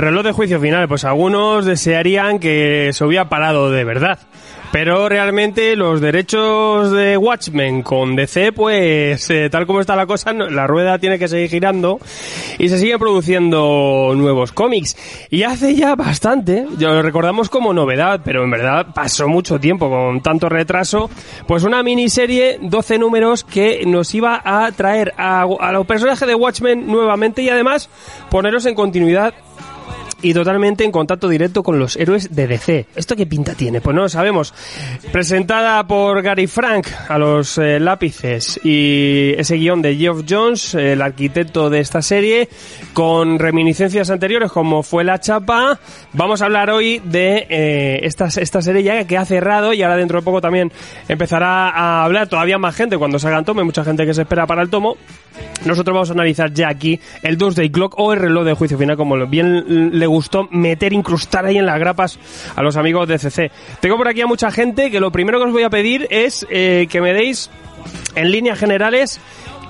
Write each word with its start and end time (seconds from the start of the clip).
El 0.00 0.06
reloj 0.06 0.24
de 0.24 0.32
juicio 0.32 0.58
final, 0.58 0.88
pues 0.88 1.04
algunos 1.04 1.66
desearían 1.66 2.38
que 2.38 2.88
se 2.94 3.04
hubiera 3.04 3.28
parado 3.28 3.70
de 3.70 3.84
verdad. 3.84 4.18
Pero 4.72 5.10
realmente 5.10 5.76
los 5.76 6.00
derechos 6.00 6.90
de 6.90 7.18
Watchmen 7.18 7.82
con 7.82 8.16
DC, 8.16 8.52
pues 8.52 9.28
eh, 9.28 9.50
tal 9.50 9.66
como 9.66 9.82
está 9.82 9.96
la 9.96 10.06
cosa, 10.06 10.32
la 10.32 10.66
rueda 10.66 10.98
tiene 10.98 11.18
que 11.18 11.28
seguir 11.28 11.50
girando 11.50 11.98
y 12.58 12.70
se 12.70 12.78
siguen 12.78 12.98
produciendo 12.98 14.14
nuevos 14.16 14.52
cómics. 14.52 14.96
Y 15.28 15.42
hace 15.42 15.74
ya 15.74 15.96
bastante, 15.96 16.66
ya 16.78 16.88
lo 16.88 17.02
recordamos 17.02 17.50
como 17.50 17.74
novedad, 17.74 18.22
pero 18.24 18.42
en 18.42 18.52
verdad 18.52 18.94
pasó 18.94 19.28
mucho 19.28 19.60
tiempo 19.60 19.90
con 19.90 20.22
tanto 20.22 20.48
retraso, 20.48 21.10
pues 21.46 21.62
una 21.64 21.82
miniserie, 21.82 22.58
12 22.62 22.98
números 22.98 23.44
que 23.44 23.84
nos 23.84 24.14
iba 24.14 24.40
a 24.42 24.72
traer 24.72 25.12
a, 25.18 25.42
a 25.42 25.72
los 25.72 25.86
personajes 25.86 26.26
de 26.26 26.34
Watchmen 26.34 26.86
nuevamente 26.86 27.42
y 27.42 27.50
además 27.50 27.90
ponerlos 28.30 28.64
en 28.64 28.74
continuidad 28.74 29.34
y 30.22 30.34
totalmente 30.34 30.84
en 30.84 30.92
contacto 30.92 31.28
directo 31.28 31.62
con 31.62 31.78
los 31.78 31.96
héroes 31.96 32.34
de 32.34 32.46
DC. 32.46 32.86
¿Esto 32.94 33.16
qué 33.16 33.26
pinta 33.26 33.54
tiene? 33.54 33.80
Pues 33.80 33.94
no 33.94 34.02
lo 34.02 34.08
sabemos. 34.08 34.54
Presentada 35.12 35.86
por 35.86 36.22
Gary 36.22 36.46
Frank 36.46 36.86
a 37.08 37.18
los 37.18 37.58
eh, 37.58 37.80
lápices 37.80 38.60
y 38.64 39.34
ese 39.36 39.56
guion 39.56 39.82
de 39.82 39.96
Geoff 39.96 40.24
Jones, 40.28 40.74
el 40.74 41.02
arquitecto 41.02 41.70
de 41.70 41.80
esta 41.80 42.02
serie, 42.02 42.48
con 42.92 43.38
reminiscencias 43.38 44.10
anteriores 44.10 44.52
como 44.52 44.82
fue 44.82 45.04
La 45.04 45.20
Chapa. 45.20 45.78
Vamos 46.12 46.42
a 46.42 46.46
hablar 46.46 46.70
hoy 46.70 47.00
de 47.04 47.46
eh, 47.48 48.00
esta, 48.02 48.26
esta 48.26 48.62
serie 48.62 48.82
ya 48.82 49.04
que 49.04 49.16
ha 49.16 49.24
cerrado 49.24 49.72
y 49.72 49.82
ahora 49.82 49.96
dentro 49.96 50.18
de 50.18 50.24
poco 50.24 50.40
también 50.40 50.72
empezará 51.08 51.70
a 51.70 52.04
hablar 52.04 52.28
todavía 52.28 52.58
más 52.58 52.74
gente 52.74 52.98
cuando 52.98 53.18
salga 53.18 53.38
el 53.38 53.44
tomo, 53.44 53.60
hay 53.60 53.66
mucha 53.66 53.84
gente 53.84 54.06
que 54.06 54.14
se 54.14 54.22
espera 54.22 54.46
para 54.46 54.62
el 54.62 54.70
tomo. 54.70 54.96
Nosotros 55.64 55.94
vamos 55.94 56.10
a 56.10 56.14
analizar 56.14 56.52
ya 56.52 56.68
aquí 56.68 56.98
el 57.22 57.36
Doomsday 57.36 57.70
Clock 57.70 57.98
o 57.98 58.12
el 58.12 58.20
reloj 58.20 58.44
de 58.44 58.54
juicio 58.54 58.78
final, 58.78 58.96
como 58.96 59.26
bien 59.26 59.98
le 59.98 60.06
gustó 60.10 60.48
meter, 60.50 60.92
incrustar 60.92 61.46
ahí 61.46 61.58
en 61.58 61.66
las 61.66 61.78
grapas 61.78 62.18
a 62.54 62.62
los 62.62 62.76
amigos 62.76 63.08
de 63.08 63.18
CC. 63.18 63.50
Tengo 63.80 63.96
por 63.96 64.08
aquí 64.08 64.20
a 64.20 64.26
mucha 64.26 64.50
gente 64.50 64.90
que 64.90 65.00
lo 65.00 65.10
primero 65.10 65.38
que 65.38 65.46
os 65.46 65.52
voy 65.52 65.62
a 65.62 65.70
pedir 65.70 66.06
es 66.10 66.46
eh, 66.50 66.86
que 66.90 67.00
me 67.00 67.12
deis 67.12 67.50
en 68.14 68.30
líneas 68.30 68.58
generales 68.58 69.20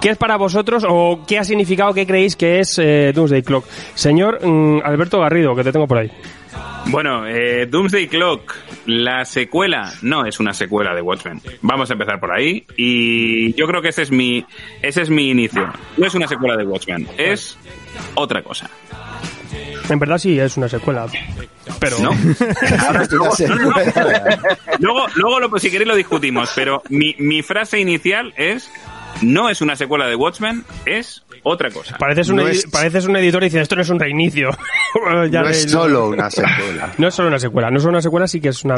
¿Qué 0.01 0.09
es 0.09 0.17
para 0.17 0.37
vosotros 0.37 0.83
o 0.89 1.25
qué 1.29 1.39
ha 1.39 1.45
significado, 1.45 1.93
qué 1.93 2.07
creéis 2.07 2.35
que 2.35 2.61
es 2.61 2.79
eh, 2.79 3.13
Doomsday 3.15 3.43
Clock? 3.43 3.67
Señor 3.95 4.39
mm, 4.43 4.81
Alberto 4.83 5.21
Garrido, 5.21 5.55
que 5.55 5.63
te 5.63 5.73
tengo 5.73 5.87
por 5.87 5.99
ahí. 5.99 6.11
Bueno, 6.87 7.27
eh, 7.27 7.67
Doomsday 7.67 8.09
Clock, 8.09 8.55
la 8.87 9.27
secuela, 9.27 9.93
no 10.01 10.25
es 10.25 10.41
una 10.41 10.55
secuela 10.55 10.95
de 10.95 11.03
Watchmen. 11.03 11.43
Vamos 11.61 11.91
a 11.91 11.93
empezar 11.93 12.19
por 12.19 12.33
ahí 12.33 12.65
y 12.79 13.53
yo 13.53 13.67
creo 13.67 13.83
que 13.83 13.91
ese 13.91 14.03
es 14.03 14.11
mi, 14.11 14.43
ese 14.81 15.03
es 15.03 15.11
mi 15.11 15.29
inicio. 15.29 15.71
No 15.99 16.07
es 16.07 16.15
una 16.15 16.27
secuela 16.27 16.57
de 16.57 16.65
Watchmen, 16.65 17.07
es 17.19 17.59
otra 18.15 18.43
cosa. 18.43 18.71
En 19.89 19.99
verdad 19.99 20.19
sí 20.19 20.39
es 20.39 20.57
una 20.57 20.69
secuela. 20.69 21.07
Pero 21.81 21.99
no. 21.99 22.11
luego, 24.79 25.07
luego, 25.15 25.39
luego, 25.41 25.59
si 25.59 25.71
queréis 25.71 25.89
lo 25.89 25.95
discutimos, 25.97 26.53
pero 26.55 26.83
mi, 26.89 27.15
mi 27.19 27.43
frase 27.43 27.79
inicial 27.81 28.33
es 28.37 28.71
no 29.23 29.49
es 29.51 29.61
una 29.61 29.75
secuela 29.77 30.07
de 30.07 30.15
Watchmen, 30.15 30.65
es 30.87 31.25
otra 31.43 31.71
cosa. 31.71 31.97
Pareces 31.99 32.29
un, 32.29 32.37
No 32.37 32.43
edi- 32.47 32.51
es- 32.53 32.67
pareces 32.71 33.07
un 33.07 33.17
editor 33.17 33.43
y 33.43 33.47
dices, 33.47 33.63
esto 33.63 33.75
no 33.77 33.83
es 33.83 33.89
un 33.91 33.99
reinicio. 33.99 34.51
Ya 35.31 35.43
No 35.43 35.49
es 35.49 35.71
solo 35.71 36.09
una 36.09 36.31
secuela. 36.31 36.93
No 36.99 37.09
es 37.09 37.15
solo 37.15 37.29
una 37.29 37.39
secuela, 37.39 37.71
no 37.71 37.77
es 37.77 37.83
solo 37.83 37.93
una 37.95 38.03
secuela, 38.03 38.27
sí 38.29 38.41
que 38.41 38.49
es 38.51 38.65
una... 38.65 38.77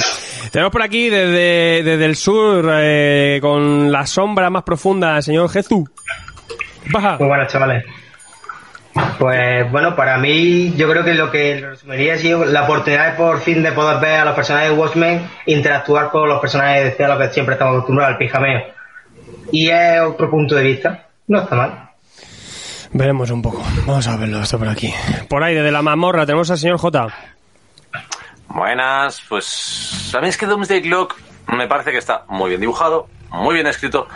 Tenemos 0.50 0.72
por 0.72 0.82
aquí 0.82 1.08
desde, 1.10 1.82
desde 1.82 2.04
el 2.04 2.16
sur, 2.16 2.68
eh, 2.72 3.38
con 3.42 3.90
la 3.92 4.06
sombra 4.06 4.48
más 4.50 4.62
profunda, 4.62 5.20
señor 5.22 5.50
Jesús. 5.50 5.88
Baja. 6.90 7.16
Muy 7.18 7.28
buenas, 7.28 7.52
chavales. 7.52 7.84
Pues 9.18 9.70
bueno, 9.70 9.96
para 9.96 10.18
mí 10.18 10.74
yo 10.76 10.88
creo 10.90 11.04
que 11.04 11.14
lo 11.14 11.30
que 11.30 11.60
lo 11.60 11.70
resumiría 11.70 12.14
ha 12.14 12.18
sido 12.18 12.44
la 12.44 12.64
oportunidad 12.64 13.12
de 13.12 13.16
por 13.16 13.40
fin 13.40 13.62
de 13.62 13.72
poder 13.72 14.00
ver 14.00 14.20
a 14.20 14.24
los 14.24 14.34
personajes 14.34 14.70
de 14.70 14.76
Watchmen 14.76 15.28
interactuar 15.46 16.10
con 16.10 16.28
los 16.28 16.40
personajes 16.40 16.84
de 16.84 16.90
DC 16.90 17.04
a 17.04 17.08
los 17.08 17.18
que 17.18 17.32
siempre 17.32 17.54
estamos 17.54 17.74
acostumbrados 17.74 18.12
al 18.12 18.18
pijameo. 18.18 18.60
Y 19.50 19.70
es 19.70 20.00
otro 20.00 20.30
punto 20.30 20.54
de 20.54 20.62
vista. 20.62 21.06
No 21.26 21.40
está 21.40 21.54
mal. 21.54 21.90
Veremos 22.92 23.30
un 23.30 23.40
poco. 23.40 23.62
Vamos 23.86 24.06
a 24.06 24.16
verlo 24.16 24.40
esto 24.40 24.58
por 24.58 24.68
aquí. 24.68 24.92
Por 25.28 25.42
ahí, 25.42 25.54
desde 25.54 25.72
la 25.72 25.80
mazmorra, 25.80 26.26
tenemos 26.26 26.50
al 26.50 26.58
señor 26.58 26.78
J. 26.78 27.08
Buenas, 28.48 29.22
pues 29.30 30.12
a 30.14 30.20
mí 30.20 30.28
es 30.28 30.36
que 30.36 30.44
Doomsday 30.44 30.82
Clock 30.82 31.16
me 31.48 31.66
parece 31.66 31.90
que 31.90 31.96
está 31.96 32.24
muy 32.28 32.50
bien 32.50 32.60
dibujado, 32.60 33.08
muy 33.30 33.54
bien 33.54 33.66
escrito, 33.66 34.06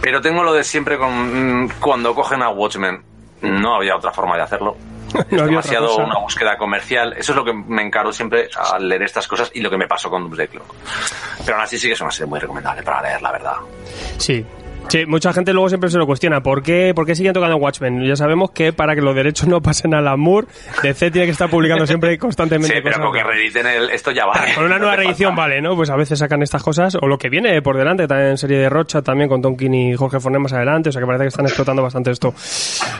pero 0.00 0.20
tengo 0.20 0.42
lo 0.42 0.52
de 0.52 0.64
siempre 0.64 0.98
con 0.98 1.64
mm, 1.64 1.70
cuando 1.78 2.12
cogen 2.12 2.42
a 2.42 2.48
Watchmen. 2.48 3.02
No 3.42 3.76
había 3.76 3.96
otra 3.96 4.12
forma 4.12 4.36
de 4.36 4.42
hacerlo. 4.42 4.76
No 5.30 5.44
Es 5.44 5.46
demasiado 5.46 5.96
una 5.96 6.18
búsqueda 6.18 6.58
comercial. 6.58 7.14
Eso 7.16 7.32
es 7.32 7.36
lo 7.36 7.44
que 7.44 7.52
me 7.52 7.82
encaro 7.82 8.12
siempre 8.12 8.48
al 8.56 8.88
leer 8.88 9.04
estas 9.04 9.26
cosas 9.26 9.50
y 9.54 9.60
lo 9.60 9.70
que 9.70 9.78
me 9.78 9.86
pasó 9.86 10.10
con 10.10 10.22
Doomsday 10.22 10.48
Clock. 10.48 10.74
Pero 11.44 11.56
aún 11.56 11.64
así 11.64 11.78
sí 11.78 11.86
que 11.86 11.94
es 11.94 12.00
una 12.00 12.10
serie 12.10 12.28
muy 12.28 12.40
recomendable 12.40 12.82
para 12.82 13.02
leer, 13.02 13.22
la 13.22 13.32
verdad. 13.32 13.56
Sí. 14.18 14.44
Sí, 14.88 15.04
mucha 15.06 15.32
gente 15.32 15.52
luego 15.52 15.68
siempre 15.68 15.90
se 15.90 15.98
lo 15.98 16.06
cuestiona. 16.06 16.42
¿Por 16.42 16.62
qué, 16.62 16.92
¿Por 16.94 17.04
qué 17.06 17.14
siguen 17.14 17.32
tocando 17.32 17.56
Watchmen? 17.56 18.04
Ya 18.04 18.14
sabemos 18.16 18.52
que 18.52 18.72
para 18.72 18.94
que 18.94 19.00
los 19.00 19.14
derechos 19.16 19.48
no 19.48 19.60
pasen 19.60 19.94
a 19.94 20.00
la 20.00 20.16
MUR, 20.16 20.46
DC 20.82 21.10
tiene 21.10 21.26
que 21.26 21.32
estar 21.32 21.50
publicando 21.50 21.86
siempre 21.86 22.16
constantemente 22.18 22.68
Sí, 22.76 22.80
pero 22.82 22.96
cosas. 22.96 23.04
con 23.06 23.12
que 23.14 23.22
reediten 23.24 23.66
el, 23.66 23.90
esto 23.90 24.12
ya 24.12 24.26
vale. 24.26 24.54
Con 24.54 24.64
una 24.64 24.78
nueva 24.78 24.96
reedición 24.96 25.34
vale, 25.34 25.60
¿no? 25.60 25.74
Pues 25.74 25.90
a 25.90 25.96
veces 25.96 26.18
sacan 26.18 26.42
estas 26.42 26.62
cosas, 26.62 26.96
o 27.00 27.06
lo 27.06 27.18
que 27.18 27.28
viene 27.28 27.60
por 27.62 27.76
delante, 27.76 28.06
también 28.06 28.30
en 28.30 28.38
serie 28.38 28.58
de 28.58 28.68
Rocha, 28.68 29.02
también 29.02 29.28
con 29.28 29.42
Tonkin 29.42 29.74
y 29.74 29.96
Jorge 29.96 30.20
Forné 30.20 30.38
más 30.38 30.52
adelante, 30.52 30.90
o 30.90 30.92
sea 30.92 31.00
que 31.00 31.06
parece 31.06 31.24
que 31.24 31.28
están 31.28 31.46
explotando 31.46 31.82
bastante 31.82 32.12
esto. 32.12 32.32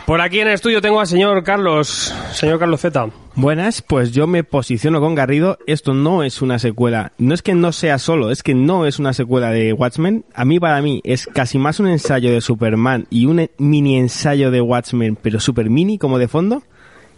Por 0.06 0.20
aquí 0.20 0.40
en 0.40 0.48
el 0.48 0.54
estudio 0.54 0.80
tengo 0.80 1.00
al 1.00 1.06
señor 1.06 1.42
Carlos, 1.44 2.14
señor 2.32 2.58
Carlos 2.58 2.80
Z. 2.80 3.06
Buenas, 3.36 3.82
pues 3.82 4.12
yo 4.12 4.26
me 4.26 4.44
posiciono 4.44 4.98
con 4.98 5.14
Garrido. 5.14 5.58
Esto 5.66 5.92
no 5.92 6.22
es 6.22 6.40
una 6.40 6.58
secuela. 6.58 7.12
No 7.18 7.34
es 7.34 7.42
que 7.42 7.54
no 7.54 7.70
sea 7.70 7.98
solo, 7.98 8.30
es 8.30 8.42
que 8.42 8.54
no 8.54 8.86
es 8.86 8.98
una 8.98 9.12
secuela 9.12 9.50
de 9.50 9.74
Watchmen. 9.74 10.24
A 10.32 10.46
mí, 10.46 10.58
para 10.58 10.80
mí, 10.80 11.02
es 11.04 11.26
casi 11.26 11.58
más 11.58 11.78
un 11.78 11.88
ensayo 11.88 12.32
de 12.32 12.40
Superman 12.40 13.06
y 13.10 13.26
un 13.26 13.50
mini 13.58 13.98
ensayo 13.98 14.50
de 14.50 14.62
Watchmen, 14.62 15.18
pero 15.20 15.38
super 15.38 15.68
mini 15.68 15.98
como 15.98 16.18
de 16.18 16.28
fondo, 16.28 16.62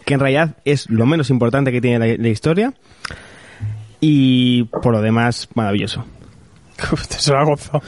que 0.03 0.13
en 0.13 0.19
realidad 0.19 0.57
es 0.65 0.89
lo 0.89 1.05
menos 1.05 1.29
importante 1.29 1.71
que 1.71 1.79
tiene 1.79 1.99
la, 1.99 2.21
la 2.21 2.27
historia. 2.27 2.73
Y 4.01 4.65
por 4.65 4.91
lo 4.91 5.01
demás, 5.01 5.47
maravilloso. 5.55 6.03
Se 7.09 7.31
lo 7.31 7.39
ha 7.39 7.43
gozado. 7.43 7.81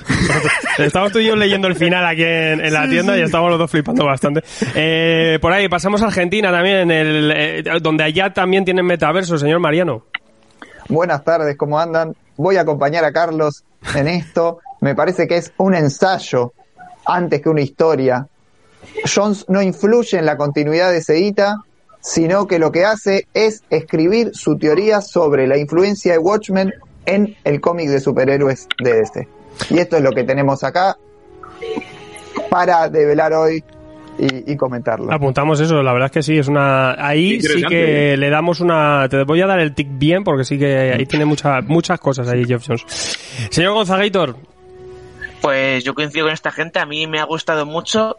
Estamos 0.78 1.12
tú 1.12 1.20
y 1.20 1.28
yo 1.28 1.36
leyendo 1.36 1.68
el 1.68 1.76
final 1.76 2.06
aquí 2.06 2.24
en, 2.24 2.64
en 2.64 2.74
la 2.74 2.88
tienda 2.88 3.18
y 3.18 3.22
estamos 3.22 3.50
los 3.50 3.60
dos 3.60 3.72
flipando 3.72 4.06
bastante. 4.06 4.44
Eh, 4.76 5.40
por 5.42 5.52
ahí, 5.54 5.68
pasamos 5.70 6.02
a 6.02 6.08
Argentina 6.08 6.52
también, 6.52 6.92
el, 6.92 7.32
eh, 7.36 7.64
donde 7.82 8.04
allá 8.04 8.34
también 8.34 8.66
tienen 8.66 8.86
metaverso, 8.86 9.38
señor 9.38 9.60
Mariano. 9.60 10.04
Buenas 10.88 11.24
tardes, 11.24 11.56
¿cómo 11.58 11.80
andan? 11.80 12.16
Voy 12.38 12.58
a 12.58 12.62
acompañar 12.62 13.06
a 13.06 13.12
Carlos 13.12 13.64
en 13.96 14.08
esto. 14.08 14.60
Me 14.82 14.96
parece 14.96 15.28
que 15.28 15.38
es 15.38 15.54
un 15.58 15.76
ensayo 15.76 16.54
antes 17.06 17.42
que 17.42 17.50
una 17.50 17.62
historia. 17.62 18.28
Jones 19.14 19.46
no 19.48 19.62
influye 19.62 20.18
en 20.18 20.26
la 20.26 20.38
continuidad 20.38 20.92
de 20.92 21.02
Sedita, 21.02 21.58
sino 22.00 22.48
que 22.48 22.60
lo 22.60 22.72
que 22.72 22.84
hace 22.84 23.28
es 23.34 23.64
escribir 23.70 24.32
su 24.34 24.58
teoría 24.58 25.02
sobre 25.02 25.48
la 25.48 25.58
influencia 25.58 26.14
de 26.14 26.18
Watchmen 26.18 26.74
en 27.06 27.36
el 27.44 27.62
cómic 27.62 27.90
de 27.90 28.00
superhéroes 28.00 28.68
de 28.84 28.94
DC. 28.94 29.28
Y 29.70 29.80
esto 29.80 29.98
es 29.98 30.04
lo 30.04 30.12
que 30.12 30.24
tenemos 30.24 30.64
acá 30.64 30.98
para 32.50 32.90
develar 32.90 33.34
hoy 33.34 33.64
y, 34.18 34.52
y 34.52 34.58
comentarlo. 34.58 35.12
Apuntamos 35.12 35.60
eso, 35.60 35.82
la 35.82 35.94
verdad 35.94 36.08
es 36.08 36.12
que 36.12 36.24
sí, 36.24 36.38
es 36.38 36.48
una... 36.48 36.92
Ahí 37.06 37.42
sí 37.42 37.64
que 37.64 38.14
¿eh? 38.14 38.18
le 38.18 38.30
damos 38.30 38.60
una... 38.60 39.08
Te 39.10 39.24
voy 39.24 39.42
a 39.42 39.48
dar 39.48 39.60
el 39.60 39.74
tic 39.74 39.88
bien 39.92 40.24
porque 40.24 40.44
sí 40.44 40.58
que 40.58 40.94
ahí 40.94 41.06
tiene 41.06 41.26
mucha, 41.26 41.62
muchas 41.62 42.00
cosas 42.00 42.28
ahí 42.28 42.46
Jeff 42.46 42.64
Jones. 42.66 42.86
Señor 43.50 43.74
Gonzagator, 43.74 44.36
Pues 45.42 45.84
yo 45.84 45.96
coincido 45.96 46.26
con 46.26 46.34
esta 46.34 46.52
gente, 46.52 46.80
a 46.80 46.86
mí 46.86 47.08
me 47.08 47.20
ha 47.20 47.24
gustado 47.24 47.66
mucho 47.66 48.16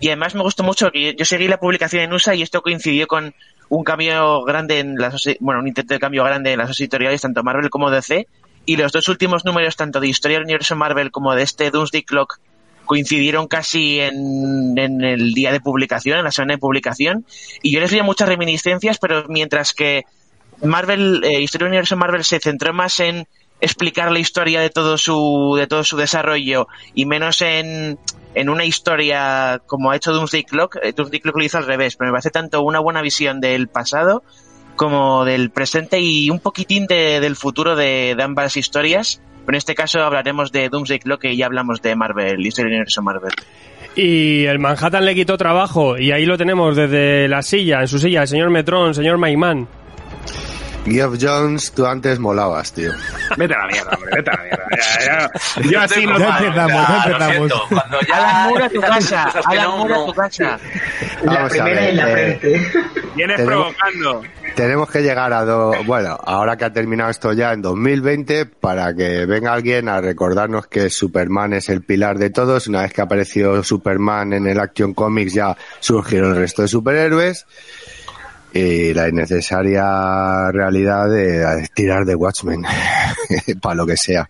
y 0.00 0.08
además 0.08 0.34
me 0.34 0.42
gustó 0.42 0.62
mucho 0.62 0.90
que 0.90 1.14
yo 1.14 1.24
seguí 1.24 1.48
la 1.48 1.58
publicación 1.58 2.02
en 2.02 2.12
USA 2.12 2.34
y 2.34 2.42
esto 2.42 2.60
coincidió 2.60 3.06
con 3.06 3.34
un 3.68 3.84
cambio 3.84 4.42
grande 4.44 4.78
en 4.78 4.96
las, 4.96 5.24
bueno, 5.40 5.60
un 5.60 5.68
intento 5.68 5.94
de 5.94 6.00
cambio 6.00 6.24
grande 6.24 6.52
en 6.52 6.58
las 6.58 6.78
editoriales, 6.78 7.20
tanto 7.20 7.42
Marvel 7.42 7.70
como 7.70 7.90
DC, 7.90 8.26
y 8.64 8.76
los 8.76 8.92
dos 8.92 9.08
últimos 9.08 9.44
números, 9.44 9.76
tanto 9.76 10.00
de 10.00 10.08
Historia 10.08 10.38
del 10.38 10.44
Universo 10.44 10.76
Marvel 10.76 11.10
como 11.10 11.34
de 11.34 11.42
este 11.42 11.70
Doomsday 11.70 12.02
Clock, 12.02 12.38
coincidieron 12.84 13.48
casi 13.48 14.00
en, 14.00 14.78
en 14.78 15.02
el 15.02 15.34
día 15.34 15.52
de 15.52 15.60
publicación, 15.60 16.18
en 16.18 16.24
la 16.24 16.32
semana 16.32 16.54
de 16.54 16.58
publicación, 16.58 17.24
y 17.62 17.72
yo 17.72 17.80
les 17.80 17.90
veía 17.90 18.04
muchas 18.04 18.28
reminiscencias, 18.28 18.98
pero 18.98 19.24
mientras 19.28 19.72
que 19.72 20.04
Marvel, 20.62 21.22
eh, 21.24 21.40
Historia 21.40 21.66
del 21.66 21.72
Universo 21.72 21.96
Marvel 21.96 22.24
se 22.24 22.40
centró 22.40 22.72
más 22.72 23.00
en 23.00 23.26
explicar 23.60 24.12
la 24.12 24.18
historia 24.18 24.60
de 24.60 24.70
todo 24.70 24.98
su, 24.98 25.54
de 25.58 25.66
todo 25.66 25.82
su 25.82 25.96
desarrollo 25.96 26.68
y 26.94 27.06
menos 27.06 27.40
en, 27.42 27.98
en 28.36 28.48
una 28.48 28.64
historia 28.64 29.60
como 29.66 29.90
ha 29.90 29.96
hecho 29.96 30.12
Doomsday 30.12 30.44
Clock. 30.44 30.76
Eh, 30.82 30.92
Doomsday 30.94 31.20
Clock 31.20 31.36
lo 31.38 31.44
hizo 31.44 31.58
al 31.58 31.66
revés, 31.66 31.96
pero 31.96 32.10
me 32.10 32.12
parece 32.12 32.30
tanto 32.30 32.62
una 32.62 32.78
buena 32.78 33.02
visión 33.02 33.40
del 33.40 33.66
pasado 33.66 34.22
como 34.76 35.24
del 35.24 35.50
presente 35.50 35.98
y 36.00 36.28
un 36.30 36.38
poquitín 36.38 36.86
de- 36.86 37.18
del 37.20 37.34
futuro 37.34 37.74
de, 37.76 38.14
ambas 38.20 38.56
historias 38.58 39.20
Pero 39.46 39.54
en 39.54 39.58
este 39.58 39.74
caso 39.74 40.00
hablaremos 40.02 40.50
de 40.52 40.68
Doomsday 40.68 40.98
Clock 40.98 41.24
y 41.24 41.36
ya 41.36 41.46
hablamos 41.46 41.80
de 41.80 41.94
Marvel, 41.96 42.44
Historia 42.44 42.66
del 42.66 42.74
Universo 42.74 43.00
Marvel. 43.00 43.32
Y 43.94 44.44
el 44.44 44.58
Manhattan 44.58 45.04
le 45.04 45.14
quitó 45.14 45.38
trabajo 45.38 45.96
y 45.96 46.10
ahí 46.12 46.26
lo 46.26 46.36
tenemos 46.36 46.76
desde 46.76 47.28
la 47.28 47.40
silla, 47.42 47.80
en 47.80 47.88
su 47.88 47.98
silla, 47.98 48.22
el 48.22 48.28
señor 48.28 48.50
Metrón, 48.50 48.92
señor 48.94 49.16
Mayman. 49.18 49.66
Geoff 50.86 51.16
Jones, 51.20 51.72
tú 51.72 51.84
antes 51.84 52.18
molabas, 52.18 52.72
tío. 52.72 52.92
Vete 53.36 53.54
a 53.54 53.58
la 53.58 53.66
mierda, 53.66 53.90
hombre, 53.96 54.10
vete 54.16 54.30
a 54.30 54.36
la 54.36 54.42
mierda. 54.44 54.64
Ya, 54.70 55.06
ya. 55.06 55.62
Yo 55.70 55.80
así 55.80 56.06
no... 56.06 56.18
Ya 56.18 56.38
empezamos, 56.38 56.70
ya 56.70 56.88
lo 56.88 56.96
empezamos. 56.96 57.36
siento, 57.36 57.62
Cuando 57.68 58.00
ya 58.02 58.16
Alan 58.16 58.48
Moore 58.48 58.64
a 58.64 58.68
tu 58.70 58.80
casa, 58.80 59.22
Alan 59.44 59.70
Moore 59.78 59.94
a 59.94 60.06
tu 60.06 60.12
casa. 60.14 60.58
La 61.24 61.48
primera 61.48 61.88
en 61.88 61.96
la 61.96 62.10
eh, 62.10 62.38
frente. 62.38 62.72
Vienes 63.16 63.36
Tenemos- 63.36 63.74
provocando. 63.74 64.22
Tenemos 64.54 64.90
que 64.90 65.02
llegar 65.02 65.32
a 65.34 65.44
do... 65.44 65.72
bueno, 65.84 66.16
ahora 66.24 66.56
que 66.56 66.64
ha 66.64 66.72
terminado 66.72 67.10
esto 67.10 67.32
ya 67.34 67.52
en 67.52 67.60
2020, 67.60 68.46
para 68.46 68.94
que 68.94 69.26
venga 69.26 69.52
alguien 69.52 69.86
a 69.90 70.00
recordarnos 70.00 70.66
que 70.66 70.88
Superman 70.88 71.52
es 71.52 71.68
el 71.68 71.82
pilar 71.82 72.16
de 72.16 72.30
todos. 72.30 72.66
Una 72.68 72.80
vez 72.82 72.92
que 72.94 73.02
apareció 73.02 73.62
Superman 73.62 74.32
en 74.32 74.46
el 74.46 74.58
Action 74.58 74.94
Comics 74.94 75.34
ya 75.34 75.54
surgieron 75.80 76.30
el 76.30 76.36
resto 76.38 76.62
de 76.62 76.68
superhéroes. 76.68 77.44
Y 78.56 78.94
la 78.94 79.08
innecesaria 79.08 80.50
realidad 80.50 81.10
de 81.10 81.68
tirar 81.74 82.04
de 82.04 82.14
Watchmen, 82.14 82.62
para 83.60 83.74
lo 83.74 83.86
que 83.86 83.96
sea. 83.96 84.28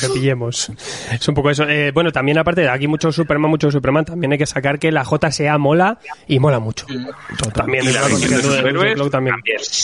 que 0.00 0.08
pillemos. 0.10 0.70
Es 1.10 1.26
un 1.28 1.34
poco 1.34 1.50
eso. 1.50 1.64
Eh, 1.64 1.90
bueno, 1.92 2.12
también 2.12 2.38
aparte 2.38 2.60
de 2.60 2.68
aquí 2.68 2.86
mucho 2.86 3.10
Superman, 3.10 3.50
mucho 3.50 3.70
Superman, 3.70 4.04
también 4.04 4.32
hay 4.32 4.38
que 4.38 4.46
sacar 4.46 4.78
que 4.78 4.92
la 4.92 5.04
JSA 5.04 5.56
mola 5.58 5.98
y 6.26 6.38
mola 6.38 6.58
mucho. 6.58 6.86
También 7.54 7.92
la 7.92 8.02
de 8.02 9.10
también, 9.10 9.10
también. 9.10 9.36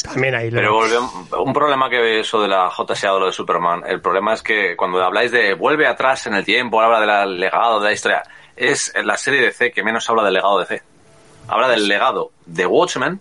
también 0.04 0.34
ahí. 0.34 0.50
Pero 0.50 0.74
volvemos, 0.74 1.10
un 1.44 1.52
problema 1.52 1.88
que 1.88 2.20
eso 2.20 2.42
de 2.42 2.48
la 2.48 2.70
JSA 2.70 3.14
o 3.14 3.20
lo 3.20 3.26
de 3.26 3.32
Superman, 3.32 3.82
el 3.86 4.00
problema 4.00 4.34
es 4.34 4.42
que 4.42 4.76
cuando 4.76 5.02
habláis 5.02 5.32
de 5.32 5.54
vuelve 5.54 5.86
atrás 5.86 6.26
en 6.26 6.34
el 6.34 6.44
tiempo, 6.44 6.80
habla 6.80 7.20
del 7.20 7.40
legado 7.40 7.80
de 7.80 7.86
la 7.86 7.92
historia, 7.92 8.22
es 8.54 8.92
la 9.02 9.16
serie 9.16 9.40
de 9.40 9.52
C 9.52 9.70
que 9.70 9.82
menos 9.82 10.08
habla 10.10 10.24
del 10.24 10.34
legado 10.34 10.58
de 10.58 10.66
C. 10.66 10.82
Habla 11.48 11.68
del 11.68 11.88
legado 11.88 12.32
de 12.46 12.66
Watchmen, 12.66 13.20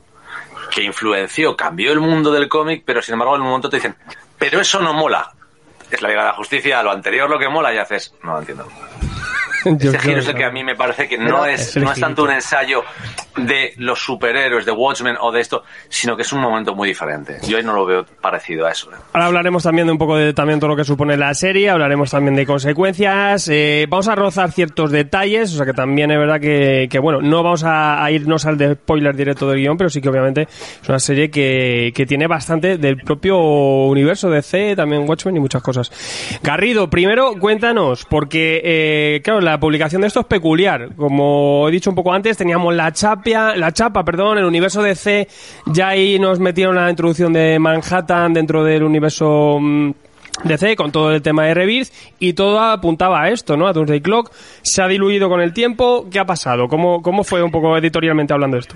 que 0.71 0.83
influenció, 0.83 1.55
cambió 1.55 1.91
el 1.91 1.99
mundo 1.99 2.31
del 2.31 2.47
cómic, 2.47 2.83
pero 2.85 3.01
sin 3.01 3.13
embargo 3.13 3.35
en 3.35 3.41
un 3.41 3.47
momento 3.47 3.69
te 3.69 3.77
dicen, 3.77 3.95
pero 4.37 4.59
eso 4.61 4.79
no 4.79 4.93
mola. 4.93 5.31
Es 5.89 6.01
la 6.01 6.09
Liga 6.09 6.21
de 6.21 6.27
la 6.29 6.35
Justicia, 6.35 6.81
lo 6.83 6.91
anterior 6.91 7.29
lo 7.29 7.37
que 7.37 7.49
mola 7.49 7.73
y 7.73 7.77
haces, 7.77 8.13
no 8.23 8.33
lo 8.33 8.39
entiendo. 8.39 8.67
Ese 9.79 9.99
giro 9.99 10.19
es 10.19 10.27
el 10.27 10.35
que 10.35 10.45
a 10.45 10.51
mí 10.51 10.63
me 10.63 10.75
parece 10.75 11.07
que 11.07 11.17
no 11.17 11.45
es, 11.45 11.75
no 11.77 11.91
es 11.91 11.99
tanto 11.99 12.23
un 12.23 12.31
ensayo 12.31 12.83
de 13.37 13.73
los 13.77 13.99
superhéroes, 14.03 14.65
de 14.65 14.71
Watchmen 14.71 15.15
o 15.19 15.31
de 15.31 15.41
esto, 15.41 15.63
sino 15.89 16.15
que 16.15 16.23
es 16.23 16.33
un 16.33 16.41
momento 16.41 16.75
muy 16.75 16.89
diferente. 16.89 17.37
Yo 17.47 17.57
ahí 17.57 17.63
no 17.63 17.73
lo 17.73 17.85
veo 17.85 18.05
parecido 18.21 18.65
a 18.67 18.71
eso. 18.71 18.91
¿eh? 18.91 18.95
Ahora 19.13 19.27
hablaremos 19.27 19.63
también 19.63 19.87
de 19.87 19.93
un 19.93 19.97
poco 19.97 20.17
de 20.17 20.33
también 20.33 20.59
todo 20.59 20.69
lo 20.69 20.75
que 20.75 20.83
supone 20.83 21.17
la 21.17 21.33
serie, 21.33 21.69
hablaremos 21.69 22.11
también 22.11 22.35
de 22.35 22.45
consecuencias, 22.45 23.47
eh, 23.47 23.85
vamos 23.89 24.07
a 24.07 24.15
rozar 24.15 24.51
ciertos 24.51 24.91
detalles, 24.91 25.53
o 25.53 25.57
sea 25.57 25.65
que 25.65 25.73
también 25.73 26.11
es 26.11 26.17
verdad 26.17 26.39
que, 26.39 26.87
que, 26.89 26.99
bueno, 26.99 27.21
no 27.21 27.43
vamos 27.43 27.63
a, 27.63 28.03
a 28.03 28.11
irnos 28.11 28.45
al 28.45 28.57
de 28.57 28.73
spoiler 28.73 29.15
directo 29.15 29.49
del 29.49 29.59
guion, 29.59 29.77
pero 29.77 29.89
sí 29.89 30.01
que 30.01 30.09
obviamente 30.09 30.47
es 30.81 30.89
una 30.89 30.99
serie 30.99 31.29
que, 31.29 31.91
que 31.95 32.05
tiene 32.05 32.27
bastante 32.27 32.77
del 32.77 32.97
propio 32.97 33.37
universo 33.39 34.29
de 34.29 34.41
C, 34.41 34.75
también 34.75 35.07
Watchmen 35.07 35.37
y 35.37 35.39
muchas 35.39 35.61
cosas. 35.61 35.91
Garrido, 36.43 36.89
primero 36.89 37.33
cuéntanos, 37.39 38.05
porque 38.05 38.61
eh, 38.63 39.21
claro, 39.23 39.41
la 39.41 39.50
publicación 39.59 40.01
de 40.01 40.07
esto 40.07 40.21
es 40.21 40.25
peculiar, 40.25 40.95
como 40.95 41.67
he 41.67 41.71
dicho 41.71 41.89
un 41.89 41.95
poco 41.95 42.13
antes, 42.13 42.37
teníamos 42.37 42.73
la 42.73 42.91
chapia, 42.91 43.55
la 43.55 43.71
chapa, 43.71 44.03
perdón, 44.03 44.37
el 44.37 44.45
universo 44.45 44.81
de 44.81 44.95
C, 44.95 45.27
ya 45.67 45.89
ahí 45.89 46.19
nos 46.19 46.39
metieron 46.39 46.75
la 46.75 46.89
introducción 46.89 47.33
de 47.33 47.59
Manhattan 47.59 48.33
dentro 48.33 48.63
del 48.63 48.83
universo 48.83 49.57
mm, 49.59 49.91
DC 50.43 50.75
con 50.75 50.91
todo 50.91 51.11
el 51.11 51.21
tema 51.21 51.45
de 51.45 51.53
Rebirth 51.53 51.89
y 52.19 52.33
todo 52.33 52.59
apuntaba 52.59 53.23
a 53.23 53.29
esto, 53.29 53.57
¿no? 53.57 53.67
A 53.67 53.73
Doomsday 53.73 54.01
Clock. 54.01 54.31
Se 54.61 54.81
ha 54.81 54.87
diluido 54.87 55.29
con 55.29 55.41
el 55.41 55.53
tiempo. 55.53 56.07
¿Qué 56.09 56.19
ha 56.19 56.25
pasado? 56.25 56.67
¿Cómo, 56.67 57.01
cómo 57.01 57.23
fue 57.23 57.43
un 57.43 57.51
poco 57.51 57.77
editorialmente 57.77 58.33
hablando 58.33 58.57
esto? 58.57 58.75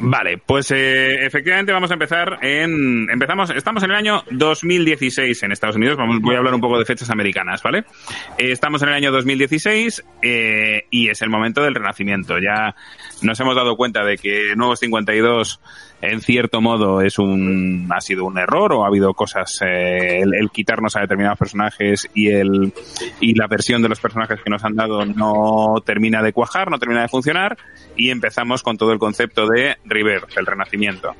Vale, 0.00 0.38
pues 0.38 0.70
eh, 0.70 1.26
efectivamente 1.26 1.72
vamos 1.72 1.90
a 1.90 1.94
empezar 1.94 2.38
en... 2.42 3.10
Empezamos, 3.10 3.50
estamos 3.50 3.82
en 3.82 3.90
el 3.90 3.96
año 3.96 4.22
2016 4.30 5.42
en 5.42 5.52
Estados 5.52 5.76
Unidos, 5.76 5.96
vamos, 5.96 6.20
voy 6.20 6.36
a 6.36 6.38
hablar 6.38 6.54
un 6.54 6.60
poco 6.60 6.78
de 6.78 6.84
fechas 6.84 7.10
americanas, 7.10 7.62
¿vale? 7.62 7.84
Eh, 8.38 8.52
estamos 8.52 8.80
en 8.82 8.90
el 8.90 8.94
año 8.94 9.10
2016 9.10 10.04
eh, 10.22 10.86
y 10.90 11.08
es 11.08 11.20
el 11.22 11.30
momento 11.30 11.62
del 11.62 11.74
renacimiento. 11.74 12.38
Ya 12.38 12.76
nos 13.22 13.40
hemos 13.40 13.56
dado 13.56 13.76
cuenta 13.76 14.04
de 14.04 14.16
que 14.18 14.54
Nuevos 14.56 14.78
52 14.78 15.60
en 16.00 16.20
cierto 16.20 16.60
modo 16.60 17.00
es 17.00 17.18
un 17.18 17.88
ha 17.90 18.00
sido 18.00 18.24
un 18.24 18.38
error 18.38 18.72
o 18.72 18.84
ha 18.84 18.88
habido 18.88 19.14
cosas 19.14 19.60
eh, 19.62 20.20
el, 20.20 20.34
el 20.34 20.50
quitarnos 20.50 20.96
a 20.96 21.00
determinados 21.00 21.38
personajes 21.38 22.08
y 22.14 22.28
el 22.28 22.72
y 23.20 23.34
la 23.34 23.46
versión 23.48 23.82
de 23.82 23.88
los 23.88 24.00
personajes 24.00 24.40
que 24.42 24.50
nos 24.50 24.64
han 24.64 24.76
dado 24.76 25.04
no 25.04 25.74
termina 25.84 26.22
de 26.22 26.32
cuajar 26.32 26.70
no 26.70 26.78
termina 26.78 27.02
de 27.02 27.08
funcionar 27.08 27.56
y 27.96 28.10
empezamos 28.10 28.62
con 28.62 28.76
todo 28.76 28.92
el 28.92 28.98
concepto 28.98 29.46
de 29.46 29.76
Rebirth 29.84 30.36
el 30.36 30.46
renacimiento 30.46 31.14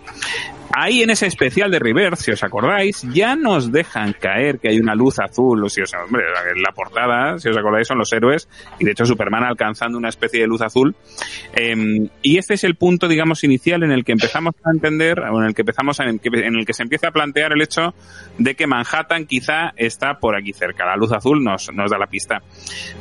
ahí 0.73 1.03
en 1.03 1.11
ese 1.11 1.27
especial 1.27 1.71
de 1.71 1.79
Rebirth 1.79 2.17
si 2.17 2.31
os 2.31 2.43
acordáis 2.43 3.03
ya 3.13 3.37
nos 3.37 3.73
dejan 3.73 4.13
caer 4.13 4.59
que 4.59 4.69
hay 4.69 4.79
una 4.79 4.95
luz 4.95 5.19
azul 5.19 5.65
o 5.65 5.69
si 5.69 5.83
os 5.83 5.93
hombre 5.95 6.25
la 6.57 6.73
portada 6.73 7.39
si 7.39 7.49
os 7.49 7.57
acordáis 7.57 7.89
son 7.89 7.99
los 7.99 8.13
héroes 8.13 8.49
y 8.79 8.85
de 8.85 8.93
hecho 8.93 9.05
Superman 9.05 9.45
alcanzando 9.45 9.99
una 9.99 10.09
especie 10.09 10.41
de 10.41 10.47
luz 10.47 10.63
azul 10.63 10.95
eh, 11.55 12.09
y 12.23 12.39
este 12.39 12.55
es 12.55 12.65
el 12.65 12.77
punto 12.77 13.09
digamos 13.09 13.45
inicial 13.45 13.83
en 13.83 13.93
el 13.93 14.05
que 14.05 14.13
empezamos 14.13 14.55
a 14.65 14.71
entender, 14.73 15.21
o 15.21 15.41
en 15.41 15.49
el 15.49 15.55
que 15.55 15.63
empezamos 15.63 16.01
a, 16.01 16.05
en 16.05 16.21
el 16.57 16.67
que 16.67 16.73
se 16.73 16.83
empieza 16.83 17.09
a 17.09 17.11
plantear 17.11 17.53
el 17.53 17.63
hecho 17.63 17.95
de 18.39 18.55
que 18.55 18.67
Manhattan 18.67 19.27
quizá 19.27 19.73
está 19.77 20.19
por 20.19 20.37
aquí 20.37 20.53
cerca. 20.53 20.85
La 20.85 20.97
luz 20.97 21.13
azul 21.13 21.43
nos, 21.43 21.73
nos 21.73 21.91
da 21.91 21.99
la 21.99 22.07
pista. 22.07 22.43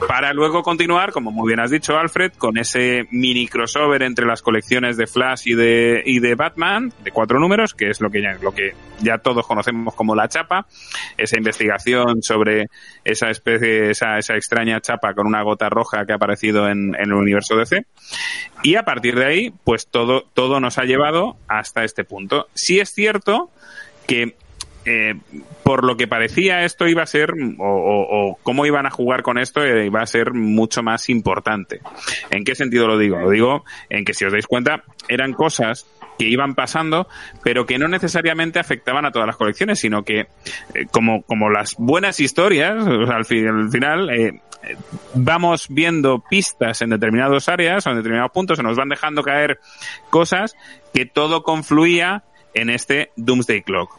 Para 0.07 0.33
luego 0.33 0.63
continuar, 0.63 1.11
como 1.11 1.31
muy 1.31 1.47
bien 1.47 1.59
has 1.59 1.71
dicho, 1.71 1.97
Alfred, 1.97 2.33
con 2.37 2.57
ese 2.57 3.07
mini 3.11 3.47
crossover 3.47 4.03
entre 4.03 4.25
las 4.25 4.41
colecciones 4.41 4.97
de 4.97 5.07
Flash 5.07 5.43
y 5.45 5.53
de, 5.53 6.03
y 6.05 6.19
de 6.19 6.35
Batman, 6.35 6.91
de 7.03 7.11
cuatro 7.11 7.39
números, 7.39 7.56
que 7.73 7.89
es 7.89 8.01
lo 8.01 8.09
que 8.09 8.21
ya, 8.21 8.37
lo 8.41 8.53
que 8.53 8.73
ya 8.99 9.17
todos 9.17 9.45
conocemos 9.47 9.95
como 9.95 10.15
la 10.15 10.27
chapa, 10.27 10.67
esa 11.17 11.37
investigación 11.37 12.21
sobre 12.21 12.67
esa 13.03 13.29
especie, 13.29 13.89
esa, 13.89 14.17
esa 14.17 14.35
extraña 14.35 14.79
chapa 14.81 15.13
con 15.13 15.27
una 15.27 15.41
gota 15.41 15.69
roja 15.69 16.05
que 16.05 16.13
ha 16.13 16.17
aparecido 16.17 16.69
en, 16.69 16.95
en 16.95 17.09
el 17.09 17.13
universo 17.13 17.55
DC. 17.55 17.85
Y 18.63 18.75
a 18.75 18.83
partir 18.83 19.15
de 19.15 19.25
ahí, 19.25 19.53
pues 19.63 19.87
todo, 19.87 20.23
todo 20.33 20.59
nos 20.59 20.77
ha 20.77 20.83
llevado 20.83 21.37
hasta 21.47 21.83
este 21.83 22.03
punto. 22.03 22.47
Sí 22.53 22.79
es 22.79 22.93
cierto 22.93 23.49
que 24.07 24.35
eh, 24.89 25.15
por 25.63 25.83
lo 25.83 25.97
que 25.97 26.07
parecía 26.07 26.63
esto 26.63 26.87
iba 26.87 27.03
a 27.03 27.07
ser, 27.07 27.33
o, 27.59 28.39
cómo 28.41 28.65
iban 28.65 28.85
a 28.85 28.89
jugar 28.89 29.21
con 29.21 29.37
esto, 29.37 29.61
eh, 29.61 29.87
iba 29.87 30.01
a 30.01 30.05
ser 30.05 30.33
mucho 30.33 30.81
más 30.81 31.09
importante. 31.09 31.81
¿En 32.29 32.45
qué 32.45 32.55
sentido 32.55 32.87
lo 32.87 32.97
digo? 32.97 33.17
Lo 33.17 33.29
digo 33.29 33.65
en 33.89 34.05
que 34.05 34.13
si 34.13 34.23
os 34.23 34.31
dais 34.31 34.47
cuenta, 34.47 34.85
eran 35.09 35.33
cosas 35.33 35.85
que 36.17 36.25
iban 36.25 36.55
pasando, 36.55 37.07
pero 37.43 37.65
que 37.65 37.77
no 37.77 37.87
necesariamente 37.87 38.59
afectaban 38.59 39.05
a 39.05 39.11
todas 39.11 39.27
las 39.27 39.37
colecciones, 39.37 39.79
sino 39.79 40.03
que 40.03 40.21
eh, 40.21 40.85
como, 40.91 41.21
como 41.23 41.49
las 41.49 41.75
buenas 41.77 42.19
historias, 42.19 42.85
al, 42.85 43.25
fin, 43.25 43.47
al 43.47 43.69
final, 43.69 44.09
eh, 44.09 44.39
vamos 45.13 45.67
viendo 45.69 46.23
pistas 46.29 46.81
en 46.81 46.89
determinadas 46.89 47.47
áreas 47.49 47.85
o 47.85 47.91
en 47.91 47.97
determinados 47.97 48.31
puntos, 48.31 48.57
se 48.57 48.63
nos 48.63 48.77
van 48.77 48.89
dejando 48.89 49.23
caer 49.23 49.59
cosas 50.09 50.55
que 50.93 51.05
todo 51.05 51.43
confluía 51.43 52.23
en 52.53 52.69
este 52.69 53.11
Doomsday 53.15 53.61
Clock. 53.61 53.97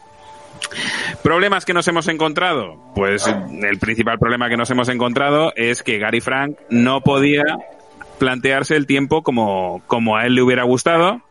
¿Problemas 1.23 1.65
que 1.65 1.73
nos 1.73 1.87
hemos 1.87 2.07
encontrado? 2.09 2.91
Pues 2.95 3.25
el 3.27 3.79
principal 3.79 4.19
problema 4.19 4.49
que 4.49 4.57
nos 4.57 4.69
hemos 4.69 4.89
encontrado 4.89 5.53
es 5.55 5.83
que 5.83 5.97
Gary 5.99 6.21
Frank 6.21 6.57
no 6.69 7.01
podía 7.01 7.43
plantearse 8.17 8.75
el 8.75 8.85
tiempo 8.85 9.23
como, 9.23 9.81
como 9.87 10.17
a 10.17 10.25
él 10.25 10.35
le 10.35 10.41
hubiera 10.41 10.63
gustado 10.63 11.21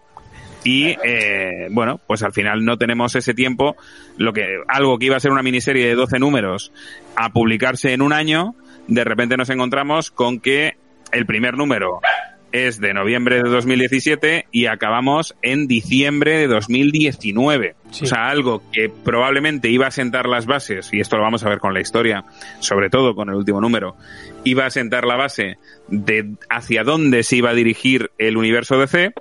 y 0.65 0.97
eh, 1.05 1.69
bueno, 1.71 2.01
pues 2.07 2.23
al 2.23 2.33
final 2.33 2.65
no 2.65 2.77
tenemos 2.77 3.15
ese 3.15 3.35
tiempo, 3.35 3.77
lo 4.17 4.33
que 4.33 4.59
algo 4.69 4.99
que 4.99 5.07
iba 5.07 5.17
a 5.17 5.21
ser 5.21 5.31
una 5.31 5.43
miniserie 5.43 5.87
de 5.87 5.95
12 5.95 6.19
números 6.19 6.73
a 7.17 7.31
publicarse 7.31 7.93
en 7.93 8.03
un 8.03 8.13
año, 8.13 8.55
de 8.87 9.05
repente 9.05 9.37
nos 9.37 9.51
encontramos 9.51 10.11
con 10.11 10.41
que 10.41 10.77
el 11.13 11.27
primer 11.27 11.57
número 11.57 12.01
es 12.53 12.81
de 12.81 12.95
noviembre 12.95 13.43
de 13.43 13.49
2017 13.49 14.47
y 14.51 14.67
acabamos 14.67 15.35
en 15.43 15.67
diciembre 15.67 16.39
de 16.39 16.47
2019. 16.47 17.75
Sí. 17.91 18.05
O 18.05 18.07
sea, 18.07 18.29
algo 18.29 18.63
que 18.73 18.89
probablemente 18.89 19.71
iba 19.71 19.87
a 19.87 19.91
sentar 19.91 20.27
las 20.27 20.47
bases, 20.47 20.91
y 20.93 21.01
esto 21.01 21.17
lo 21.17 21.23
vamos 21.23 21.45
a 21.45 21.49
ver 21.49 21.59
con 21.59 21.75
la 21.75 21.81
historia, 21.81 22.25
sobre 22.61 22.91
todo 22.91 23.15
con 23.15 23.31
el 23.31 23.37
último 23.37 23.61
número, 23.61 23.97
iba 24.45 24.67
a 24.67 24.71
sentar 24.71 25.05
la 25.05 25.17
base 25.17 25.59
de 25.89 26.35
hacia 26.51 26.85
dónde 26.85 27.23
se 27.23 27.37
iba 27.37 27.51
a 27.51 27.55
dirigir 27.55 28.11
el 28.19 28.37
universo 28.37 28.79
DC, 28.79 29.13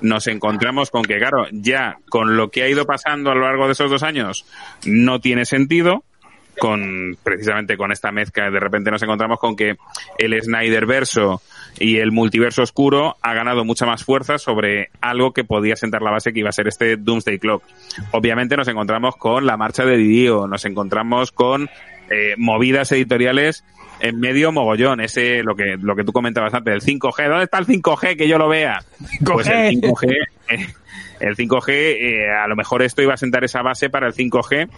nos 0.00 0.26
encontramos 0.26 0.90
con 0.90 1.02
que, 1.02 1.18
claro, 1.18 1.46
ya 1.52 1.98
con 2.08 2.36
lo 2.36 2.50
que 2.50 2.62
ha 2.62 2.68
ido 2.68 2.86
pasando 2.86 3.30
a 3.30 3.34
lo 3.34 3.42
largo 3.42 3.66
de 3.66 3.72
esos 3.72 3.90
dos 3.90 4.02
años, 4.02 4.46
no 4.86 5.20
tiene 5.20 5.44
sentido, 5.44 6.04
con 6.58 7.16
precisamente 7.22 7.76
con 7.76 7.92
esta 7.92 8.12
mezcla 8.12 8.50
de 8.50 8.60
repente 8.60 8.90
nos 8.90 9.02
encontramos 9.02 9.38
con 9.38 9.56
que 9.56 9.76
el 10.18 10.40
Snyder 10.40 10.86
verso 10.86 11.42
y 11.78 11.98
el 11.98 12.12
multiverso 12.12 12.62
oscuro 12.62 13.16
ha 13.20 13.34
ganado 13.34 13.64
mucha 13.64 13.86
más 13.86 14.04
fuerza 14.04 14.38
sobre 14.38 14.90
algo 15.00 15.32
que 15.32 15.44
podía 15.44 15.76
sentar 15.76 16.02
la 16.02 16.10
base 16.10 16.32
que 16.32 16.40
iba 16.40 16.48
a 16.48 16.52
ser 16.52 16.68
este 16.68 16.96
Doomsday 16.96 17.38
Clock. 17.38 17.64
Obviamente 18.12 18.56
nos 18.56 18.68
encontramos 18.68 19.16
con 19.16 19.46
la 19.46 19.56
marcha 19.56 19.84
de 19.84 19.96
Didio, 19.96 20.46
nos 20.46 20.64
encontramos 20.64 21.32
con 21.32 21.68
eh, 22.10 22.34
movidas 22.36 22.92
editoriales 22.92 23.64
en 24.00 24.20
medio 24.20 24.52
mogollón. 24.52 25.00
Ese, 25.00 25.42
lo 25.42 25.56
que, 25.56 25.76
lo 25.80 25.96
que 25.96 26.04
tú 26.04 26.12
comentabas 26.12 26.54
antes, 26.54 26.74
el 26.74 26.82
5G. 26.82 27.28
¿Dónde 27.28 27.44
está 27.44 27.58
el 27.58 27.66
5G 27.66 28.16
que 28.16 28.28
yo 28.28 28.38
lo 28.38 28.48
vea? 28.48 28.82
Pues 29.24 29.46
el 29.48 29.80
5G, 29.80 30.16
eh, 30.50 30.66
el 31.20 31.36
5G, 31.36 31.70
eh, 31.70 32.30
a 32.30 32.46
lo 32.46 32.56
mejor 32.56 32.82
esto 32.82 33.02
iba 33.02 33.14
a 33.14 33.16
sentar 33.16 33.44
esa 33.44 33.62
base 33.62 33.90
para 33.90 34.06
el 34.06 34.14
5G, 34.14 34.68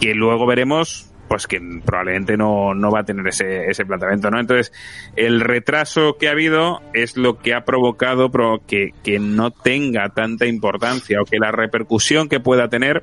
que 0.00 0.14
luego 0.14 0.46
veremos 0.46 1.10
pues 1.28 1.46
que 1.46 1.60
probablemente 1.84 2.36
no, 2.36 2.74
no 2.74 2.90
va 2.90 3.00
a 3.00 3.04
tener 3.04 3.26
ese, 3.26 3.66
ese 3.70 3.84
planteamiento, 3.86 4.30
¿no? 4.30 4.38
Entonces, 4.38 4.72
el 5.16 5.40
retraso 5.40 6.16
que 6.18 6.28
ha 6.28 6.32
habido 6.32 6.80
es 6.92 7.16
lo 7.16 7.38
que 7.38 7.54
ha 7.54 7.64
provocado 7.64 8.30
pro- 8.30 8.60
que, 8.66 8.90
que 9.02 9.18
no 9.18 9.50
tenga 9.50 10.10
tanta 10.10 10.46
importancia 10.46 11.20
o 11.20 11.24
que 11.24 11.38
la 11.38 11.50
repercusión 11.50 12.28
que 12.28 12.40
pueda 12.40 12.68
tener, 12.68 13.02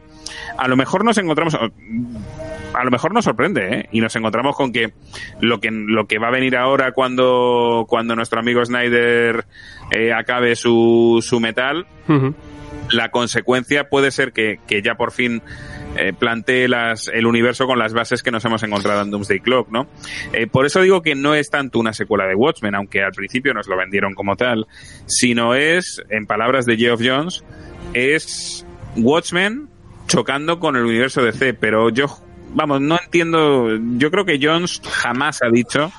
a 0.58 0.68
lo 0.68 0.78
mejor 0.78 1.04
nos 1.04 1.18
encontramos, 1.18 1.56
a 1.56 2.84
lo 2.84 2.92
mejor 2.92 3.14
nos 3.14 3.26
sorprende, 3.26 3.76
¿eh? 3.80 3.90
Y 3.92 4.02
nos 4.02 4.16
encontramos 4.16 4.56
con 4.56 4.72
que 4.72 4.94
lo 5.40 5.60
que, 5.60 5.70
lo 5.72 6.06
que 6.06 6.20
va 6.20 6.28
a 6.28 6.32
venir 6.32 6.56
ahora 6.56 6.92
cuando, 6.92 7.86
cuando 7.88 8.16
nuestro 8.16 8.40
amigo 8.40 8.64
Snyder 8.64 9.46
eh, 9.92 10.14
acabe 10.14 10.56
su, 10.56 11.20
su 11.22 11.40
metal. 11.40 11.86
La 12.92 13.10
consecuencia 13.10 13.90
puede 13.90 14.12
ser 14.12 14.34
que, 14.34 14.60
que 14.68 14.82
ya 14.82 14.96
por 14.96 15.12
fin 15.12 15.42
eh, 15.98 16.14
plantee 16.14 16.68
las, 16.68 17.08
el 17.08 17.26
universo 17.26 17.68
con 17.68 17.80
las 17.80 17.94
bases 17.94 18.24
que 18.24 18.32
nos 18.32 18.46
hemos 18.46 18.64
encontrado 18.64 19.02
en 19.02 19.12
Doomsday 19.12 19.40
Clock, 19.40 19.70
¿no? 19.70 19.88
Eh, 20.34 20.48
por 20.48 20.66
eso 20.66 20.82
digo 20.82 21.02
que 21.02 21.16
no 21.16 21.36
es 21.36 21.50
tanto 21.50 21.80
una 21.80 21.94
secuela 21.94 22.26
de 22.26 22.36
Watchmen, 22.36 22.76
aunque 22.76 23.04
al 23.04 23.12
principio 23.12 23.54
nos 23.54 23.68
lo 23.68 23.78
vendieron 23.78 24.14
como 24.14 24.36
tal, 24.36 24.68
sino 25.06 25.56
es, 25.56 26.02
en 26.10 26.26
palabras 26.26 26.66
de 26.66 26.78
Geoff 26.78 27.02
Jones, 27.04 27.44
es 27.94 28.66
Watchmen 28.96 29.70
chocando 30.08 30.60
con 30.60 30.76
el 30.76 30.84
universo 30.84 31.22
DC, 31.24 31.54
pero 31.54 31.90
yo, 31.90 32.06
vamos, 32.54 32.82
no 32.82 33.00
entiendo, 33.04 33.70
yo 33.98 34.12
creo 34.12 34.26
que 34.26 34.40
Jones 34.42 34.82
jamás 34.84 35.42
ha 35.42 35.50
dicho 35.50 35.92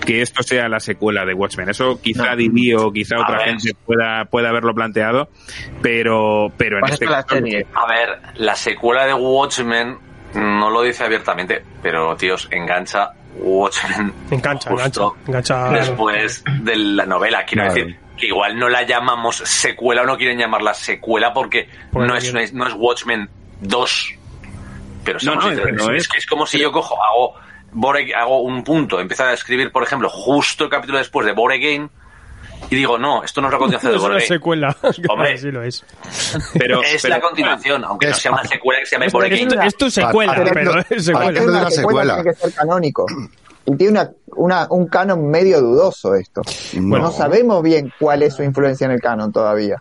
que 0.00 0.22
esto 0.22 0.42
sea 0.42 0.68
la 0.68 0.80
secuela 0.80 1.24
de 1.24 1.34
Watchmen. 1.34 1.68
Eso 1.68 2.00
quizá 2.00 2.34
Didi 2.36 2.74
o 2.74 2.92
quizá 2.92 3.16
A 3.16 3.22
otra 3.22 3.38
ver. 3.38 3.48
gente 3.48 3.74
pueda, 3.86 4.24
pueda 4.26 4.48
haberlo 4.50 4.74
planteado, 4.74 5.28
pero, 5.82 6.52
pero 6.56 6.78
en 6.78 6.92
este 6.92 7.06
caso, 7.06 7.28
serie. 7.30 7.66
A 7.74 7.86
ver, 7.86 8.18
la 8.36 8.54
secuela 8.54 9.06
de 9.06 9.14
Watchmen 9.14 9.98
no 10.34 10.70
lo 10.70 10.82
dice 10.82 11.04
abiertamente, 11.04 11.62
pero 11.82 12.16
tíos, 12.16 12.48
engancha 12.50 13.10
Watchmen 13.36 14.12
Engancha, 14.30 14.70
Justo 14.70 15.16
engancha. 15.26 15.54
Engancha. 15.66 15.70
después 15.88 16.44
de 16.62 16.76
la 16.76 17.06
novela. 17.06 17.44
Quiero 17.44 17.64
decir 17.64 17.98
que 18.16 18.26
igual 18.28 18.56
no 18.58 18.68
la 18.68 18.82
llamamos 18.84 19.36
secuela 19.38 20.02
o 20.02 20.06
no 20.06 20.16
quieren 20.16 20.38
llamarla 20.38 20.72
secuela 20.72 21.32
porque 21.34 21.68
no, 21.92 22.06
no 22.06 22.16
es, 22.16 22.52
no 22.54 22.66
es 22.66 22.74
Watchmen 22.76 23.28
2. 23.60 24.14
Pero 25.04 25.18
No, 25.24 25.34
no, 25.34 25.50
no 25.50 25.92
es, 25.92 26.02
es- 26.02 26.08
que 26.08 26.18
es 26.18 26.26
como 26.26 26.46
si 26.46 26.58
yo 26.58 26.70
cojo, 26.72 26.96
hago, 27.04 27.34
Bore- 27.74 28.14
hago 28.14 28.40
un 28.42 28.62
punto, 28.64 29.00
empiezo 29.00 29.24
a 29.24 29.32
escribir, 29.32 29.70
por 29.72 29.82
ejemplo, 29.82 30.08
justo 30.08 30.64
el 30.64 30.70
capítulo 30.70 30.98
después 30.98 31.26
de 31.26 31.32
Bore 31.32 31.58
Game 31.58 31.88
y 32.70 32.76
digo, 32.76 32.96
no, 32.98 33.22
esto 33.24 33.40
no 33.40 33.48
es 33.48 33.52
la 33.52 33.58
continuación 33.58 33.92
de 33.92 33.96
es 33.96 34.02
Bore 34.02 34.14
una 34.14 34.20
Game. 34.20 34.28
secuela. 34.28 34.76
Hombre. 35.10 35.38
sí 35.38 35.50
lo 35.50 35.62
es. 35.62 35.84
pero, 36.58 36.82
Es 36.82 37.02
pero- 37.02 37.14
la 37.16 37.20
continuación, 37.20 37.84
aunque 37.84 38.06
no 38.06 38.12
Es- 38.12 38.18
sea 38.18 38.32
una 38.32 38.44
secuela 38.44 38.80
que 38.80 38.86
se 38.86 38.92
llame 38.96 39.06
Es, 39.06 39.12
Bore 39.12 39.34
es 39.34 39.40
Game. 39.40 39.54
tu- 39.56 39.60
es 39.66 39.76
tu 39.76 39.90
secuela, 39.90 40.34
pero 40.52 40.78
es 40.88 41.04
secuela. 41.04 41.40
de 41.40 41.46
una 41.46 41.62
la 41.64 41.70
secuela 41.70 41.70
secuela. 41.70 42.14
tiene 42.14 42.30
que 42.30 42.36
ser 42.40 42.52
canónico. 42.54 43.06
Y 43.66 43.76
tiene 43.76 43.92
una, 43.92 44.10
una, 44.36 44.66
un 44.70 44.86
canon 44.88 45.26
medio 45.30 45.60
dudoso 45.60 46.14
esto. 46.14 46.42
No 46.74 47.10
sabemos 47.10 47.62
bien 47.62 47.90
cuál 47.98 48.22
es 48.22 48.34
su 48.34 48.42
influencia 48.42 48.84
en 48.84 48.90
el 48.92 49.00
canon 49.00 49.32
todavía. 49.32 49.76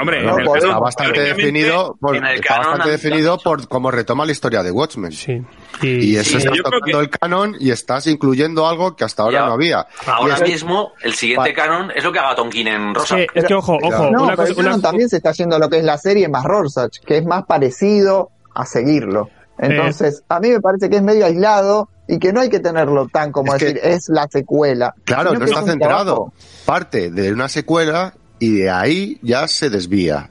Hombre, 0.00 0.22
No 0.22 0.34
en 0.34 0.40
el 0.40 0.44
podemos- 0.46 0.54
caso- 0.54 0.66
Está 0.68 0.78
bastante 0.78 1.20
definido 1.20 1.96
por, 2.00 2.16
en 2.16 2.26
el 2.26 2.34
está 2.36 2.46
canon 2.56 2.66
bastante 2.78 2.90
definido 2.90 3.38
por 3.38 3.68
cómo 3.68 3.90
retoma 3.90 4.24
la 4.26 4.32
historia 4.32 4.62
de 4.62 4.70
Watchmen. 4.70 5.12
Sí. 5.12 5.42
Y 5.82 6.16
eso 6.16 6.38
Sí, 6.40 6.46
creo 6.46 6.62
tocando 6.62 6.84
que- 6.98 7.04
el 7.04 7.10
canon 7.10 7.56
y 7.58 7.70
estás 7.70 8.06
incluyendo 8.06 8.66
algo 8.68 8.96
que 8.96 9.04
hasta 9.04 9.22
ahora 9.22 9.40
Ya. 9.40 9.46
no 9.46 9.52
había. 9.52 9.86
Ahora 10.06 10.34
es- 10.34 10.42
mismo, 10.42 10.92
el 11.02 11.14
siguiente 11.14 11.52
canon 11.52 11.90
es 11.94 12.02
lo 12.04 12.12
que 12.12 12.18
haga 12.18 12.34
Tonkin 12.34 12.68
en 12.68 12.94
que, 12.94 13.26
es 13.34 13.44
que, 13.44 13.54
ojo, 13.54 13.76
ojo. 13.82 14.10
No, 14.10 14.24
una 14.24 14.34
pero 14.34 14.36
cosa, 14.36 14.48
el 14.50 14.56
canon 14.56 14.72
una- 14.74 14.82
también 14.82 15.08
se 15.08 15.16
está 15.18 15.30
haciendo 15.30 15.58
lo 15.58 15.68
que 15.68 15.78
es 15.78 15.84
la 15.84 15.98
serie 15.98 16.28
más 16.28 16.44
Rorschach, 16.44 16.98
que 17.04 17.18
es 17.18 17.24
más 17.24 17.44
parecido 17.44 18.30
a 18.54 18.64
seguirlo. 18.66 19.28
Entonces, 19.60 20.22
a 20.28 20.38
mí 20.38 20.50
me 20.50 20.60
parece 20.60 20.88
que 20.88 20.96
es 20.96 21.02
medio 21.02 21.26
aislado 21.26 21.88
y 22.06 22.18
que 22.20 22.32
no 22.32 22.40
hay 22.40 22.48
que 22.48 22.60
tenerlo 22.60 23.08
tan 23.08 23.32
como 23.32 23.54
Es 23.54 23.58
que- 23.58 23.64
decir, 23.74 23.80
es 23.82 24.08
la 24.08 24.28
secuela. 24.30 24.94
Claro, 25.04 25.32
no 25.34 25.44
está 25.44 25.60
es 25.60 25.66
centrado. 25.66 26.04
trabajo. 26.04 26.32
Parte 26.64 27.10
de 27.10 27.32
una 27.32 27.48
secuela 27.48 28.14
y 28.38 28.54
de 28.56 28.70
ahí 28.70 29.18
ya 29.22 29.46
se 29.48 29.70
desvía. 29.70 30.30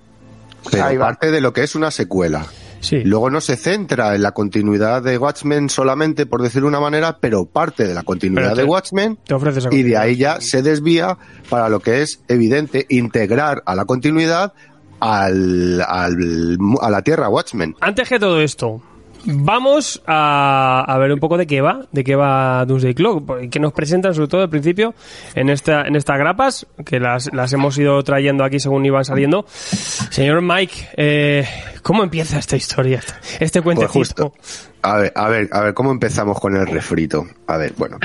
Pero 0.72 0.84
Ahí 0.86 0.98
va. 0.98 1.06
parte 1.08 1.32
de 1.32 1.40
lo 1.42 1.54
que 1.54 1.64
es 1.64 1.76
una 1.76 1.92
secuela. 1.92 2.46
sí. 2.82 3.02
Luego 3.04 3.30
no 3.30 3.42
se 3.42 3.56
centra 3.56 4.16
en 4.16 4.22
la 4.22 4.32
continuidad 4.34 5.02
de 5.02 5.18
Watchmen 5.18 5.70
solamente, 5.70 6.26
por 6.26 6.42
decirlo 6.42 6.68
de 6.68 6.70
una 6.76 6.80
manera, 6.82 7.18
pero 7.20 7.46
parte 7.46 7.88
de 7.88 7.94
la 7.94 8.04
continuidad 8.04 8.54
te- 8.54 8.62
de 8.62 8.64
Watchmen 8.66 9.18
te 9.26 9.76
y 9.76 9.84
de 9.84 9.98
ahí 9.98 10.16
ya 10.18 10.40
se 10.42 10.62
desvía 10.62 11.18
para 11.50 11.70
lo 11.70 11.80
que 11.80 12.02
es 12.02 12.20
evidente 12.28 12.86
integrar 12.90 13.64
a 13.66 13.76
la 13.76 13.86
continuidad 13.86 14.54
al, 15.00 15.82
al- 15.88 16.58
a 16.82 16.90
la 16.90 17.02
Tierra 17.02 17.30
Watchmen. 17.30 17.76
Antes 17.82 18.10
que 18.10 18.20
todo 18.20 18.42
esto, 18.42 18.82
vamos 19.28 20.02
a, 20.08 20.84
a 20.88 20.98
ver 20.98 21.12
un 21.12 21.20
poco 21.20 21.38
de 21.38 21.46
qué 21.46 21.62
va, 21.62 21.86
de 21.92 22.04
qué 22.04 22.16
va 22.16 22.66
Doomsday 22.66 22.94
Clock, 22.96 23.50
que 23.50 23.60
nos 23.60 23.74
presentan 23.74 24.14
sobre 24.14 24.28
todo 24.28 24.42
al 24.42 24.50
principio 24.50 24.96
en 25.36 25.50
esta 25.50 25.82
en 25.84 25.96
estas 25.96 26.18
grapas, 26.18 26.66
que 26.86 27.00
las, 27.00 27.30
las 27.34 27.52
hemos 27.54 27.78
ido 27.78 28.02
trayendo 28.04 28.44
aquí 28.44 28.60
según 28.60 28.86
iban 28.86 29.06
saliendo. 29.06 29.46
Señor 29.48 30.42
Mike, 30.42 30.90
eh, 30.98 31.48
¿cómo 31.84 32.04
empieza 32.04 32.40
esta 32.40 32.56
historia? 32.56 33.02
Este 33.40 33.62
Pues 33.62 33.76
cuentecito. 33.78 34.30
justo. 34.30 34.34
A 34.82 34.98
ver, 34.98 35.12
a 35.16 35.28
ver, 35.28 35.50
a 35.52 35.62
ver, 35.62 35.74
¿cómo 35.74 35.92
empezamos 35.92 36.40
con 36.40 36.56
el 36.56 36.66
refrito? 36.68 37.26
A 37.48 37.58
ver, 37.58 37.74
bueno. 37.78 37.98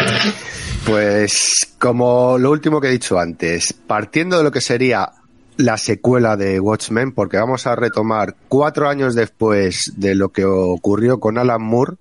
Pues 0.86 1.74
como 1.78 2.38
lo 2.38 2.50
último 2.50 2.80
que 2.80 2.88
he 2.88 2.90
dicho 2.90 3.18
antes, 3.18 3.72
partiendo 3.72 4.38
de 4.38 4.44
lo 4.44 4.50
que 4.50 4.60
sería 4.60 5.08
la 5.56 5.76
secuela 5.76 6.36
de 6.36 6.60
Watchmen, 6.60 7.12
porque 7.12 7.36
vamos 7.36 7.66
a 7.66 7.76
retomar 7.76 8.34
cuatro 8.48 8.88
años 8.88 9.14
después 9.14 9.92
de 9.96 10.14
lo 10.14 10.30
que 10.30 10.44
ocurrió 10.44 11.20
con 11.20 11.38
Alan 11.38 11.62
Moore, 11.62 11.96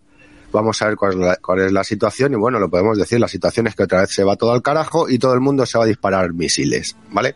vamos 0.52 0.82
a 0.82 0.88
ver 0.88 0.96
cuál 0.96 1.14
es, 1.14 1.18
la, 1.18 1.36
cuál 1.38 1.60
es 1.62 1.72
la 1.72 1.84
situación 1.84 2.34
y 2.34 2.36
bueno, 2.36 2.60
lo 2.60 2.70
podemos 2.70 2.98
decir, 2.98 3.20
la 3.20 3.28
situación 3.28 3.68
es 3.68 3.76
que 3.76 3.84
otra 3.84 4.02
vez 4.02 4.12
se 4.14 4.24
va 4.24 4.36
todo 4.36 4.52
al 4.52 4.62
carajo 4.62 5.10
y 5.10 5.18
todo 5.18 5.34
el 5.34 5.40
mundo 5.40 5.66
se 5.66 5.78
va 5.78 5.86
a 5.86 5.88
disparar 5.88 6.34
misiles, 6.34 6.96
¿vale? 7.10 7.36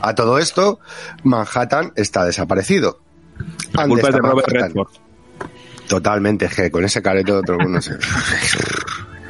A 0.00 0.14
todo 0.14 0.38
esto, 0.38 0.80
Manhattan 1.24 1.92
está 1.96 2.24
desaparecido. 2.24 3.00
la 3.72 3.82
¿Dónde 3.82 4.02
culpa 4.02 4.08
es 4.08 4.14
de 4.14 4.20
Robert? 4.20 4.48
Redford. 4.48 4.88
Totalmente, 5.88 6.48
que 6.48 6.70
con 6.70 6.84
ese 6.84 7.02
careto 7.02 7.42
todo 7.42 7.56
el 7.56 7.64
mundo 7.64 7.80
se... 7.80 7.94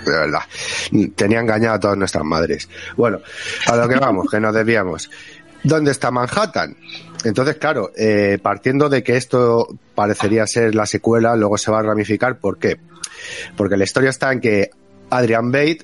De 0.04 0.12
verdad. 0.12 0.40
Tenía 1.14 1.40
engañado 1.40 1.74
a 1.74 1.80
todas 1.80 1.98
nuestras 1.98 2.24
madres. 2.24 2.68
Bueno, 2.96 3.20
a 3.66 3.76
lo 3.76 3.86
que 3.86 3.96
vamos, 3.96 4.30
que 4.30 4.40
nos 4.40 4.54
desviamos. 4.54 5.10
¿Dónde 5.62 5.90
está 5.90 6.10
Manhattan? 6.10 6.76
Entonces, 7.24 7.56
claro, 7.56 7.90
eh, 7.96 8.38
partiendo 8.42 8.88
de 8.88 9.02
que 9.02 9.16
esto 9.16 9.68
parecería 9.94 10.46
ser 10.46 10.74
la 10.74 10.86
secuela, 10.86 11.36
luego 11.36 11.58
se 11.58 11.70
va 11.70 11.80
a 11.80 11.82
ramificar. 11.82 12.38
¿Por 12.38 12.58
qué? 12.58 12.78
Porque 13.56 13.76
la 13.76 13.84
historia 13.84 14.10
está 14.10 14.32
en 14.32 14.40
que 14.40 14.70
Adrian 15.10 15.50
Bate 15.52 15.82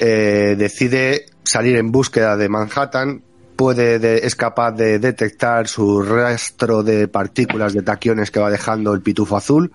eh, 0.00 0.54
decide 0.56 1.26
salir 1.44 1.76
en 1.76 1.90
búsqueda 1.90 2.36
de 2.36 2.48
Manhattan, 2.48 3.22
puede 3.56 3.98
de- 3.98 4.18
es 4.18 4.36
capaz 4.36 4.72
de 4.72 4.98
detectar 4.98 5.66
su 5.68 6.00
rastro 6.02 6.82
de 6.82 7.08
partículas 7.08 7.74
de 7.74 7.82
taquiones 7.82 8.30
que 8.30 8.40
va 8.40 8.50
dejando 8.50 8.94
el 8.94 9.02
pitufo 9.02 9.36
azul 9.36 9.72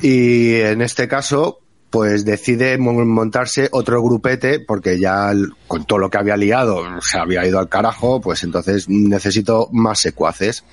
y 0.00 0.54
en 0.54 0.80
este 0.80 1.06
caso 1.08 1.60
pues 1.92 2.24
decide 2.24 2.78
mon- 2.78 3.06
montarse 3.06 3.68
otro 3.70 4.02
grupete 4.02 4.58
porque 4.58 4.98
ya 4.98 5.32
con 5.68 5.84
todo 5.84 5.98
lo 5.98 6.08
que 6.10 6.16
había 6.18 6.36
liado 6.38 6.82
se 7.02 7.18
había 7.18 7.46
ido 7.46 7.58
al 7.58 7.68
carajo, 7.68 8.20
pues 8.20 8.42
entonces 8.42 8.88
necesito 8.88 9.68
más 9.72 10.00
secuaces. 10.00 10.64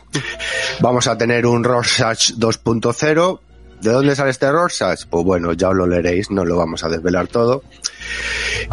Vamos 0.80 1.08
a 1.08 1.18
tener 1.18 1.46
un 1.46 1.64
Rorschach 1.64 2.32
2.0. 2.38 3.40
¿De 3.82 3.92
dónde 3.92 4.16
sale 4.16 4.32
este 4.32 4.50
Rorschach? 4.52 5.06
Pues 5.10 5.24
bueno, 5.26 5.54
ya 5.54 5.70
os 5.70 5.76
lo 5.76 5.86
leeréis, 5.88 6.32
no 6.32 6.44
lo 6.46 6.58
vamos 6.58 6.84
a 6.84 6.90
desvelar 6.90 7.28
todo. 7.28 7.64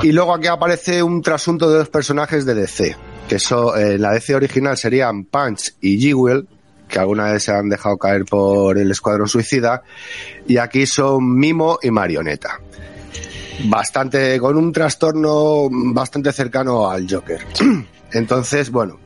Y 0.02 0.12
luego 0.12 0.32
aquí 0.34 0.46
aparece 0.46 1.02
un 1.02 1.22
trasunto 1.22 1.68
de 1.70 1.78
dos 1.78 1.88
personajes 1.88 2.44
de 2.46 2.54
DC, 2.54 2.96
que 3.28 3.36
eso, 3.36 3.76
en 3.76 4.00
la 4.02 4.12
DC 4.12 4.34
original 4.34 4.76
serían 4.76 5.24
Punch 5.24 5.74
y 5.80 6.00
Jewel, 6.00 6.48
que 6.88 6.98
alguna 6.98 7.32
vez 7.32 7.44
se 7.44 7.52
han 7.52 7.68
dejado 7.68 7.96
caer 7.96 8.24
por 8.24 8.78
el 8.78 8.90
Escuadrón 8.90 9.28
Suicida, 9.28 9.82
y 10.46 10.58
aquí 10.58 10.86
son 10.86 11.36
Mimo 11.36 11.78
y 11.82 11.90
Marioneta. 11.90 12.60
Bastante, 13.64 14.38
con 14.38 14.56
un 14.56 14.72
trastorno 14.72 15.68
bastante 15.70 16.32
cercano 16.32 16.88
al 16.88 17.06
Joker. 17.10 17.44
Entonces, 18.12 18.70
bueno, 18.70 18.98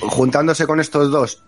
juntándose 0.00 0.66
con 0.66 0.80
estos 0.80 1.10
dos 1.10 1.42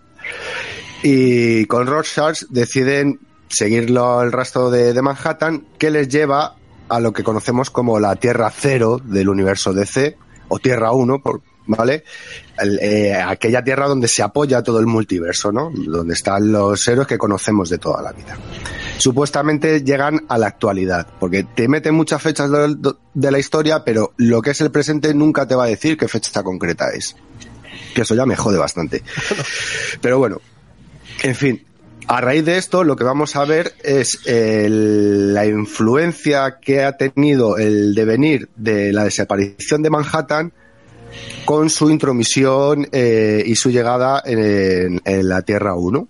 y 1.01 1.65
con 1.65 1.87
Rorschach 1.87 2.43
deciden 2.49 3.19
seguirlo 3.49 4.21
el 4.21 4.31
resto 4.31 4.71
de, 4.71 4.93
de 4.93 5.01
Manhattan, 5.01 5.65
que 5.77 5.91
les 5.91 6.07
lleva 6.07 6.55
a 6.89 6.99
lo 6.99 7.11
que 7.11 7.23
conocemos 7.23 7.69
como 7.69 7.99
la 7.99 8.15
Tierra 8.15 8.51
Cero 8.55 8.99
del 9.03 9.29
universo 9.29 9.73
DC, 9.73 10.17
o 10.47 10.59
Tierra 10.59 10.91
1, 10.91 11.21
por 11.21 11.41
¿vale? 11.65 12.03
El- 12.57 12.79
eh, 12.81 13.13
aquella 13.15 13.63
tierra 13.63 13.87
donde 13.87 14.07
se 14.07 14.21
apoya 14.23 14.61
todo 14.63 14.79
el 14.79 14.85
multiverso, 14.85 15.51
¿no? 15.51 15.71
Donde 15.73 16.13
están 16.13 16.51
los 16.51 16.87
héroes 16.87 17.07
que 17.07 17.17
conocemos 17.17 17.69
de 17.69 17.77
toda 17.77 18.01
la 18.01 18.11
vida. 18.11 18.37
Supuestamente 18.97 19.81
llegan 19.83 20.21
a 20.29 20.37
la 20.37 20.47
actualidad, 20.47 21.07
porque 21.19 21.43
te 21.43 21.67
meten 21.67 21.95
muchas 21.95 22.21
fechas 22.21 22.49
de, 22.51 22.75
de 23.13 23.31
la 23.31 23.39
historia, 23.39 23.83
pero 23.83 24.13
lo 24.17 24.41
que 24.41 24.51
es 24.51 24.61
el 24.61 24.71
presente 24.71 25.13
nunca 25.13 25.47
te 25.47 25.55
va 25.55 25.65
a 25.65 25.67
decir 25.67 25.97
qué 25.97 26.07
fecha 26.07 26.43
concreta 26.43 26.89
es. 26.91 27.15
Que 27.95 28.01
eso 28.01 28.15
ya 28.15 28.25
me 28.25 28.35
jode 28.35 28.57
bastante. 28.57 29.03
Pero 30.01 30.17
bueno, 30.19 30.41
en 31.23 31.35
fin, 31.35 31.63
a 32.07 32.21
raíz 32.21 32.43
de 32.45 32.57
esto, 32.57 32.83
lo 32.83 32.95
que 32.95 33.03
vamos 33.03 33.35
a 33.35 33.45
ver 33.45 33.73
es 33.83 34.19
el- 34.25 35.33
la 35.33 35.45
influencia 35.45 36.57
que 36.61 36.83
ha 36.83 36.97
tenido 36.97 37.57
el 37.57 37.93
devenir 37.95 38.49
de 38.55 38.91
la 38.93 39.03
desaparición 39.03 39.81
de 39.83 39.89
Manhattan 39.89 40.53
con 41.45 41.69
su 41.69 41.89
intromisión 41.89 42.87
eh, 42.91 43.43
y 43.45 43.55
su 43.55 43.69
llegada 43.69 44.21
en, 44.25 45.01
la 45.27 45.41
Tierra 45.41 45.75
1. 45.75 46.07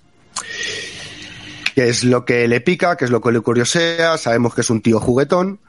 Que 1.76 1.90
es 1.90 2.04
lo 2.04 2.24
que 2.24 2.48
le 2.48 2.62
pica, 2.62 2.98
que 2.98 3.06
es 3.06 3.12
lo 3.12 3.22
que 3.22 3.32
le 3.32 3.42
curiosea, 3.42 4.18
sabemos 4.18 4.54
que 4.54 4.62
es 4.62 4.70
un 4.70 4.82
tío 4.82 5.00
juguetón. 5.00 5.60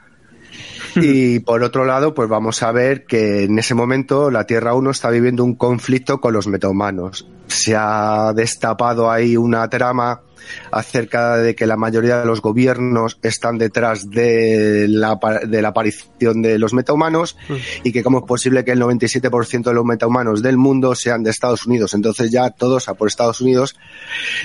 Y 1.00 1.40
por 1.40 1.62
otro 1.62 1.84
lado, 1.84 2.14
pues 2.14 2.28
vamos 2.28 2.62
a 2.62 2.72
ver 2.72 3.04
que 3.04 3.44
en 3.44 3.58
ese 3.58 3.74
momento 3.74 4.30
la 4.30 4.44
Tierra 4.44 4.74
1 4.74 4.90
está 4.90 5.10
viviendo 5.10 5.44
un 5.44 5.54
conflicto 5.56 6.20
con 6.20 6.32
los 6.32 6.46
metahumanos. 6.46 7.26
Se 7.46 7.74
ha 7.76 8.32
destapado 8.34 9.10
ahí 9.10 9.36
una 9.36 9.68
trama 9.68 10.22
acerca 10.70 11.36
de 11.38 11.54
que 11.54 11.66
la 11.66 11.76
mayoría 11.76 12.20
de 12.20 12.26
los 12.26 12.40
gobiernos 12.40 13.18
están 13.22 13.58
detrás 13.58 14.10
de 14.10 14.86
la, 14.88 15.18
de 15.46 15.62
la 15.62 15.68
aparición 15.68 16.42
de 16.42 16.58
los 16.58 16.74
metahumanos 16.74 17.36
y 17.82 17.92
que 17.92 18.02
cómo 18.02 18.18
es 18.18 18.24
posible 18.24 18.64
que 18.64 18.72
el 18.72 18.80
97% 18.80 19.64
de 19.64 19.74
los 19.74 19.84
metahumanos 19.84 20.42
del 20.42 20.56
mundo 20.56 20.94
sean 20.94 21.22
de 21.22 21.30
Estados 21.30 21.66
Unidos. 21.66 21.94
Entonces 21.94 22.30
ya 22.30 22.50
todos 22.50 22.88
a 22.88 22.94
por 22.94 23.08
Estados 23.08 23.40
Unidos. 23.40 23.76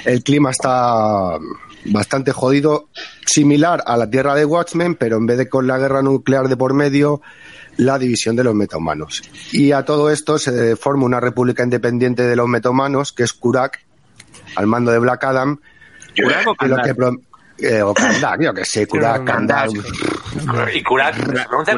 El 0.06 0.24
clima 0.24 0.52
está 0.52 1.38
bastante 1.86 2.32
jodido, 2.32 2.90
similar 3.26 3.84
a 3.86 3.98
la 3.98 4.10
Tierra 4.10 4.36
de 4.36 4.46
Watchmen, 4.46 4.96
pero 4.96 5.18
en 5.18 5.26
vez 5.26 5.38
de 5.38 5.50
con 5.50 5.68
la 5.68 5.78
guerra 5.78 6.02
nuclear 6.02 6.48
de 6.48 6.58
por 6.58 6.74
medio, 6.74 7.22
la 7.78 7.98
división 7.98 8.36
de 8.36 8.44
los 8.44 8.54
metahumanos. 8.54 9.24
Y 9.52 9.72
a 9.72 9.86
todo 9.86 10.10
esto 10.10 10.38
se 10.38 10.76
forma 10.76 11.06
una 11.06 11.20
república 11.20 11.64
independiente 11.64 12.24
de 12.24 12.36
los 12.36 12.48
metahumanos, 12.48 13.14
que 13.14 13.24
es 13.24 13.34
Kurak, 13.34 13.80
al 14.56 14.68
mando 14.68 14.92
de 14.92 15.00
Black 15.00 15.24
Adam, 15.24 15.60
Kurak 16.16 16.48
o 16.48 16.56
que 16.56 16.68
lo 16.68 16.76
Kandak? 16.76 16.98
que 17.58 17.78
eh, 17.78 17.82
o 17.82 17.94
Kandak, 17.94 18.42
yo 18.42 18.54
que 18.54 18.66
sé, 18.66 18.88
Kurak, 18.88 19.24
Kandak. 19.24 19.70
Y 20.74 20.84
Kurak, 20.84 21.16
se 21.16 21.46
pronuncia 21.46 21.78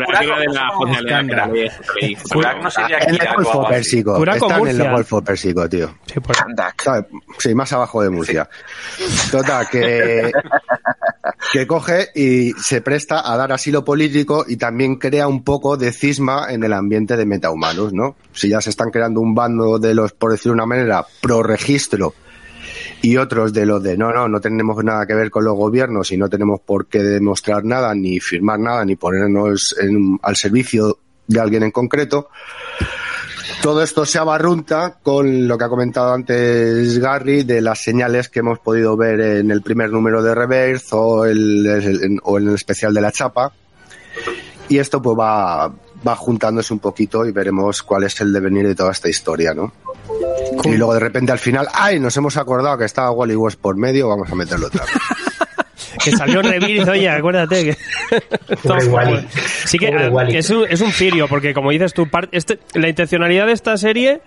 Kurak 2.31 2.63
no 2.63 2.69
sería 2.71 2.97
En 2.99 3.15
el 3.15 3.35
Golfo. 3.35 3.67
Pérsico. 3.67 4.25
Están 4.25 4.67
en 4.67 4.81
el. 4.81 4.91
Golfo 4.91 5.21
Pérsico, 5.21 5.69
tío. 5.69 5.95
Sí, 7.37 7.55
más 7.55 7.71
abajo 7.73 8.01
de 8.03 8.09
Murcia. 8.09 8.49
Total, 9.31 9.67
que, 9.69 10.31
que 11.53 11.67
coge 11.67 12.09
y 12.15 12.51
se 12.53 12.81
presta 12.81 13.31
a 13.31 13.37
dar 13.37 13.51
asilo 13.51 13.83
político 13.85 14.45
y 14.47 14.57
también 14.57 14.97
crea 14.97 15.27
un 15.27 15.43
poco 15.43 15.77
de 15.77 15.91
cisma 15.91 16.47
en 16.49 16.63
el 16.63 16.73
ambiente 16.73 17.15
de 17.17 17.25
metahumanos, 17.25 17.93
¿no? 17.93 18.15
Si 18.33 18.49
ya 18.49 18.61
se 18.61 18.69
están 18.69 18.89
creando 18.89 19.21
un 19.21 19.33
bando 19.33 19.79
de 19.79 19.93
los, 19.93 20.13
por 20.13 20.31
decirlo 20.31 20.53
de 20.53 20.55
una 20.55 20.65
manera, 20.65 21.05
pro 21.21 21.43
registro 21.43 22.13
y 23.01 23.17
otros 23.17 23.51
de 23.53 23.65
los 23.65 23.81
de 23.81 23.97
no, 23.97 24.11
no, 24.13 24.27
no 24.27 24.39
tenemos 24.39 24.83
nada 24.83 25.05
que 25.07 25.15
ver 25.15 25.31
con 25.31 25.43
los 25.43 25.55
gobiernos 25.55 26.11
y 26.11 26.17
no 26.17 26.29
tenemos 26.29 26.59
por 26.61 26.85
qué 26.87 27.01
demostrar 27.01 27.63
nada, 27.65 27.93
ni 27.95 28.19
firmar 28.19 28.59
nada, 28.59 28.85
ni 28.85 28.95
ponernos 28.95 29.75
en- 29.79 30.19
al 30.21 30.35
servicio 30.35 30.99
de 31.27 31.39
alguien 31.39 31.63
en 31.63 31.71
concreto. 31.71 32.29
Todo 33.61 33.83
esto 33.83 34.05
se 34.05 34.17
abarrunta 34.17 34.97
con 35.03 35.47
lo 35.47 35.57
que 35.57 35.63
ha 35.65 35.69
comentado 35.69 36.13
antes 36.13 36.97
Gary 36.99 37.43
de 37.43 37.61
las 37.61 37.81
señales 37.81 38.27
que 38.29 38.39
hemos 38.39 38.57
podido 38.59 38.97
ver 38.97 39.19
en 39.21 39.51
el 39.51 39.61
primer 39.61 39.91
número 39.91 40.23
de 40.23 40.33
Reverse 40.33 40.87
o, 40.91 41.25
el, 41.25 41.65
el- 41.67 42.19
o 42.23 42.39
en 42.39 42.47
el 42.49 42.55
especial 42.55 42.93
de 42.93 43.01
la 43.01 43.11
chapa. 43.11 43.51
Y 44.67 44.77
esto 44.79 45.01
pues 45.01 45.17
va, 45.19 45.71
va 46.07 46.15
juntándose 46.15 46.73
un 46.73 46.79
poquito 46.79 47.25
y 47.25 47.31
veremos 47.31 47.83
cuál 47.83 48.03
es 48.03 48.19
el 48.21 48.33
devenir 48.33 48.67
de 48.67 48.75
toda 48.75 48.91
esta 48.91 49.09
historia, 49.09 49.53
¿no? 49.53 49.71
Y 50.63 50.75
luego 50.75 50.93
de 50.93 50.99
repente 50.99 51.31
al 51.31 51.39
final, 51.39 51.67
¡ay! 51.73 51.99
Nos 51.99 52.15
hemos 52.17 52.37
acordado 52.37 52.77
que 52.77 52.85
estaba 52.85 53.11
Wally 53.11 53.35
West 53.35 53.59
por 53.59 53.77
medio, 53.77 54.09
vamos 54.09 54.31
a 54.31 54.35
meterlo 54.35 54.67
otra 54.67 54.85
vez. 54.85 54.93
Que 56.03 56.11
salió 56.11 56.41
Revis, 56.41 56.87
oye, 56.87 57.09
acuérdate 57.09 57.63
que. 57.63 57.77
Pobre 58.63 58.85
Wally. 58.85 59.27
Sí 59.65 59.77
que 59.77 59.87
Pobre 59.87 60.05
ah, 60.05 60.09
Wally. 60.09 60.37
es 60.37 60.49
un, 60.49 60.65
es 60.67 60.81
un 60.81 60.91
cirio, 60.91 61.27
porque 61.27 61.53
como 61.53 61.69
dices 61.69 61.93
tú, 61.93 62.07
este, 62.31 62.59
la 62.73 62.87
intencionalidad 62.87 63.45
de 63.45 63.53
esta 63.53 63.77
serie 63.77 64.21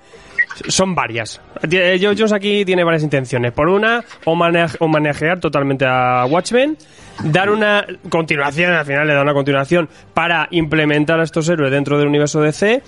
son 0.69 0.95
varias. 0.95 1.41
Joe 1.63 1.99
Jones 2.17 2.33
aquí 2.33 2.65
tiene 2.65 2.85
varias 2.85 3.03
intenciones. 3.03 3.53
Por 3.53 3.69
una, 3.69 4.05
homanage- 4.25 4.77
homenajear 4.81 5.41
totalmente 5.41 5.85
a 5.87 6.25
Watchmen, 6.27 6.77
dar 7.25 7.51
una 7.51 7.87
continuación, 8.09 8.73
al 8.73 8.85
final 8.85 9.07
le 9.07 9.15
da 9.15 9.23
una 9.23 9.35
continuación 9.35 9.89
para 10.13 10.49
implementar 10.51 11.21
a 11.21 11.25
estos 11.25 11.49
héroes 11.49 11.71
dentro 11.71 11.99
del 11.99 12.09
universo 12.09 12.41
DC, 12.41 12.83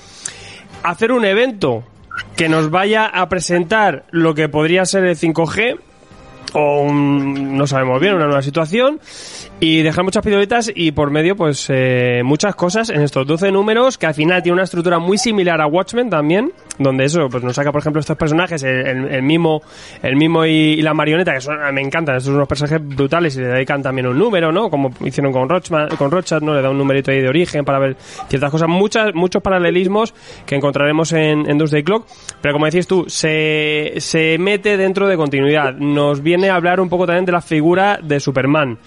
hacer 0.83 1.13
un 1.13 1.25
evento 1.25 1.85
que 2.37 2.49
nos 2.49 2.71
vaya 2.71 3.07
a 3.07 3.29
presentar 3.29 4.05
lo 4.11 4.35
que 4.35 4.49
podría 4.49 4.85
ser 4.87 5.05
el 5.05 5.17
5G 5.17 5.79
o 6.59 6.81
un- 6.83 7.57
no 7.59 7.67
sabemos 7.67 8.01
bien, 8.01 8.15
una 8.15 8.25
nueva 8.27 8.41
situación 8.43 8.99
y 9.61 9.83
dejar 9.83 10.05
muchas 10.05 10.23
pildoritas 10.23 10.71
y 10.75 10.93
por 10.93 11.11
medio 11.11 11.37
pues 11.37 11.67
eh, 11.69 12.23
muchas 12.25 12.55
cosas 12.55 12.89
en 12.91 13.03
estos 13.03 13.27
12 13.27 13.53
números 13.53 13.99
que 13.99 14.07
al 14.07 14.15
final 14.15 14.43
tiene 14.43 14.55
una 14.55 14.65
estructura 14.65 14.99
muy 14.99 15.19
similar 15.19 15.61
a 15.61 15.67
Watchmen 15.67 16.09
también, 16.11 16.53
donde 16.79 17.05
eso 17.05 17.29
pues 17.31 17.43
nos 17.45 17.55
saca 17.57 17.73
por 17.73 17.81
ejemplo 17.83 18.01
estos 18.01 18.17
personajes, 18.17 18.63
el, 18.63 18.87
el- 18.87 19.09
el 19.15 19.23
mimo, 19.23 19.63
y, 20.47 20.81
la 20.83 20.95
marioneta 20.95 21.35
que 21.37 21.73
me 21.73 21.81
encantan, 21.83 22.17
estos 22.17 22.27
son 22.29 22.37
unos 22.37 22.49
personajes 22.49 22.81
brutales 22.87 23.37
y 23.37 23.41
le 23.41 23.49
dedican 23.49 23.83
también 23.83 24.07
un 24.07 24.19
número, 24.19 24.51
¿no? 24.53 24.71
Como 24.71 24.91
hicieron 25.05 25.33
con 25.33 25.49
Rochman, 25.49 25.89
con 25.97 26.11
Rochat, 26.11 26.43
¿no? 26.43 26.55
Le 26.55 26.63
da 26.63 26.71
un 26.71 26.79
numerito 26.79 27.11
ahí 27.11 27.21
de 27.21 27.29
origen 27.29 27.65
para 27.65 27.79
ver 27.79 27.97
ciertas 28.29 28.51
cosas, 28.51 28.69
muchas, 28.69 29.15
muchos 29.15 29.43
paralelismos 29.43 30.15
que 30.47 30.55
encontraremos 30.57 31.13
en, 31.13 31.49
en 31.51 31.59
Doomsday 31.59 31.83
Clock, 31.83 32.07
pero 32.41 32.53
como 32.55 32.67
decís 32.67 32.87
tú, 32.87 33.05
se, 33.09 33.95
se 33.99 34.37
mete 34.39 34.77
dentro 34.77 35.07
de 35.09 35.17
continuidad, 35.17 35.75
nos 35.75 36.23
viene 36.23 36.46
hablar 36.51 36.81
un 36.81 36.89
poco 36.89 37.07
también 37.07 37.25
de 37.25 37.33
la 37.33 37.41
figura 37.41 37.99
de 38.03 38.21
Superman, 38.21 38.79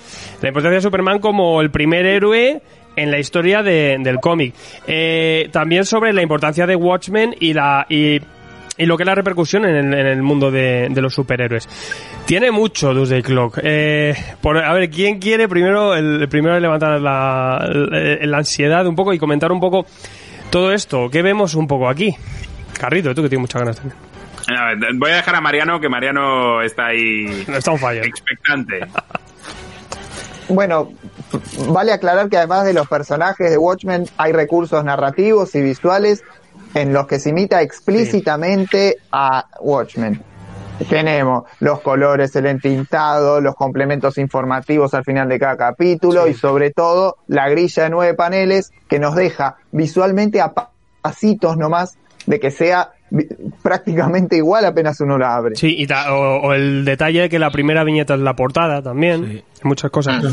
la 0.41 0.47
importancia 0.47 0.77
de 0.77 0.81
Superman 0.81 1.19
como 1.19 1.61
el 1.61 1.71
primer 1.71 2.05
héroe 2.05 2.61
en 2.95 3.11
la 3.11 3.19
historia 3.19 3.61
de- 3.63 3.97
del 3.99 4.17
cómic. 4.19 4.53
Eh, 4.87 5.47
también 5.51 5.85
sobre 5.85 6.11
la 6.11 6.21
importancia 6.21 6.65
de 6.65 6.75
Watchmen 6.75 7.35
y 7.39 7.53
la 7.53 7.85
y, 7.87 8.19
lo 8.85 8.95
que 8.97 9.03
es 9.03 9.07
la 9.07 9.15
repercusión 9.15 9.65
en 9.65 9.75
el, 9.75 9.93
en 9.93 10.07
el 10.07 10.21
mundo 10.23 10.51
de, 10.51 10.89
los 10.95 11.13
superhéroes. 11.13 11.67
Tiene 12.25 12.49
mucho 12.51 12.93
Doomsday 12.93 13.21
Clock. 13.21 13.59
Eh, 13.61 14.13
por, 14.41 14.57
a 14.57 14.71
ver, 14.73 14.89
¿quién 14.89 15.19
quiere 15.19 15.47
primero 15.49 15.95
el, 15.95 16.27
primero 16.29 16.57
levantar 16.59 16.99
la, 17.01 17.67
la, 17.69 18.25
la 18.25 18.37
ansiedad 18.37 18.85
un 18.87 18.95
poco 18.95 19.13
y 19.13 19.19
comentar 19.19 19.51
un 19.51 19.59
poco 19.59 19.85
todo 20.49 20.71
esto? 20.71 21.09
¿Qué 21.09 21.21
vemos 21.21 21.55
un 21.55 21.67
poco 21.67 21.89
aquí? 21.89 22.15
Carrito, 22.79 23.13
tú 23.13 23.21
que 23.23 23.29
tienes 23.29 23.41
muchas 23.41 23.61
ganas 23.61 23.75
también. 23.75 24.08
Voy 24.95 25.11
a 25.11 25.15
dejar 25.15 25.35
a 25.35 25.41
Mariano, 25.41 25.79
que 25.79 25.89
Mariano 25.89 26.61
está 26.61 26.87
ahí 26.87 27.45
No 27.47 27.57
está 27.57 27.71
un 27.71 27.79
fallo. 27.79 28.01
expectante. 28.03 28.87
Bueno, 30.47 30.91
vale 31.67 31.93
aclarar 31.93 32.29
que 32.29 32.37
además 32.37 32.65
de 32.65 32.73
los 32.73 32.87
personajes 32.87 33.51
de 33.51 33.57
Watchmen 33.57 34.05
hay 34.17 34.31
recursos 34.31 34.83
narrativos 34.83 35.53
y 35.55 35.61
visuales 35.61 36.23
en 36.73 36.91
los 36.93 37.05
que 37.07 37.19
se 37.19 37.29
imita 37.29 37.61
explícitamente 37.61 38.97
a 39.11 39.45
Watchmen. 39.59 40.23
Tenemos 40.89 41.43
los 41.59 41.81
colores, 41.81 42.35
el 42.37 42.45
entintado, 42.45 43.41
los 43.41 43.53
complementos 43.55 44.17
informativos 44.17 44.93
al 44.93 45.03
final 45.03 45.27
de 45.27 45.37
cada 45.37 45.57
capítulo 45.57 46.27
y 46.27 46.33
sobre 46.33 46.71
todo 46.71 47.17
la 47.27 47.49
grilla 47.49 47.83
de 47.83 47.89
nueve 47.89 48.13
paneles 48.13 48.71
que 48.87 48.97
nos 48.97 49.13
deja 49.13 49.57
visualmente 49.71 50.39
a 50.41 50.53
pa- 50.53 50.71
pasitos 51.01 51.57
nomás 51.57 51.97
de 52.27 52.39
que 52.39 52.49
sea 52.49 52.91
prácticamente 53.61 54.35
igual 54.37 54.65
apenas 54.65 54.99
uno 55.01 55.17
la 55.17 55.35
abre. 55.35 55.55
Sí, 55.55 55.75
y 55.77 55.87
ta- 55.87 56.13
o, 56.13 56.41
o 56.41 56.53
el 56.53 56.85
detalle 56.85 57.21
de 57.21 57.29
que 57.29 57.39
la 57.39 57.49
primera 57.51 57.83
viñeta 57.83 58.13
es 58.15 58.19
la 58.21 58.35
portada 58.35 58.81
también. 58.81 59.43
Muchas 59.63 59.91
cosas. 59.91 60.23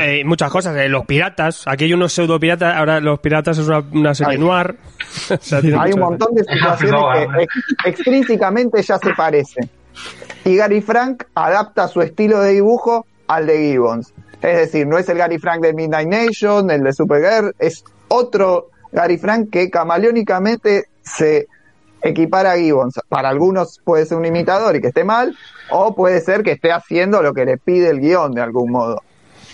Eh, 0.00 0.22
muchas 0.24 0.50
cosas. 0.50 0.76
Eh, 0.76 0.88
los 0.88 1.06
piratas. 1.06 1.62
Aquí 1.66 1.84
hay 1.84 1.94
unos 1.94 2.12
pseudo 2.12 2.38
piratas. 2.38 2.74
Ahora 2.76 3.00
los 3.00 3.18
piratas 3.20 3.58
es 3.58 3.66
una, 3.66 3.78
una 3.92 4.14
serie 4.14 4.34
Ay. 4.34 4.38
noir. 4.38 4.76
O 5.30 5.38
sea, 5.40 5.60
tiene 5.62 5.78
Hay 5.80 5.92
un 5.92 6.00
montón 6.00 6.34
de 6.34 6.44
situaciones 6.52 7.28
que 7.36 7.42
ex- 7.44 7.98
extrínsecamente 7.98 8.82
ya 8.82 8.98
se 8.98 9.10
parecen. 9.14 9.68
Y 10.44 10.56
Gary 10.56 10.80
Frank 10.82 11.24
adapta 11.34 11.88
su 11.88 12.02
estilo 12.02 12.40
de 12.40 12.52
dibujo 12.52 13.06
al 13.26 13.46
de 13.46 13.58
Gibbons. 13.58 14.12
Es 14.42 14.56
decir, 14.56 14.86
no 14.86 14.98
es 14.98 15.08
el 15.08 15.18
Gary 15.18 15.38
Frank 15.38 15.62
de 15.62 15.72
Midnight 15.72 16.08
Nation, 16.08 16.70
el 16.70 16.82
de 16.84 16.92
Supergirl, 16.92 17.54
es 17.58 17.82
otro 18.08 18.68
Gary 18.92 19.18
Frank 19.18 19.50
que 19.50 19.68
camaleónicamente 19.70 20.84
se 21.02 21.46
equipara 22.08 22.52
a 22.52 22.56
Gibbons. 22.56 23.00
Para 23.08 23.28
algunos 23.28 23.80
puede 23.84 24.06
ser 24.06 24.18
un 24.18 24.26
imitador 24.26 24.76
y 24.76 24.80
que 24.80 24.88
esté 24.88 25.04
mal, 25.04 25.36
o 25.70 25.94
puede 25.94 26.20
ser 26.20 26.42
que 26.42 26.52
esté 26.52 26.72
haciendo 26.72 27.22
lo 27.22 27.32
que 27.34 27.44
le 27.44 27.58
pide 27.58 27.90
el 27.90 28.00
guion 28.00 28.32
de 28.32 28.42
algún 28.42 28.70
modo. 28.72 29.02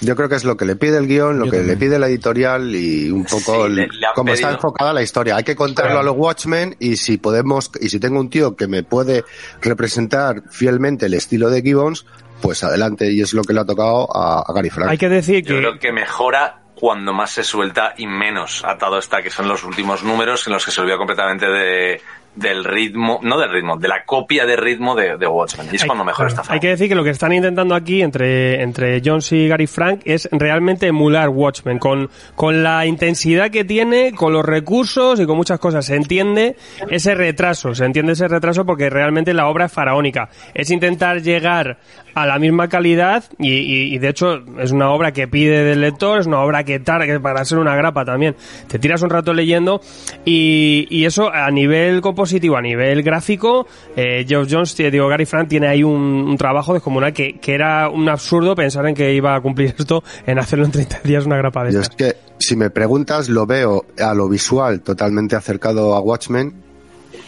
Yo 0.01 0.17
creo 0.17 0.29
que 0.29 0.35
es 0.35 0.45
lo 0.45 0.57
que 0.57 0.65
le 0.65 0.77
pide 0.77 0.99
el 0.99 1.07
guion, 1.07 1.39
lo 1.39 1.47
Yo 1.47 1.53
que 1.53 1.59
también. 1.59 1.79
le 1.79 1.87
pide 1.87 1.99
la 1.99 2.09
editorial 2.09 2.75
y 2.75 3.11
un 3.11 3.25
poco 3.25 3.69
Sí, 3.69 3.87
cómo 4.15 4.33
está 4.35 4.51
enfocada 4.51 4.93
la 4.93 5.03
historia. 5.03 5.37
Hay 5.37 5.45
que 5.45 5.57
contarlo 5.57 5.99
a 5.99 6.03
los 6.03 6.17
Watchmen 6.17 6.77
y 6.79 6.97
si 6.97 7.17
podemos, 7.17 7.71
y 7.81 7.89
si 7.89 8.01
tengo 8.01 8.21
un 8.21 8.29
tío 8.29 8.57
que 8.57 8.67
me 8.67 8.83
puede 8.83 9.25
representar 9.63 10.43
fielmente 10.51 11.07
el 11.07 11.15
estilo 11.15 11.49
de 11.49 11.63
Gibbons, 11.63 12.07
pues 12.43 12.63
adelante. 12.65 13.11
Y 13.13 13.23
es 13.23 13.33
lo 13.33 13.43
que 13.45 13.55
le 13.55 13.61
ha 13.61 13.65
tocado 13.65 14.09
a, 14.15 14.41
a 14.41 14.53
Gary 14.53 14.69
Frank. 14.71 14.91
Hay 14.91 14.99
que 14.99 15.09
decir 15.09 15.43
Yo 15.45 15.55
que 15.55 15.61
creo 15.61 15.79
que 15.79 15.93
mejora 15.93 16.61
cuando 16.75 17.13
más 17.15 17.31
se 17.31 17.45
suelta 17.45 17.95
y 17.97 18.07
menos 18.07 18.63
atado 18.65 18.99
está, 18.99 19.23
que 19.23 19.31
son 19.31 19.49
los 19.49 19.65
últimos 19.65 20.03
números 20.03 20.47
en 20.47 20.53
los 20.53 20.65
que 20.67 20.71
se 20.71 20.81
olvida 20.81 20.99
completamente 20.99 21.47
de, 21.47 22.01
del 22.37 22.65
ritmo, 22.65 23.21
no 23.23 23.39
del 23.39 23.51
ritmo, 23.53 23.77
de 23.77 23.87
la 23.89 24.05
copia 24.05 24.45
de 24.45 24.57
ritmo 24.57 24.95
de, 24.97 25.17
de 25.17 25.27
Watchmen. 25.27 25.69
Y 25.73 25.77
es 25.77 25.83
Hay- 25.83 25.87
cuando 25.87 26.05
mejor 26.05 26.27
está. 26.29 26.43
Hay 26.49 26.59
que 26.61 26.69
decir 26.69 26.89
que 26.89 26.95
lo 26.95 27.05
que 27.05 27.11
están 27.11 27.33
intentando 27.33 27.75
aquí 27.75 28.03
entre, 28.03 28.61
entre 28.63 29.01
Jones 29.05 29.31
y 29.33 29.47
Gary 29.49 29.67
Frank 29.67 30.01
es 30.05 30.29
realmente 30.33 30.87
emular 30.89 31.29
Watchmen 31.29 31.79
con, 31.79 32.11
con 32.35 32.63
la 32.63 32.87
intensidad 32.87 33.51
que 33.51 33.65
tiene, 33.65 34.13
con 34.13 34.33
los 34.33 34.45
recursos 34.45 35.21
y 35.21 35.27
con 35.27 35.37
muchas 35.37 35.59
cosas. 35.61 35.87
Se 35.87 35.95
entiende 35.95 36.57
ese 36.91 37.15
retraso, 37.15 37.75
se 37.75 37.85
entiende 37.85 38.13
ese 38.13 38.27
retraso 38.29 38.65
porque 38.67 38.91
realmente 38.91 39.33
la 39.33 39.47
obra 39.49 39.67
es 39.67 39.73
faraónica. 39.73 40.29
Es 40.55 40.71
intentar 40.71 41.23
llegar 41.23 41.79
a 42.15 42.27
la 42.27 42.39
misma 42.39 42.69
calidad 42.69 43.25
y, 43.39 43.53
y- 43.53 43.95
y, 43.95 43.99
de 43.99 44.09
hecho 44.09 44.43
es 44.61 44.71
una 44.73 44.91
obra 44.91 45.13
que 45.13 45.27
pide 45.29 45.65
del 45.65 45.81
lector, 45.81 46.21
es 46.21 46.27
una 46.27 46.41
obra 46.41 46.63
que 46.65 46.79
tarda, 46.79 47.07
que 47.07 47.19
para 47.21 47.45
ser 47.45 47.59
una 47.59 47.75
grapa 47.77 48.05
también. 48.05 48.37
Te 48.69 48.79
tiras 48.79 49.03
un 49.03 49.11
rato 49.11 49.33
leyendo 49.33 49.81
y, 50.25 50.87
y 50.91 51.05
eso 51.07 51.33
a 51.33 51.51
nivel 51.51 52.01
compositivo, 52.01 52.24
a 52.57 52.61
nivel 52.63 53.03
gráfico, 53.03 53.67
eh, 53.97 54.25
Geoff 54.29 54.49
Jones, 54.51 54.79
eh, 54.81 54.91
digo, 54.91 55.09
Gary 55.09 55.27
Frank 55.27 55.49
tiene 55.49 55.69
ahí 55.69 55.83
un, 55.83 55.93
un 55.93 56.37
trabajo 56.37 56.73
descomunal 56.75 57.13
que, 57.13 57.39
que 57.39 57.55
era 57.55 57.89
un 57.89 58.09
absurdo 58.09 58.55
pensar 58.55 58.87
en 58.87 58.95
que 58.95 59.13
iba 59.13 59.35
a 59.35 59.41
cumplir 59.41 59.75
esto 59.79 60.03
en 60.27 60.39
hacerlo 60.39 60.65
en 60.65 60.73
30 60.73 61.01
días 61.05 61.27
una 61.27 61.37
grapa 61.37 61.65
de 61.65 61.73
Yo 61.73 61.81
es 61.81 61.89
que, 61.91 62.17
si 62.39 62.57
me 62.57 62.71
preguntas, 62.71 63.29
lo 63.29 63.47
veo 63.47 63.85
a 63.99 64.15
lo 64.15 64.29
visual 64.29 64.81
totalmente 64.81 65.37
acercado 65.37 65.95
a 65.95 66.01
Watchmen, 66.01 66.63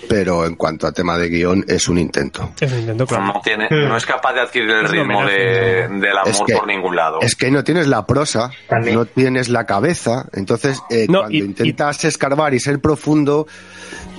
pero 0.09 0.47
en 0.47 0.55
cuanto 0.55 0.87
a 0.87 0.93
tema 0.93 1.19
de 1.19 1.29
guion 1.29 1.65
es 1.67 1.89
un 1.89 1.99
intento. 1.99 2.51
Es 2.61 2.71
un 2.73 2.79
intento, 2.81 3.07
claro. 3.07 3.25
No, 3.27 3.41
tiene, 3.43 3.69
no 3.71 3.97
es 3.97 4.07
capaz 4.07 4.35
de 4.35 4.41
adquirir 4.41 4.71
el 4.71 4.89
ritmo 4.89 5.25
de, 5.27 5.89
del 5.89 6.17
amor 6.17 6.29
Es 6.29 6.41
que- 6.47 6.55
por 6.55 6.67
ningún 6.67 6.95
lado. 6.95 7.19
Es 7.23 7.35
que 7.35 7.51
no 7.51 7.65
tienes 7.65 7.89
la 7.89 8.07
prosa, 8.07 8.51
También. 8.69 8.95
no 8.95 9.07
tienes 9.07 9.49
la 9.49 9.65
cabeza, 9.67 10.27
entonces 10.33 10.81
eh, 10.91 11.07
No, 11.09 11.21
cuando 11.21 11.37
y- 11.37 11.41
intentas 11.41 12.05
escarbar 12.05 12.55
y 12.55 12.61
ser 12.61 12.79
profundo, 12.81 13.49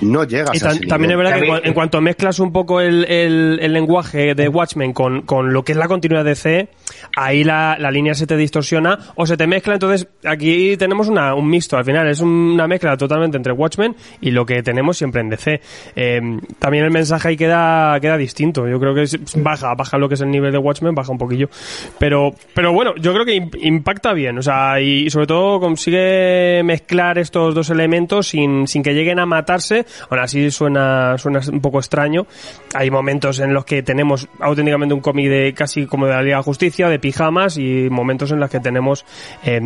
no 0.02 0.24
llegas 0.26 0.54
Y 0.54 0.58
a 0.58 0.62
tan- 0.62 0.78
ese 0.78 0.86
también 0.88 1.12
es 1.12 1.18
nivel. 1.18 1.18
verdad 1.18 1.32
que 1.32 1.38
en, 1.40 1.42
También- 1.46 1.64
cua- 1.64 1.68
en 1.68 1.74
cuanto 1.74 2.02
mezclas 2.02 2.40
un 2.40 2.52
poco 2.52 2.82
el, 2.82 3.06
el- 3.06 3.60
el 3.62 3.74
lenguaje 3.74 4.36
de 4.36 4.48
Watchmen 4.48 4.94
con, 4.94 5.22
con 5.24 5.54
lo 5.54 5.64
que 5.64 5.72
es 5.72 5.78
la 5.78 5.88
continuidad 5.88 6.24
de 6.26 6.36
C, 6.36 6.70
ahí 7.16 7.44
la, 7.44 7.78
la 7.80 7.90
línea 7.92 8.14
se 8.14 8.28
te 8.28 8.38
distorsiona 8.38 8.98
o 9.16 9.26
se 9.26 9.38
te 9.38 9.48
mezcla. 9.48 9.74
Entonces, 9.74 10.08
aquí 10.24 10.78
tenemos 10.78 11.08
una, 11.08 11.34
un 11.36 11.50
mixto. 11.50 11.78
Al 11.78 11.86
final 11.86 12.08
es 12.08 12.20
una 12.22 12.68
mezcla 12.68 12.96
totalmente 12.98 13.38
entre 13.38 13.54
Watchmen 13.54 13.96
y 14.22 14.32
lo 14.32 14.46
que 14.46 14.62
tenemos 14.64 14.98
siempre 14.98 15.22
en 15.22 15.30
DC. 15.30 15.62
Eh, 15.96 16.22
también 16.60 16.84
el 16.86 16.92
mensaje 16.92 17.30
ahí 17.30 17.38
queda, 17.38 18.00
queda 18.00 18.18
distinto. 18.18 18.68
Yo 18.68 18.80
creo 18.80 18.94
que 18.94 19.04
es- 19.04 19.18
baja, 19.42 19.74
baja 19.76 19.98
lo 19.98 20.08
que 20.08 20.16
es 20.16 20.22
el 20.22 20.30
nivel 20.30 20.52
de 20.52 20.58
Watchmen, 20.60 20.94
baja 20.96 21.12
un 21.12 21.18
poquillo. 21.18 21.50
Pero, 21.98 22.34
pero 22.54 22.72
bueno, 22.74 22.94
yo 22.98 23.14
creo 23.14 23.26
que 23.26 23.36
im- 23.36 23.58
impacta 23.62 24.14
bien. 24.14 24.38
O 24.38 24.42
sea, 24.42 24.80
y 24.80 25.10
sobre 25.10 25.28
todo 25.28 25.60
consigue 25.60 26.62
mezclar 26.64 27.18
estos 27.18 27.56
dos 27.56 27.70
elementos 27.70 28.28
sin, 28.28 28.68
sin 28.68 28.84
que 28.84 28.94
lleguen 28.94 29.20
a 29.20 29.26
matarse. 29.58 29.86
Aún 30.10 30.20
así 30.20 30.52
suena, 30.52 31.18
suena 31.18 31.42
un 31.52 31.62
poco 31.62 31.80
extraño. 31.80 32.28
Hay 32.74 32.90
momentos 32.90 33.40
en 33.40 33.54
los 33.54 33.66
que 33.66 33.84
tenemos 33.84 34.28
auténticamente 34.40 34.94
un 34.94 35.02
cómic 35.02 35.30
de 35.30 35.54
casi 35.54 35.86
como 35.86 36.06
de 36.06 36.14
la 36.14 36.22
Liga 36.22 36.38
de 36.38 36.44
Justicia, 36.44 36.90
de 36.90 37.00
pijamas, 37.00 37.58
y 37.58 37.90
momentos 37.90 38.32
en 38.32 38.40
los 38.40 38.50
que 38.50 38.60
tenemos 38.60 39.06
eh, 39.44 39.62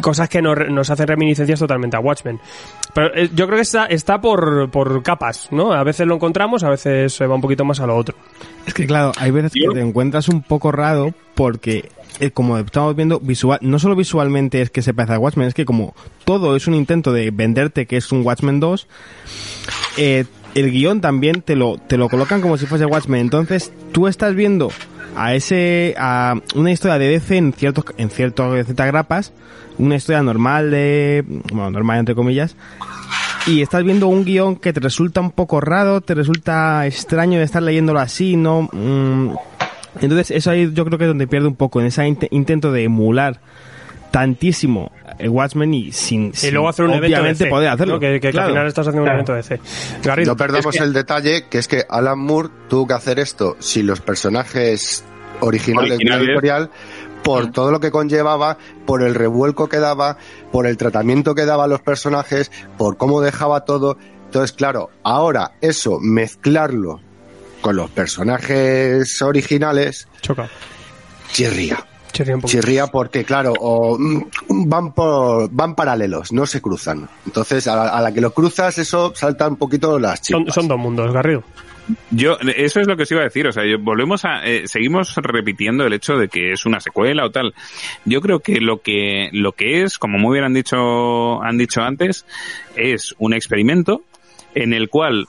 cosas 0.00 0.28
que 0.28 0.42
nos, 0.42 0.56
nos 0.68 0.90
hacen 0.90 1.06
reminiscencias 1.06 1.58
totalmente 1.58 1.96
a 1.96 2.00
Watchmen. 2.00 2.40
Pero 2.94 3.14
eh, 3.14 3.30
yo 3.34 3.46
creo 3.46 3.56
que 3.56 3.62
está, 3.62 3.86
está 3.86 4.20
por, 4.20 4.70
por 4.70 5.02
capas, 5.02 5.48
¿no? 5.50 5.72
A 5.72 5.84
veces 5.84 6.06
lo 6.06 6.14
encontramos, 6.14 6.64
a 6.64 6.70
veces 6.70 7.12
se 7.12 7.26
va 7.26 7.34
un 7.34 7.40
poquito 7.40 7.64
más 7.64 7.80
a 7.80 7.86
lo 7.86 7.96
otro. 7.96 8.16
Es 8.68 8.74
que 8.74 8.86
claro, 8.86 9.12
hay 9.16 9.30
veces 9.30 9.52
que 9.52 9.66
te 9.72 9.80
encuentras 9.80 10.28
un 10.28 10.42
poco 10.42 10.70
raro 10.70 11.14
porque, 11.34 11.88
eh, 12.20 12.30
como 12.30 12.58
estamos 12.58 12.94
viendo, 12.94 13.18
visual, 13.18 13.58
no 13.62 13.78
solo 13.78 13.96
visualmente 13.96 14.60
es 14.60 14.68
que 14.68 14.82
se 14.82 14.92
parece 14.92 15.14
a 15.14 15.18
Watchmen, 15.18 15.48
es 15.48 15.54
que 15.54 15.64
como 15.64 15.94
todo 16.26 16.54
es 16.54 16.66
un 16.66 16.74
intento 16.74 17.14
de 17.14 17.30
venderte 17.30 17.86
que 17.86 17.96
es 17.96 18.12
un 18.12 18.26
Watchmen 18.26 18.60
2, 18.60 18.86
eh, 19.96 20.26
el 20.54 20.70
guion 20.70 21.00
también 21.00 21.40
te 21.40 21.56
lo, 21.56 21.78
te 21.78 21.96
lo 21.96 22.10
colocan 22.10 22.42
como 22.42 22.58
si 22.58 22.66
fuese 22.66 22.84
Watchmen. 22.84 23.22
Entonces, 23.22 23.72
tú 23.92 24.06
estás 24.06 24.34
viendo 24.34 24.70
a 25.16 25.34
ese, 25.34 25.94
a 25.96 26.34
una 26.54 26.70
historia 26.70 26.98
de 26.98 27.08
DC 27.08 27.38
en 27.38 27.54
ciertos, 27.54 27.86
en 27.96 28.10
ciertos, 28.10 28.66
grapas, 28.76 29.32
una 29.78 29.96
historia 29.96 30.22
normal 30.22 30.70
de, 30.70 31.24
bueno, 31.26 31.70
normal 31.70 32.00
entre 32.00 32.14
comillas, 32.14 32.54
y 33.46 33.62
estás 33.62 33.82
viendo 33.84 34.08
un 34.08 34.24
guion 34.24 34.56
que 34.56 34.72
te 34.72 34.80
resulta 34.80 35.20
un 35.20 35.30
poco 35.30 35.60
raro, 35.60 36.00
te 36.00 36.14
resulta 36.14 36.86
extraño 36.86 37.38
de 37.38 37.44
estar 37.44 37.62
leyéndolo 37.62 38.00
así, 38.00 38.36
¿no? 38.36 38.68
Mm, 38.72 39.34
entonces, 40.00 40.30
eso 40.30 40.50
ahí 40.50 40.70
yo 40.72 40.84
creo 40.84 40.98
que 40.98 41.04
es 41.04 41.08
donde 41.08 41.26
pierde 41.26 41.48
un 41.48 41.56
poco, 41.56 41.80
en 41.80 41.86
ese 41.86 42.02
int- 42.02 42.28
intento 42.30 42.70
de 42.72 42.84
emular 42.84 43.40
tantísimo 44.10 44.90
el 45.18 45.28
Watchmen 45.30 45.74
y 45.74 45.92
sin, 45.92 46.28
Y 46.28 46.32
sin 46.34 46.54
luego 46.54 46.68
hacer 46.68 46.84
un 46.84 46.92
evento 46.92 47.08
de 47.08 47.14
obviamente 47.20 47.44
C, 47.44 47.50
poder 47.50 47.68
hacerlo. 47.68 47.94
¿no? 47.94 48.00
Que, 48.00 48.12
que- 48.14 48.20
que 48.20 48.30
Claro. 48.30 48.46
al 48.48 48.52
final 48.52 48.66
estás 48.68 48.86
haciendo 48.86 49.02
un 49.08 49.12
evento 49.14 49.34
de 49.34 49.42
C. 49.42 49.60
Garrido, 50.02 50.32
No 50.32 50.36
perdamos 50.36 50.74
es 50.74 50.80
que- 50.80 50.86
el 50.86 50.92
detalle 50.92 51.44
que 51.50 51.58
es 51.58 51.68
que 51.68 51.84
Alan 51.88 52.18
Moore 52.18 52.48
tuvo 52.68 52.86
que 52.86 52.94
hacer 52.94 53.18
esto 53.18 53.56
si 53.58 53.82
los 53.82 54.00
personajes 54.00 55.04
originales, 55.40 55.98
de 55.98 56.04
la 56.04 56.16
Originales. 56.16 56.28
editorial 56.28 56.70
por 57.22 57.50
todo 57.52 57.70
lo 57.70 57.80
que 57.80 57.90
conllevaba, 57.90 58.58
por 58.86 59.02
el 59.02 59.14
revuelco 59.14 59.68
que 59.68 59.78
daba, 59.78 60.16
por 60.52 60.66
el 60.66 60.76
tratamiento 60.76 61.34
que 61.34 61.44
daba 61.44 61.64
a 61.64 61.68
los 61.68 61.80
personajes, 61.80 62.50
por 62.76 62.96
cómo 62.96 63.20
dejaba 63.20 63.64
todo. 63.64 63.96
Entonces, 64.26 64.52
claro, 64.52 64.90
ahora 65.02 65.52
eso, 65.60 65.98
mezclarlo 66.00 67.00
con 67.60 67.76
los 67.76 67.90
personajes 67.90 69.20
originales, 69.22 70.06
Choca. 70.20 70.48
chirría. 71.32 71.84
Chirría 72.12 72.36
un. 72.36 72.42
Chirría 72.42 72.86
porque, 72.86 73.24
claro, 73.24 73.52
o, 73.60 73.98
mm, 73.98 74.22
van 74.68 74.92
por, 74.92 75.50
van 75.50 75.74
paralelos, 75.74 76.32
no 76.32 76.46
se 76.46 76.60
cruzan. 76.62 77.08
Entonces, 77.26 77.66
a 77.68 77.76
la, 77.76 77.88
a 77.90 78.00
la 78.00 78.12
que 78.12 78.20
lo 78.20 78.32
cruzas, 78.32 78.78
eso 78.78 79.12
salta 79.14 79.46
un 79.46 79.56
poquito 79.56 79.98
las 79.98 80.20
Son, 80.22 80.40
chispas. 80.44 80.54
son 80.54 80.68
dos 80.68 80.78
mundos, 80.78 81.12
Garrido. 81.12 81.42
Yo, 82.10 82.36
eso 82.40 82.80
es 82.80 82.86
lo 82.86 82.96
que 82.96 83.04
os 83.04 83.10
iba 83.10 83.20
a 83.22 83.24
decir, 83.24 83.46
o 83.46 83.52
sea, 83.52 83.62
volvemos 83.78 84.24
a, 84.24 84.44
eh, 84.44 84.66
seguimos 84.66 85.14
repitiendo 85.16 85.84
el 85.86 85.92
hecho 85.92 86.16
de 86.16 86.28
que 86.28 86.52
es 86.52 86.66
una 86.66 86.80
secuela 86.80 87.24
o 87.24 87.30
tal. 87.30 87.54
Yo 88.04 88.20
creo 88.20 88.40
que 88.40 88.60
lo 88.60 88.82
que, 88.82 89.30
lo 89.32 89.52
que 89.52 89.82
es, 89.82 89.98
como 89.98 90.18
muy 90.18 90.34
bien 90.34 90.44
han 90.44 90.54
dicho, 90.54 91.42
han 91.42 91.56
dicho 91.56 91.80
antes, 91.82 92.26
es 92.76 93.14
un 93.18 93.32
experimento 93.32 94.02
en 94.54 94.74
el 94.74 94.88
cual 94.88 95.26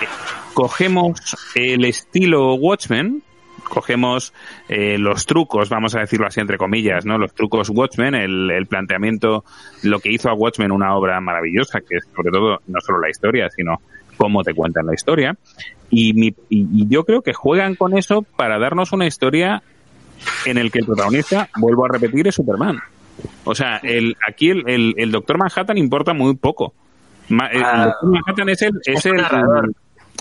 eh, 0.00 0.06
cogemos 0.54 1.36
el 1.54 1.84
estilo 1.84 2.54
Watchmen, 2.54 3.22
cogemos 3.68 4.32
eh, 4.68 4.98
los 4.98 5.26
trucos, 5.26 5.68
vamos 5.70 5.96
a 5.96 6.00
decirlo 6.00 6.28
así 6.28 6.40
entre 6.40 6.56
comillas, 6.56 7.04
¿no? 7.04 7.18
Los 7.18 7.34
trucos 7.34 7.68
Watchmen, 7.70 8.14
el, 8.14 8.50
el 8.50 8.66
planteamiento, 8.66 9.44
lo 9.82 9.98
que 9.98 10.12
hizo 10.12 10.30
a 10.30 10.34
Watchmen 10.34 10.70
una 10.70 10.94
obra 10.94 11.20
maravillosa, 11.20 11.80
que 11.80 11.96
es 11.96 12.04
sobre 12.14 12.30
todo 12.30 12.60
no 12.68 12.80
solo 12.80 13.00
la 13.00 13.10
historia, 13.10 13.50
sino 13.50 13.80
cómo 14.16 14.42
te 14.42 14.54
cuentan 14.54 14.86
la 14.86 14.94
historia. 14.94 15.36
Y, 15.90 16.12
mi- 16.14 16.34
y- 16.48 16.88
yo 16.88 17.04
creo 17.04 17.22
que 17.22 17.32
juegan 17.32 17.74
con 17.76 17.96
eso 17.96 18.22
para 18.22 18.58
darnos 18.58 18.92
una 18.92 19.06
historia 19.06 19.62
en 20.44 20.58
el 20.58 20.70
que 20.72 20.80
el 20.80 20.86
protagonista, 20.86 21.48
vuelvo 21.56 21.84
a 21.84 21.88
repetir, 21.88 22.26
es 22.26 22.34
Superman. 22.34 22.78
O 23.44 23.54
sea, 23.54 23.76
el, 23.82 24.16
aquí 24.28 24.50
el, 24.50 24.68
el, 24.68 24.94
el 24.96 25.10
Doctor 25.12 25.38
Manhattan 25.38 25.78
importa 25.78 26.12
muy 26.12 26.34
poco. 26.36 26.74
Ma- 27.28 27.46
el, 27.48 27.62
Ah. 27.64 27.86
Doctor 27.86 28.10
Manhattan 28.10 28.48
es 28.48 28.62
el, 28.62 28.72
es 28.84 29.06
el. 29.06 29.22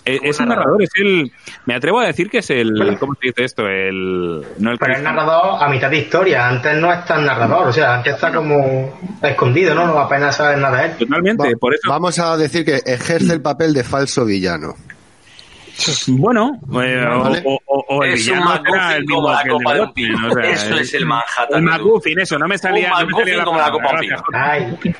Es, 0.03 0.19
es 0.23 0.39
Un 0.39 0.43
el 0.43 0.49
narrador, 0.49 0.81
es 0.83 0.89
el, 0.95 1.31
me 1.65 1.75
atrevo 1.75 1.99
a 1.99 2.05
decir 2.07 2.29
que 2.29 2.39
es 2.39 2.49
el, 2.49 2.73
Bueno. 2.73 2.97
¿cómo 2.99 3.13
se 3.21 3.27
dice 3.27 3.43
esto? 3.45 3.67
El, 3.67 4.43
no 4.59 4.71
el 4.71 4.77
Pero 4.77 4.93
es 4.93 5.01
narrador 5.01 5.63
a 5.63 5.69
mitad 5.69 5.89
de 5.89 5.97
historia. 5.97 6.47
Antes 6.47 6.75
no 6.77 6.91
es 6.91 7.05
tan 7.05 7.25
narrador. 7.25 7.67
O 7.67 7.73
sea, 7.73 7.95
antes 7.95 8.15
está 8.15 8.33
como 8.33 8.99
escondido, 9.21 9.73
¿no? 9.75 9.87
No 9.87 9.99
apenas 9.99 10.35
sabes 10.35 10.57
nada 10.57 10.79
de 10.81 10.85
él. 10.87 10.97
Totalmente, 10.97 11.53
Va- 11.53 11.59
por 11.59 11.73
eso. 11.73 11.89
Vamos 11.89 12.19
a 12.19 12.35
decir 12.37 12.65
que 12.65 12.81
ejerce 12.85 13.31
el 13.33 13.41
papel 13.41 13.73
de 13.73 13.83
falso 13.83 14.25
villano. 14.25 14.73
Bueno, 16.07 16.51
eh, 16.81 17.05
Vale. 17.05 17.41
o, 17.45 17.59
o- 17.65 17.85
o 17.89 18.03
el 18.03 18.13
Es 18.13 18.25
villano 18.25 18.53
el 18.95 19.01
mismo 19.01 19.15
como 19.17 19.29
la 19.31 19.43
copa 19.45 19.73
de 19.73 19.79
un 19.81 19.85
Watchmen, 19.87 19.93
pino. 19.93 20.27
o 20.27 20.31
sea, 20.31 20.49
Eso 20.51 20.75
es 20.77 20.93
el 20.93 21.05
Manhattan. 21.05 21.47
El. 21.55 21.61
McGuffin, 21.63 22.19
eso, 22.21 22.39
no 22.39 22.47
me 22.47 22.57
salía, 22.57 22.93
Un 22.93 22.99
no 23.01 23.05
me 23.07 23.11
salía 23.13 23.15
McGuffin 23.37 23.43
como 23.43 23.59
la 23.59 23.71
copa 23.71 23.87
de 23.89 24.65
un 24.65 24.77
pino. 24.77 24.95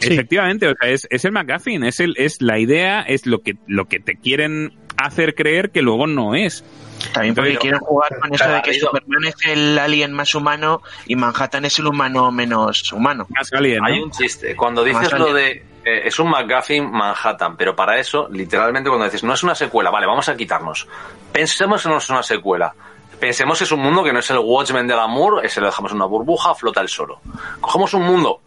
Efectivamente, 0.00 0.68
o 0.68 0.74
sea, 0.80 0.90
es, 0.90 1.06
es 1.10 1.24
el 1.24 1.32
McGuffin, 1.32 1.84
es 1.84 2.00
el, 2.00 2.14
es 2.18 2.40
la 2.42 2.58
idea, 2.58 3.00
es 3.02 3.26
lo 3.26 3.40
que, 3.42 3.56
lo 3.66 3.86
que 3.86 4.00
te 4.00 4.16
quieren 4.16 4.72
hacer 4.96 5.34
creer 5.34 5.70
que 5.70 5.82
luego 5.82 6.06
no 6.06 6.34
es. 6.34 6.64
También 7.12 7.34
porque 7.34 7.50
Pero- 7.50 7.60
quieren 7.60 7.80
jugar 7.80 8.18
con 8.20 8.34
eso 8.34 8.48
de 8.48 8.62
que. 8.62 8.74
Superman 8.74 9.24
es 9.24 9.34
el 9.46 9.78
alien 9.78 10.12
más 10.12 10.34
humano 10.34 10.80
y 11.06 11.16
Manhattan 11.16 11.64
es 11.64 11.78
el 11.78 11.86
humano 11.86 12.30
menos 12.30 12.92
humano. 12.92 13.26
Más 13.30 13.52
alien, 13.52 13.78
¿no? 13.78 13.86
Hay 13.86 14.00
un 14.00 14.10
chiste. 14.10 14.54
Cuando 14.56 14.84
dices 14.84 15.10
Más 15.12 15.18
lo 15.20 15.32
de. 15.34 15.64
eh, 15.84 16.02
es 16.04 16.18
un 16.18 16.30
McGuffin 16.30 16.90
Manhattan, 16.90 17.56
pero 17.56 17.74
para 17.74 17.98
eso, 17.98 18.28
literalmente, 18.30 18.88
cuando 18.88 19.04
dices 19.06 19.24
no 19.24 19.34
es 19.34 19.42
una 19.42 19.54
secuela, 19.54 19.90
vale, 19.90 20.06
vamos 20.06 20.28
a 20.28 20.36
quitarnos. 20.36 20.86
Pensemos 21.32 21.84
en 21.84 21.92
no 21.92 21.98
es 21.98 22.08
una 22.10 22.22
secuela. 22.22 22.72
Pensemos 23.18 23.58
que 23.58 23.64
es 23.64 23.72
un 23.72 23.80
mundo 23.80 24.02
que 24.04 24.12
no 24.12 24.18
es 24.20 24.30
el 24.30 24.38
Watchmen 24.38 24.86
del 24.86 24.98
amor, 24.98 25.40
ese 25.44 25.60
lo 25.60 25.66
dejamos 25.66 25.90
en 25.92 25.96
una 25.96 26.06
burbuja, 26.06 26.54
flota 26.54 26.80
el 26.80 26.88
solo. 26.88 27.20
Cogemos 27.60 27.92
un 27.94 28.02
mundo 28.02 28.40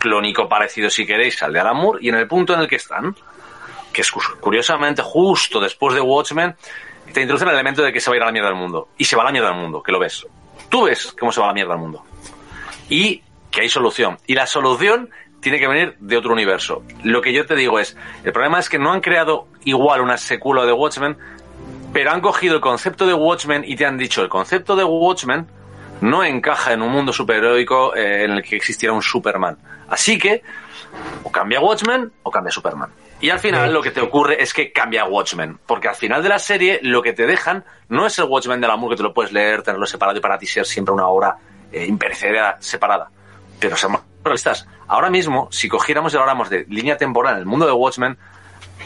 clónico 0.00 0.48
parecido, 0.48 0.90
si 0.90 1.06
queréis, 1.06 1.40
al 1.42 1.52
de 1.52 1.60
Alan 1.60 1.76
y 2.00 2.08
en 2.08 2.16
el 2.16 2.26
punto 2.26 2.54
en 2.54 2.60
el 2.60 2.68
que 2.68 2.76
están, 2.76 3.14
que 3.92 4.00
es 4.00 4.10
curiosamente 4.10 5.02
justo 5.02 5.60
después 5.60 5.94
de 5.94 6.00
Watchmen, 6.00 6.56
te 7.12 7.20
introducen 7.20 7.48
el 7.48 7.54
elemento 7.54 7.82
de 7.82 7.92
que 7.92 8.00
se 8.00 8.10
va 8.10 8.14
a 8.14 8.16
ir 8.16 8.22
a 8.22 8.26
la 8.26 8.32
mierda 8.32 8.48
del 8.48 8.58
mundo. 8.58 8.88
Y 8.98 9.04
se 9.04 9.14
va 9.14 9.22
a 9.22 9.26
la 9.26 9.32
mierda 9.32 9.50
del 9.50 9.58
mundo, 9.58 9.82
que 9.82 9.92
lo 9.92 9.98
ves. 9.98 10.26
Tú 10.68 10.84
ves 10.84 11.14
cómo 11.18 11.30
se 11.30 11.40
va 11.40 11.46
a 11.46 11.50
la 11.50 11.54
mierda 11.54 11.74
del 11.74 11.82
mundo. 11.82 12.04
Y 12.88 13.22
que 13.50 13.60
hay 13.60 13.68
solución. 13.68 14.18
Y 14.26 14.34
la 14.34 14.46
solución 14.46 15.10
tiene 15.40 15.58
que 15.58 15.68
venir 15.68 15.96
de 15.98 16.16
otro 16.16 16.32
universo. 16.32 16.82
Lo 17.02 17.20
que 17.20 17.32
yo 17.32 17.46
te 17.46 17.54
digo 17.54 17.78
es, 17.78 17.96
el 18.24 18.32
problema 18.32 18.58
es 18.58 18.68
que 18.68 18.78
no 18.78 18.92
han 18.92 19.00
creado 19.00 19.48
igual 19.64 20.00
una 20.00 20.16
secuela 20.16 20.64
de 20.64 20.72
Watchmen, 20.72 21.16
pero 21.92 22.12
han 22.12 22.20
cogido 22.20 22.54
el 22.54 22.60
concepto 22.60 23.06
de 23.06 23.14
Watchmen 23.14 23.64
y 23.66 23.76
te 23.76 23.86
han 23.86 23.98
dicho, 23.98 24.22
el 24.22 24.28
concepto 24.28 24.76
de 24.76 24.84
Watchmen 24.84 25.46
no 26.00 26.24
encaja 26.24 26.72
en 26.72 26.82
un 26.82 26.90
mundo 26.90 27.12
superheroico 27.12 27.94
eh, 27.94 28.24
en 28.24 28.32
el 28.32 28.42
que 28.42 28.56
existiera 28.56 28.92
un 28.92 29.02
Superman. 29.02 29.58
Así 29.88 30.18
que, 30.18 30.42
o 31.22 31.30
cambia 31.30 31.60
Watchmen 31.60 32.10
o 32.22 32.30
cambia 32.30 32.50
Superman. 32.50 32.90
Y 33.20 33.28
al 33.28 33.38
final 33.38 33.72
lo 33.72 33.82
que 33.82 33.90
te 33.90 34.00
ocurre 34.00 34.42
es 34.42 34.54
que 34.54 34.72
cambia 34.72 35.04
Watchmen, 35.04 35.58
porque 35.66 35.88
al 35.88 35.94
final 35.94 36.22
de 36.22 36.30
la 36.30 36.38
serie 36.38 36.80
lo 36.82 37.02
que 37.02 37.12
te 37.12 37.26
dejan 37.26 37.64
no 37.88 38.06
es 38.06 38.18
el 38.18 38.24
Watchmen 38.24 38.60
del 38.60 38.70
amor 38.70 38.90
que 38.90 38.96
te 38.96 39.02
lo 39.02 39.12
puedes 39.12 39.32
leer, 39.32 39.62
tenerlo 39.62 39.86
separado 39.86 40.16
y 40.16 40.20
para 40.22 40.38
ti 40.38 40.46
ser 40.46 40.64
siempre 40.64 40.94
una 40.94 41.06
obra 41.06 41.36
eh, 41.70 41.84
imperecedera 41.84 42.56
separada. 42.60 43.10
Pero 43.58 43.76
seamos 43.76 44.00
realistas, 44.24 44.66
ahora 44.88 45.10
mismo, 45.10 45.48
si 45.50 45.68
cogiéramos 45.68 46.14
y 46.14 46.16
habláramos 46.16 46.48
de 46.48 46.64
línea 46.68 46.96
temporal 46.96 47.34
en 47.34 47.40
el 47.40 47.46
mundo 47.46 47.66
de 47.66 47.72
Watchmen, 47.72 48.16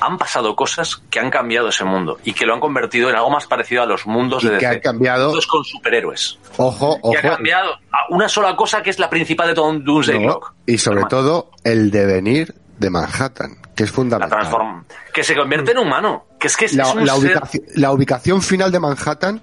han 0.07 0.19
pasado 0.19 0.55
cosas 0.55 0.97
que 1.11 1.19
han 1.19 1.31
cambiado 1.31 1.69
ese 1.69 1.85
mundo 1.85 2.19
y 2.25 2.33
que 2.33 2.47
lo 2.47 2.55
han 2.55 2.61
convertido 2.61 3.11
en 3.11 3.17
algo 3.17 3.31
más 3.31 3.47
parecido 3.47 3.83
a 3.83 3.87
los 3.87 4.07
mundos 4.07 4.43
de 4.43 4.59
que 4.59 4.67
DC. 4.67 4.81
cambiado 4.81 5.33
con 5.49 5.65
superhéroes. 5.65 6.39
Ojo, 6.57 6.99
ojo. 7.01 7.13
Que 7.13 7.19
ha 7.19 7.37
cambiado 7.37 7.73
a 7.91 8.07
una 8.11 8.29
sola 8.29 8.57
cosa 8.57 8.83
que 8.83 8.91
es 8.91 8.99
la 8.99 9.09
principal 9.11 9.49
de 9.49 9.55
todo 9.55 9.69
un 9.69 9.85
Doomsday 9.85 10.19
Clock. 10.19 10.55
Y 10.67 10.79
sobre 10.79 11.05
todo 11.05 11.51
el 11.65 11.91
devenir 11.91 12.55
de 12.85 12.91
Manhattan, 12.91 13.57
que 13.75 13.85
es 13.85 13.91
fundamental. 13.91 14.43
La 14.53 14.85
que 15.13 15.25
se 15.25 15.35
convierte 15.35 15.73
en 15.73 15.79
humano. 15.79 16.27
Que 16.39 16.49
es 16.49 16.57
que 16.57 16.67
es, 16.67 16.75
la, 16.75 16.85
es 16.85 16.95
un 16.95 17.07
la, 17.07 17.15
ser- 17.15 17.23
ubicación, 17.25 17.65
la 17.77 17.93
ubicación 17.93 18.43
final 18.43 18.71
de 18.71 18.79
Manhattan, 18.81 19.41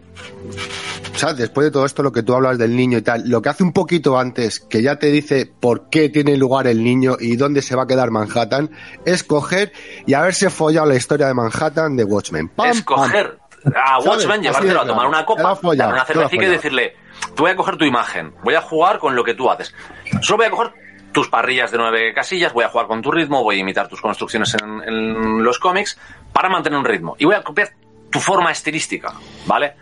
o 1.14 1.18
sea, 1.18 1.34
después 1.34 1.66
de 1.66 1.72
todo 1.72 1.86
esto, 1.86 2.04
lo 2.04 2.12
que 2.12 2.22
tú 2.24 2.34
hablas 2.36 2.58
del 2.58 2.76
niño 2.76 3.00
y 3.00 3.02
tal, 3.02 3.28
lo 3.28 3.42
que 3.42 3.50
hace 3.50 3.64
un 3.64 3.74
poquito 3.74 4.20
antes, 4.20 4.60
que 4.60 4.82
ya 4.84 4.98
te 4.98 5.08
dice 5.08 5.52
por 5.60 5.90
qué 5.90 6.10
tiene 6.10 6.38
lugar 6.38 6.68
el 6.68 6.84
niño 6.84 7.18
y 7.20 7.36
dónde 7.36 7.62
se 7.62 7.76
va 7.76 7.84
a 7.84 7.88
quedar 7.88 8.12
Manhattan, 8.12 8.70
es 9.06 9.24
coger 9.24 9.74
y 10.06 10.14
haberse 10.14 10.50
follado 10.50 10.88
la 10.88 10.96
historia 10.96 11.28
de 11.28 11.34
Manhattan 11.34 11.96
de 11.98 12.04
Watchmen. 12.04 12.50
¡Pam, 12.50 12.68
es 12.70 12.84
coger 12.84 13.40
a. 13.76 14.00
Watchmen, 14.00 14.42
llevártelo 14.42 14.82
a 14.82 14.86
tomar 14.86 15.08
una 15.08 15.26
copa, 15.26 15.56
follado, 15.56 15.92
una 15.94 16.06
cervecita 16.06 16.44
y 16.44 16.48
decirle, 16.50 16.94
voy 17.36 17.52
a 17.52 17.56
coger 17.56 17.78
tu 17.78 17.86
imagen, 17.86 18.34
voy 18.44 18.54
a 18.54 18.62
jugar 18.62 19.00
con 19.00 19.16
lo 19.16 19.24
que 19.24 19.34
tú 19.34 19.50
haces. 19.50 19.74
Solo 20.22 20.38
voy 20.38 20.46
a 20.46 20.52
coger 20.52 20.72
tus 21.12 21.28
parrillas 21.30 21.72
de 21.72 21.78
nueve 21.78 22.14
casillas, 22.14 22.54
voy 22.54 22.64
a 22.64 22.70
jugar 22.70 22.88
con 22.88 23.02
tu 23.02 23.12
ritmo, 23.12 23.44
voy 23.44 23.58
a 23.58 23.60
imitar 23.60 23.88
tus 23.88 24.02
construcciones 24.02 24.56
en, 24.56 24.82
en 24.84 25.44
los 25.44 25.60
cómics 25.60 25.98
para 26.34 26.50
mantener 26.50 26.80
un 26.80 26.86
ritmo. 26.86 27.16
Y 27.20 27.26
voy 27.26 27.36
a 27.36 27.44
copiar 27.44 27.70
tu 28.10 28.20
forma 28.20 28.52
estilística, 28.52 29.14
¿vale? 29.46 29.74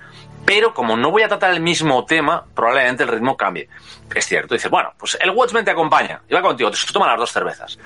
Pero 0.46 0.74
como 0.74 0.98
no 0.98 1.12
voy 1.12 1.22
a 1.24 1.28
tratar 1.28 1.52
el 1.52 1.60
mismo 1.62 2.06
tema, 2.06 2.44
probablemente 2.56 3.04
el 3.04 3.10
ritmo 3.10 3.36
cambie. 3.38 3.70
Es 4.16 4.26
cierto, 4.26 4.56
dices, 4.56 4.72
bueno, 4.72 4.92
pues 4.98 5.18
el 5.22 5.30
Watchmen 5.32 5.64
te 5.66 5.72
acompaña, 5.72 6.22
y 6.28 6.34
va 6.34 6.42
contigo, 6.42 6.72
te 6.72 6.78
toma 6.92 7.08
las 7.08 7.20
dos 7.20 7.32
cervezas. 7.32 7.78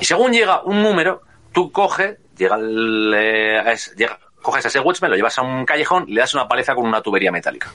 Y 0.00 0.04
según 0.04 0.32
llega 0.32 0.62
un 0.62 0.82
número, 0.82 1.22
tú 1.52 1.70
coges, 1.72 2.16
llega 2.36 2.56
el, 2.56 3.12
eh, 3.14 3.72
es- 3.72 3.94
llega- 3.96 4.18
coges 4.40 4.64
a 4.64 4.68
ese 4.68 4.80
Watchmen, 4.80 5.10
lo 5.10 5.16
llevas 5.16 5.36
a 5.38 5.42
un 5.42 5.66
callejón 5.66 6.04
y 6.08 6.14
le 6.14 6.20
das 6.20 6.32
una 6.34 6.46
paliza 6.48 6.74
con 6.74 6.86
una 6.86 7.02
tubería 7.02 7.32
metálica. 7.32 7.70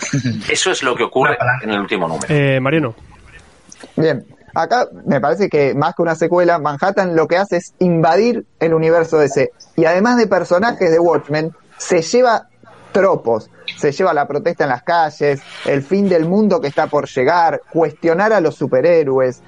Eso 0.48 0.70
es 0.72 0.82
lo 0.82 0.96
que 0.96 1.04
ocurre 1.04 1.36
en 1.62 1.70
el 1.70 1.78
último 1.80 2.08
número. 2.08 2.26
Eh, 2.34 2.58
Mariano. 2.60 2.94
Bien, 3.96 4.24
acá 4.54 4.88
me 5.06 5.20
parece 5.20 5.48
que 5.48 5.74
más 5.74 5.94
que 5.94 6.02
una 6.02 6.14
secuela, 6.14 6.58
Manhattan 6.58 7.14
lo 7.16 7.26
que 7.28 7.36
hace 7.36 7.56
es 7.58 7.74
invadir 7.78 8.44
el 8.60 8.74
universo 8.74 9.18
DC. 9.18 9.50
Y 9.76 9.84
además 9.84 10.16
de 10.16 10.26
personajes 10.26 10.90
de 10.90 10.98
Watchmen, 10.98 11.52
se 11.78 12.02
lleva 12.02 12.48
tropos, 12.92 13.50
se 13.76 13.90
lleva 13.92 14.14
la 14.14 14.26
protesta 14.28 14.64
en 14.64 14.70
las 14.70 14.82
calles, 14.84 15.40
el 15.64 15.82
fin 15.82 16.08
del 16.08 16.26
mundo 16.26 16.60
que 16.60 16.68
está 16.68 16.86
por 16.86 17.08
llegar, 17.08 17.60
cuestionar 17.72 18.32
a 18.32 18.40
los 18.40 18.54
superhéroes. 18.54 19.42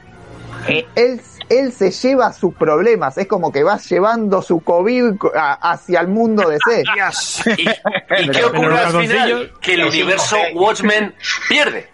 Eh, 0.69 0.85
Él, 0.97 1.21
él 1.49 1.71
se 1.71 1.92
lleva 1.92 2.33
sus 2.33 2.53
problemas, 2.55 3.16
es 3.19 3.29
como 3.29 3.53
que 3.53 3.62
va 3.62 3.79
llevando 3.79 4.42
su 4.42 4.61
COVID 4.61 5.14
a- 5.37 5.71
hacia 5.73 6.01
el 6.01 6.09
mundo 6.09 6.49
DC. 6.49 6.83
¿Y, 7.57 7.62
y 7.69 8.31
qué 8.31 8.45
ocurre 8.45 8.79
al 8.79 8.92
final? 9.07 9.53
Que 9.61 9.75
el 9.75 9.85
universo 9.85 10.37
Watchmen 10.55 11.14
pierde. 11.49 11.88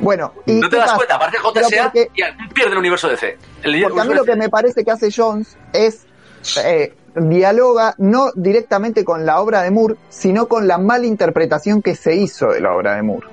Bueno, 0.00 0.32
¿y 0.44 0.52
No 0.60 0.68
te 0.68 0.76
das 0.76 0.86
pasa? 0.86 0.96
cuenta, 0.96 1.14
aparte 1.16 1.38
Pero 1.54 1.66
JSA 1.68 1.82
porque- 1.84 2.10
y 2.14 2.48
pierde 2.54 2.72
el 2.72 2.78
universo 2.78 3.08
DC. 3.08 3.38
El 3.62 3.82
Porque 3.82 4.00
a 4.00 4.04
mí 4.04 4.14
lo 4.14 4.24
que 4.24 4.36
me 4.36 4.48
parece 4.48 4.84
que 4.84 4.90
hace 4.90 5.10
Jones 5.10 5.56
es 5.72 6.06
eh, 6.64 6.94
dialoga 7.14 7.94
no 7.98 8.30
directamente 8.34 9.04
con 9.04 9.24
la 9.24 9.40
obra 9.40 9.62
de 9.62 9.70
Moore, 9.70 9.96
sino 10.10 10.46
con 10.48 10.68
la 10.68 10.78
mala 10.78 11.06
interpretación 11.06 11.80
que 11.82 11.94
se 11.94 12.14
hizo 12.14 12.48
de 12.48 12.60
la 12.60 12.74
obra 12.74 12.96
de 12.96 13.02
Moore. 13.02 13.26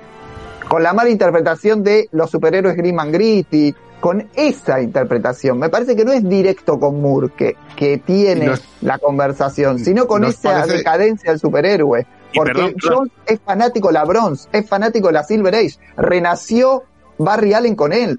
Con 0.68 0.82
la 0.82 0.94
mala 0.94 1.10
interpretación 1.10 1.84
de 1.84 2.08
los 2.12 2.30
superhéroes 2.30 2.76
Grim 2.76 2.98
and 2.98 3.12
Gritty, 3.12 3.74
con 4.00 4.28
esa 4.34 4.80
interpretación. 4.80 5.58
Me 5.58 5.68
parece 5.68 5.94
que 5.94 6.04
no 6.04 6.12
es 6.12 6.26
directo 6.28 6.78
con 6.80 7.00
Moore 7.00 7.28
que, 7.36 7.56
que 7.76 7.98
tiene 7.98 8.46
nos- 8.46 8.62
la 8.80 8.98
conversación, 8.98 9.78
sino 9.78 10.06
con 10.06 10.24
esa 10.24 10.52
parece- 10.60 10.78
decadencia 10.78 11.30
del 11.30 11.38
superhéroe. 11.40 12.06
Porque. 12.34 12.74
Jones 12.82 13.12
es 13.26 13.40
fanático 13.40 13.88
de 13.88 13.94
la 13.94 14.04
Bronze, 14.04 14.48
es 14.52 14.68
fanático 14.68 15.08
de 15.08 15.14
la 15.14 15.24
Silver 15.24 15.54
Age. 15.54 15.78
Renació 15.96 16.84
Barry 17.18 17.54
Allen 17.54 17.76
con 17.76 17.92
él 17.92 18.18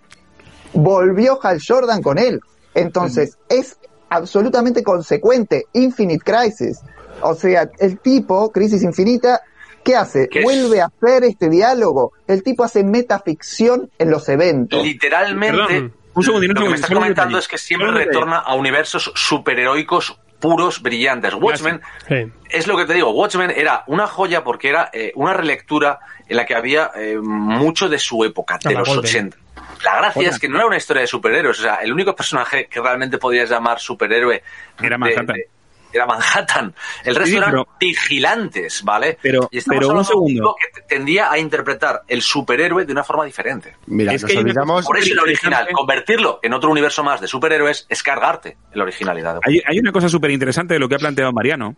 volvió 0.75 1.39
Hal 1.41 1.59
Jordan 1.65 2.01
con 2.01 2.17
él. 2.17 2.39
Entonces, 2.73 3.37
es 3.49 3.77
absolutamente 4.09 4.83
consecuente. 4.83 5.65
Infinite 5.73 6.23
Crisis. 6.23 6.81
O 7.21 7.33
sea, 7.33 7.69
el 7.79 7.97
tipo, 7.99 8.51
Crisis 8.51 8.83
Infinita, 8.83 9.41
¿qué 9.83 9.95
hace? 9.95 10.27
¿Qué 10.29 10.39
es? 10.39 10.45
Vuelve 10.45 10.81
a 10.81 10.87
hacer 10.87 11.23
este 11.23 11.49
diálogo. 11.49 12.11
El 12.27 12.43
tipo 12.43 12.63
hace 12.63 12.83
metaficción 12.83 13.89
en 13.97 14.11
los 14.11 14.27
eventos. 14.27 14.83
Literalmente, 14.83 15.57
Perdón, 15.57 15.93
un 16.13 16.25
lo 16.25 16.61
que 16.61 16.69
me 16.69 16.75
estás 16.75 16.91
comentando 16.91 17.37
es 17.37 17.47
que 17.47 17.57
siempre 17.57 17.91
retorna 17.91 18.39
a 18.39 18.55
universos 18.55 19.11
superheroicos 19.15 20.19
puros, 20.39 20.81
brillantes. 20.81 21.33
Watchmen 21.33 21.81
Sí. 22.07 22.31
es 22.49 22.67
lo 22.67 22.77
que 22.77 22.85
te 22.85 22.93
digo, 22.93 23.11
Watchmen 23.11 23.51
era 23.55 23.83
una 23.87 24.07
joya 24.07 24.43
porque 24.43 24.69
era 24.69 24.89
eh, 24.93 25.11
una 25.15 25.33
relectura 25.33 25.99
en 26.27 26.37
la 26.37 26.45
que 26.45 26.55
había 26.55 26.91
eh, 26.95 27.17
mucho 27.21 27.89
de 27.89 27.99
su 27.99 28.23
época, 28.23 28.57
de 28.63 28.69
A 28.69 28.73
la 28.73 28.79
los 28.79 28.89
Golden. 28.89 29.05
80. 29.33 29.37
La 29.83 29.97
gracia 29.97 30.29
es 30.29 30.39
que 30.39 30.47
no 30.49 30.57
era 30.57 30.65
una 30.67 30.77
historia 30.77 31.01
de 31.01 31.07
superhéroes, 31.07 31.59
o 31.59 31.61
sea, 31.63 31.75
el 31.75 31.91
único 31.93 32.15
personaje 32.15 32.67
que 32.67 32.79
realmente 32.81 33.17
podías 33.17 33.49
llamar 33.49 33.79
superhéroe 33.79 34.41
Era 34.79 34.89
de- 34.89 34.97
Manhattan. 34.97 35.25
de- 35.27 35.49
era 35.97 36.05
Manhattan. 36.05 36.73
El 37.03 37.15
resto 37.15 37.29
Sí, 37.31 37.37
eran 37.37 37.51
pero- 37.51 37.67
vigilantes, 37.79 38.83
¿vale? 38.83 39.17
Pero- 39.21 39.47
y 39.51 39.57
estamos 39.59 39.79
pero 39.85 39.97
un 39.97 40.05
segundo. 40.05 40.55
que 40.73 40.81
tendía 40.81 41.31
a 41.31 41.37
interpretar 41.37 42.01
el 42.07 42.21
superhéroe 42.21 42.85
de 42.85 42.91
una 42.91 43.03
forma 43.03 43.25
diferente. 43.25 43.75
Mira, 43.87 44.13
Es 44.13 44.21
nos 44.23 44.31
que 44.31 44.37
olvidamos. 44.37 44.85
Por 44.85 44.97
eso 44.97 45.13
el 45.13 45.19
original, 45.19 45.67
convertirlo 45.73 46.39
en 46.43 46.53
otro 46.53 46.69
universo 46.69 47.03
más 47.03 47.21
de 47.21 47.27
superhéroes 47.27 47.85
es 47.89 48.03
cargarte 48.03 48.57
en 48.71 48.77
la 48.77 48.83
originalidad. 48.83 49.39
Hay, 49.43 49.61
hay 49.65 49.79
una 49.79 49.91
cosa 49.91 50.09
súper 50.09 50.31
interesante 50.31 50.73
de 50.73 50.79
lo 50.79 50.87
que 50.89 50.95
ha 50.95 50.99
planteado 50.99 51.31
Mariano, 51.31 51.75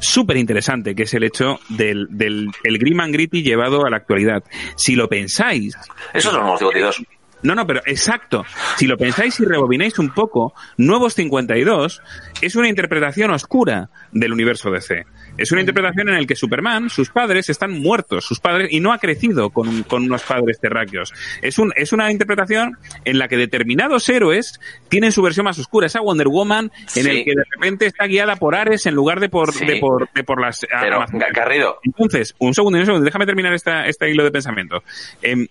súper 0.00 0.36
interesante, 0.36 0.94
que 0.94 1.04
es 1.04 1.14
el 1.14 1.24
hecho 1.24 1.58
del, 1.68 2.06
del 2.10 2.48
el 2.62 2.78
Grim 2.78 3.00
and 3.00 3.12
Gritty 3.14 3.42
llevado 3.42 3.84
a 3.86 3.90
la 3.90 3.96
actualidad. 3.96 4.42
Si 4.76 4.94
lo 4.94 5.08
pensáis, 5.08 5.74
Eso 6.12 6.28
es 6.28 6.34
los 6.34 6.34
nuevos 6.42 6.58
52. 6.60 7.02
No, 7.44 7.54
no, 7.54 7.66
pero 7.66 7.80
exacto. 7.86 8.44
Si 8.76 8.86
lo 8.86 8.96
pensáis 8.96 9.38
y 9.40 9.44
rebobináis 9.44 9.98
un 9.98 10.12
poco, 10.12 10.54
Nuevos 10.76 11.14
52 11.14 12.02
es 12.42 12.56
una 12.56 12.68
interpretación 12.68 13.30
oscura 13.30 13.90
del 14.12 14.32
universo 14.32 14.70
DC. 14.70 15.06
Es 15.36 15.50
una 15.50 15.62
interpretación 15.62 16.08
en 16.08 16.14
la 16.20 16.24
que 16.26 16.36
Superman, 16.36 16.90
sus 16.90 17.10
padres, 17.10 17.48
están 17.50 17.72
muertos, 17.72 18.24
sus 18.24 18.38
padres, 18.38 18.68
y 18.70 18.78
no 18.80 18.92
ha 18.92 18.98
crecido 18.98 19.50
con, 19.50 19.82
con 19.82 20.04
unos 20.04 20.22
padres 20.22 20.60
terráqueos. 20.60 21.12
Es, 21.42 21.58
un, 21.58 21.72
es 21.76 21.92
una 21.92 22.12
interpretación 22.12 22.78
en 23.04 23.18
la 23.18 23.26
que 23.26 23.36
determinados 23.36 24.08
héroes 24.08 24.60
tienen 24.88 25.10
su 25.10 25.22
versión 25.22 25.44
más 25.44 25.58
oscura. 25.58 25.86
Esa 25.88 26.00
Wonder 26.00 26.28
Woman 26.28 26.70
en 26.94 27.06
el 27.08 27.24
que 27.24 27.32
de 27.34 27.42
repente 27.50 27.86
está 27.86 28.06
guiada 28.06 28.36
por 28.36 28.54
Ares 28.54 28.86
en 28.86 28.94
lugar 28.94 29.18
de 29.20 29.28
por, 29.28 29.52
Sí. 29.52 29.66
de 29.66 29.76
por, 29.76 30.08
de 30.14 30.22
por 30.24 30.40
las 30.40 30.64
Pero. 30.80 31.04
Garrido, 31.34 31.78
Entonces, 31.82 32.34
un 32.38 32.54
segundo, 32.54 32.78
un 32.78 32.86
segundo, 32.86 33.04
déjame 33.04 33.26
terminar 33.26 33.52
esta, 33.54 33.86
este 33.86 34.10
hilo 34.10 34.22
de 34.22 34.30
pensamiento. 34.30 34.82
Em, 35.20 35.46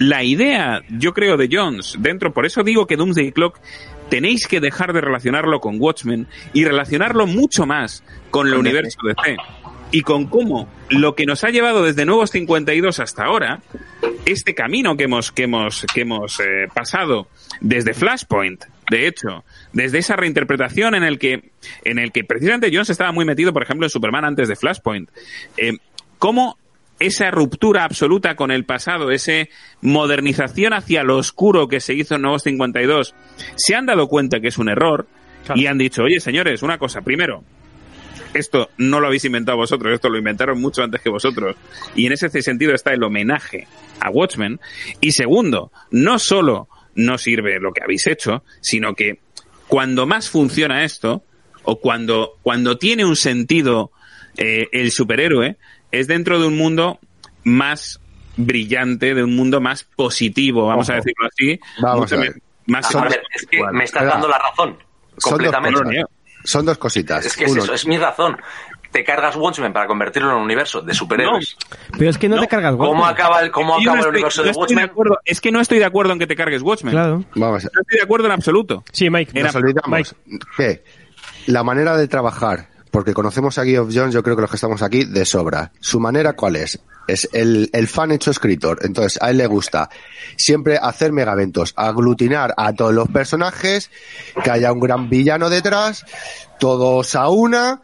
la 0.00 0.24
idea, 0.24 0.82
yo 0.88 1.12
creo, 1.12 1.36
de 1.36 1.50
Jones, 1.52 1.94
dentro, 1.98 2.32
por 2.32 2.46
eso 2.46 2.62
digo 2.62 2.86
que 2.86 2.96
Doomsday 2.96 3.32
Clock 3.32 3.60
tenéis 4.08 4.48
que 4.48 4.58
dejar 4.58 4.94
de 4.94 5.02
relacionarlo 5.02 5.60
con 5.60 5.76
Watchmen 5.78 6.26
y 6.54 6.64
relacionarlo 6.64 7.26
mucho 7.26 7.66
más 7.66 8.02
con 8.30 8.48
el 8.48 8.54
universo 8.54 8.98
de 9.02 9.14
DC. 9.14 9.36
Y 9.92 10.00
con 10.00 10.26
cómo 10.26 10.68
lo 10.88 11.14
que 11.14 11.26
nos 11.26 11.44
ha 11.44 11.50
llevado 11.50 11.84
desde 11.84 12.06
Nuevos 12.06 12.30
52 12.30 12.98
hasta 12.98 13.24
ahora, 13.24 13.60
este 14.24 14.54
camino 14.54 14.96
que 14.96 15.04
hemos, 15.04 15.32
que 15.32 15.42
hemos, 15.42 15.84
que 15.92 16.00
hemos 16.00 16.40
eh, 16.40 16.68
pasado 16.72 17.28
desde 17.60 17.92
Flashpoint, 17.92 18.64
de 18.90 19.06
hecho, 19.06 19.44
desde 19.74 19.98
esa 19.98 20.16
reinterpretación 20.16 20.94
en 20.94 21.02
el 21.02 21.18
que, 21.18 21.50
en 21.84 21.98
el 21.98 22.10
que 22.10 22.24
precisamente 22.24 22.70
Jones 22.72 22.88
estaba 22.88 23.12
muy 23.12 23.26
metido, 23.26 23.52
por 23.52 23.64
ejemplo, 23.64 23.84
en 23.84 23.90
Superman 23.90 24.24
antes 24.24 24.48
de 24.48 24.56
Flashpoint, 24.56 25.10
eh, 25.58 25.72
cómo 26.18 26.56
esa 27.00 27.30
ruptura 27.30 27.84
absoluta 27.84 28.36
con 28.36 28.50
el 28.50 28.64
pasado, 28.64 29.10
esa 29.10 29.48
modernización 29.80 30.72
hacia 30.72 31.02
lo 31.02 31.16
oscuro 31.16 31.66
que 31.66 31.80
se 31.80 31.94
hizo 31.94 32.14
en 32.14 32.22
Nuevos 32.22 32.42
52, 32.44 33.14
se 33.56 33.74
han 33.74 33.86
dado 33.86 34.06
cuenta 34.06 34.40
que 34.40 34.48
es 34.48 34.58
un 34.58 34.68
error 34.68 35.08
y 35.54 35.66
han 35.66 35.78
dicho, 35.78 36.04
oye 36.04 36.20
señores, 36.20 36.62
una 36.62 36.78
cosa, 36.78 37.00
primero, 37.00 37.42
esto 38.34 38.70
no 38.78 39.00
lo 39.00 39.08
habéis 39.08 39.24
inventado 39.24 39.58
vosotros, 39.58 39.92
esto 39.94 40.08
lo 40.08 40.18
inventaron 40.18 40.60
mucho 40.60 40.82
antes 40.82 41.00
que 41.00 41.10
vosotros. 41.10 41.56
Y 41.96 42.06
en 42.06 42.12
ese 42.12 42.28
sentido 42.42 42.74
está 42.74 42.92
el 42.92 43.02
homenaje 43.02 43.66
a 43.98 44.10
Watchmen. 44.10 44.60
Y 45.00 45.12
segundo, 45.12 45.72
no 45.90 46.18
solo 46.20 46.68
no 46.94 47.18
sirve 47.18 47.58
lo 47.58 47.72
que 47.72 47.82
habéis 47.82 48.06
hecho, 48.06 48.44
sino 48.60 48.94
que 48.94 49.18
cuando 49.66 50.06
más 50.06 50.30
funciona 50.30 50.84
esto, 50.84 51.24
o 51.62 51.80
cuando, 51.80 52.38
cuando 52.42 52.78
tiene 52.78 53.04
un 53.04 53.16
sentido 53.16 53.92
eh, 54.36 54.68
el 54.72 54.90
superhéroe, 54.90 55.56
es 55.92 56.06
dentro 56.06 56.40
de 56.40 56.46
un 56.46 56.56
mundo 56.56 56.98
más 57.44 58.00
brillante, 58.36 59.14
de 59.14 59.22
un 59.24 59.36
mundo 59.36 59.60
más 59.60 59.84
positivo, 59.84 60.66
vamos 60.66 60.88
a 60.90 60.94
decirlo 60.94 61.26
así. 61.28 61.60
Vamos 61.82 62.12
a 62.12 62.16
ver. 62.16 62.40
más 62.66 62.94
A 62.94 63.02
ver, 63.04 63.22
es 63.34 63.46
que 63.46 63.62
me 63.72 63.84
estás 63.84 64.04
dando 64.06 64.28
la 64.28 64.38
razón. 64.38 64.76
Son 64.76 64.78
dos, 65.16 65.24
Completamente. 65.24 65.78
cosas, 65.82 66.04
son 66.44 66.66
dos 66.66 66.78
cositas. 66.78 67.26
Es 67.26 67.36
que 67.36 67.44
es 67.44 67.52
Uno, 67.52 67.62
eso, 67.64 67.74
es 67.74 67.86
mi 67.86 67.98
razón. 67.98 68.38
Te 68.90 69.04
cargas 69.04 69.36
Watchmen 69.36 69.72
para 69.72 69.86
convertirlo 69.86 70.30
en 70.30 70.36
un 70.38 70.42
universo 70.42 70.80
de 70.80 70.94
superhéroes. 70.94 71.56
Pero 71.96 72.10
es 72.10 72.18
que 72.18 72.28
no, 72.28 72.40
te 72.40 72.48
cargas 72.48 72.72
¿Cómo 72.74 72.90
Watchmen. 73.02 73.08
acaba 73.10 73.40
el, 73.42 73.50
cómo 73.52 73.74
no 73.78 73.80
acaba 73.92 74.00
el 74.00 74.08
universo 74.08 74.42
no 74.42 74.50
de 74.50 74.58
Watchmen? 74.58 74.84
acuerdo- 74.86 75.18
es 75.24 75.40
que 75.40 75.52
no 75.52 75.60
estoy 75.60 75.78
de 75.78 75.84
acuerdo 75.84 76.12
en 76.14 76.18
que 76.18 76.26
te 76.26 76.34
cargues 76.34 76.62
Watchmen. 76.62 76.92
Claro. 76.92 77.24
Vamos 77.36 77.64
a 77.64 77.68
No 77.72 77.80
estoy 77.82 77.98
de 77.98 78.02
acuerdo 78.02 78.26
en 78.26 78.32
absoluto. 78.32 78.82
Sí, 78.92 79.08
Mike. 79.10 79.32
Era- 79.38 79.48
nos 79.52 79.56
olvidamos 79.56 80.16
que 80.56 80.82
la 81.46 81.62
manera 81.62 81.96
de 81.96 82.08
trabajar, 82.08 82.69
porque 82.90 83.14
conocemos 83.14 83.58
a 83.58 83.64
Guy 83.64 83.76
of 83.76 83.90
Jones, 83.94 84.14
yo 84.14 84.22
creo 84.22 84.36
que 84.36 84.42
los 84.42 84.50
que 84.50 84.56
estamos 84.56 84.82
aquí, 84.82 85.04
de 85.04 85.24
sobra. 85.24 85.72
Su 85.80 86.00
manera, 86.00 86.34
¿cuál 86.34 86.56
es? 86.56 86.80
Es 87.06 87.28
el, 87.32 87.70
el 87.72 87.88
fan 87.88 88.12
hecho 88.12 88.30
escritor. 88.30 88.80
Entonces, 88.82 89.18
a 89.22 89.30
él 89.30 89.38
le 89.38 89.46
gusta 89.46 89.90
siempre 90.36 90.78
hacer 90.80 91.12
megaventos, 91.12 91.72
aglutinar 91.76 92.54
a 92.56 92.72
todos 92.72 92.94
los 92.94 93.08
personajes, 93.08 93.90
que 94.42 94.50
haya 94.50 94.72
un 94.72 94.80
gran 94.80 95.08
villano 95.08 95.50
detrás, 95.50 96.04
todos 96.58 97.14
a 97.14 97.28
una, 97.28 97.80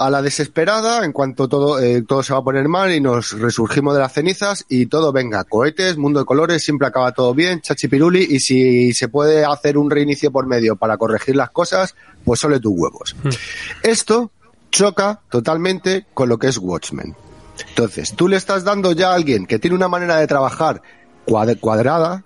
a 0.00 0.08
la 0.08 0.22
desesperada, 0.22 1.04
en 1.04 1.12
cuanto 1.12 1.46
todo, 1.46 1.78
eh, 1.78 2.02
todo 2.08 2.22
se 2.22 2.32
va 2.32 2.38
a 2.38 2.42
poner 2.42 2.68
mal 2.68 2.90
y 2.90 3.02
nos 3.02 3.32
resurgimos 3.32 3.92
de 3.92 4.00
las 4.00 4.14
cenizas 4.14 4.64
y 4.66 4.86
todo 4.86 5.12
venga, 5.12 5.44
cohetes, 5.44 5.98
mundo 5.98 6.20
de 6.20 6.24
colores, 6.24 6.62
siempre 6.62 6.88
acaba 6.88 7.12
todo 7.12 7.34
bien, 7.34 7.60
chachipiruli, 7.60 8.26
y 8.30 8.40
si 8.40 8.94
se 8.94 9.08
puede 9.08 9.44
hacer 9.44 9.76
un 9.76 9.90
reinicio 9.90 10.32
por 10.32 10.46
medio 10.46 10.76
para 10.76 10.96
corregir 10.96 11.36
las 11.36 11.50
cosas, 11.50 11.94
pues 12.24 12.40
sole 12.40 12.60
tus 12.60 12.72
huevos. 12.74 13.14
Esto 13.82 14.30
choca 14.70 15.20
totalmente 15.30 16.06
con 16.14 16.28
lo 16.28 16.38
que 16.38 16.48
es 16.48 16.58
Watchmen. 16.58 17.14
Entonces, 17.68 18.14
tú 18.16 18.28
le 18.28 18.36
estás 18.36 18.64
dando 18.64 18.92
ya 18.92 19.10
a 19.10 19.14
alguien 19.14 19.46
que 19.46 19.58
tiene 19.58 19.76
una 19.76 19.88
manera 19.88 20.16
de 20.16 20.26
trabajar 20.26 20.80
cuad- 21.26 21.58
cuadrada, 21.60 22.24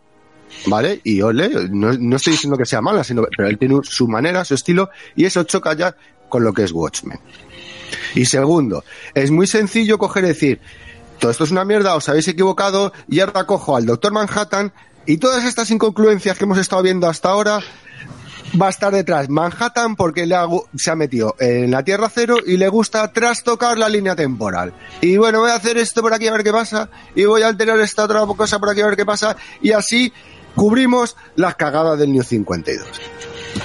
¿vale? 0.67 1.01
Y 1.03 1.21
ole, 1.23 1.69
no, 1.71 1.93
no 1.93 2.17
estoy 2.17 2.35
diciendo 2.35 2.57
que 2.57 2.67
sea 2.67 2.81
mala, 2.81 3.03
sino, 3.03 3.25
pero 3.37 3.49
él 3.49 3.59
tiene 3.59 3.81
su 3.83 4.07
manera, 4.07 4.45
su 4.45 4.55
estilo, 4.55 4.91
y 5.17 5.25
eso 5.25 5.43
choca 5.45 5.75
ya 5.75 5.97
con 6.29 6.45
lo 6.45 6.53
que 6.53 6.63
es 6.65 6.73
Watchmen. 6.73 7.19
Y 8.15 8.27
segundo, 8.27 8.85
es 9.15 9.31
muy 9.31 9.47
sencillo 9.47 9.99
coger 9.99 10.25
y 10.25 10.29
decir, 10.29 10.61
todo 11.19 11.31
esto 11.31 11.45
es 11.45 11.51
una 11.51 11.65
mierda, 11.65 11.97
os 11.97 12.09
habéis 12.09 12.29
equivocado, 12.29 12.93
y 13.09 13.21
ahora 13.21 13.45
cojo 13.45 13.77
al 13.77 13.87
Doctor 13.87 14.13
Manhattan, 14.13 14.73
y 15.07 15.17
todas 15.19 15.45
estas 15.45 15.71
incongruencias 15.71 16.39
que 16.39 16.45
hemos 16.45 16.59
estado 16.59 16.83
viendo 16.83 17.09
hasta 17.09 17.31
ahora, 17.31 17.61
va 18.61 18.67
a 18.67 18.71
estar 18.71 18.93
detrás 18.93 19.29
Manhattan 19.29 19.97
porque 19.97 20.27
le 20.27 20.37
se 20.77 20.91
ha 20.91 20.95
metido 20.95 21.35
en 21.39 21.71
la 21.71 21.83
Tierra 21.83 22.09
Cero 22.13 22.37
y 22.45 22.57
le 22.57 22.69
gusta 22.69 23.13
trastocar 23.13 23.79
la 23.79 23.89
línea 23.89 24.15
temporal. 24.17 24.73
Y 25.01 25.17
bueno, 25.17 25.41
voy 25.41 25.51
a 25.51 25.55
hacer 25.55 25.77
esto 25.79 26.03
por 26.03 26.15
aquí 26.15 26.27
a 26.27 26.33
ver 26.33 26.45
qué 26.45 26.53
pasa, 26.53 26.89
y 27.15 27.25
voy 27.25 27.43
a 27.43 27.49
alterar 27.49 27.79
esta 27.81 28.05
otra 28.05 28.25
cosa 28.37 28.59
por 28.59 28.71
aquí 28.71 28.81
a 28.81 28.87
ver 28.87 28.97
qué 28.97 29.07
pasa, 29.07 29.37
y 29.61 29.73
así 29.73 30.13
cubrimos 30.55 31.17
las 31.37 31.57
cagadas 31.57 31.99
del 31.99 32.13
New 32.13 32.23
52. 32.23 32.87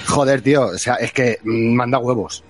Joder, 0.07 0.41
tío, 0.41 0.67
o 0.67 0.77
sea, 0.77 0.95
es 0.95 1.11
que 1.11 1.39
manda 1.43 1.99
huevos. 1.99 2.43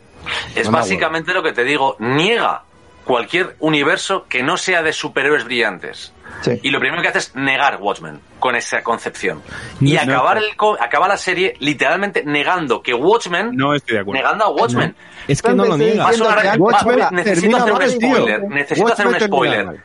Es 0.56 0.66
Manda 0.66 0.80
básicamente 0.80 1.34
lo 1.34 1.42
que 1.42 1.54
te 1.54 1.64
digo. 1.64 1.96
Niega 2.00 2.64
cualquier 3.06 3.56
universo 3.60 4.26
que 4.30 4.44
no 4.44 4.58
sea 4.58 4.84
de 4.84 4.94
superhéroes 4.94 5.46
brillantes. 5.46 6.14
Sí. 6.42 6.60
Y 6.64 6.70
lo 6.70 6.80
primero 6.80 7.02
que 7.02 7.10
hace 7.10 7.18
es 7.20 7.36
negar 7.36 7.78
Watchmen 7.82 8.20
con 8.40 8.56
esa 8.56 8.82
concepción. 8.82 9.42
No, 9.80 9.90
Y 9.90 9.94
no, 9.94 10.02
acabar, 10.02 10.38
el 10.38 10.56
co- 10.56 10.78
acabar 10.80 11.10
la 11.10 11.18
serie 11.18 11.54
literalmente 11.60 12.24
negando 12.26 12.82
que 12.82 12.94
Watchmen, 12.94 13.52
No 13.56 13.74
estoy 13.74 13.96
de 13.96 14.02
acuerdo. 14.02 14.22
negando 14.22 14.46
a 14.46 14.50
Watchmen. 14.50 14.96
Es 15.28 15.42
que 15.42 15.54
no 15.54 15.66
lo 15.66 15.78
niega. 15.78 16.08
A 16.08 16.14
sonar- 16.14 16.58
Watchmen 16.60 17.00
necesito 17.12 17.58
hacer 17.58 17.74
un 17.74 17.90
spoiler. 17.90 18.44
Necesito 18.44 18.88
hacer 18.94 19.08
un 19.08 19.14
Watchmen 19.14 19.20
termina 19.20 19.28
spoiler. 19.28 19.84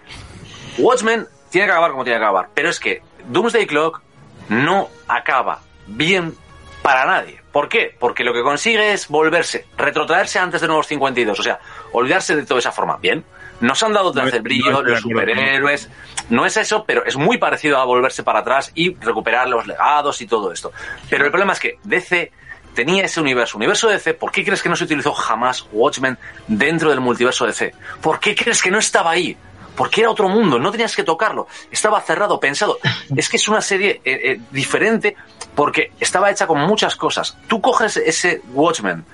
Watchmen 0.78 1.26
tiene 1.50 1.66
que 1.66 1.72
acabar 1.72 1.90
como 1.92 2.04
tiene 2.04 2.18
que 2.18 2.24
acabar. 2.24 2.48
Pero 2.54 2.68
es 2.68 2.80
que 2.80 3.02
Doomsday 3.28 3.66
Clock 3.66 4.00
no 4.48 4.88
acaba 5.08 5.60
bien 5.86 6.34
para 6.82 7.04
nadie. 7.06 7.40
¿Por 7.52 7.68
qué? 7.68 7.94
Porque 7.98 8.24
lo 8.24 8.32
que 8.32 8.42
consigue 8.42 8.92
es 8.92 9.08
volverse, 9.08 9.66
retrotraerse 9.76 10.38
antes 10.38 10.60
de 10.60 10.66
Nuevos 10.66 10.86
52. 10.86 11.38
O 11.38 11.42
sea, 11.42 11.58
olvidarse 11.92 12.34
de 12.36 12.44
toda 12.44 12.58
esa 12.60 12.72
forma. 12.72 12.96
Bien. 12.98 13.24
Nos 13.64 13.82
han 13.82 13.94
dado 13.94 14.12
vez 14.12 14.34
el 14.34 14.42
brillo, 14.42 14.82
los 14.82 15.00
superhéroes. 15.00 15.88
No 16.28 16.44
es 16.44 16.56
eso, 16.58 16.84
pero 16.84 17.02
es 17.04 17.16
muy 17.16 17.38
parecido 17.38 17.78
a 17.78 17.84
volverse 17.84 18.22
para 18.22 18.40
atrás 18.40 18.70
y 18.74 18.94
recuperar 18.96 19.48
los 19.48 19.66
legados 19.66 20.20
y 20.20 20.26
todo 20.26 20.52
esto. 20.52 20.70
Pero 21.08 21.24
el 21.24 21.30
problema 21.30 21.54
es 21.54 21.60
que 21.60 21.78
DC 21.82 22.30
tenía 22.74 23.04
ese 23.04 23.22
universo, 23.22 23.56
universo 23.56 23.88
DC, 23.88 24.14
¿por 24.14 24.30
qué 24.30 24.44
crees 24.44 24.62
que 24.62 24.68
no 24.68 24.76
se 24.76 24.84
utilizó 24.84 25.14
jamás 25.14 25.66
Watchmen 25.72 26.18
dentro 26.46 26.90
del 26.90 27.00
multiverso 27.00 27.46
DC? 27.46 27.72
¿Por 28.02 28.20
qué 28.20 28.34
crees 28.34 28.60
que 28.60 28.70
no 28.70 28.78
estaba 28.78 29.12
ahí? 29.12 29.34
Porque 29.74 30.02
era 30.02 30.10
otro 30.10 30.28
mundo, 30.28 30.58
no 30.58 30.70
tenías 30.70 30.94
que 30.94 31.02
tocarlo, 31.02 31.48
estaba 31.70 32.00
cerrado, 32.02 32.38
pensado. 32.38 32.78
Es 33.16 33.30
que 33.30 33.38
es 33.38 33.48
una 33.48 33.62
serie 33.62 34.02
eh, 34.04 34.20
eh, 34.24 34.40
diferente 34.50 35.16
porque 35.54 35.92
estaba 36.00 36.30
hecha 36.30 36.46
con 36.46 36.60
muchas 36.60 36.96
cosas. 36.96 37.38
Tú 37.48 37.60
coges 37.62 37.96
ese 37.96 38.42
Watchmen, 38.52 39.04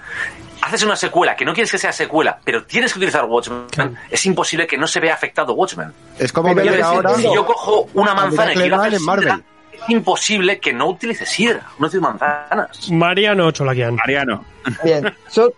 haces 0.63 0.83
una 0.83 0.97
secuela, 0.97 1.37
que 1.37 1.45
no 1.45 1.53
quieres 1.53 1.71
que 1.71 1.79
sea 1.79 1.93
secuela, 1.93 2.39
pero 2.45 2.65
tienes 2.65 2.93
que 2.93 2.99
utilizar 2.99 3.25
Watchmen, 3.25 3.97
es 4.11 4.27
imposible 4.27 4.67
que 4.67 4.77
no 4.77 4.87
se 4.87 5.01
vea 5.01 5.15
afectado 5.15 5.55
Watchmen. 5.55 5.93
Es 6.19 6.33
como 6.33 6.55
Pero 6.55 6.71
ver 6.71 6.81
es 6.81 6.85
ahora... 6.85 7.15
Si 7.15 7.23
yo 7.23 7.45
cojo 7.45 7.89
una 7.95 8.15
manzana 8.15 8.53
y 8.53 8.57
quiero 8.57 8.77
hacer 8.77 8.95
en 8.95 9.05
Marvel. 9.05 9.25
sidra, 9.25 9.45
es 9.73 9.91
imposible 9.91 10.61
que 10.61 10.73
no 10.73 10.89
utilice 10.89 11.27
sidra, 11.27 11.67
no 11.79 11.87
utilice 11.87 12.03
manzanas. 12.03 12.91
Mariano 12.91 13.51
Cholakian. 13.51 13.95
Mariano. 13.95 14.45
Bien, 14.85 15.13
yo 15.33 15.53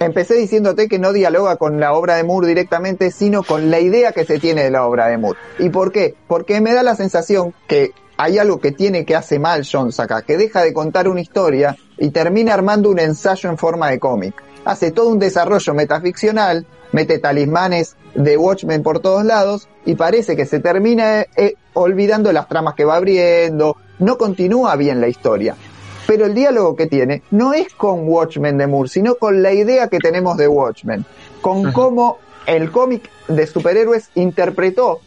empecé 0.00 0.34
diciéndote 0.34 0.88
que 0.88 0.98
no 0.98 1.12
dialoga 1.12 1.56
con 1.56 1.78
la 1.80 1.92
obra 1.92 2.16
de 2.16 2.24
Moore 2.24 2.48
directamente, 2.48 3.10
sino 3.10 3.42
con 3.42 3.70
la 3.70 3.80
idea 3.80 4.12
que 4.12 4.24
se 4.24 4.38
tiene 4.38 4.64
de 4.64 4.70
la 4.70 4.86
obra 4.86 5.08
de 5.08 5.18
Moore. 5.18 5.38
¿Y 5.58 5.68
por 5.68 5.92
qué? 5.92 6.14
Porque 6.26 6.60
me 6.60 6.72
da 6.72 6.82
la 6.82 6.94
sensación 6.94 7.54
que 7.66 7.92
hay 8.16 8.38
algo 8.38 8.60
que 8.60 8.72
tiene 8.72 9.04
que 9.04 9.14
hace 9.14 9.38
mal 9.38 9.66
Jones 9.70 10.00
acá, 10.00 10.22
que 10.22 10.36
deja 10.36 10.62
de 10.62 10.72
contar 10.72 11.08
una 11.08 11.20
historia 11.20 11.76
y 11.98 12.10
termina 12.10 12.54
armando 12.54 12.90
un 12.90 12.98
ensayo 12.98 13.50
en 13.50 13.58
forma 13.58 13.90
de 13.90 13.98
cómic. 13.98 14.42
Hace 14.66 14.90
todo 14.90 15.10
un 15.10 15.20
desarrollo 15.20 15.74
metaficcional, 15.74 16.66
mete 16.90 17.20
talismanes 17.20 17.94
de 18.16 18.36
Watchmen 18.36 18.82
por 18.82 18.98
todos 18.98 19.24
lados 19.24 19.68
y 19.84 19.94
parece 19.94 20.34
que 20.34 20.44
se 20.44 20.58
termina 20.58 21.24
eh, 21.36 21.54
olvidando 21.74 22.32
las 22.32 22.48
tramas 22.48 22.74
que 22.74 22.84
va 22.84 22.96
abriendo, 22.96 23.76
no 24.00 24.18
continúa 24.18 24.74
bien 24.74 25.00
la 25.00 25.06
historia. 25.06 25.54
Pero 26.08 26.26
el 26.26 26.34
diálogo 26.34 26.74
que 26.74 26.86
tiene 26.86 27.22
no 27.30 27.54
es 27.54 27.74
con 27.74 28.08
Watchmen 28.08 28.58
de 28.58 28.66
Moore, 28.66 28.88
sino 28.88 29.14
con 29.14 29.40
la 29.40 29.52
idea 29.52 29.86
que 29.86 30.00
tenemos 30.00 30.36
de 30.36 30.48
Watchmen, 30.48 31.06
con 31.40 31.70
cómo 31.70 32.18
el 32.46 32.72
cómic 32.72 33.08
de 33.28 33.46
superhéroes 33.46 34.10
interpretó 34.16 34.98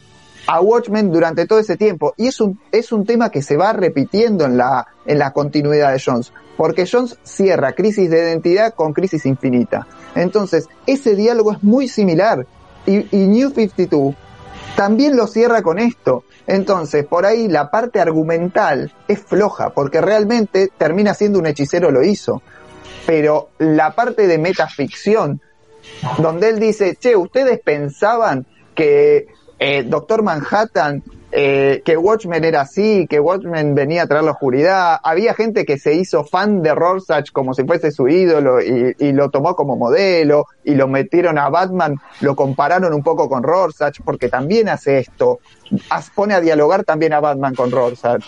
a 0.48 0.62
Watchmen 0.62 1.12
durante 1.12 1.46
todo 1.46 1.60
ese 1.60 1.76
tiempo. 1.76 2.14
Y 2.16 2.28
es 2.28 2.40
un, 2.40 2.58
es 2.72 2.94
un 2.94 3.06
tema 3.06 3.30
que 3.30 3.42
se 3.42 3.58
va 3.58 3.74
repitiendo 3.74 4.46
en 4.46 4.56
la, 4.56 4.88
en 5.06 5.20
la 5.20 5.34
continuidad 5.34 5.92
de 5.92 6.02
Jones, 6.04 6.32
porque 6.60 6.86
Jones 6.86 7.18
cierra 7.24 7.72
Crisis 7.72 8.10
de 8.10 8.20
Identidad 8.20 8.74
con 8.74 8.92
Crisis 8.92 9.26
Infinita. 9.26 9.88
Entonces, 10.14 10.68
ese 10.86 11.16
diálogo 11.16 11.54
es 11.54 11.64
muy 11.64 11.88
similar. 11.88 12.46
Y, 12.86 13.08
y 13.16 13.28
New 13.28 13.52
52 13.52 14.14
también 14.76 15.16
lo 15.16 15.26
cierra 15.26 15.62
con 15.62 15.80
esto. 15.80 16.26
Entonces, 16.48 17.06
por 17.06 17.26
ahí 17.26 17.48
la 17.48 17.72
parte 17.72 18.02
argumental 18.02 18.92
es 19.08 19.20
floja, 19.20 19.70
porque 19.70 20.02
realmente 20.02 20.70
termina 20.78 21.14
siendo 21.14 21.40
un 21.40 21.46
hechicero 21.46 21.92
lo 21.92 22.04
hizo. 22.04 22.42
Pero 23.08 23.52
la 23.60 23.96
parte 23.96 24.28
de 24.28 24.38
metaficción, 24.38 25.40
donde 26.18 26.50
él 26.50 26.60
dice, 26.60 26.98
che, 27.00 27.16
ustedes 27.16 27.62
pensaban 27.64 28.46
que 28.76 29.28
eh, 29.60 29.84
Doctor 29.84 30.24
Manhattan, 30.24 31.04
eh, 31.32 31.84
que 31.86 31.96
Watchmen 31.96 32.44
era 32.44 32.62
así, 32.62 33.06
que 33.08 33.20
Watchmen 33.20 33.76
venía 33.76 34.04
a 34.04 34.08
traer 34.08 34.24
la 34.24 34.32
oscuridad. 34.32 34.98
Había 35.04 35.36
gente 35.36 35.64
que 35.64 35.78
se 35.78 35.94
hizo 35.94 36.24
fan 36.24 36.64
de 36.64 36.74
Rorschach 36.74 37.32
como 37.32 37.54
si 37.54 37.64
fuese 37.66 37.92
su 37.92 38.08
ídolo 38.08 38.60
y, 38.62 39.12
lo 39.12 39.30
tomó 39.30 39.56
como 39.56 39.76
modelo 39.76 40.46
y 40.64 40.74
lo 40.74 40.88
metieron 40.88 41.38
a 41.38 41.50
Batman, 41.50 41.98
lo 42.22 42.36
compararon 42.36 42.94
un 42.94 43.04
poco 43.04 43.30
con 43.30 43.44
Rorschach 43.44 44.00
porque 44.04 44.30
también 44.30 44.70
hace 44.70 45.00
esto. 45.00 45.40
Pone 46.16 46.34
a 46.34 46.42
dialogar 46.42 46.84
también 46.84 47.14
a 47.14 47.20
Batman 47.20 47.54
con 47.54 47.70
Rorschach, 47.70 48.24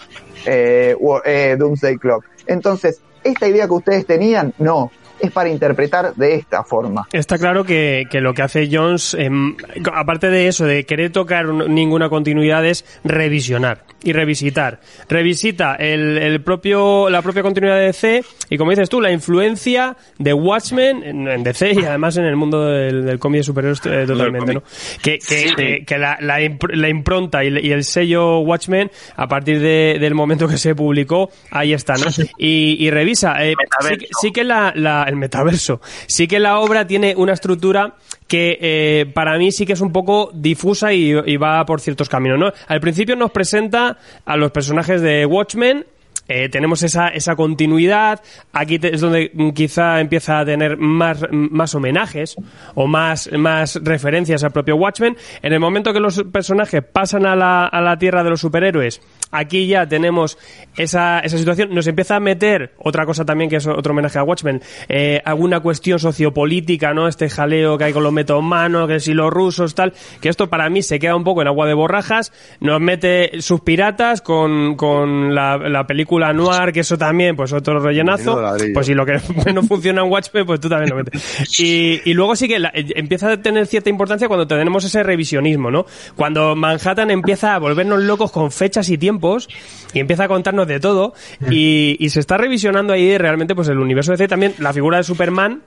eh, 0.46 0.96
eh, 1.26 1.56
Doomsday 1.58 1.98
Clock. 1.98 2.26
Entonces, 2.46 3.02
esta 3.24 3.48
idea 3.48 3.68
que 3.68 3.74
ustedes 3.74 4.06
tenían, 4.06 4.54
no. 4.60 4.92
Es 5.22 5.32
para 5.32 5.50
interpretar 5.50 6.14
de 6.16 6.36
esta 6.36 6.64
forma. 6.64 7.08
Está 7.12 7.38
claro 7.38 7.64
que, 7.64 8.06
que 8.10 8.22
lo 8.22 8.34
que 8.34 8.42
hace 8.42 8.70
Jones, 8.72 9.14
em, 9.14 9.56
aparte 9.94 10.30
de 10.30 10.48
eso, 10.48 10.66
de 10.66 10.86
querer 10.86 11.12
tocar 11.12 11.48
un- 11.48 11.74
ninguna 11.74 12.10
continuidad, 12.10 12.66
es 12.66 12.86
revisionar 13.04 13.84
y 14.04 14.14
revisitar. 14.14 14.80
Revisita 15.10 15.76
el, 15.76 16.18
el 16.18 16.42
propio, 16.42 17.10
la 17.10 17.22
propia 17.22 17.44
continuidad 17.44 17.76
de 17.78 17.86
DC 17.88 18.24
y, 18.50 18.58
como 18.58 18.72
dices 18.72 18.90
tú, 18.90 19.00
la 19.00 19.12
influencia 19.12 19.96
de 20.18 20.34
Watchmen 20.34 21.04
en, 21.04 21.28
en 21.28 21.44
DC 21.44 21.74
y 21.74 21.86
además 21.86 22.18
en 22.18 22.26
el 22.26 22.36
mundo 22.36 22.66
del, 22.66 23.06
del 23.06 23.20
cómic 23.20 23.40
de 23.40 23.44
superhéroes 23.44 23.80
eh, 23.86 24.06
totalmente, 24.08 24.54
¿no? 24.56 24.64
Que, 25.04 25.20
que, 25.20 25.54
que- 25.56 25.86
que 25.86 25.98
la, 25.98 26.18
la, 26.22 26.40
impr- 26.42 26.74
la 26.74 26.90
impronta 26.90 27.44
y, 27.44 27.48
el- 27.48 27.66
y 27.66 27.72
el 27.72 27.84
sello 27.84 28.40
Watchmen, 28.40 28.90
a 29.16 29.28
partir 29.28 29.60
de- 29.60 29.98
del 30.00 30.16
momento 30.16 30.48
que 30.48 30.58
se 30.58 30.74
publicó, 30.74 31.30
ahí 31.52 31.74
está, 31.74 31.94
¿no? 31.96 32.06
Y, 32.38 32.78
y 32.80 32.90
revisa. 32.90 33.46
eh, 33.46 33.54
sí, 33.82 33.98
que- 33.98 34.08
sí 34.22 34.32
que 34.32 34.44
la, 34.44 34.72
la- 34.76 35.11
el 35.12 35.18
metaverso, 35.18 35.82
sí 36.08 36.28
que 36.28 36.40
la 36.40 36.60
obra 36.60 36.88
tiene 36.88 37.14
una 37.16 37.34
estructura 37.34 37.96
que 38.28 38.58
eh, 38.62 39.06
para 39.14 39.38
mí 39.38 39.52
sí 39.52 39.66
que 39.66 39.74
es 39.74 39.82
un 39.82 39.92
poco 39.92 40.32
difusa 40.34 40.94
y, 40.94 41.12
y 41.26 41.38
va 41.38 41.66
por 41.66 41.82
ciertos 41.82 42.10
caminos, 42.10 42.40
¿no? 42.40 42.52
Al 42.68 42.80
principio 42.80 43.16
nos 43.16 43.32
presenta 43.32 43.98
a 44.26 44.38
los 44.38 44.52
personajes 44.52 45.02
de 45.02 45.26
Watchmen, 45.26 45.86
eh, 46.32 46.50
tenemos 46.50 46.82
esa, 46.84 47.10
esa 47.10 47.36
continuidad. 47.36 48.22
Aquí 48.54 48.80
es 48.82 49.02
donde 49.02 49.32
mm, 49.34 49.50
quizá 49.50 50.00
empieza 50.00 50.40
a 50.40 50.46
tener 50.46 50.78
más, 50.78 51.26
más 51.32 51.76
homenajes 51.76 52.36
o 52.74 52.88
más, 52.88 53.30
más 53.34 53.80
referencias 53.84 54.44
al 54.44 54.52
propio 54.52 54.78
Watchmen. 54.78 55.18
En 55.42 55.54
el 55.54 55.60
momento 55.60 55.94
que 55.94 56.00
los 56.00 56.24
personajes 56.32 56.84
pasan 56.84 57.26
a 57.26 57.36
la, 57.36 57.66
a 57.66 57.82
la 57.82 57.98
tierra 57.98 58.24
de 58.24 58.30
los 58.30 58.40
superhéroes, 58.40 59.02
aquí 59.32 59.68
ya 59.68 59.86
tenemos 59.88 60.38
esa, 60.78 61.20
esa 61.20 61.38
situación. 61.38 61.74
Nos 61.74 61.88
empieza 61.88 62.16
a 62.16 62.20
meter 62.20 62.74
otra 62.78 63.06
cosa 63.06 63.26
también 63.26 63.50
que 63.50 63.58
es 63.58 63.68
otro 63.68 63.92
homenaje 63.92 64.20
a 64.20 64.24
Watchmen, 64.24 64.62
eh, 64.88 65.22
alguna 65.26 65.60
cuestión 65.60 66.00
sociopolítica, 66.00 66.94
¿no? 66.94 67.08
Este 67.08 67.30
jaleo 67.30 67.78
que 67.78 67.86
hay 67.86 67.94
con 67.94 68.04
los 68.04 68.14
metomanos, 68.14 68.88
que 68.88 69.00
si 69.00 69.14
los 69.14 69.32
rusos, 69.32 69.76
tal. 69.76 69.94
Que 70.22 70.30
esto 70.30 70.50
para 70.50 70.70
mí 70.70 70.82
se 70.82 71.00
queda 71.00 71.16
un 71.16 71.24
poco 71.24 71.42
en 71.42 71.48
agua 71.48 71.68
de 71.68 71.74
borrajas. 71.74 72.32
Nos 72.60 72.80
mete 72.80 73.42
sus 73.42 73.62
piratas 73.62 74.22
con, 74.22 74.76
con 74.76 75.36
la, 75.36 75.58
la 75.58 75.86
película 75.88 76.21
noir, 76.34 76.72
que 76.72 76.82
eso 76.82 76.98
también, 76.98 77.36
pues 77.36 77.52
otro 77.54 77.80
rellenazo. 77.80 78.36
Pues 78.74 78.86
si 78.86 78.94
lo 78.94 79.06
que 79.06 79.14
no 79.54 79.64
funciona 79.64 80.02
en 80.04 80.10
Watchmen, 80.12 80.46
pues 80.46 80.60
tú 80.60 80.70
también 80.70 80.90
lo 80.92 80.96
metes. 80.98 81.60
Y, 81.60 82.02
y 82.06 82.14
luego 82.14 82.36
sí 82.36 82.48
que 82.48 82.60
la- 82.60 82.72
eh, 82.74 82.86
empieza 82.96 83.32
a 83.32 83.38
tener 83.42 83.66
cierta 83.68 83.90
importancia 83.90 84.28
cuando 84.28 84.48
tenemos 84.48 84.84
ese 84.86 85.04
revisionismo, 85.04 85.72
¿no? 85.72 85.86
Cuando 86.16 86.56
Manhattan 86.56 87.12
empieza 87.12 87.56
a 87.56 87.60
volvernos 87.60 88.02
locos 88.04 88.32
con 88.32 88.52
fechas 88.52 88.90
y 88.90 88.98
tiempos 88.98 89.50
y 89.94 90.00
empieza 90.00 90.26
a 90.26 90.28
contarnos 90.28 90.68
de 90.68 90.80
todo 90.80 91.14
y, 91.50 91.98
y 92.00 92.10
se 92.10 92.20
está 92.20 92.38
revisionando 92.38 92.94
ahí 92.94 93.18
realmente 93.18 93.56
pues 93.56 93.68
el 93.68 93.80
universo 93.80 94.12
DC 94.12 94.28
también, 94.28 94.54
la 94.60 94.72
figura 94.74 94.98
de 94.98 95.04
Superman 95.04 95.62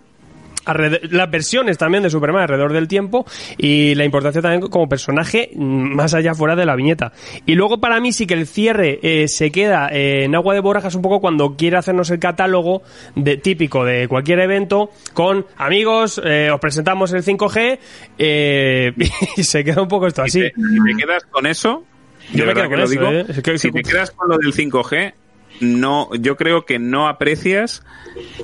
las 0.67 1.31
versiones 1.31 1.79
también 1.79 2.03
de 2.03 2.11
Superman 2.11 2.43
alrededor 2.43 2.73
del 2.73 2.89
tiempo 2.89 3.27
y 3.59 3.95
la 3.95 4.05
importancia 4.05 4.41
también 4.43 4.63
como 4.71 4.89
personaje 4.89 5.51
mm, 5.55 5.95
más 5.95 6.15
allá 6.15 6.35
fuera 6.35 6.57
de 6.57 6.67
la 6.67 6.77
viñeta. 6.77 7.13
Y 7.47 7.55
luego 7.55 7.79
para 7.81 8.01
mí 8.01 8.13
sí 8.13 8.27
que 8.27 8.35
el 8.35 8.47
cierre 8.47 8.99
eh, 9.03 9.29
se 9.29 9.51
queda 9.51 9.89
eh, 9.93 10.25
en 10.25 10.35
agua 10.35 10.55
de 10.55 10.61
borrajas 10.61 10.95
un 10.95 11.03
poco 11.03 11.21
cuando 11.21 11.57
quiere 11.57 11.77
hacernos 11.77 12.11
el 12.11 12.19
catálogo 12.19 12.83
de, 13.15 13.37
típico 13.37 13.85
de 13.85 14.09
cualquier 14.09 14.41
evento 14.41 14.91
con 15.13 15.47
amigos, 15.57 16.21
eh, 16.25 16.51
os 16.53 16.61
presentamos 16.61 17.13
el 17.13 17.23
5G 17.23 17.79
eh, 18.19 18.93
y 19.37 19.43
se 19.43 19.65
queda 19.65 19.83
un 19.83 19.89
poco 19.89 20.07
esto 20.07 20.23
así. 20.23 20.41
Si 20.41 20.41
te, 20.41 20.53
si 20.55 20.95
te 20.97 21.05
quedas 21.05 21.25
con 21.25 21.47
eso, 21.47 21.85
Yo 22.33 22.47
me 22.47 22.55
quedo 22.55 22.65
que 22.65 22.69
con 22.71 22.79
lo 22.79 22.85
eso, 22.85 22.91
digo. 22.93 23.11
Es 23.11 23.43
que- 23.43 23.59
si 23.59 23.71
te 23.71 23.83
quedas 23.83 24.11
con 24.13 24.29
lo 24.29 24.39
del 24.39 24.53
5G, 24.53 25.13
no, 25.61 26.09
yo 26.19 26.37
creo 26.37 26.65
que 26.65 26.79
no 26.79 27.09
aprecias 27.09 27.83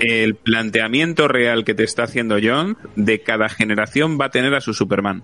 el 0.01 0.35
planteamiento 0.35 1.29
real 1.29 1.65
que 1.65 1.75
te 1.75 1.85
está 1.85 2.05
haciendo 2.05 2.37
John 2.43 2.77
de 2.97 3.21
cada 3.21 3.49
generación 3.49 4.19
va 4.21 4.27
a 4.27 4.31
tener 4.31 4.55
a 4.55 4.61
su 4.61 4.75
Superman. 4.75 5.23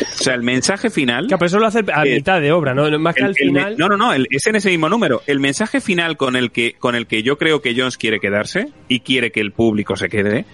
O 0.00 0.22
sea, 0.22 0.34
el 0.34 0.42
mensaje 0.42 0.88
final. 0.88 1.26
Claro, 1.26 1.38
pero 1.38 1.46
eso 1.48 1.58
lo 1.58 1.66
hace 1.66 1.84
a 1.92 2.06
Eh, 2.06 2.14
mitad 2.16 2.40
de 2.40 2.50
obra, 2.52 2.72
¿no? 2.72 2.88
Más 2.98 3.14
que 3.14 3.20
el- 3.20 3.26
al 3.26 3.30
el 3.32 3.36
final. 3.48 3.76
no, 3.76 3.88
no, 3.88 3.96
no, 3.98 4.14
el- 4.14 4.26
es 4.30 4.46
en 4.46 4.56
ese 4.56 4.70
mismo 4.70 4.88
número. 4.88 5.20
El 5.26 5.38
mensaje 5.38 5.82
final 5.82 6.16
con 6.16 6.34
el 6.34 6.50
que 6.50 6.74
con 6.78 6.94
el 6.94 7.06
que 7.06 7.22
yo 7.22 7.36
creo 7.36 7.60
que 7.60 7.74
Jones 7.76 7.98
quiere 7.98 8.18
quedarse 8.18 8.68
y 8.88 9.00
quiere 9.00 9.32
que 9.32 9.40
el 9.40 9.52
público 9.52 9.96
se 9.96 10.08
quede 10.08 10.46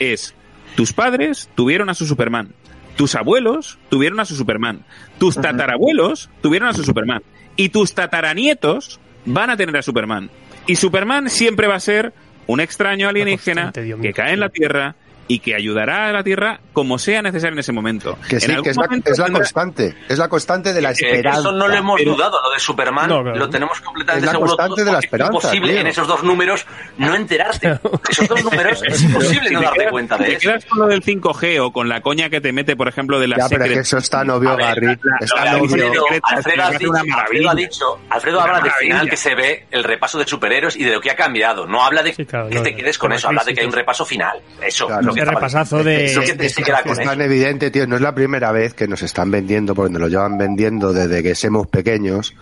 es 0.00 0.34
tus 0.76 0.94
padres 0.94 1.50
tuvieron 1.54 1.90
a 1.90 1.94
su 1.94 2.06
Superman, 2.06 2.54
tus 2.96 3.14
abuelos 3.16 3.78
tuvieron 3.90 4.18
a 4.20 4.24
su 4.24 4.34
Superman, 4.34 4.84
tus 5.18 5.34
tatarabuelos 5.34 6.30
tuvieron 6.40 6.68
a 6.68 6.72
su 6.72 6.82
Superman 6.82 7.22
y 7.56 7.68
tus 7.68 7.92
tataranietos 7.94 8.98
van 9.26 9.50
a 9.50 9.56
tener 9.56 9.76
a 9.76 9.82
Superman. 9.82 10.30
Y 10.66 10.76
Superman 10.76 11.28
siempre 11.28 11.66
va 11.66 11.74
a 11.74 11.80
ser 11.80 12.12
un 12.46 12.60
extraño 12.60 13.08
alienígena 13.08 13.72
que 13.72 14.12
cae 14.12 14.32
en 14.32 14.40
la 14.40 14.48
Tierra 14.48 14.94
y 15.28 15.38
que 15.40 15.54
ayudará 15.54 16.08
a 16.08 16.12
la 16.12 16.22
Tierra 16.22 16.60
como 16.72 16.98
sea 16.98 17.22
necesario 17.22 17.54
en 17.54 17.58
ese 17.60 17.72
momento. 17.72 18.16
Que 18.28 18.38
sí, 18.40 18.50
En 18.52 18.62
que 18.62 18.70
es 18.70 18.76
la, 18.76 18.84
es 18.84 19.18
la 19.18 19.24
tendrá- 19.26 19.32
constante. 19.32 19.96
Es 20.08 20.18
la 20.18 20.28
constante 20.28 20.72
de 20.72 20.80
la 20.82 20.90
Eh, 20.90 20.92
esperanza. 20.92 21.40
eso 21.40 21.52
no 21.52 21.66
lo 21.68 21.74
hemos 21.74 21.96
Pero- 21.98 22.12
dudado, 22.12 22.40
lo 22.42 22.50
de 22.52 22.58
Superman 22.60 23.08
No, 23.08 23.22
claro. 23.22 23.38
lo 23.38 23.50
tenemos 23.50 23.80
completamente 23.80 24.20
Es 24.20 24.26
la 24.26 24.32
seguro. 24.32 24.56
constante 24.56 24.84
de 24.84 24.92
la 24.92 24.98
esperanza, 24.98 25.32
Es 25.38 25.44
imposible 25.44 25.72
tío. 25.72 25.80
en 25.80 25.86
esos 25.88 26.06
dos 26.08 26.22
números 26.22 26.66
no 26.98 27.14
enterarte. 27.14 27.78
Esos 28.10 28.28
dos 28.28 28.44
números 28.44 28.82
es 28.86 29.02
imposible 29.02 29.48
Si 29.48 29.54
no 29.54 29.60
te 29.60 29.64
darte 29.66 29.78
quedas- 29.80 29.90
cuenta 29.92 30.16
si 30.18 30.22
de 30.24 30.28
te 30.30 30.34
eso. 30.36 30.48
quedas 30.48 30.64
con 30.66 30.78
lo 30.80 30.86
del 30.86 31.02
5G 31.02 31.60
o 31.60 31.72
con 31.72 31.88
la 31.88 32.00
coña 32.00 32.30
que 32.30 32.40
te 32.40 32.52
mete, 32.52 32.76
por 32.76 32.88
ejemplo, 32.88 33.18
de 33.18 33.28
la 33.28 33.36
Ya, 33.38 33.48
pero 33.48 33.64
es 33.64 33.72
que 33.72 33.78
eso 33.80 33.98
está 33.98 34.24
novio, 34.24 34.50
A 34.50 34.56
ver, 34.56 34.66
Garry. 34.66 34.86
lo 34.86 34.92
Está 35.20 35.52
novio. 35.52 35.62
Alfredo, 35.64 36.04
Alfredo 36.22 36.62
ha 36.62 36.70
dicho, 36.70 36.90
una 36.90 37.00
Alfredo 37.00 37.16
maravilla. 37.16 37.50
ha 37.50 37.54
dicho, 37.54 37.98
Alfredo 38.10 38.38
Una 38.38 38.46
habla 38.46 38.60
del 38.62 38.72
final 38.72 39.10
que 39.10 39.16
se 39.16 39.34
ve 39.34 39.66
el 39.70 39.84
repaso 39.84 40.18
de 40.18 40.26
superhéroes 40.26 40.76
y 40.76 40.84
de 40.84 40.92
lo 40.92 41.00
que 41.00 41.10
ha 41.10 41.16
cambiado. 41.16 41.66
No 41.66 41.84
habla 41.84 42.02
de 42.02 42.14
Sí, 42.14 42.24
claro, 42.24 42.48
que 42.48 42.60
te 42.60 42.74
quedes 42.74 42.98
con 42.98 43.12
eso, 43.12 43.28
habla 43.28 43.42
de 43.44 43.54
que 43.54 43.60
hay 43.60 43.66
un 43.66 43.72
repaso 43.72 44.04
final. 44.04 44.38
Eso, 44.62 44.88
lo 45.02 45.14
estaba 45.20 45.40
repasazo 45.40 45.82
de- 45.84 46.06
Eso 46.06 46.20
que 46.20 46.34
te- 46.34 46.46
Es, 46.46 46.54
se 46.54 46.62
queda 46.62 46.82
con 46.82 46.92
es 46.92 46.98
eso. 46.98 47.08
tan 47.10 47.20
evidente, 47.20 47.70
tío. 47.70 47.86
No 47.86 47.96
es 47.96 48.02
la 48.02 48.14
primera 48.14 48.52
vez 48.52 48.74
que 48.74 48.86
nos 48.88 49.02
están 49.02 49.30
vendiendo, 49.30 49.74
porque 49.74 49.92
nos 49.92 50.00
lo 50.02 50.08
llevan 50.08 50.38
vendiendo 50.38 50.92
desde 50.92 51.22
que 51.22 51.34
somos 51.34 51.66
pequeños, 51.68 52.34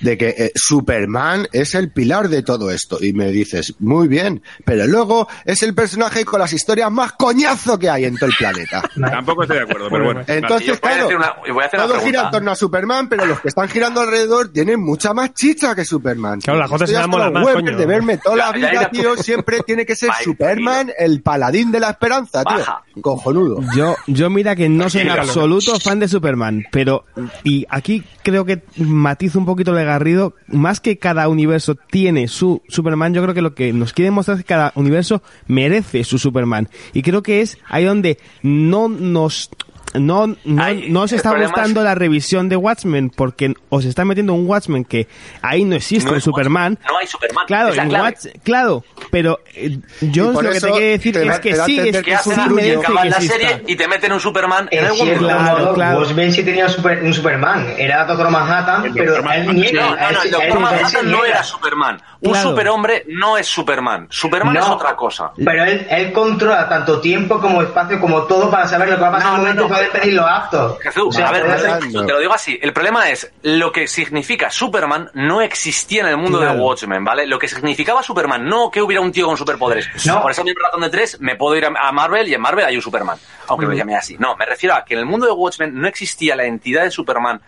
de 0.00 0.16
que 0.16 0.28
eh, 0.36 0.52
Superman 0.54 1.46
es 1.52 1.74
el 1.74 1.90
pilar 1.92 2.28
de 2.28 2.42
todo 2.42 2.70
esto. 2.70 2.98
Y 3.02 3.12
me 3.12 3.30
dices, 3.30 3.74
muy 3.80 4.08
bien, 4.08 4.42
pero 4.64 4.86
luego 4.86 5.28
es 5.44 5.62
el 5.62 5.74
personaje 5.74 6.24
con 6.24 6.40
las 6.40 6.52
historias 6.52 6.90
más 6.90 7.12
coñazo 7.12 7.78
que 7.78 7.90
hay 7.90 8.04
en 8.06 8.16
todo 8.16 8.30
el 8.30 8.36
planeta. 8.36 8.82
Tampoco 9.00 9.42
estoy 9.42 9.58
de 9.58 9.64
acuerdo, 9.64 9.88
pero 9.90 10.04
bueno. 10.04 10.20
Entonces, 10.26 10.66
Yo 10.66 10.72
voy 10.74 10.78
a 10.78 10.80
claro, 10.80 11.04
hacer 11.04 11.16
una- 11.16 11.34
voy 11.52 11.62
a 11.62 11.66
hacer 11.66 11.80
una 11.80 11.88
todo 11.88 12.00
gira 12.00 12.22
en 12.24 12.30
torno 12.30 12.50
a 12.50 12.54
Superman, 12.56 13.08
pero 13.08 13.26
los 13.26 13.40
que 13.40 13.48
están 13.48 13.68
girando 13.68 14.00
alrededor 14.00 14.48
tienen 14.52 14.80
mucha 14.80 15.12
más 15.12 15.34
chicha 15.34 15.74
que 15.74 15.84
Superman. 15.84 16.40
Claro, 16.40 16.58
la 16.60 16.68
J 16.68 16.86
se 16.86 16.94
más, 17.06 17.52
coño. 17.52 17.76
de 17.76 17.86
verme 17.86 18.16
toda 18.18 18.36
la 18.36 18.52
vida, 18.52 18.88
tío, 18.90 19.16
siempre 19.16 19.60
tiene 19.66 19.84
que 19.84 19.94
ser 19.96 20.10
Superman, 20.24 20.90
el 20.98 21.22
paladín 21.22 21.70
de 21.72 21.80
la 21.80 21.98
esperanza, 22.00 22.44
tío. 22.44 22.58
Baja. 22.58 22.82
Cojonudo. 23.02 23.60
Yo, 23.76 23.94
yo 24.06 24.30
mira 24.30 24.56
que 24.56 24.68
no 24.68 24.88
soy 24.88 25.02
en 25.02 25.10
absoluto 25.10 25.78
fan 25.78 26.00
de 26.00 26.08
Superman, 26.08 26.64
pero, 26.72 27.04
y 27.44 27.66
aquí 27.68 28.02
creo 28.22 28.44
que 28.44 28.62
matizo 28.76 29.38
un 29.38 29.46
poquito 29.46 29.74
de 29.74 29.84
Garrido, 29.84 30.34
más 30.46 30.80
que 30.80 30.98
cada 30.98 31.28
universo 31.28 31.74
tiene 31.74 32.28
su 32.28 32.62
Superman, 32.68 33.14
yo 33.14 33.22
creo 33.22 33.34
que 33.34 33.42
lo 33.42 33.54
que 33.54 33.72
nos 33.72 33.92
quiere 33.92 34.10
mostrar 34.10 34.38
es 34.38 34.44
que 34.44 34.48
cada 34.48 34.72
universo 34.74 35.22
merece 35.46 36.04
su 36.04 36.18
Superman. 36.18 36.68
Y 36.94 37.02
creo 37.02 37.22
que 37.22 37.42
es 37.42 37.58
ahí 37.68 37.84
donde 37.84 38.18
no 38.42 38.88
nos, 38.88 39.50
no, 39.94 40.26
no, 40.44 40.62
Ay, 40.62 40.86
no 40.88 41.02
os 41.02 41.12
el 41.12 41.16
está 41.16 41.36
gustando 41.36 41.80
es- 41.80 41.84
la 41.84 41.94
revisión 41.94 42.48
de 42.48 42.56
Watchmen, 42.56 43.10
porque 43.10 43.54
os 43.70 43.84
está 43.84 44.04
metiendo 44.04 44.34
un 44.34 44.46
Watchmen 44.48 44.84
que 44.84 45.08
ahí 45.42 45.64
no 45.64 45.74
existe 45.74 46.04
No 46.06 46.12
un 46.12 46.18
es 46.18 46.24
Superman. 46.24 46.78
No 46.88 46.98
hay 46.98 47.06
Superman. 47.06 47.44
Claro, 47.46 47.74
en. 47.74 47.90
Watch- 47.90 48.40
claro, 48.44 48.84
pero 49.10 49.40
eh, 49.54 49.78
Jones 50.14 50.34
por 50.34 50.44
lo 50.44 50.50
que 50.52 50.60
te 50.60 50.70
quiere 50.70 50.86
decir 50.90 51.12
te 51.14 51.26
es 51.26 51.40
que 51.40 51.54
da 51.56 51.64
sí, 51.64 51.78
es 51.78 51.96
que 51.96 52.02
que 52.02 52.16
sí 52.18 52.30
merece 52.50 52.76
acaban 52.76 53.02
que 53.02 53.10
la 53.10 53.16
exista. 53.16 53.36
serie 53.36 53.62
y 53.66 53.76
te 53.76 53.88
meten 53.88 54.12
un 54.12 54.20
Superman 54.20 54.68
en 54.70 54.78
En 54.78 54.84
algún 54.84 55.06
cierto 55.06 55.22
momento. 55.28 55.44
Claro, 55.54 55.74
claro. 55.74 55.98
Watchmen 56.00 56.32
sí 56.32 56.42
tenía 56.44 56.64
un, 56.66 56.70
super- 56.70 57.02
un 57.02 57.12
Superman. 57.14 57.74
Era 57.76 58.04
Doctor 58.04 58.30
Manhattan, 58.30 58.84
El 58.86 58.92
pero 58.92 59.16
Dr. 59.16 59.34
él 59.34 59.54
niega. 59.54 59.82
No, 59.82 59.90
no, 59.90 59.96
no, 59.96 60.08
él- 60.08 60.16
el 60.24 60.30
Doctor 60.30 60.60
Manhattan 60.60 61.10
no 61.10 61.24
era 61.24 61.42
Superman. 61.42 62.00
Un 62.22 62.32
Claro. 62.32 62.50
superhombre 62.50 63.04
no 63.08 63.38
es 63.38 63.46
Superman. 63.46 64.06
Superman 64.10 64.56
es 64.56 64.64
otra 64.66 64.94
cosa. 64.94 65.32
Pero 65.42 65.64
él, 65.64 65.86
él 65.90 66.12
controla 66.12 66.68
tanto 66.68 67.00
tiempo 67.00 67.40
como 67.40 67.62
espacio 67.62 67.98
como 67.98 68.24
todo 68.24 68.50
para 68.50 68.68
saber 68.68 68.90
lo 68.90 68.96
que 68.96 69.00
va 69.02 69.08
a 69.08 69.12
pasar 69.12 69.40
en 69.40 69.46
el 69.48 69.56
no, 69.56 69.62
momento 69.62 69.79
poder 69.88 70.00
pedir 70.00 70.14
los 70.14 70.26
actos. 70.26 70.78
Jesús, 70.80 71.06
O 71.08 71.12
sea, 71.12 71.28
a 71.28 71.32
ver, 71.32 71.80
te 71.80 72.12
lo 72.12 72.20
digo 72.20 72.32
así. 72.32 72.58
El 72.60 72.72
problema 72.72 73.10
es, 73.10 73.32
lo 73.42 73.72
que 73.72 73.86
significa 73.86 74.50
Superman 74.50 75.10
no 75.14 75.40
existía 75.40 76.02
en 76.02 76.08
el 76.08 76.16
mundo 76.16 76.38
de. 76.38 76.50
Watchmen, 76.50 77.04
¿vale? 77.04 77.26
Lo 77.26 77.38
que 77.38 77.48
significaba 77.48 78.02
Superman, 78.02 78.44
no 78.44 78.70
que 78.70 78.82
hubiera 78.82 79.00
un 79.00 79.12
tío 79.12 79.26
con 79.26 79.36
superpoderes. 79.36 79.88
No. 80.06 80.22
Por 80.22 80.30
eso 80.30 80.42
en 80.42 80.46
mi 80.46 80.52
ratón 80.52 80.80
de 80.82 80.90
tres 80.90 81.20
me 81.20 81.36
puedo 81.36 81.56
ir 81.56 81.64
a 81.64 81.92
Marvel 81.92 82.28
y 82.28 82.34
en 82.34 82.40
Marvel 82.40 82.64
hay 82.64 82.76
un 82.76 82.82
Superman. 82.82 83.18
Aunque 83.48 83.66
lo 83.66 83.72
llame 83.72 83.96
así. 83.96 84.16
No, 84.18 84.36
me 84.36 84.46
refiero 84.46 84.74
a 84.74 84.84
que 84.84 84.94
en 84.94 85.00
el 85.00 85.06
mundo 85.06 85.26
de 85.26 85.32
Watchmen 85.32 85.80
no 85.80 85.88
existía 85.88 86.36
la 86.36 86.44
entidad 86.44 86.84
de 86.84 86.90
Superman, 86.90 87.40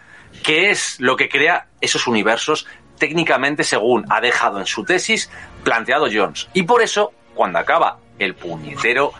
que 0.42 0.70
es 0.70 0.98
lo 1.00 1.16
que 1.16 1.28
crea 1.28 1.66
esos 1.80 2.06
universos 2.06 2.66
técnicamente 2.98 3.64
según 3.64 4.06
ha 4.10 4.20
dejado 4.20 4.60
en 4.60 4.66
su 4.66 4.84
tesis 4.84 5.30
planteado 5.64 6.06
Jones. 6.12 6.48
Y 6.52 6.62
por 6.62 6.82
eso, 6.82 7.12
cuando 7.34 7.58
acaba 7.58 7.98
el 8.18 8.34
puñetero 8.34 9.12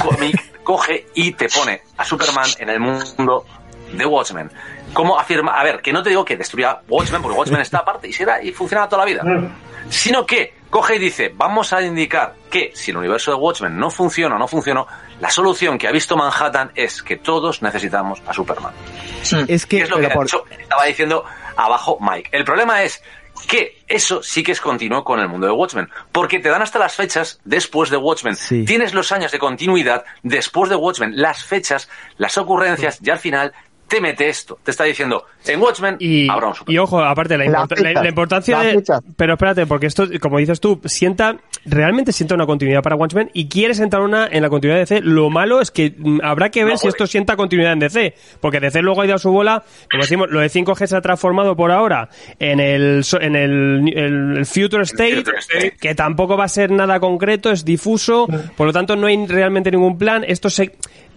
cómic, 0.00 0.53
coge 0.64 1.06
y 1.14 1.32
te 1.32 1.48
pone 1.48 1.82
a 1.96 2.04
Superman 2.04 2.48
en 2.58 2.68
el 2.70 2.80
mundo 2.80 3.46
de 3.92 4.04
Watchmen. 4.06 4.50
¿Cómo 4.92 5.18
afirma? 5.18 5.52
A 5.58 5.62
ver, 5.64 5.80
que 5.82 5.92
no 5.92 6.02
te 6.02 6.08
digo 6.10 6.24
que 6.24 6.36
destruya 6.36 6.80
Watchmen, 6.88 7.22
porque 7.22 7.38
Watchmen 7.38 7.60
está 7.60 7.78
aparte 7.78 8.08
y 8.08 8.12
será 8.12 8.42
y 8.42 8.52
funciona 8.52 8.88
toda 8.88 9.04
la 9.04 9.06
vida. 9.06 9.22
Sino 9.90 10.24
que 10.24 10.54
coge 10.70 10.96
y 10.96 10.98
dice, 10.98 11.30
vamos 11.34 11.72
a 11.72 11.82
indicar 11.82 12.34
que 12.50 12.72
si 12.74 12.90
el 12.90 12.96
universo 12.96 13.30
de 13.30 13.36
Watchmen 13.36 13.76
no 13.78 13.90
funciona 13.90 14.34
o 14.36 14.38
no 14.38 14.48
funcionó, 14.48 14.86
la 15.20 15.30
solución 15.30 15.78
que 15.78 15.86
ha 15.86 15.92
visto 15.92 16.16
Manhattan 16.16 16.72
es 16.74 17.02
que 17.02 17.16
todos 17.18 17.62
necesitamos 17.62 18.22
a 18.26 18.32
Superman. 18.32 18.72
Es 19.46 19.66
que 19.66 19.82
es 19.82 19.90
lo 19.90 19.98
que 19.98 20.06
ha 20.06 20.08
dicho- 20.22 20.44
estaba 20.58 20.84
diciendo 20.84 21.24
abajo 21.56 21.98
Mike. 22.00 22.30
El 22.32 22.44
problema 22.44 22.82
es 22.82 23.02
que 23.48 23.82
eso 23.86 24.22
sí 24.22 24.42
que 24.42 24.52
es 24.52 24.60
continuo 24.60 25.04
con 25.04 25.20
el 25.20 25.28
mundo 25.28 25.46
de 25.46 25.52
Watchmen, 25.52 25.88
porque 26.12 26.38
te 26.38 26.48
dan 26.48 26.62
hasta 26.62 26.78
las 26.78 26.94
fechas 26.94 27.40
después 27.44 27.90
de 27.90 27.96
Watchmen. 27.96 28.36
Sí. 28.36 28.64
Tienes 28.64 28.94
los 28.94 29.12
años 29.12 29.32
de 29.32 29.38
continuidad 29.38 30.04
después 30.22 30.70
de 30.70 30.76
Watchmen, 30.76 31.12
las 31.16 31.44
fechas, 31.44 31.88
las 32.16 32.38
ocurrencias, 32.38 32.98
y 33.02 33.10
al 33.10 33.18
final 33.18 33.52
te 33.88 34.00
mete 34.00 34.28
esto. 34.28 34.58
Te 34.62 34.70
está 34.70 34.84
diciendo, 34.84 35.24
en 35.46 35.60
Watchmen 35.60 35.96
Y, 36.00 36.28
habrá 36.28 36.48
un 36.48 36.54
Superman. 36.54 36.74
y 36.74 36.78
ojo, 36.78 37.02
aparte, 37.02 37.36
la, 37.38 37.44
Las 37.44 37.62
import- 37.64 37.76
la- 37.80 37.88
fechas, 37.88 38.02
la 38.02 38.08
importancia 38.08 38.58
de. 38.60 38.82
Pero 39.16 39.32
espérate, 39.34 39.66
porque 39.66 39.86
esto, 39.86 40.06
como 40.20 40.38
dices 40.38 40.60
tú, 40.60 40.80
sienta. 40.84 41.36
Realmente 41.66 42.12
sienta 42.12 42.34
una 42.34 42.44
continuidad 42.44 42.82
para 42.82 42.94
Watchmen 42.94 43.30
y 43.32 43.48
quiere 43.48 43.72
sentar 43.72 44.00
una 44.02 44.26
en 44.30 44.42
la 44.42 44.50
continuidad 44.50 44.76
de 44.76 44.80
DC. 44.96 45.00
Lo 45.00 45.30
malo 45.30 45.62
es 45.62 45.70
que 45.70 45.94
mm, 45.96 46.20
habrá 46.22 46.50
que 46.50 46.62
ver 46.62 46.74
No 46.74 46.78
si 46.78 46.88
esto 46.88 47.06
sienta 47.06 47.36
continuidad 47.36 47.72
en 47.72 47.78
DC. 47.78 48.14
Porque 48.40 48.60
DC 48.60 48.82
luego 48.82 49.00
ha 49.00 49.06
ido 49.06 49.14
a 49.14 49.18
su 49.18 49.30
bola. 49.30 49.64
Como 49.90 50.02
decimos, 50.02 50.28
lo 50.30 50.40
de 50.40 50.48
5G 50.50 50.86
se 50.86 50.96
ha 50.96 51.00
transformado 51.00 51.56
por 51.56 51.70
ahora 51.70 52.10
en 52.38 52.60
el, 52.60 53.02
so- 53.04 53.18
en 53.20 53.34
el, 53.34 53.92
el- 53.96 54.36
el 54.38 54.46
Future 54.46 54.82
State, 54.82 55.16
Future 55.16 55.38
State. 55.38 55.76
que 55.80 55.94
tampoco 55.94 56.36
va 56.36 56.44
a 56.44 56.48
ser 56.48 56.70
nada 56.70 57.00
concreto, 57.00 57.50
es 57.50 57.64
difuso. 57.64 58.26
Por 58.58 58.66
lo 58.66 58.72
tanto, 58.74 58.94
no 58.96 59.06
hay 59.06 59.26
realmente 59.26 59.70
ningún 59.70 59.96
plan. 59.96 60.22
Esto 60.26 60.50
se. 60.50 60.72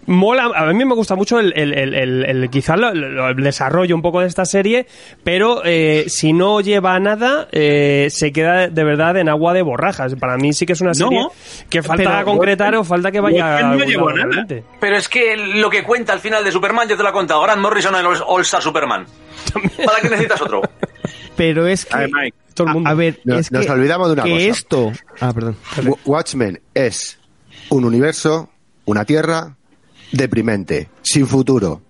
Mola, 0.08 0.49
a 0.55 0.66
mí 0.74 0.86
me 0.86 0.95
gusta 0.95 1.16
mucho 1.16 1.39
el, 1.39 1.51
el, 1.55 1.74
el, 1.74 1.93
el- 1.93 2.26
el- 2.26 2.49
quizá 2.49 2.76
lo- 2.78 2.93
lo- 2.93 3.30
el 3.30 3.36
desarrollo 3.36 3.93
un 3.93 4.01
poco 4.01 4.22
de 4.22 4.28
esta 4.28 4.45
serie, 4.45 4.88
pero 5.24 5.62
eh, 5.66 6.05
si 6.08 6.32
no 6.34 6.62
lleva 6.62 6.95
a 6.95 6.99
nada, 6.99 7.47
eh, 7.51 8.08
se 8.10 8.32
queda 8.32 8.70
de 8.70 8.84
verdad 8.86 9.18
en 9.18 9.28
agua 9.30 9.53
de 9.53 9.62
borrajas. 9.64 10.16
Para 10.16 10.38
mí 10.38 10.53
sí 10.53 10.66
que 10.66 10.74
es 10.74 10.82
una 10.82 10.93
serie 10.93 11.20
No, 11.20 11.32
que 11.70 11.84
falta 11.84 12.03
pero- 12.12 12.26
concretar 12.26 12.74
o 12.76 12.84
falta 12.86 13.12
que 13.12 13.20
vaya 13.20 13.45
Watchmen 13.76 13.78
no 13.78 13.86
lado 13.86 14.10
nada. 14.10 14.14
realmente. 14.16 14.64
Pero 14.80 14.95
es 14.95 15.10
que 15.10 15.36
lo 15.36 15.70
que 15.70 15.84
cuenta 15.84 16.14
al 16.14 16.20
final 16.20 16.43
de 16.43 16.51
Superman, 16.53 16.88
yo 16.88 16.95
te 16.95 17.03
lo 17.03 17.10
he 17.10 17.14
contado. 17.14 17.41
Grant 17.41 17.62
Morrison 17.62 17.93
en 17.95 18.01
el 18.05 18.08
All-Star 18.26 18.62
Superman. 18.62 19.05
¿Para 19.86 19.99
qué 20.01 20.10
necesitas 20.10 20.41
otro? 20.41 20.62
Pero 21.36 21.68
es 21.68 21.86
que... 21.86 21.93
A 21.95 21.99
ver, 21.99 22.10
Mike. 22.14 22.38
Todo 22.53 22.68
el 22.70 22.74
mundo. 22.74 22.89
A, 22.89 22.93
a 22.93 22.95
ver, 22.95 23.20
Nos- 23.26 23.39
es 23.41 23.51
nos 23.51 23.66
que, 23.66 23.72
olvidamos 23.74 24.08
de 24.08 24.14
una 24.14 24.24
que 24.24 24.32
cosa. 24.32 24.45
esto... 24.45 24.91
Ah, 25.20 25.34
perdón. 25.34 25.58
Wa- 25.86 25.97
Watchmen 26.05 26.62
es 26.74 27.20
un 27.70 27.84
universo, 27.84 28.49
una 28.86 29.03
tierra 29.05 29.57
deprimente, 30.12 30.89
sin 31.01 31.28
futuro, 31.28 31.82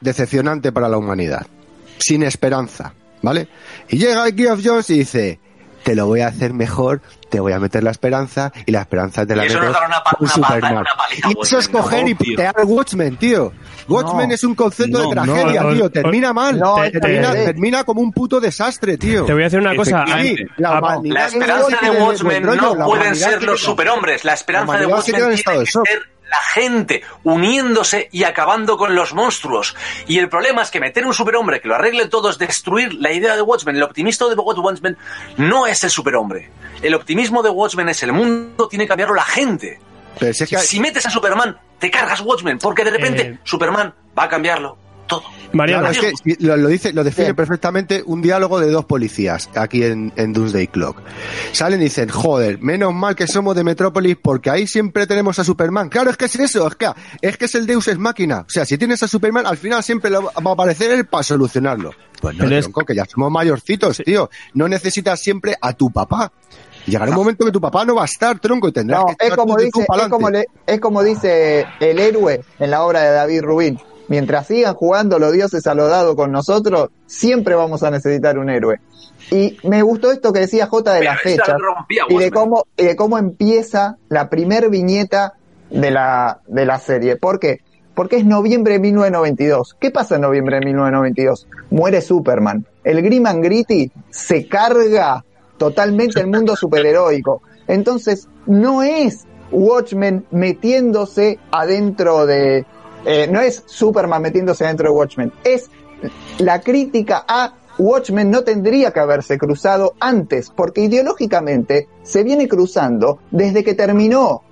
decepcionante 0.00 0.72
para 0.72 0.88
la 0.88 0.98
humanidad, 0.98 1.46
sin 1.98 2.22
esperanza, 2.22 2.94
¿vale? 3.22 3.48
Y 3.88 3.98
llega 3.98 4.26
el 4.26 4.34
Geoff 4.34 4.60
Jones 4.64 4.90
y 4.90 4.98
dice, 4.98 5.38
te 5.84 5.94
lo 5.94 6.06
voy 6.06 6.20
a 6.20 6.28
hacer 6.28 6.52
mejor, 6.54 7.00
te 7.28 7.40
voy 7.40 7.52
a 7.52 7.58
meter 7.58 7.82
la 7.82 7.90
esperanza 7.90 8.52
y 8.66 8.72
la 8.72 8.80
esperanza 8.82 9.24
te 9.26 9.34
la 9.34 9.42
meto 9.44 9.58
una 9.58 9.70
una 9.70 10.02
pata- 10.04 10.26
Superman. 10.28 10.72
una 10.72 10.86
Y 11.30 11.32
eso 11.42 11.58
es 11.58 11.66
Watchmen, 11.66 11.82
coger 11.82 12.08
y 12.08 12.14
Tío. 12.14 12.34
putear 12.36 12.54
al 12.58 12.64
Watchmen, 12.66 13.16
tío. 13.16 13.52
Watchmen 13.88 14.28
No. 14.28 14.34
es 14.34 14.44
un 14.44 14.54
concepto 14.54 14.98
No, 15.02 15.08
de 15.08 15.14
tragedia, 15.14 15.62
no, 15.62 15.72
tío. 15.74 15.90
Termina 15.90 16.32
mal. 16.32 16.58
no, 16.58 16.76
Te- 16.76 16.86
es 16.88 16.92
termina, 16.92 17.32
que- 17.32 17.44
termina 17.46 17.84
como 17.84 18.00
un 18.00 18.12
puto 18.12 18.38
desastre, 18.38 18.96
tío. 18.98 19.24
Te 19.24 19.32
voy 19.32 19.42
a 19.42 19.44
decir 19.46 19.58
una 19.60 19.74
cosa. 19.74 20.04
Sí, 20.20 20.36
la 20.58 21.26
esperanza 21.26 21.78
de 21.82 21.90
Watchmen 21.90 22.42
no 22.44 22.84
pueden 22.84 23.16
ser 23.16 23.42
los 23.42 23.60
superhombres. 23.60 24.24
La 24.24 24.34
esperanza 24.34 24.74
la 24.74 24.78
de 24.80 24.86
Watchmen 24.86 25.16
tiene 25.16 25.30
de 25.36 25.42
que 25.42 25.66
ser 25.66 26.02
la 26.32 26.42
gente 26.42 27.02
uniéndose 27.24 28.08
y 28.10 28.24
acabando 28.24 28.78
con 28.78 28.94
los 28.94 29.12
monstruos. 29.12 29.76
Y 30.08 30.18
el 30.18 30.30
problema 30.30 30.62
es 30.62 30.70
que 30.70 30.80
meter 30.80 31.06
un 31.06 31.12
superhombre 31.12 31.60
que 31.60 31.68
lo 31.68 31.74
arregle 31.74 32.08
todo 32.08 32.30
es 32.30 32.38
destruir 32.38 32.94
la 32.94 33.12
idea 33.12 33.36
de 33.36 33.42
Watchmen. 33.42 33.76
El 33.76 33.82
optimismo 33.82 34.28
de 34.30 34.34
Watchmen 34.34 34.96
no 35.36 35.66
es 35.66 35.84
el 35.84 35.90
superhombre. 35.90 36.50
El 36.80 36.94
optimismo 36.94 37.42
de 37.42 37.50
Watchmen 37.50 37.90
es 37.90 38.02
el 38.02 38.14
mundo, 38.14 38.66
tiene 38.66 38.84
que 38.86 38.88
cambiarlo 38.88 39.14
la 39.14 39.24
gente. 39.24 39.78
Pero 40.18 40.32
si 40.32 40.44
es 40.44 40.50
que 40.50 40.58
Si 40.58 40.80
metes 40.80 41.04
a 41.04 41.10
Superman, 41.10 41.58
te 41.78 41.90
cargas 41.90 42.20
Watchmen, 42.22 42.58
porque 42.58 42.82
de 42.82 42.90
repente 42.90 43.22
Eh. 43.22 43.38
Superman 43.44 43.92
va 44.18 44.24
a 44.24 44.28
cambiarlo 44.30 44.78
todo. 45.06 45.24
Mariano, 45.52 45.88
Claro, 45.88 46.08
es 46.08 46.14
que 46.22 46.34
sí, 46.36 46.44
lo, 46.44 46.56
lo 46.56 46.68
dice, 46.68 46.92
lo 46.92 47.04
define 47.04 47.26
Bien. 47.28 47.36
perfectamente 47.36 48.02
un 48.06 48.22
diálogo 48.22 48.58
de 48.60 48.70
dos 48.70 48.84
policías 48.86 49.50
aquí 49.54 49.82
en, 49.84 50.12
en 50.16 50.32
Doomsday 50.32 50.66
Clock. 50.68 50.98
Salen 51.52 51.80
y 51.80 51.84
dicen, 51.84 52.08
joder, 52.08 52.58
menos 52.60 52.94
mal 52.94 53.14
que 53.14 53.26
somos 53.26 53.54
de 53.54 53.62
Metrópolis 53.64 54.16
porque 54.20 54.50
ahí 54.50 54.66
siempre 54.66 55.06
tenemos 55.06 55.38
a 55.38 55.44
Superman. 55.44 55.88
Claro, 55.88 56.10
es 56.10 56.16
que 56.16 56.24
es 56.26 56.36
eso, 56.36 56.66
es 56.66 56.74
que, 56.76 56.86
es 57.20 57.36
que 57.36 57.44
es 57.44 57.54
el 57.54 57.66
Deus 57.66 57.88
es 57.88 57.98
máquina. 57.98 58.40
O 58.46 58.50
sea, 58.50 58.64
si 58.64 58.78
tienes 58.78 59.02
a 59.02 59.08
Superman, 59.08 59.46
al 59.46 59.56
final 59.58 59.82
siempre 59.82 60.10
lo- 60.10 60.22
va 60.24 60.50
a 60.50 60.54
aparecer 60.54 60.90
él 60.90 61.06
para 61.06 61.22
solucionarlo. 61.22 61.92
Pues 62.20 62.36
no, 62.36 62.44
es- 62.48 62.62
tronco, 62.64 62.84
que 62.84 62.94
ya 62.94 63.04
somos 63.04 63.30
mayorcitos, 63.30 63.98
tío. 63.98 64.30
No 64.54 64.68
necesitas 64.68 65.20
siempre 65.20 65.56
a 65.60 65.72
tu 65.72 65.90
papá. 65.90 66.32
Llegará 66.86 67.10
un 67.10 67.16
momento 67.16 67.44
que 67.44 67.52
tu 67.52 67.60
papá 67.60 67.84
no 67.84 67.94
va 67.94 68.02
a 68.02 68.06
estar, 68.06 68.38
tronco, 68.40 68.66
y 68.68 68.72
tendrás 68.72 69.00
No, 69.00 69.06
que 69.06 69.12
es 69.12 69.26
echar 69.26 69.38
como 69.38 69.56
dice, 69.56 69.70
es 69.82 70.08
como, 70.08 70.30
le- 70.30 70.46
es 70.66 70.80
como 70.80 71.02
dice 71.02 71.64
el 71.78 71.98
héroe 71.98 72.42
en 72.58 72.70
la 72.70 72.82
obra 72.82 73.02
de 73.02 73.10
David 73.10 73.42
Rubin. 73.42 73.78
Mientras 74.08 74.46
sigan 74.46 74.74
jugando 74.74 75.18
los 75.18 75.32
dioses 75.32 75.66
a 75.66 75.74
lo 75.74 75.88
dado 75.88 76.16
con 76.16 76.32
nosotros, 76.32 76.90
siempre 77.06 77.54
vamos 77.54 77.82
a 77.82 77.90
necesitar 77.90 78.38
un 78.38 78.50
héroe. 78.50 78.80
Y 79.30 79.56
me 79.64 79.82
gustó 79.82 80.10
esto 80.12 80.32
que 80.32 80.40
decía 80.40 80.66
J 80.66 80.92
de 80.94 81.08
fechas 81.22 81.56
rompía 81.58 82.04
y 82.08 82.18
de 82.18 82.30
cómo, 82.30 82.66
y 82.76 82.84
de 82.84 82.96
cómo 82.96 83.18
empieza 83.18 83.96
la 84.08 84.28
primer 84.28 84.68
viñeta 84.68 85.34
de 85.70 85.90
la, 85.90 86.40
de 86.46 86.66
la 86.66 86.78
serie. 86.78 87.16
¿Por 87.16 87.38
qué? 87.38 87.60
Porque 87.94 88.16
es 88.16 88.24
noviembre 88.24 88.74
de 88.74 88.80
1992. 88.80 89.76
¿Qué 89.78 89.90
pasa 89.90 90.16
en 90.16 90.22
noviembre 90.22 90.56
de 90.56 90.66
1992? 90.66 91.48
Muere 91.70 92.00
Superman. 92.00 92.66
El 92.84 93.02
Grim 93.02 93.26
and 93.26 93.44
Gritty 93.44 93.90
se 94.10 94.48
carga 94.48 95.24
totalmente 95.58 96.20
el 96.20 96.26
mundo 96.26 96.56
superheroico. 96.56 97.42
Entonces, 97.68 98.28
no 98.46 98.82
es 98.82 99.26
Watchmen 99.50 100.26
metiéndose 100.30 101.38
adentro 101.50 102.26
de... 102.26 102.66
eh, 103.04 103.28
no 103.30 103.40
es 103.40 103.62
Superman 103.66 104.22
metiéndose 104.22 104.64
adentro 104.64 104.88
de 104.88 104.94
Watchmen. 104.94 105.32
Es 105.44 105.70
la 106.38 106.60
crítica 106.60 107.24
a 107.26 107.54
Watchmen 107.78 108.30
no 108.30 108.44
tendría 108.44 108.90
que 108.92 109.00
haberse 109.00 109.38
cruzado 109.38 109.94
antes, 110.00 110.50
porque 110.50 110.82
ideológicamente 110.82 111.88
se 112.02 112.22
viene 112.22 112.48
cruzando 112.48 113.20
desde 113.30 113.64
que 113.64 113.74
terminó. 113.74 114.42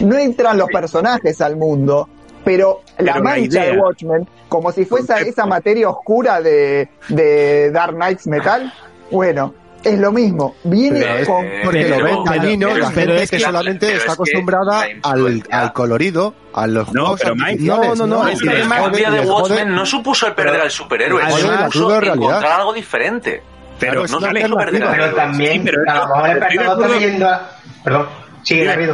No 0.00 0.16
entran 0.16 0.58
los 0.58 0.68
personajes 0.68 1.40
al 1.40 1.56
mundo, 1.56 2.08
pero 2.44 2.82
la 2.98 3.14
Pero 3.14 3.24
mancha 3.24 3.64
de. 3.64 3.78
Watchmen, 3.78 4.28
como 4.48 4.72
si 4.72 4.84
fuese 4.84 5.08
Concepto. 5.08 5.30
esa 5.30 5.46
materia 5.46 5.88
oscura 5.88 6.40
de, 6.40 6.88
de 7.08 7.70
Dark 7.70 7.94
Knights 7.94 8.26
Metal, 8.26 8.72
bueno, 9.10 9.54
es 9.92 9.98
lo 9.98 10.12
mismo. 10.12 10.56
Viene 10.64 11.00
Pero 11.00 11.14
es 11.16 11.26
con... 11.28 11.46
porque 11.64 11.82
Pero- 11.82 11.98
lo 11.98 12.04
ven 12.04 12.24
dañino, 12.24 12.68
pero- 12.68 12.80
la 12.80 12.90
gente 12.90 13.22
es 13.22 13.30
que, 13.30 13.36
que- 13.38 13.42
solamente 13.44 13.86
está 13.86 13.98
es 13.98 14.04
que 14.04 14.12
acostumbrada 14.12 14.86
al, 15.02 15.42
al 15.50 15.72
colorido, 15.72 16.34
a 16.52 16.66
los 16.66 16.92
No, 16.92 17.00
juegos 17.02 17.20
pero 17.22 17.34
Mike- 17.36 17.62
No, 17.64 17.94
no, 17.94 18.06
no, 18.06 18.28
es 18.28 18.38
que 18.40 18.46
La 18.46 18.52
además- 18.52 18.80
jode- 18.80 18.90
copia 18.90 19.10
de 19.10 19.20
Watchmen 19.20 19.74
no 19.74 19.86
supuso 19.86 20.26
el 20.26 20.34
perder 20.34 20.60
al 20.60 20.70
superhéroe, 20.70 21.22
Además- 21.22 21.40
supuso 21.40 21.60
la 21.60 21.68
cruda 21.68 22.00
realidad. 22.00 22.26
encontrar 22.28 22.60
algo 22.60 22.72
diferente. 22.72 23.42
Pero 23.78 24.06
no 24.06 24.20
sale 24.20 24.40
perder 24.48 24.82
al 24.84 24.90
Pero 24.94 25.14
también, 25.14 25.52
Sí, 25.52 25.60
pero 25.64 25.82
a 25.90 25.94
lo 25.94 26.00
mejor 26.08 26.30
el 26.30 26.36
espectador 26.42 26.82
está 26.86 26.98
leyendo 26.98 27.28
a... 27.28 27.50
Perdón, 27.84 28.06
sigue, 28.42 28.88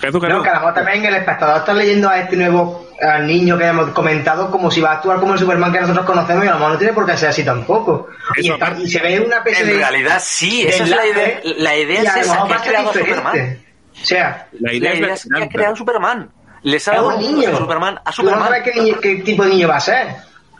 Jesús, 0.00 0.22
No, 0.22 0.42
que 0.42 0.48
a 0.48 0.54
lo 0.54 0.60
mejor 0.60 0.74
también 0.74 1.04
el 1.04 1.14
espectador 1.14 1.58
está 1.58 1.72
leyendo 1.74 2.08
a 2.08 2.18
este 2.20 2.36
nuevo 2.36 2.88
al 3.02 3.26
niño 3.26 3.56
que 3.58 3.64
hemos 3.66 3.90
comentado 3.90 4.50
como 4.50 4.70
si 4.70 4.80
va 4.80 4.90
a 4.90 4.94
actuar 4.94 5.20
como 5.20 5.32
el 5.34 5.38
Superman 5.38 5.72
que 5.72 5.80
nosotros 5.80 6.04
conocemos 6.06 6.44
y 6.44 6.48
a 6.48 6.52
lo 6.52 6.56
mejor 6.58 6.72
no 6.72 6.78
tiene 6.78 6.92
por 6.92 7.06
qué 7.06 7.16
ser 7.16 7.28
así 7.30 7.44
tampoco. 7.44 8.08
Y, 8.36 8.40
Eso 8.46 8.54
está- 8.54 8.76
y 8.78 8.88
se 8.88 9.00
ve 9.00 9.20
una 9.20 9.36
especie 9.38 9.62
En 9.62 9.68
de... 9.70 9.76
realidad 9.76 10.18
sí, 10.22 10.66
esa 10.66 10.84
es 10.84 10.90
la 10.90 11.06
idea. 11.06 11.40
La 11.58 11.76
idea 11.76 12.00
es 12.02 12.16
esa, 12.16 12.20
que 12.20 12.28
va 12.28 12.34
ha 12.34 12.44
a 12.44 12.48
ser 12.58 12.68
creado 12.68 12.92
diferente. 12.92 13.14
Superman. 13.14 13.58
O 14.02 14.04
sea, 14.06 14.46
La 14.60 14.72
idea 14.72 14.90
La 14.90 14.94
es 14.94 15.00
idea 15.00 15.14
es 15.14 15.28
que 15.34 15.42
ha 15.44 15.48
creado 15.48 15.76
Superman. 15.76 16.30
Les 16.62 16.88
ha 16.88 16.90
es 16.92 16.96
dado 16.96 17.08
un 17.16 17.18
niño. 17.20 17.56
Superman 17.56 17.94
a 18.04 18.10
Tú 18.12 18.22
no 18.22 18.30
Superman. 18.30 18.48
sabes 18.48 18.62
qué, 18.64 18.80
niño- 18.80 18.96
qué 19.00 19.14
tipo 19.16 19.42
de 19.44 19.48
niño 19.50 19.68
va 19.68 19.76
a 19.76 19.80
ser. 19.80 20.06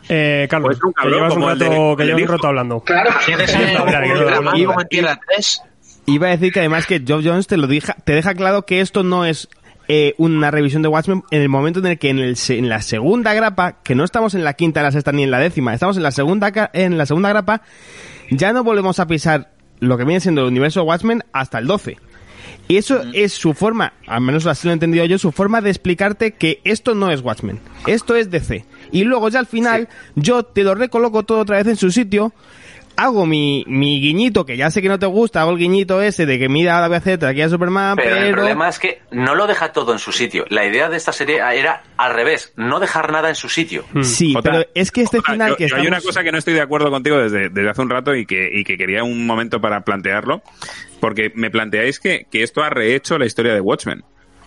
eh, 0.09 0.47
Carlos, 0.49 0.69
Pues 0.69 0.83
un 0.83 0.93
que 0.93 0.95
cabrón 0.95 1.13
llevas 1.15 1.33
un 1.35 1.41
rato, 1.43 1.95
que 1.97 2.03
llevas 2.05 2.21
un 2.23 2.27
rato 2.27 2.47
hablando. 2.47 2.79
Claro. 2.81 3.11
Que 3.25 3.31
lo- 3.37 4.23
Ultraman 4.25 4.61
lo- 4.63 4.73
como 6.05 6.15
en 6.15 6.15
Tierra 6.15 6.15
3. 6.15 6.15
Iba 6.15 6.27
a 6.27 6.29
decir 6.31 6.53
que 6.53 6.59
además 6.59 6.85
que 6.85 6.99
Geoff 7.05 7.23
Jones 7.25 7.47
te 7.47 7.57
lo 7.57 7.67
deja, 7.67 7.93
te 8.03 8.13
deja 8.13 8.33
claro 8.33 8.65
que 8.65 8.81
esto 8.81 9.03
no 9.03 9.25
es 9.25 9.49
eh, 9.87 10.13
una 10.17 10.51
revisión 10.51 10.81
de 10.81 10.87
Watchmen 10.87 11.23
en 11.31 11.41
el 11.41 11.49
momento 11.49 11.79
en 11.79 11.87
el 11.87 11.99
que 11.99 12.09
en, 12.09 12.19
el, 12.19 12.37
en 12.49 12.69
la 12.69 12.81
segunda 12.81 13.33
grapa, 13.33 13.81
que 13.83 13.95
no 13.95 14.03
estamos 14.03 14.33
en 14.35 14.43
la 14.43 14.53
quinta, 14.53 14.79
en 14.79 14.85
la 14.85 14.91
sexta 14.91 15.11
ni 15.11 15.23
en 15.23 15.31
la 15.31 15.39
décima, 15.39 15.73
estamos 15.73 15.97
en 15.97 16.03
la 16.03 16.11
segunda 16.11 16.51
en 16.73 16.97
la 16.97 17.05
segunda 17.05 17.29
grapa, 17.29 17.63
ya 18.29 18.53
no 18.53 18.63
volvemos 18.63 18.99
a 18.99 19.07
pisar 19.07 19.51
lo 19.79 19.97
que 19.97 20.05
viene 20.05 20.21
siendo 20.21 20.41
el 20.41 20.47
universo 20.47 20.83
Watchmen 20.83 21.23
hasta 21.33 21.59
el 21.59 21.67
12. 21.67 21.97
Y 22.67 22.77
eso 22.77 23.01
es 23.13 23.33
su 23.33 23.53
forma, 23.53 23.93
al 24.07 24.21
menos 24.21 24.45
así 24.45 24.65
lo 24.65 24.71
he 24.71 24.75
entendido 24.75 25.03
yo, 25.03 25.17
su 25.17 25.33
forma 25.33 25.59
de 25.59 25.71
explicarte 25.71 26.35
que 26.35 26.61
esto 26.63 26.95
no 26.95 27.11
es 27.11 27.21
Watchmen, 27.21 27.59
esto 27.85 28.15
es 28.15 28.31
DC. 28.31 28.63
Y 28.93 29.03
luego 29.03 29.27
ya 29.27 29.39
al 29.39 29.47
final 29.47 29.89
yo 30.15 30.43
te 30.43 30.63
lo 30.63 30.73
recoloco 30.73 31.23
todo 31.23 31.39
otra 31.39 31.57
vez 31.57 31.67
en 31.67 31.75
su 31.75 31.91
sitio 31.91 32.33
hago 32.95 33.25
mi, 33.25 33.63
mi 33.67 33.99
guiñito, 34.01 34.45
que 34.45 34.57
ya 34.57 34.69
sé 34.71 34.81
que 34.81 34.89
no 34.89 34.99
te 34.99 35.05
gusta, 35.05 35.41
hago 35.41 35.51
el 35.51 35.57
guiñito 35.57 36.01
ese 36.01 36.25
de 36.25 36.37
que 36.39 36.49
mira, 36.49 36.75
ahora 36.75 36.87
voy 36.87 36.95
a 36.95 36.97
hacer 36.99 37.23
aquí 37.25 37.41
a 37.41 37.49
Superman, 37.49 37.95
Pero, 37.95 38.09
pero... 38.15 38.25
el 38.27 38.33
problema 38.33 38.69
es 38.69 38.79
que 38.79 39.01
no 39.11 39.35
lo 39.35 39.47
deja 39.47 39.71
todo 39.71 39.93
en 39.93 39.99
su 39.99 40.11
sitio. 40.11 40.45
La 40.49 40.65
idea 40.65 40.89
de 40.89 40.97
esta 40.97 41.11
serie 41.11 41.37
era 41.37 41.83
al 41.97 42.13
revés, 42.13 42.53
no 42.55 42.79
dejar 42.79 43.11
nada 43.11 43.29
en 43.29 43.35
su 43.35 43.49
sitio. 43.49 43.85
Hmm. 43.93 44.03
Sí, 44.03 44.33
Jota, 44.33 44.51
pero 44.51 44.65
es 44.75 44.91
que 44.91 45.01
este 45.01 45.17
Jota, 45.17 45.31
final 45.31 45.49
yo- 45.51 45.57
que 45.57 45.67
Hay 45.73 45.87
una 45.87 46.01
cosa 46.01 46.23
que 46.23 46.31
no 46.31 46.37
estoy 46.37 46.53
de 46.53 46.61
acuerdo 46.61 46.89
contigo 46.91 47.17
desde, 47.17 47.49
desde 47.49 47.69
hace 47.69 47.81
un 47.81 47.89
rato 47.89 48.15
y 48.15 48.25
que, 48.25 48.49
y 48.51 48.63
que 48.63 48.77
quería 48.77 49.03
un 49.03 49.25
momento 49.25 49.59
para 49.61 49.81
plantearlo, 49.81 50.41
porque 50.99 51.31
me 51.35 51.49
planteáis 51.49 51.99
que, 51.99 52.27
que 52.31 52.43
esto 52.43 52.63
ha 52.63 52.69
rehecho 52.69 53.17
la 53.17 53.25
historia 53.25 53.53
de 53.53 53.61
Watchmen. 53.61 54.03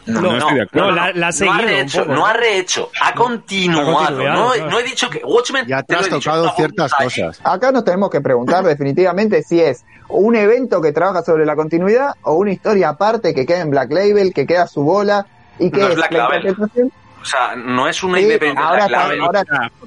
No, 0.06 0.20
No, 0.20 0.36
estoy 0.36 0.54
de 0.56 0.62
acuerdo. 0.62 0.88
no, 0.90 0.94
la- 0.94 1.02
la 1.02 1.08
ha 1.08 1.12
no 1.14 1.26
ha 1.28 1.32
seguido 1.32 1.54
un 1.54 1.58
rehecho, 1.66 1.98
poco, 2.00 2.12
no 2.12 2.18
¿no? 2.20 2.26
ha 2.26 2.32
rehecho, 2.34 2.90
ha 3.02 3.14
continuado. 3.14 3.90
No, 4.22 4.50
claro. 4.52 4.70
no 4.70 4.78
he 4.78 4.82
dicho 4.82 5.08
que 5.10 5.20
Watchmen. 5.24 5.66
Ya 5.66 5.82
te 5.82 5.94
has 5.96 6.08
tocado 6.08 6.50
ciertas 6.56 6.92
cosas. 6.94 7.40
Acá 7.42 7.72
nos 7.72 7.84
tenemos 7.84 8.10
que 8.10 8.20
preguntar 8.20 8.64
definitivamente 8.64 9.42
si 9.42 9.60
es 9.60 9.84
un 10.08 10.36
evento 10.36 10.80
que 10.82 10.92
trabaja 10.92 11.22
sobre 11.22 11.46
la 11.46 11.56
continuidad 11.56 12.12
o 12.22 12.34
una 12.34 12.52
historia 12.52 12.90
aparte 12.90 13.34
que 13.34 13.46
queda 13.46 13.60
en 13.60 13.70
Black 13.70 13.90
Label, 13.92 14.32
que 14.34 14.46
queda 14.46 14.62
a 14.64 14.66
su 14.68 14.82
bola 14.82 15.26
y 15.58 15.70
que 15.70 15.78
No 15.80 15.84
es 15.86 15.90
es 15.92 15.96
Black 15.96 16.12
la 16.12 16.18
Label. 16.18 16.36
interpretación. 16.40 16.92
O 17.24 17.26
sea, 17.26 17.56
no 17.56 17.88
es 17.88 18.02
una 18.02 18.18
Sí, 18.18 18.24
independencia. 18.24 18.68
ahora, 18.68 18.84
está- 18.84 19.08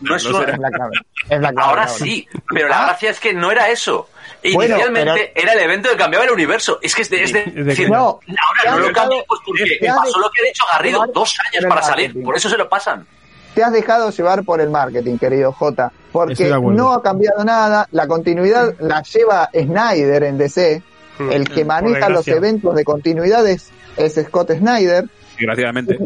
no 0.01 0.15
es 0.15 0.25
una- 0.25 0.41
es. 0.41 1.29
Es 1.29 1.57
Ahora 1.57 1.87
sí, 1.87 2.27
pero 2.49 2.67
la 2.67 2.81
Ah. 2.81 2.85
gracia 2.87 3.11
es 3.11 3.19
que 3.19 3.31
no 3.33 3.51
era 3.51 3.69
eso. 3.69 4.09
Bueno, 4.53 4.73
Inicialmente 4.75 5.33
era 5.35 5.53
el 5.53 5.59
evento 5.59 5.89
que 5.91 5.97
cambiaba 5.97 6.25
el 6.25 6.31
universo. 6.31 6.79
Es 6.81 6.95
que 6.95 7.03
es 7.03 7.09
de, 7.11 7.23
es 7.23 7.33
de- 7.33 7.43
Es 7.43 7.53
de 7.53 7.63
decir, 7.63 7.89
No, 7.91 7.97
ahora 7.97 8.71
no 8.71 8.79
lo 8.79 8.91
cambian 8.93 9.21
pues 9.27 9.39
porque 9.45 9.79
pasó 9.85 10.19
lo 10.19 10.29
que 10.31 10.41
ha 10.41 10.45
dicho 10.45 10.63
Garrido, 10.71 11.05
dos 11.13 11.33
años 11.51 11.65
para 11.69 11.81
salir, 11.83 12.23
por 12.23 12.35
eso 12.35 12.49
se 12.49 12.57
lo 12.57 12.67
pasan. 12.67 13.05
te 13.53 13.63
has 13.63 13.71
dejado 13.71 14.09
llevar 14.11 14.43
por 14.43 14.61
el 14.61 14.69
marketing, 14.69 15.17
querido 15.17 15.51
J, 15.51 15.91
porque 16.11 16.49
no 16.49 16.93
ha 16.93 17.01
cambiado 17.03 17.43
nada, 17.43 17.87
la 17.91 18.07
continuidad 18.07 18.73
la 18.79 19.01
lleva 19.03 19.49
Snyder 19.53 20.23
en 20.23 20.37
DC, 20.37 20.81
Hmm. 21.17 21.31
el 21.31 21.47
que 21.49 21.65
Por 21.65 21.65
maneja 21.65 22.09
los 22.09 22.27
eventos 22.27 22.75
de 22.75 22.83
continuidad 22.83 23.47
es, 23.47 23.71
es 23.95 24.13
Scott 24.27 24.51
Snyder, 24.51 25.05
Desgraciadamente. 25.37 25.97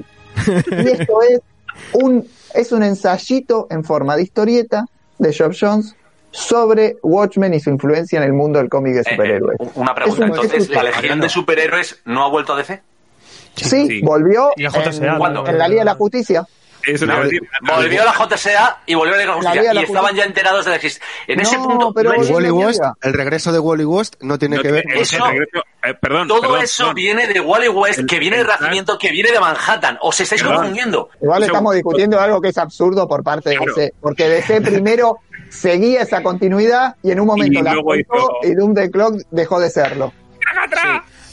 Y 0.48 0.88
esto 0.90 1.22
es 1.30 1.40
un, 1.94 2.28
es 2.54 2.72
un 2.72 2.84
ensayito 2.84 3.68
en 3.70 3.84
forma 3.84 4.16
de 4.16 4.24
historieta 4.24 4.86
de 5.18 5.34
Geoff 5.34 5.56
Jones 5.60 5.96
sobre 6.32 6.98
Watchmen 7.04 7.54
y 7.54 7.60
su 7.60 7.70
influencia 7.70 8.18
en 8.18 8.24
el 8.24 8.34
mundo 8.34 8.60
del 8.60 8.70
cómic 8.70 8.94
de 8.94 9.00
Eh, 9.00 9.04
eh, 9.06 9.12
superhéroes. 9.12 9.58
una 9.76 9.94
pregunta, 9.94 10.24
Es 10.26 10.30
un- 10.30 10.36
entonces, 10.36 10.70
¿la 10.70 10.84
Legión 10.84 11.20
de 11.20 11.30
Superhéroes 11.30 12.00
no 12.06 12.24
ha 12.24 12.30
vuelto 12.30 12.54
a 12.54 12.58
DC? 12.58 12.82
Sí, 13.56 13.88
sí. 13.88 14.02
volvió 14.02 14.52
Y 14.56 14.64
en, 14.66 14.72
en 15.48 15.58
la 15.58 15.68
Liga 15.68 15.82
de 15.82 15.86
la 15.86 15.96
Justicia. 15.96 16.46
Eso 16.86 17.06
No, 17.06 17.24
decir. 17.24 17.42
volvió 17.62 18.04
la 18.04 18.14
JSA 18.14 18.80
y 18.86 18.94
volvió 18.96 19.16
la 19.16 19.22
Liga 19.22 19.22
de 19.22 19.28
La 19.28 19.34
Justicia. 19.36 19.62
Liga 19.62 19.70
de 19.70 19.74
la 19.76 19.82
y 19.82 19.84
estaban 19.86 20.16
ya 20.16 20.24
enterados 20.24 20.66
de 20.66 20.70
la 20.72 20.76
existencia. 20.78 21.10
En 21.28 21.40
ese 21.40 21.58
punto, 21.58 21.94
pero 21.94 22.14
no 22.14 22.22
Wally 22.22 22.52
West, 22.52 22.82
el 23.02 23.14
regreso 23.14 23.52
de 23.52 23.60
Wally 23.60 23.86
West 23.86 24.16
no 24.22 24.38
tiene 24.40 24.58
No 24.58 24.62
que 24.62 24.72
ver 24.72 24.82
tiene- 24.84 24.94
con 24.94 24.98
el 24.98 25.04
Eso- 25.04 25.26
regreso- 25.26 25.64
eh, 25.84 25.94
perdón, 26.02 26.28
todo 26.28 26.42
perdón, 26.42 26.62
eso 26.62 26.84
perdón. 26.84 26.96
viene 26.96 27.28
de 27.28 27.40
Wally 27.40 27.68
West, 27.70 28.00
El- 28.00 28.06
que 28.08 28.20
viene 28.20 28.38
el 28.38 28.44
del 28.44 28.52
Renacimiento, 28.54 28.98
que 28.98 29.12
viene 29.12 29.32
de 29.32 29.40
Manhattan. 29.40 29.98
Os 30.02 30.20
estáis 30.20 30.42
Perdón. 30.42 30.58
confundiendo. 30.58 31.10
Igual 31.22 31.44
estamos 31.44 31.74
discutiendo 31.76 32.20
algo 32.20 32.42
que 32.42 32.50
es 32.50 32.58
absurdo 32.58 33.08
por 33.08 33.24
parte 33.24 33.50
de 33.52 33.58
Claro. 33.58 33.74
DC, 33.76 33.94
porque 34.02 34.28
DC 34.30 34.62
primero 34.62 35.18
seguía 35.50 36.02
esa 36.02 36.24
continuidad 36.24 36.96
y 37.04 37.12
en 37.12 37.20
un 37.20 37.28
momento 37.28 37.60
Y 37.60 37.64
la 37.64 37.72
hizo- 37.74 38.30
y 38.44 38.54
Doom 38.56 38.74
the 38.74 38.90
Clock 38.90 39.16
dejó 39.32 39.60
de 39.60 39.70
serlo. 39.70 40.14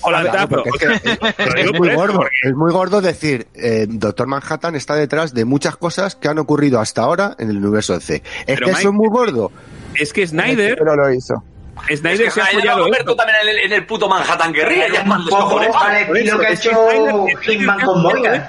Volantazo. 0.03 0.49
Porque 0.49 0.71
es 0.71 1.01
que 1.03 1.61
es 1.63 1.73
muy 1.79 1.95
gordo, 1.95 2.25
es 2.43 2.55
muy 2.55 2.73
gordo 2.73 3.01
decir, 3.01 3.47
eh, 3.55 3.87
Doctor 3.89 4.27
Manhattan 4.27 4.75
está 4.75 4.95
detrás 4.95 5.35
de 5.35 5.45
muchas 5.45 5.77
cosas 5.77 6.15
que 6.17 6.29
han 6.29 6.39
ocurrido 6.39 6.81
hasta 6.81 7.03
ahora 7.03 7.35
en 7.39 7.51
el 7.51 7.59
universo 7.59 7.95
DC. 7.95 8.17
Es 8.17 8.23
Pero, 8.47 8.59
que 8.59 8.65
Mike, 8.67 8.79
eso 8.81 8.89
es 8.89 8.95
muy 8.95 9.09
gordo. 9.09 9.53
Es 9.95 10.13
que 10.13 10.27
Snyder, 10.27 10.77
Pero 10.79 10.97
lo 10.97 11.13
hizo. 11.13 11.35
Snyder 11.95 12.27
Es 12.27 12.35
que 12.35 12.41
se 12.41 12.41
ha 12.41 12.47
Snyder 12.47 12.69
va 12.69 12.73
a 12.73 12.75
follado 12.75 12.83
convertir 12.85 13.09
esto. 13.09 13.17
también 13.17 13.37
en 13.43 13.49
el, 13.49 13.59
en 13.67 13.73
el 13.73 13.87
puto 13.87 14.09
Manhattan 14.09 14.53
Guerrilla. 14.53 14.87
Ya 14.93 15.01
un 15.03 15.09
cuando 15.09 15.31
poco 15.31 15.43
cojones. 15.51 15.71
al 15.77 15.97
estilo 15.97 16.39
que 16.39 16.45
ha 16.47 16.49
que 16.49 16.55
hecho 16.55 16.71
Snyder- 16.71 18.03
Morgan. 18.03 18.49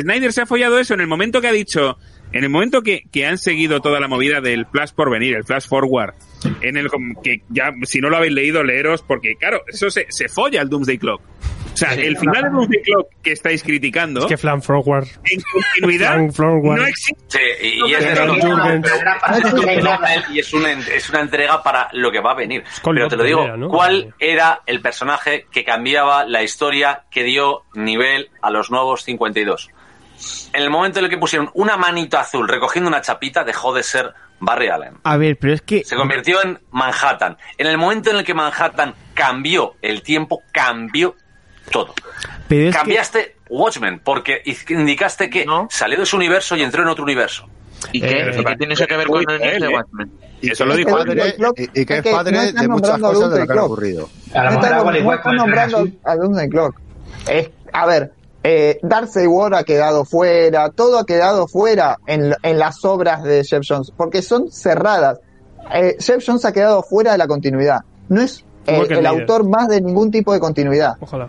Snyder 0.00 0.32
se 0.32 0.40
ha 0.42 0.46
follado 0.46 0.78
eso 0.78 0.94
en 0.94 1.00
el 1.02 1.06
momento 1.06 1.40
que 1.40 1.48
ha 1.48 1.52
dicho, 1.52 1.98
en 2.32 2.44
el 2.44 2.50
momento 2.50 2.82
que, 2.82 3.02
que 3.12 3.26
han 3.26 3.38
seguido 3.38 3.80
toda 3.80 4.00
la 4.00 4.08
movida 4.08 4.40
del 4.40 4.66
Flash 4.66 4.92
por 4.92 5.10
venir, 5.10 5.36
el 5.36 5.44
Flash 5.44 5.66
Forward, 5.68 6.14
en 6.60 6.76
el 6.76 6.88
que 7.22 7.42
ya, 7.48 7.72
si 7.84 8.00
no 8.00 8.08
lo 8.10 8.16
habéis 8.16 8.32
leído, 8.32 8.62
leeros, 8.64 9.02
porque 9.02 9.36
claro, 9.36 9.62
eso 9.66 9.90
se, 9.90 10.06
se 10.08 10.28
folla 10.28 10.62
el 10.62 10.68
Doomsday 10.68 10.98
Clock. 10.98 11.20
O 11.72 11.76
sea, 11.76 11.94
el 11.94 12.18
final 12.18 12.42
del 12.42 12.52
Doomsday 12.52 12.82
Clock 12.82 13.08
que 13.22 13.32
estáis 13.32 13.62
criticando, 13.62 14.20
Es 14.20 14.26
que 14.26 14.36
Flan 14.36 14.62
Forward. 14.62 15.06
en 15.24 15.40
continuidad, 15.40 16.30
Forward. 16.32 16.80
no 16.80 16.86
existe. 16.86 17.24
Sí, 17.28 17.38
y, 17.62 17.90
y 17.90 17.94
es, 17.94 18.04
Pero 18.04 18.34
de 18.34 19.76
no, 19.82 19.98
y 20.32 20.38
es 20.38 20.52
una, 20.52 20.72
es 20.72 21.08
una 21.08 21.20
entrega 21.20 21.62
para 21.62 21.88
lo 21.92 22.12
que 22.12 22.20
va 22.20 22.32
a 22.32 22.34
venir. 22.34 22.62
Pero 22.84 23.08
te 23.08 23.16
lo 23.16 23.24
digo. 23.24 23.46
¿cuál 23.70 24.14
era 24.18 24.60
el 24.66 24.80
personaje 24.82 25.46
que 25.50 25.64
cambiaba 25.64 26.24
la 26.26 26.42
historia 26.42 27.04
que 27.10 27.24
dio 27.24 27.62
nivel 27.74 28.28
a 28.42 28.50
los 28.50 28.70
nuevos 28.70 29.02
52? 29.04 29.70
En 30.52 30.62
el 30.62 30.70
momento 30.70 30.98
en 30.98 31.06
el 31.06 31.10
que 31.10 31.18
pusieron 31.18 31.50
una 31.54 31.76
manito 31.76 32.18
azul 32.18 32.48
recogiendo 32.48 32.88
una 32.88 33.00
chapita, 33.00 33.44
dejó 33.44 33.72
de 33.72 33.82
ser 33.82 34.12
Barry 34.40 34.68
Allen. 34.68 34.94
A 35.04 35.16
ver, 35.16 35.36
pero 35.40 35.54
es 35.54 35.62
que... 35.62 35.84
Se 35.84 35.96
convirtió 35.96 36.42
en 36.42 36.58
Manhattan. 36.72 37.36
En 37.58 37.66
el 37.66 37.78
momento 37.78 38.10
en 38.10 38.16
el 38.16 38.24
que 38.24 38.34
Manhattan 38.34 38.94
cambió 39.14 39.74
el 39.82 40.02
tiempo, 40.02 40.42
cambió 40.52 41.14
todo. 41.70 41.94
Pero 42.48 42.68
es 42.68 42.74
que... 42.74 42.78
Cambiaste 42.80 43.36
Watchmen 43.48 44.00
porque 44.02 44.42
indicaste 44.68 45.30
que 45.30 45.44
No. 45.46 45.68
salió 45.70 45.98
de 45.98 46.06
su 46.06 46.16
universo 46.16 46.56
y 46.56 46.62
entró 46.62 46.82
en 46.82 46.88
otro 46.88 47.04
universo. 47.04 47.48
¿Y 47.92 48.00
qué? 48.00 48.20
Eh, 48.20 48.40
¿Y 48.40 48.44
qué 48.44 48.56
tiene 48.56 48.74
eso 48.74 48.86
que 48.86 48.96
ver 48.96 49.06
con 49.08 49.22
el 49.28 49.42
él, 49.42 49.62
eh. 49.64 49.68
Watchmen? 49.68 50.10
Y 50.40 50.50
Eso 50.52 50.64
lo 50.64 50.72
es 50.72 50.78
dijo 50.78 50.90
padre, 50.90 51.36
y, 51.56 51.80
y 51.80 51.86
que 51.86 51.98
Es 51.98 52.04
no 52.04 52.10
padre 52.12 52.52
de 52.52 52.68
muchas 52.68 52.98
cosas 53.00 53.30
de 53.30 53.40
lo 53.40 53.46
que 53.46 53.52
han 53.52 53.58
ocurrido. 53.60 54.08
A 54.34 54.50
lo 54.50 54.60
mejor 54.84 55.34
nombrando 55.34 55.86
a 56.04 56.16
Doomsday 56.16 56.48
Clock. 56.48 56.80
Es, 57.28 57.50
a 57.72 57.86
ver, 57.86 58.12
eh, 58.44 58.78
Darcy 58.82 59.26
Ward 59.26 59.54
ha 59.54 59.64
quedado 59.64 60.04
fuera, 60.04 60.70
todo 60.70 60.98
ha 60.98 61.06
quedado 61.06 61.46
fuera 61.46 61.98
en, 62.06 62.34
en 62.42 62.58
las 62.58 62.84
obras 62.84 63.22
de 63.22 63.44
Jeff 63.44 63.62
Jones, 63.68 63.92
porque 63.96 64.22
son 64.22 64.50
cerradas. 64.50 65.20
Eh, 65.74 65.96
Jeff 66.00 66.24
Jones 66.26 66.44
ha 66.44 66.52
quedado 66.52 66.82
fuera 66.82 67.12
de 67.12 67.18
la 67.18 67.26
continuidad. 67.28 67.80
No 68.08 68.20
es 68.20 68.44
eh, 68.66 68.84
el 68.90 69.06
autor 69.06 69.48
más 69.48 69.68
de 69.68 69.80
ningún 69.80 70.10
tipo 70.10 70.32
de 70.32 70.40
continuidad. 70.40 70.94
Ojalá. 71.00 71.28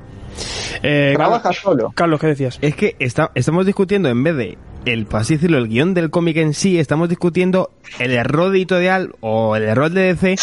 Eh, 0.82 1.14
Trabaja 1.16 1.44
Carlos, 1.44 1.62
solo. 1.62 1.92
Carlos, 1.96 2.20
¿qué 2.20 2.28
decías? 2.28 2.58
Es 2.62 2.76
que 2.76 2.96
está- 3.00 3.32
estamos 3.36 3.66
discutiendo, 3.66 4.10
en 4.10 4.24
vez 4.24 4.36
de 4.36 4.58
el, 4.86 5.06
por 5.06 5.22
así 5.22 5.36
decirlo, 5.36 5.58
el 5.60 5.68
guion 5.68 5.94
del 5.94 6.10
cómic 6.10 6.38
en 6.38 6.54
sí, 6.54 6.80
estamos 6.80 7.10
discutiendo 7.10 7.72
el 8.00 8.12
error 8.14 8.54
editorial 8.56 9.16
o 9.22 9.56
el 9.56 9.64
error 9.64 9.90
de 9.92 10.14
DC 10.14 10.36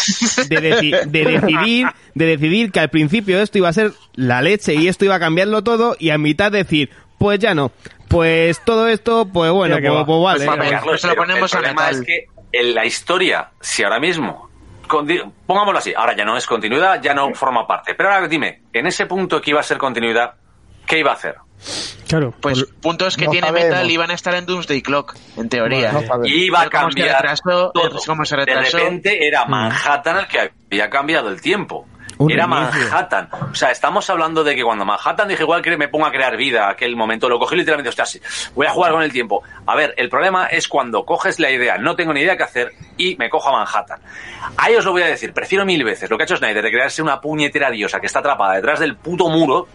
de, 0.49 0.61
deci- 0.61 1.05
de 1.05 1.25
decidir, 1.39 1.87
de 2.15 2.25
decidir 2.25 2.71
que 2.71 2.79
al 2.79 2.89
principio 2.89 3.39
esto 3.39 3.57
iba 3.57 3.69
a 3.69 3.73
ser 3.73 3.91
la 4.15 4.41
leche 4.41 4.73
y 4.73 4.87
esto 4.87 5.05
iba 5.05 5.15
a 5.15 5.19
cambiarlo 5.19 5.63
todo 5.63 5.95
y 5.99 6.09
a 6.09 6.17
mitad 6.17 6.51
decir, 6.51 6.89
pues 7.19 7.39
ya 7.39 7.53
no. 7.53 7.71
Pues 8.07 8.59
todo 8.65 8.87
esto, 8.87 9.25
pues 9.31 9.51
bueno, 9.51 9.77
pues, 9.79 9.91
va. 9.93 10.05
pues 10.05 10.21
vale. 10.21 10.45
Pues, 10.67 10.81
pues- 10.83 11.01
se 11.01 11.07
lo 11.07 11.15
ponemos 11.15 11.53
el 11.53 11.65
a 11.65 11.89
es 11.89 12.01
que 12.01 12.25
en 12.51 12.75
la 12.75 12.85
historia, 12.85 13.51
si 13.61 13.83
ahora 13.83 13.99
mismo, 13.99 14.49
pongámoslo 15.45 15.77
así, 15.79 15.93
ahora 15.95 16.15
ya 16.15 16.25
no 16.25 16.35
es 16.35 16.45
continuidad, 16.45 17.01
ya 17.01 17.13
no 17.13 17.33
forma 17.33 17.65
parte. 17.65 17.95
Pero 17.95 18.11
ahora 18.11 18.27
dime, 18.27 18.63
en 18.73 18.87
ese 18.87 19.05
punto 19.05 19.39
que 19.41 19.51
iba 19.51 19.59
a 19.59 19.63
ser 19.63 19.77
continuidad, 19.77 20.33
¿qué 20.85 20.99
iba 20.99 21.11
a 21.11 21.13
hacer? 21.13 21.35
Claro. 22.07 22.33
Pues 22.41 22.65
puntos 22.81 23.15
que 23.15 23.25
no 23.25 23.31
tiene 23.31 23.47
sabemos. 23.47 23.69
Metal 23.69 23.91
iban 23.91 24.11
a 24.11 24.13
estar 24.13 24.35
en 24.35 24.45
Doomsday 24.45 24.81
Clock, 24.81 25.15
en 25.37 25.49
teoría. 25.49 25.91
No 25.91 26.01
sabemos. 26.01 26.29
Iba 26.29 26.61
a 26.61 26.69
cambiar 26.69 27.21
retrasó, 27.21 27.71
todo. 27.71 27.99
como 28.05 28.25
se 28.25 28.35
De 28.35 28.45
repente 28.45 29.25
era 29.25 29.45
Manhattan 29.45 30.17
el 30.17 30.27
que 30.27 30.51
había 30.69 30.89
cambiado 30.89 31.29
el 31.29 31.41
tiempo. 31.41 31.87
Un 32.17 32.31
era. 32.31 32.45
Manhattan. 32.45 33.29
O 33.51 33.55
sea, 33.55 33.71
estamos 33.71 34.07
hablando 34.09 34.43
de 34.43 34.55
que 34.55 34.63
cuando 34.63 34.85
Manhattan 34.85 35.27
dije, 35.27 35.41
igual 35.41 35.61
que 35.63 35.75
me 35.75 35.87
pongo 35.87 36.05
a 36.05 36.11
crear 36.11 36.37
vida, 36.37 36.69
aquel 36.69 36.95
momento, 36.95 37.27
lo 37.27 37.39
cogí 37.39 37.55
literalmente, 37.55 37.89
hostia, 37.89 38.05
sí, 38.05 38.21
voy 38.53 38.67
a 38.67 38.71
jugar 38.71 38.91
con 38.91 39.01
el 39.01 39.11
tiempo. 39.11 39.41
A 39.65 39.75
ver, 39.75 39.95
el 39.97 40.07
problema 40.07 40.45
es 40.45 40.67
cuando 40.67 41.03
coges 41.03 41.39
la 41.39 41.49
idea, 41.49 41.79
no 41.79 41.95
tengo 41.95 42.13
ni 42.13 42.21
idea 42.21 42.37
qué 42.37 42.43
hacer, 42.43 42.73
y 42.97 43.15
me 43.15 43.27
cojo 43.29 43.49
a 43.49 43.53
Manhattan. 43.53 44.01
Ahí 44.57 44.75
os 44.75 44.85
lo 44.85 44.91
voy 44.91 45.01
a 45.01 45.07
decir, 45.07 45.33
prefiero 45.33 45.65
mil 45.65 45.83
veces 45.83 46.11
lo 46.11 46.17
que 46.17 46.23
ha 46.23 46.25
hecho 46.25 46.37
Snyder 46.37 46.63
de 46.63 46.69
crearse 46.69 47.01
una 47.01 47.19
puñetera 47.19 47.71
diosa 47.71 47.99
que 47.99 48.05
está 48.05 48.19
atrapada 48.19 48.53
detrás 48.53 48.79
del 48.79 48.97
puto 48.97 49.27
muro, 49.27 49.67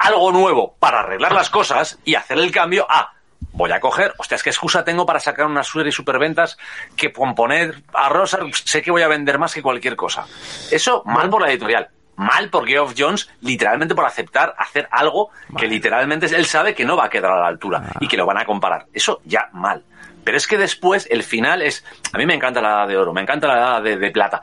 algo 0.00 0.32
nuevo 0.32 0.74
para 0.78 1.00
arreglar 1.00 1.32
las 1.32 1.50
cosas 1.50 1.98
y 2.04 2.14
hacer 2.14 2.38
el 2.38 2.50
cambio 2.50 2.86
a 2.88 3.14
voy 3.54 3.70
a 3.70 3.80
coger, 3.80 4.14
hostia, 4.18 4.34
es 4.34 4.42
que 4.42 4.50
excusa 4.50 4.84
tengo 4.84 5.06
para 5.06 5.20
sacar 5.20 5.46
una 5.46 5.62
serie 5.62 5.92
superventas 5.92 6.58
que 6.96 7.12
con 7.12 7.34
poner 7.34 7.82
a 7.92 8.08
Rosa 8.08 8.40
sé 8.52 8.82
que 8.82 8.90
voy 8.90 9.02
a 9.02 9.08
vender 9.08 9.38
más 9.38 9.54
que 9.54 9.62
cualquier 9.62 9.96
cosa. 9.96 10.26
Eso 10.70 11.02
mal 11.06 11.30
por 11.30 11.40
la 11.40 11.50
editorial. 11.50 11.88
Mal 12.16 12.48
por 12.48 12.66
Geoff 12.66 12.94
Jones, 12.96 13.28
literalmente 13.40 13.94
por 13.94 14.04
aceptar 14.04 14.54
hacer 14.56 14.88
algo 14.90 15.30
que 15.56 15.66
literalmente 15.66 16.26
él 16.26 16.46
sabe 16.46 16.74
que 16.74 16.84
no 16.84 16.96
va 16.96 17.06
a 17.06 17.10
quedar 17.10 17.32
a 17.32 17.40
la 17.40 17.48
altura 17.48 17.82
y 18.00 18.06
que 18.06 18.16
lo 18.16 18.26
van 18.26 18.38
a 18.38 18.44
comparar. 18.44 18.86
Eso 18.92 19.20
ya 19.24 19.48
mal. 19.52 19.82
Pero 20.22 20.36
es 20.36 20.46
que 20.46 20.56
después 20.56 21.08
el 21.10 21.22
final 21.22 21.60
es... 21.60 21.84
A 22.12 22.18
mí 22.18 22.24
me 22.24 22.34
encanta 22.34 22.62
la 22.62 22.70
edad 22.70 22.88
de 22.88 22.96
oro, 22.96 23.12
me 23.12 23.20
encanta 23.20 23.48
la 23.48 23.58
edad 23.58 23.82
de, 23.82 23.96
de 23.96 24.10
plata. 24.10 24.42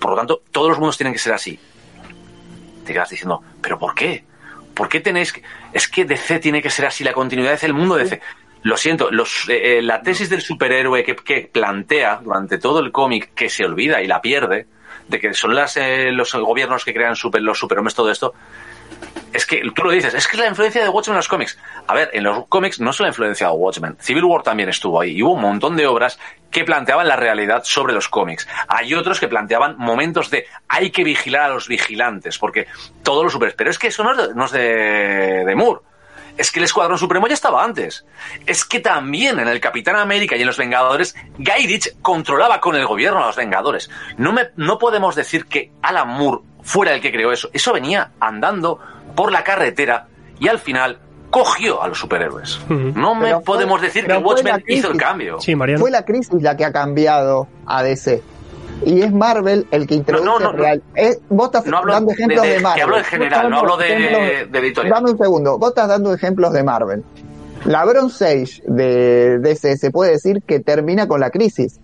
Por 0.00 0.10
lo 0.10 0.16
tanto, 0.16 0.42
todos 0.50 0.70
los 0.70 0.78
mundos 0.78 0.96
tienen 0.96 1.12
que 1.12 1.20
ser 1.20 1.32
así. 1.32 1.58
Te 2.84 2.92
quedas 2.92 3.10
diciendo, 3.10 3.42
¿pero 3.60 3.78
por 3.78 3.94
qué? 3.94 4.24
¿Por 4.74 4.88
qué 4.88 5.00
tenéis 5.00 5.32
que.? 5.32 5.42
Es 5.72 5.88
que 5.88 6.04
DC 6.04 6.40
tiene 6.40 6.60
que 6.62 6.70
ser 6.70 6.86
así, 6.86 7.04
la 7.04 7.12
continuidad 7.12 7.54
es 7.54 7.64
el 7.64 7.74
mundo 7.74 7.96
de 7.96 8.04
DC. 8.04 8.20
Lo 8.62 8.76
siento, 8.76 9.10
los, 9.10 9.48
eh, 9.48 9.78
eh, 9.78 9.82
la 9.82 10.00
tesis 10.02 10.30
del 10.30 10.40
superhéroe 10.40 11.04
que, 11.04 11.14
que 11.16 11.50
plantea 11.52 12.20
durante 12.22 12.58
todo 12.58 12.80
el 12.80 12.92
cómic, 12.92 13.34
que 13.34 13.50
se 13.50 13.64
olvida 13.64 14.02
y 14.02 14.06
la 14.06 14.22
pierde, 14.22 14.66
de 15.08 15.20
que 15.20 15.34
son 15.34 15.54
las, 15.54 15.76
eh, 15.76 16.10
los 16.12 16.32
gobiernos 16.34 16.84
que 16.84 16.94
crean 16.94 17.14
super, 17.14 17.42
los 17.42 17.58
superhombres, 17.58 17.94
todo 17.94 18.10
esto, 18.10 18.32
es 19.34 19.46
que 19.46 19.62
tú 19.74 19.82
lo 19.82 19.90
dices, 19.90 20.14
es 20.14 20.28
que 20.28 20.36
es 20.36 20.40
la 20.40 20.48
influencia 20.48 20.82
de 20.82 20.88
Watchmen 20.88 21.14
en 21.14 21.18
los 21.18 21.28
cómics. 21.28 21.58
A 21.88 21.94
ver, 21.94 22.08
en 22.12 22.22
los 22.22 22.46
cómics 22.46 22.80
no 22.80 22.92
solo 22.92 23.08
ha 23.08 23.10
influenciado 23.10 23.54
Watchmen, 23.54 23.96
Civil 24.00 24.24
War 24.24 24.42
también 24.42 24.68
estuvo 24.68 25.00
ahí 25.00 25.16
y 25.16 25.22
hubo 25.22 25.32
un 25.32 25.40
montón 25.40 25.76
de 25.76 25.86
obras 25.86 26.20
que 26.52 26.64
planteaban 26.64 27.08
la 27.08 27.16
realidad 27.16 27.64
sobre 27.64 27.92
los 27.92 28.08
cómics. 28.08 28.46
Hay 28.68 28.94
otros 28.94 29.18
que 29.18 29.26
planteaban 29.26 29.76
momentos 29.76 30.30
de 30.30 30.46
hay 30.68 30.90
que 30.90 31.02
vigilar 31.02 31.50
a 31.50 31.54
los 31.54 31.66
vigilantes, 31.66 32.38
porque 32.38 32.68
todos 33.02 33.24
los 33.24 33.32
super... 33.32 33.56
Pero 33.56 33.70
es 33.70 33.78
que 33.78 33.88
eso 33.88 34.04
no 34.04 34.12
es 34.12 34.28
de, 34.28 34.34
no 34.34 34.44
es 34.44 34.52
de, 34.52 35.44
de 35.44 35.54
Moore. 35.56 35.80
Es 36.36 36.52
que 36.52 36.60
el 36.60 36.64
Escuadrón 36.64 36.98
Supremo 36.98 37.26
ya 37.26 37.34
estaba 37.34 37.64
antes. 37.64 38.04
Es 38.46 38.64
que 38.64 38.78
también 38.78 39.40
en 39.40 39.48
el 39.48 39.60
Capitán 39.60 39.96
América 39.96 40.36
y 40.36 40.40
en 40.40 40.46
los 40.46 40.58
Vengadores, 40.58 41.16
Guy 41.38 41.66
Ritchie 41.66 41.92
controlaba 42.02 42.60
con 42.60 42.76
el 42.76 42.86
gobierno 42.86 43.22
a 43.22 43.26
los 43.26 43.36
Vengadores. 43.36 43.90
No, 44.16 44.32
me, 44.32 44.50
no 44.56 44.78
podemos 44.78 45.16
decir 45.16 45.46
que 45.46 45.72
Alan 45.82 46.08
Moore 46.08 46.42
fuera 46.62 46.94
el 46.94 47.00
que 47.00 47.12
creó 47.12 47.30
eso. 47.30 47.50
Eso 47.52 47.72
venía 47.72 48.12
andando 48.18 48.80
por 49.14 49.32
la 49.32 49.42
carretera 49.44 50.06
y 50.38 50.48
al 50.48 50.58
final 50.58 50.98
cogió 51.30 51.82
a 51.82 51.88
los 51.88 51.98
superhéroes. 51.98 52.60
No 52.68 53.14
me 53.14 53.26
Pero 53.26 53.36
fue- 53.38 53.44
podemos 53.44 53.80
decir 53.82 54.06
que 54.06 54.16
Watchmen 54.16 54.62
hizo 54.68 54.90
el 54.90 54.98
cambio. 54.98 55.40
Sí, 55.40 55.54
Mariano. 55.56 55.80
Fue 55.80 55.90
la 55.90 56.04
crisis 56.04 56.40
la 56.42 56.56
que 56.56 56.64
ha 56.64 56.72
cambiado 56.72 57.48
a 57.66 57.82
DC. 57.82 58.22
Y 58.84 59.02
es 59.02 59.12
Marvel 59.12 59.66
el 59.70 59.86
que 59.86 59.94
introduce 59.94 60.24
No, 60.26 60.38
no, 60.38 60.52
no, 60.52 60.58
real. 60.58 60.82
Es- 60.94 61.20
vos 61.28 61.46
estás 61.46 61.64
dando 61.64 62.06
de- 62.08 62.12
ejemplos 62.14 62.42
de, 62.42 62.48
de- 62.48 62.56
que 62.56 62.62
Marvel. 62.62 62.82
hablo 62.82 62.98
en 62.98 63.04
general, 63.04 63.50
no 63.50 63.58
hablo 63.60 63.76
de- 63.76 63.86
ejemplos- 63.88 64.52
de 64.52 64.58
editorial. 64.58 64.94
Dame 64.94 65.10
un 65.12 65.18
segundo. 65.18 65.58
Vos 65.58 65.68
estás 65.70 65.88
dando 65.88 66.12
ejemplos 66.14 66.52
de 66.52 66.62
Marvel. 66.62 67.04
La 67.64 67.84
Bronze 67.84 68.26
Age 68.26 68.62
de 68.66 69.38
DC 69.38 69.76
se 69.78 69.90
puede 69.90 70.12
decir 70.12 70.42
que 70.46 70.60
termina 70.60 71.08
con 71.08 71.18
la 71.20 71.30
crisis. 71.30 71.80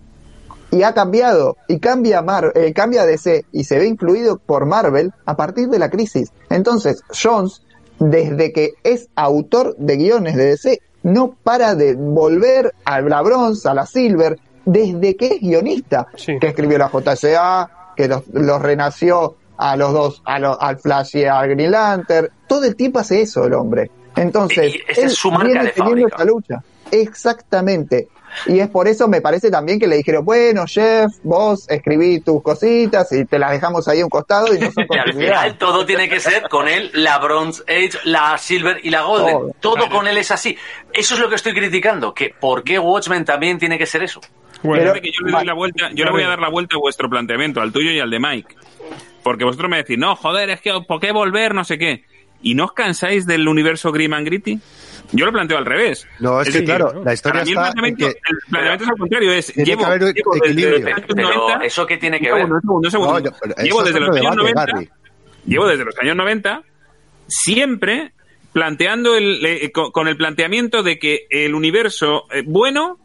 Y 0.70 0.82
ha 0.84 0.94
cambiado. 0.94 1.56
Y 1.68 1.78
cambia, 1.80 2.22
Mar 2.22 2.52
eh, 2.54 2.72
cambia 2.72 3.04
DC 3.04 3.44
y 3.52 3.64
se 3.64 3.78
ve 3.78 3.86
influido 3.86 4.38
por 4.38 4.66
Marvel 4.66 5.12
a 5.26 5.36
partir 5.36 5.68
de 5.68 5.78
la 5.78 5.90
crisis. 5.90 6.32
Entonces, 6.48 7.02
Jones, 7.22 7.62
desde 7.98 8.52
que 8.52 8.74
es 8.84 9.08
autor 9.16 9.74
de 9.78 9.96
guiones 9.96 10.36
de 10.36 10.44
DC, 10.46 10.80
no 11.02 11.34
para 11.42 11.74
de 11.74 11.94
volver 11.94 12.72
a 12.84 13.00
la 13.00 13.20
Bronze, 13.22 13.68
a 13.68 13.74
la 13.74 13.86
Silver, 13.86 14.38
desde 14.64 15.16
que 15.16 15.26
es 15.34 15.40
guionista. 15.40 16.06
Sí. 16.16 16.38
Que 16.38 16.48
escribió 16.48 16.78
la 16.78 16.88
JCA, 16.90 17.92
que 17.96 18.06
los, 18.06 18.22
los 18.32 18.62
renació 18.62 19.36
a 19.56 19.76
los 19.76 19.92
dos, 19.92 20.22
a 20.24 20.38
lo- 20.38 20.60
al 20.60 20.78
Flash 20.78 21.16
y 21.16 21.24
al 21.24 21.48
Green 21.50 21.70
Lantern. 21.70 22.28
Todo 22.46 22.64
el 22.64 22.76
tiempo 22.76 22.98
hace 23.00 23.22
eso 23.22 23.44
el 23.44 23.54
hombre. 23.54 23.90
Entonces, 24.16 24.74
Y 24.74 24.80
esa 24.90 25.00
él 25.00 25.06
es 25.08 25.14
su 25.14 25.30
marca 25.30 25.46
viene 25.46 25.64
de 25.64 25.70
teniendo 25.72 26.08
fábrica. 26.08 26.16
esa 26.16 26.24
lucha. 26.24 26.62
Exactamente. 26.92 28.08
Y 28.46 28.60
es 28.60 28.68
por 28.68 28.88
eso 28.88 29.08
me 29.08 29.20
parece 29.20 29.50
también 29.50 29.78
que 29.78 29.86
le 29.86 29.96
dijeron, 29.96 30.24
bueno, 30.24 30.64
Jeff, 30.66 31.12
vos 31.22 31.68
escribí 31.68 32.20
tus 32.20 32.42
cositas 32.42 33.10
y 33.12 33.24
te 33.24 33.38
las 33.38 33.50
dejamos 33.50 33.86
ahí 33.88 34.00
a 34.00 34.04
un 34.04 34.10
costado 34.10 34.54
y 34.54 34.58
no 34.58 34.70
son 34.70 34.86
Y 34.90 34.98
al 34.98 35.12
final 35.12 35.58
todo 35.58 35.84
tiene 35.86 36.08
que 36.08 36.20
ser 36.20 36.48
con 36.48 36.68
él, 36.68 36.90
la 36.94 37.18
Bronze 37.18 37.62
Age, 37.68 37.98
la 38.04 38.36
Silver 38.38 38.80
y 38.82 38.90
la 38.90 39.02
Golden. 39.02 39.52
Todo. 39.60 39.74
Todo 39.74 39.88
con 39.88 40.06
él 40.06 40.18
es 40.18 40.30
así. 40.30 40.56
Eso 40.92 41.14
es 41.14 41.20
lo 41.20 41.28
que 41.28 41.36
estoy 41.36 41.54
criticando, 41.54 42.12
que 42.12 42.34
¿por 42.38 42.64
qué 42.64 42.78
Watchmen 42.78 43.24
también 43.24 43.58
tiene 43.58 43.78
que 43.78 43.86
ser 43.86 44.02
eso? 44.02 44.20
Bueno, 44.62 44.82
Fíjate 44.82 45.00
que 45.00 45.10
yo 45.10 45.26
le 45.26 45.32
doy 45.32 45.44
la 45.44 45.54
vuelta, 45.54 45.90
yo 45.94 46.04
le 46.04 46.10
voy 46.10 46.22
a 46.22 46.28
dar 46.28 46.40
la 46.40 46.50
vuelta 46.50 46.76
a 46.76 46.78
vuestro 46.78 47.08
planteamiento, 47.08 47.60
al 47.60 47.72
tuyo 47.72 47.90
y 47.90 47.98
al 47.98 48.10
de 48.10 48.20
Mike. 48.20 48.56
Porque 49.22 49.44
vosotros 49.44 49.70
me 49.70 49.78
decís, 49.78 49.98
no, 49.98 50.16
joder, 50.16 50.50
es 50.50 50.60
que 50.60 50.72
¿por 50.86 51.00
qué 51.00 51.12
volver? 51.12 51.54
No 51.54 51.64
sé 51.64 51.78
qué. 51.78 52.04
¿Y 52.42 52.54
no 52.54 52.64
os 52.64 52.72
cansáis 52.72 53.26
del 53.26 53.46
universo 53.48 53.92
Grim 53.92 54.14
and 54.14 54.26
Gritty? 54.26 54.60
Yo 55.12 55.26
lo 55.26 55.32
planteo 55.32 55.58
al 55.58 55.66
revés. 55.66 56.06
No, 56.20 56.40
es, 56.40 56.46
que 56.48 56.52
decir, 56.52 56.66
claro, 56.66 57.02
la 57.04 57.12
historia 57.14 57.40
Para 57.40 57.44
mí 57.44 57.50
el 57.52 57.56
está 57.58 57.68
en 57.68 57.74
planteamiento, 57.74 58.06
que... 58.06 58.30
el 58.30 58.38
planteamiento 58.50 58.84
es 58.84 58.90
al 58.90 58.96
contrario, 58.98 59.32
es 59.32 59.46
Tiene 59.52 59.64
llevo, 59.66 59.78
que 59.80 59.84
haber 59.86 60.00
llevo 60.00 60.32
desde 60.34 60.80
los 60.80 60.86
años 60.92 61.06
Pero 61.16 61.28
90, 61.28 61.64
eso 61.64 61.86
que 61.86 61.96
tiene 61.98 62.20
que 62.20 62.32
ver. 62.32 62.42
segundo, 62.42 62.54
un 62.54 62.60
segundo, 62.62 62.86
un 62.86 62.90
segundo. 62.90 63.12
No, 63.12 63.18
yo- 63.20 63.30
pero 63.40 63.54
llevo 63.62 63.82
desde 63.82 63.98
es 63.98 64.06
los 64.06 64.16
años 64.16 64.36
debate, 64.36 64.36
90, 64.54 64.66
Gary. 64.72 64.90
llevo 65.46 65.66
desde 65.68 65.84
los 65.84 65.98
años 65.98 66.16
90 66.16 66.62
siempre 67.26 68.12
planteando 68.52 69.16
el, 69.16 69.44
eh, 69.44 69.70
con, 69.72 69.90
con 69.92 70.08
el 70.08 70.16
planteamiento 70.16 70.82
de 70.82 70.98
que 70.98 71.26
el 71.30 71.54
universo 71.54 72.24
eh, 72.32 72.42
bueno 72.46 72.98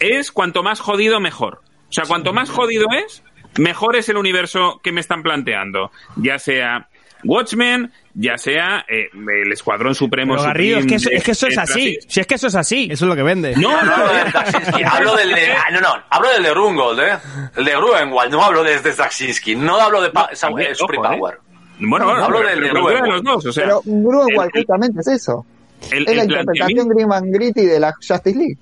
es 0.00 0.32
cuanto 0.32 0.62
más 0.62 0.80
jodido 0.80 1.20
mejor. 1.20 1.60
O 1.88 1.92
sea, 1.92 2.04
cuanto 2.06 2.32
más 2.32 2.50
jodido 2.50 2.86
es, 3.06 3.22
mejor 3.58 3.96
es 3.96 4.08
el 4.08 4.16
universo 4.16 4.80
que 4.82 4.92
me 4.92 5.00
están 5.00 5.22
planteando. 5.22 5.90
Ya 6.16 6.38
sea 6.38 6.88
Watchmen, 7.24 7.92
ya 8.14 8.38
sea 8.38 8.84
eh, 8.88 9.08
el 9.42 9.52
Escuadrón 9.52 9.94
Supremo. 9.94 10.34
pero 10.34 10.44
Garrido, 10.46 10.78
es 10.78 10.86
que, 10.86 10.94
eso, 10.96 11.10
es 11.10 11.22
que 11.22 11.30
eso 11.32 11.46
es 11.46 11.56
etcétera, 11.56 11.74
así. 11.74 11.94
sí. 11.94 11.98
Si 12.08 12.20
es 12.20 12.26
que 12.26 12.34
eso 12.34 12.46
es 12.46 12.54
así. 12.54 12.88
Eso 12.90 13.04
es 13.04 13.08
lo 13.08 13.16
que 13.16 13.22
vende. 13.22 13.54
No, 13.56 13.70
No, 13.70 13.84
no 13.84 14.04
no, 14.04 14.88
hablo 14.90 15.16
del 15.16 15.28
de, 15.34 15.52
ah, 15.52 15.70
no, 15.72 15.80
no, 15.80 15.88
hablo 16.10 16.30
del 16.32 16.42
de 16.42 16.54
Rungold, 16.54 17.00
eh. 17.00 17.18
El 17.56 17.64
de 17.64 17.70
Gruenwald, 17.76 18.32
no 18.32 18.42
hablo 18.44 18.62
desde 18.64 18.92
Straczynski, 18.92 19.54
no 19.56 19.76
hablo 19.80 20.00
de 20.02 20.10
pa 20.10 20.30
No, 20.50 20.58
eh, 20.58 20.74
Supreme 20.74 21.06
ojo, 21.06 21.14
eh. 21.14 21.18
Power. 21.18 21.38
Bueno, 21.82 22.04
bueno, 22.06 22.24
Hablo 22.24 22.40
del 22.40 22.48
pero 22.60 22.60
de 22.60 22.68
de 22.68 22.80
Gruenwald. 23.00 23.12
los 23.12 23.22
dos, 23.22 23.46
o 23.46 23.52
sea, 23.52 23.64
Pero 23.64 23.82
Grunwald 23.84 24.50
el- 24.54 24.60
justamente 24.62 25.00
es 25.00 25.06
eso. 25.08 25.46
el, 25.90 26.08
es 26.08 26.16
la 26.16 26.24
interpretación 26.24 26.88
Grim 26.88 27.12
and 27.12 27.34
Gritty 27.34 27.64
de 27.66 27.80
la 27.80 27.92
Justice 27.94 28.36
League. 28.38 28.58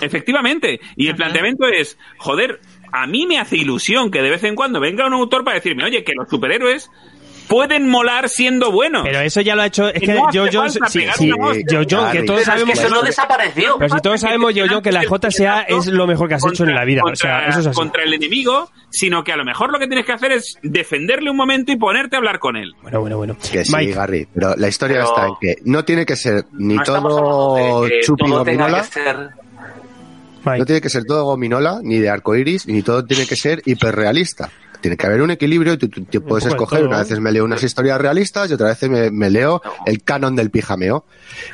Efectivamente. 0.00 0.80
Y 0.96 1.08
el 1.08 1.16
planteamiento 1.16 1.66
es, 1.66 1.98
joder, 2.18 2.60
a 2.92 3.06
mí 3.06 3.26
me 3.26 3.38
hace 3.38 3.56
ilusión 3.56 4.10
que 4.10 4.22
de 4.22 4.30
vez 4.30 4.42
en 4.44 4.54
cuando 4.56 4.80
venga 4.80 5.06
un 5.06 5.12
autor 5.14 5.44
para 5.44 5.56
decirme, 5.56 5.84
oye, 5.84 6.04
que 6.04 6.12
los 6.14 6.28
superhéroes 6.28 6.90
pueden 7.50 7.88
molar 7.88 8.28
siendo 8.28 8.70
buenos. 8.70 9.02
Pero 9.02 9.20
eso 9.20 9.40
ya 9.40 9.56
lo 9.56 9.62
ha 9.62 9.66
hecho. 9.66 9.88
Es 9.88 9.94
Que 10.00 10.06
que 10.06 10.14
no 10.14 10.22
Joe 10.32 10.48
Jones. 10.52 10.72
falta 10.78 10.86
Sí, 10.88 10.98
pegar 11.00 11.16
sí, 11.16 11.32
una 11.32 11.46
hostia. 11.48 11.64
Joe 11.68 11.86
Jones, 11.90 12.12
que 12.12 12.18
Pero 12.20 12.26
todos 12.26 12.26
Pero 12.26 12.38
es 12.38 12.44
que 12.44 12.44
sabemos. 12.44 12.78
eso 12.78 12.88
no 12.88 13.02
desapareció. 13.02 13.76
Pero 13.78 13.94
si 13.96 14.00
todos 14.00 14.20
sabemos, 14.20 14.52
Joe 14.54 14.68
Jones, 14.68 14.82
que 14.84 14.92
la 14.92 15.02
JSA 15.04 15.62
es 15.62 15.86
lo 15.88 16.06
mejor 16.06 16.28
que 16.28 16.34
has 16.36 16.46
hecho 16.46 16.64
en 16.64 16.74
la 16.74 16.84
vida. 16.84 17.02
O 17.04 17.14
sea, 17.16 17.30
Contra- 17.32 17.48
eso 17.50 17.60
es 17.60 17.66
así. 17.66 17.76
Contra 17.76 18.02
el 18.04 18.14
enemigo, 18.14 18.70
sino 18.88 19.24
que 19.24 19.32
a 19.32 19.36
lo 19.36 19.44
mejor 19.44 19.72
lo 19.72 19.78
que 19.80 19.88
tienes 19.88 20.06
que 20.06 20.12
hacer 20.12 20.30
es 20.32 20.58
defenderle 20.62 21.30
un 21.30 21.36
momento 21.36 21.72
y 21.72 21.76
ponerte 21.76 22.14
a 22.14 22.18
hablar 22.20 22.38
con 22.38 22.56
él. 22.56 22.72
Bueno, 22.82 23.00
bueno, 23.00 23.16
bueno. 23.16 23.36
Que 23.50 23.64
sí, 23.64 23.72
Mike, 23.76 23.92
Gary, 23.92 24.28
pero 24.32 24.54
la 24.56 24.68
historia 24.68 24.98
Pero- 24.98 25.08
está 25.08 25.26
en 25.26 25.34
que 25.40 25.56
no 25.64 25.84
tiene 25.84 26.06
que 26.06 26.14
ser 26.16 26.44
ni 26.52 26.76
No 26.76 26.82
todo 26.84 27.88
chupi 28.00 28.30
gominola, 28.30 28.84
no 30.44 30.64
tiene 30.64 30.80
que 30.80 30.88
ser 30.88 31.04
todo 31.04 31.24
gominola, 31.24 31.80
ni 31.82 31.98
de 31.98 32.08
arcoiris, 32.08 32.66
ni 32.66 32.82
todo 32.82 33.04
tiene 33.04 33.26
que 33.26 33.36
ser 33.36 33.60
hiperrealista. 33.66 34.50
Tiene 34.80 34.96
que 34.96 35.06
haber 35.06 35.22
un 35.22 35.30
equilibrio 35.30 35.74
y 35.74 35.78
tú, 35.78 35.88
tú- 35.88 36.04
tú 36.04 36.22
puedes 36.22 36.46
escoger. 36.46 36.84
Una 36.86 36.96
¿no? 36.96 37.02
veces 37.02 37.20
me 37.20 37.32
leo 37.32 37.44
unas 37.44 37.62
historias 37.62 38.00
realistas 38.00 38.50
y 38.50 38.54
otra 38.54 38.68
vez 38.68 38.82
me, 38.88 39.10
me 39.10 39.30
leo 39.30 39.60
el 39.86 40.02
canon 40.02 40.34
del 40.36 40.50
pijameo. 40.50 41.04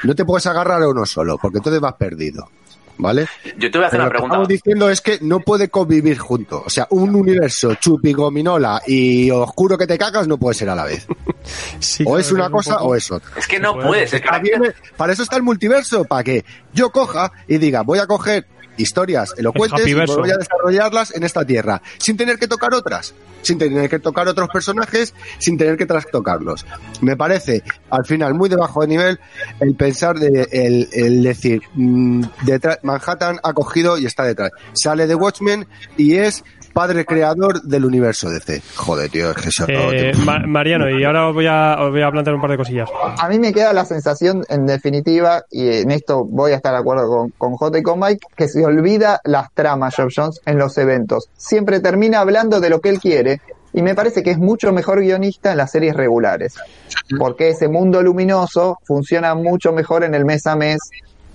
No 0.05 0.14
te 0.14 0.24
puedes 0.24 0.47
agarrar 0.47 0.83
a 0.83 0.89
uno 0.89 1.05
solo, 1.07 1.39
porque 1.41 1.59
entonces 1.59 1.81
vas 1.81 1.95
perdido. 1.95 2.49
¿Vale? 2.99 3.27
Yo 3.59 3.70
te 3.70 3.77
voy 3.77 3.85
a 3.85 3.89
hacer 3.89 3.91
Pero 3.91 4.05
una 4.05 4.05
lo 4.05 4.09
que 4.09 4.11
pregunta. 4.12 4.27
estamos 4.37 4.49
diciendo 4.49 4.89
es 4.89 5.01
que 5.03 5.18
no 5.20 5.41
puede 5.41 5.68
convivir 5.68 6.16
juntos. 6.16 6.62
O 6.64 6.70
sea, 6.70 6.87
un 6.89 7.14
universo 7.14 7.74
chupi 7.74 8.14
gominola 8.14 8.81
y 8.87 9.31
oscuro 9.31 9.77
que 9.77 9.87
te 9.87 9.99
cagas 9.99 10.27
no 10.27 10.39
puede 10.39 10.55
ser 10.55 10.70
a 10.70 10.74
la 10.74 10.85
vez. 10.85 11.07
Sí, 11.79 12.03
o 12.07 12.18
es 12.18 12.33
una 12.33 12.47
un 12.47 12.53
cosa 12.53 12.79
poco- 12.79 12.89
o 12.89 12.95
es 12.97 13.09
otra. 13.12 13.31
Es 13.37 13.47
que 13.47 13.61
no 13.61 13.74
Bueno, 13.74 13.91
puede 13.91 14.07
ser. 14.09 14.24
Está 14.24 14.39
bien, 14.41 14.62
para 14.97 15.12
eso 15.12 15.22
está 15.22 15.37
el 15.37 15.43
multiverso, 15.45 16.05
para 16.05 16.24
que 16.24 16.45
yo 16.72 16.91
coja 16.91 17.31
y 17.47 17.59
diga, 17.59 17.83
voy 17.83 17.99
a 18.01 18.07
coger 18.09 18.47
historias 18.77 19.35
elocuentes 19.37 19.87
y 19.87 19.95
voy 19.95 20.31
a 20.31 20.37
desarrollarlas 20.37 21.14
en 21.14 21.22
esta 21.24 21.45
tierra, 21.45 21.83
sin 21.99 22.16
tener 22.16 22.39
que 22.39 22.49
tocar 22.49 22.74
otras, 22.74 23.14
sin 23.43 23.59
tener 23.59 23.89
que 23.89 23.99
tocar 23.99 24.29
otros 24.29 24.49
personajes, 24.53 25.14
sin 25.39 25.57
tener 25.57 25.77
que 25.77 25.87
trastocarlos. 25.87 26.66
Me 27.01 27.16
parece, 27.16 27.62
al 27.91 28.05
final, 28.05 28.35
muy 28.35 28.49
de 28.49 28.57
bajo 28.57 28.83
de 28.83 28.89
nivel 28.89 29.20
el 29.61 29.74
pensar 29.74 30.18
de, 30.18 30.49
el, 30.51 30.89
el 30.93 31.22
decir, 31.22 31.62
mm, 31.74 32.22
detrás, 32.45 32.79
Manhattan 32.83 33.39
ha 33.43 33.53
cogido 33.53 33.99
y 33.99 34.07
está 34.07 34.24
detrás. 34.24 34.51
Sale 34.72 35.07
de 35.07 35.14
Watchmen 35.14 35.66
y 35.97 36.16
es 36.16 36.45
padre 36.77 37.07
creador 37.07 37.62
del 37.62 37.87
universo 37.87 38.29
DC. 38.29 38.61
Joder, 38.77 39.09
tío, 39.11 39.31
es 39.31 39.37
que 39.37 39.49
eso 39.49 39.66
no 39.66 39.93
Eh, 39.93 40.12
Ma- 40.27 40.41
Mariano, 40.47 40.91
y 40.91 41.03
ahora 41.05 41.27
os 41.29 41.35
voy, 41.35 41.47
a, 41.47 41.79
os 41.81 41.91
voy 41.91 42.03
a 42.03 42.11
plantear 42.11 42.35
un 42.37 42.43
par 42.43 42.51
de 42.51 42.59
cosillas. 42.59 42.91
A 43.18 43.29
mí 43.31 43.39
me 43.39 43.55
queda 43.55 43.72
la 43.72 43.87
sensación, 43.87 44.45
en 44.51 44.66
definitiva, 44.66 45.43
y 45.51 45.68
en 45.79 45.91
esto 45.91 46.24
voy 46.27 46.53
a 46.53 46.57
estar 46.57 46.74
de 46.74 46.79
acuerdo 46.81 47.09
con, 47.09 47.31
con 47.31 47.55
J 47.57 47.79
y 47.79 47.83
con 47.83 47.99
Mike, 47.99 48.27
que 48.37 48.47
se 48.47 48.62
olvida 48.62 49.20
las 49.24 49.51
tramas 49.55 49.97
Geoff 49.97 50.12
Jones 50.14 50.41
en 50.45 50.59
los 50.59 50.77
eventos. 50.77 51.31
Siempre 51.39 51.81
termina 51.81 52.20
hablando 52.20 52.61
de 52.61 52.68
lo 52.68 52.81
que 52.83 52.91
él 52.91 53.01
quiere, 53.01 53.41
y 53.72 53.81
me 53.83 53.95
parece 53.95 54.22
que 54.22 54.31
es 54.33 54.39
mucho 54.39 54.70
mejor 54.72 55.01
guionista 55.01 55.53
en 55.53 55.57
las 55.57 55.70
series 55.70 55.97
regulares. 55.97 56.55
Porque 57.18 57.49
ese 57.51 57.68
mundo 57.68 58.03
luminoso 58.03 58.79
funciona 58.85 59.35
mucho 59.35 59.72
mejor 59.72 60.05
en 60.05 60.14
el 60.14 60.24
mes 60.27 60.47
a 60.47 60.57
mes, 60.57 60.79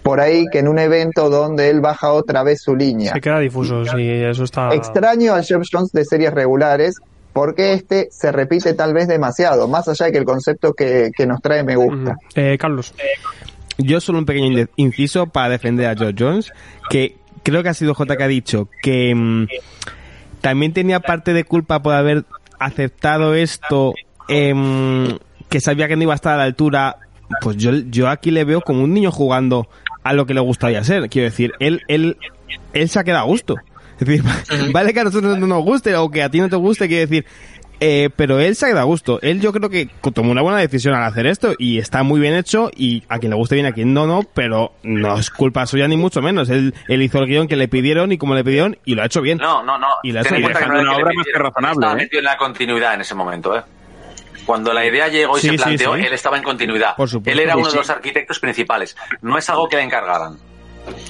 por 0.04 0.20
ahí, 0.20 0.46
que 0.52 0.60
en 0.60 0.68
un 0.68 0.80
evento 0.80 1.30
donde 1.30 1.70
él 1.70 1.82
baja 1.82 2.12
otra 2.12 2.44
vez 2.44 2.62
su 2.62 2.76
línea. 2.76 3.14
Se 3.14 3.22
queda 3.22 3.40
difuso, 3.40 3.86
sí, 3.86 4.10
eso 4.10 4.44
está. 4.44 4.74
Extraño 4.74 5.34
al 5.34 5.44
Jeff 5.44 5.62
Jones 5.72 5.92
de 5.92 6.06
series 6.06 6.34
regulares 6.34 6.96
porque 7.34 7.74
este 7.74 8.10
se 8.12 8.32
repite 8.32 8.74
tal 8.74 8.94
vez 8.94 9.08
demasiado, 9.08 9.68
más 9.68 9.88
allá 9.88 10.08
de 10.08 10.12
que 10.12 10.18
el 10.18 10.26
concepto 10.26 10.74
que, 10.74 11.12
que 11.16 11.26
nos 11.26 11.42
trae 11.42 11.64
me 11.64 11.76
gusta. 11.76 12.18
Eh, 12.36 12.58
Carlos. 12.60 12.94
Yo 13.78 14.02
solo 14.02 14.20
un 14.20 14.26
pequeño 14.26 14.68
inciso 14.76 15.28
para 15.28 15.50
defender 15.50 15.88
a 15.88 15.96
George 15.96 16.16
Jones, 16.18 16.52
que 16.90 17.16
creo 17.44 17.64
que 17.64 17.70
ha 17.70 17.74
sido 17.74 17.94
J 17.94 18.18
que 18.18 18.24
ha 18.24 18.28
dicho 18.28 18.68
que 18.84 19.16
mm, 19.16 19.48
también 20.42 20.74
tenía 20.74 21.00
parte 21.00 21.34
de 21.34 21.44
culpa 21.46 21.82
por 21.82 21.94
haber 21.94 22.26
aceptado 22.60 23.34
esto, 23.34 23.94
em, 24.28 25.18
que 25.50 25.62
sabía 25.62 25.88
que 25.88 25.96
no 25.96 26.04
iba 26.04 26.14
a 26.14 26.16
estar 26.16 26.34
a 26.34 26.38
la 26.38 26.44
altura. 26.44 26.98
Pues 27.42 27.56
yo, 27.56 27.72
yo 27.72 28.10
aquí 28.10 28.30
le 28.30 28.44
veo 28.44 28.62
como 28.62 28.84
un 28.84 28.94
niño 28.94 29.10
jugando 29.10 29.70
a 30.04 30.14
lo 30.14 30.26
que 30.26 30.34
le 30.34 30.42
gustaría 30.42 30.84
ser. 30.84 31.10
Quiero 31.10 31.30
decir, 31.30 31.54
él, 31.60 31.82
él, 31.88 32.18
él 32.74 32.90
se 32.90 33.00
ha 33.00 33.04
quedado 33.04 33.24
a 33.24 33.28
gusto. 33.28 33.56
Es 34.00 34.08
decir, 34.08 34.24
vale 34.72 34.94
que 34.94 35.00
a 35.00 35.04
nosotros 35.04 35.38
no 35.38 35.48
nos 35.48 35.64
guste 35.64 35.96
o 35.96 36.10
que 36.10 36.24
a 36.24 36.30
ti 36.30 36.40
no 36.40 36.50
te 36.50 36.56
guste, 36.56 36.88
quiero 36.88 37.08
decir, 37.08 37.26
eh, 37.84 38.12
pero 38.16 38.40
él 38.40 38.56
se 38.56 38.66
ha 38.66 38.70
quedado 38.70 38.84
a 38.84 38.86
gusto. 38.86 39.20
Él 39.24 39.42
yo 39.42 39.52
creo 39.52 39.70
que 39.70 39.90
tomó 40.14 40.32
una 40.32 40.44
buena 40.44 40.60
decisión 40.60 40.94
al 40.94 41.04
hacer 41.04 41.26
esto 41.26 41.56
y 41.58 41.80
está 41.80 42.04
muy 42.04 42.20
bien 42.20 42.36
hecho 42.36 42.70
y 42.76 43.04
a 43.10 43.18
quien 43.18 43.32
le 43.32 43.36
guste 43.36 43.56
bien, 43.56 43.66
a 43.66 43.72
quien 43.72 43.92
no, 43.92 44.06
no, 44.06 44.22
pero 44.36 44.74
no 44.84 45.18
es 45.18 45.32
culpa 45.32 45.66
suya 45.66 45.88
ni 45.88 45.98
mucho 45.98 46.22
menos. 46.22 46.50
Él, 46.52 46.76
él 46.88 47.02
hizo 47.02 47.18
el 47.18 47.26
guion 47.26 47.48
que 47.48 47.56
le 47.56 47.68
pidieron 47.68 48.12
y 48.12 48.20
como 48.20 48.36
le 48.36 48.44
pidieron 48.44 48.78
y 48.86 48.94
lo 48.94 49.02
ha 49.02 49.08
hecho 49.08 49.22
bien. 49.22 49.40
No, 49.40 49.64
no, 49.64 49.80
no. 49.80 49.88
Y 50.04 50.12
lo 50.12 50.20
ha 50.20 50.22
hecho 50.22 50.36
en 50.36 50.42
bien. 50.42 50.52
una 50.52 50.96
obra 50.96 51.12
más 51.16 51.26
que 51.26 51.40
razonable, 51.40 51.74
Estaba 51.74 51.94
¿eh? 51.94 52.04
metido 52.04 52.20
en 52.20 52.26
la 52.26 52.38
continuidad 52.38 52.94
en 52.94 53.02
ese 53.02 53.16
momento, 53.16 53.58
¿eh? 53.58 53.62
Cuando 54.46 54.74
la 54.74 54.86
idea 54.86 55.08
llegó 55.08 55.38
y 55.38 55.42
Sí, 55.42 55.50
se 55.50 55.56
planteó, 55.58 55.96
sí. 55.96 56.02
él 56.06 56.14
estaba 56.14 56.38
en 56.38 56.44
continuidad. 56.44 56.96
Por 56.96 57.10
supuesto. 57.10 57.32
Él 57.32 57.46
era 57.46 57.56
uno 57.56 57.70
de 57.70 57.78
los 57.78 57.90
arquitectos 57.90 58.40
principales. 58.40 58.96
No 59.22 59.38
es 59.38 59.50
algo 59.50 59.68
que 59.70 59.78
le 59.78 59.84
encargaran. 59.84 60.38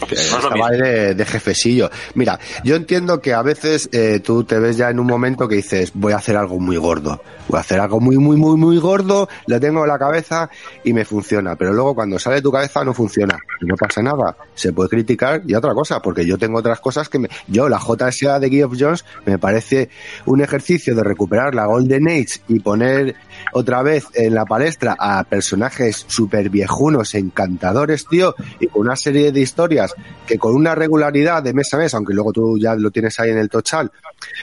Estaba 0.10 0.70
de, 0.72 1.16
de 1.16 1.26
jefecillo. 1.26 1.90
Mira, 2.16 2.40
yo 2.64 2.76
entiendo 2.76 3.22
que 3.22 3.34
a 3.34 3.42
veces 3.42 3.90
eh, 3.92 4.20
tú 4.20 4.44
te 4.44 4.60
ves 4.60 4.78
ya 4.78 4.90
en 4.90 5.00
un 5.00 5.08
momento 5.08 5.48
que 5.48 5.56
dices, 5.56 5.92
voy 5.94 6.14
a 6.14 6.18
hacer 6.18 6.36
algo 6.36 6.60
muy 6.60 6.78
gordo. 6.78 7.22
Voy 7.48 7.58
a 7.58 7.62
hacer 7.62 7.80
algo 7.80 8.00
muy, 8.00 8.18
muy, 8.18 8.38
muy, 8.38 8.58
muy 8.58 8.78
gordo, 8.78 9.28
lo 9.48 9.60
tengo 9.60 9.84
en 9.84 9.90
la 9.90 10.00
cabeza 10.00 10.50
y 10.84 10.94
me 10.94 11.06
funciona. 11.06 11.56
Pero 11.56 11.74
luego 11.74 11.96
cuando 11.96 12.20
sale 12.20 12.38
de 12.38 12.42
tu 12.42 12.52
cabeza 12.52 12.84
no 12.84 12.94
funciona. 12.94 13.40
Y 13.62 13.66
no 13.66 13.76
pasa 13.76 14.02
nada. 14.02 14.36
Se 14.56 14.74
puede 14.74 14.90
criticar 14.90 15.42
y 15.46 15.54
otra 15.54 15.74
cosa, 15.74 16.02
porque 16.02 16.26
yo 16.26 16.38
tengo 16.38 16.60
otras 16.60 16.80
cosas 16.80 17.10
que 17.10 17.20
me... 17.20 17.30
Yo, 17.48 17.70
la 17.70 17.80
JSA 17.80 18.40
de 18.40 18.50
Geoff 18.50 18.74
Jones, 18.80 19.06
me 19.26 19.38
parece 19.38 19.90
un 20.26 20.42
ejercicio 20.42 20.96
de 20.96 21.04
recuperar 21.04 21.56
la 21.56 21.66
Golden 21.66 22.08
Age 22.08 22.42
y 22.48 22.60
poner 22.60 23.16
otra 23.54 23.82
vez 23.84 24.06
en 24.14 24.34
la 24.36 24.46
palestra 24.46 24.96
a 25.00 25.24
personajes 25.24 26.06
super 26.08 26.50
viejunos, 26.50 27.16
encantadores, 27.16 28.06
tío, 28.08 28.36
y 28.60 28.68
con 28.68 28.82
una 28.84 28.96
serie 28.96 29.32
de 29.32 29.40
historias 29.42 29.94
que 30.28 30.38
con 30.38 30.56
una 30.56 30.76
regularidad 30.76 31.44
de 31.44 31.54
mes 31.54 31.74
a 31.74 31.78
mes, 31.78 31.94
aunque 31.94 32.14
luego 32.14 32.32
tú 32.34 32.58
ya 32.60 32.76
lo 32.76 32.92
tienes 32.92 33.20
ahí 33.20 33.30
en 33.32 33.38
el 33.38 33.50
total, 33.50 33.92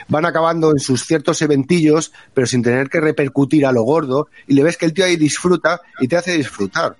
van 0.07 0.25
acabando 0.25 0.71
en 0.71 0.79
sus 0.79 1.03
ciertos 1.05 1.41
eventillos, 1.41 2.11
pero 2.33 2.47
sin 2.47 2.61
tener 2.63 2.89
que 2.89 2.99
repercutir 3.01 3.65
a 3.65 3.71
lo 3.71 3.83
gordo, 3.83 4.27
y 4.47 4.53
le 4.53 4.63
ves 4.63 4.77
que 4.77 4.85
el 4.85 4.93
tío 4.93 5.05
ahí 5.05 5.15
disfruta 5.15 5.81
y 5.99 6.07
te 6.07 6.17
hace 6.17 6.33
disfrutar. 6.37 6.95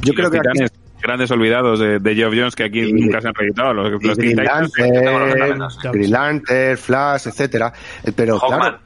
Yo 0.00 0.12
Y 0.12 0.14
creo 0.16 0.28
los 0.30 0.32
que 0.32 0.38
aquí 0.64 0.72
grandes 1.00 1.30
olvidados 1.30 1.78
de, 1.78 2.00
de 2.00 2.14
Geoff 2.16 2.34
Jones 2.36 2.56
que 2.56 2.64
aquí 2.64 2.80
Y- 2.80 2.92
nunca 2.92 3.20
se 3.20 3.28
han 3.28 3.34
reeditado. 3.34 3.72
Los, 3.72 4.02
los 4.02 4.16
Green 4.16 4.36
Lantern. 4.36 5.68
Green 5.92 6.10
Lantern, 6.10 6.76
Flash, 6.76 7.28
etcétera. 7.28 7.72
Pero 8.16 8.38
Hawkman. 8.38 8.60
claro, 8.60 8.78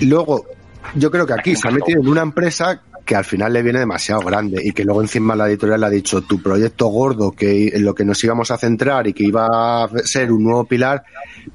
y 0.00 0.06
luego, 0.06 0.46
yo 0.94 1.10
creo 1.10 1.26
que 1.26 1.34
aquí 1.34 1.56
se 1.56 1.68
ha 1.68 1.70
metido 1.70 2.00
en 2.00 2.08
una 2.08 2.22
empresa 2.22 2.80
que 3.06 3.14
al 3.16 3.24
final 3.24 3.52
le 3.52 3.62
viene 3.62 3.78
demasiado 3.78 4.20
grande 4.20 4.60
y 4.62 4.72
que 4.72 4.84
luego 4.84 5.00
encima 5.00 5.34
la 5.36 5.46
editorial 5.48 5.80
le 5.80 5.86
ha 5.86 5.90
dicho 5.90 6.20
tu 6.22 6.42
proyecto 6.42 6.86
gordo 6.88 7.30
que 7.32 7.68
en 7.68 7.84
lo 7.84 7.94
que 7.94 8.04
nos 8.04 8.22
íbamos 8.24 8.50
a 8.50 8.58
centrar 8.58 9.06
y 9.06 9.12
que 9.12 9.24
iba 9.24 9.84
a 9.84 9.88
ser 10.04 10.30
un 10.32 10.42
nuevo 10.44 10.64
pilar 10.64 11.02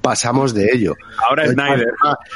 pasamos 0.01 0.53
de 0.53 0.69
ello 0.73 0.95
Ahora 1.29 1.45
Encima- 1.45 1.67
Snyder. 1.67 1.87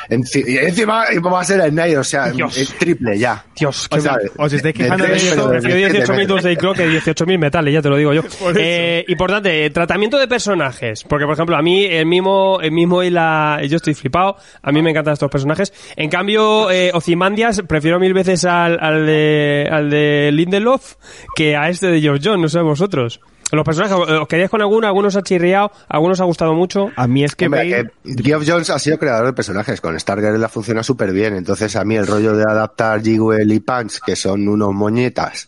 enci- 0.09 0.43
y 0.47 0.57
encima 0.57 1.05
va 1.33 1.41
a 1.41 1.43
ser 1.45 1.61
Snyder 1.69 1.97
o 1.97 2.03
sea 2.03 2.29
Dios. 2.31 2.57
es 2.57 2.73
triple 2.77 3.17
ya 3.17 3.43
Dios, 3.57 3.87
O 3.89 3.95
qué 3.95 4.01
sea, 4.01 4.17
os 4.37 4.51
estáis 4.53 4.63
de 4.63 4.73
quejando 4.73 5.05
de 5.05 5.09
pero 5.29 5.47
de 5.47 5.59
Prefiero 5.61 5.77
siete 5.89 6.05
18.000 6.05 6.09
veces. 6.17 6.27
Doomsday 6.27 6.57
Clock 6.57 6.75
que 6.75 6.87
18.000 6.89 7.39
metales, 7.39 7.73
ya 7.73 7.81
te 7.81 7.89
lo 7.89 7.95
digo 7.97 8.13
yo. 8.13 8.21
Eh, 8.57 9.05
importante, 9.07 9.69
tratamiento 9.69 10.17
de 10.17 10.27
personajes. 10.27 11.03
Porque, 11.03 11.25
por 11.25 11.33
ejemplo, 11.33 11.55
a 11.55 11.61
mí 11.61 11.85
el 11.85 12.05
mismo, 12.05 12.59
el 12.61 12.71
mismo 12.71 13.03
y 13.03 13.09
la... 13.09 13.59
Yo 13.67 13.77
estoy 13.77 13.93
flipado. 13.93 14.35
A 14.61 14.71
mí 14.71 14.81
me 14.81 14.89
encantan 14.91 15.13
estos 15.13 15.29
personajes. 15.29 15.73
En 15.95 16.09
cambio, 16.09 16.69
eh, 16.71 16.91
Ozymandias 16.93 17.61
prefiero 17.67 17.99
mil 17.99 18.13
veces 18.13 18.43
al, 18.45 18.77
al 18.81 19.04
de, 19.05 19.69
al 19.71 19.89
de 19.89 20.31
Lindelof 20.33 20.95
que 21.35 21.55
a 21.55 21.69
este 21.69 21.87
de 21.87 22.01
George 22.01 22.21
John, 22.29 22.41
no 22.41 22.49
sé 22.49 22.59
vosotros. 22.61 23.21
Los 23.51 23.63
personajes, 23.63 23.95
¿os 23.95 24.27
queríais 24.27 24.49
con 24.49 24.61
alguno? 24.61 24.87
¿Algunos 24.87 25.15
ha 25.15 25.21
chirriado? 25.21 25.71
¿Algunos 25.87 26.19
ha 26.19 26.23
gustado 26.23 26.55
mucho? 26.55 26.89
A 26.95 27.07
mí 27.07 27.23
es 27.23 27.35
que 27.35 27.45
Hombre, 27.45 27.59
Bale- 28.03 28.15
que 28.17 28.23
Geoff 28.23 28.43
Jones 28.45 28.69
ha 28.71 28.79
sido 28.79 28.97
creador 28.97 29.27
de 29.27 29.33
personajes, 29.33 29.79
con 29.81 29.97
Stargirl 29.99 30.41
la 30.41 30.49
funciona 30.49 30.81
súper 30.81 31.13
bien, 31.13 31.35
entonces 31.35 31.75
a 31.75 31.85
mí 31.85 31.95
el 31.95 32.07
rollo 32.07 32.35
de 32.35 32.43
adaptar 32.43 33.03
Jigwell 33.03 33.51
y 33.51 33.59
Punch, 33.59 33.99
que 34.03 34.15
son 34.15 34.47
unos 34.47 34.73
moñetas, 34.73 35.47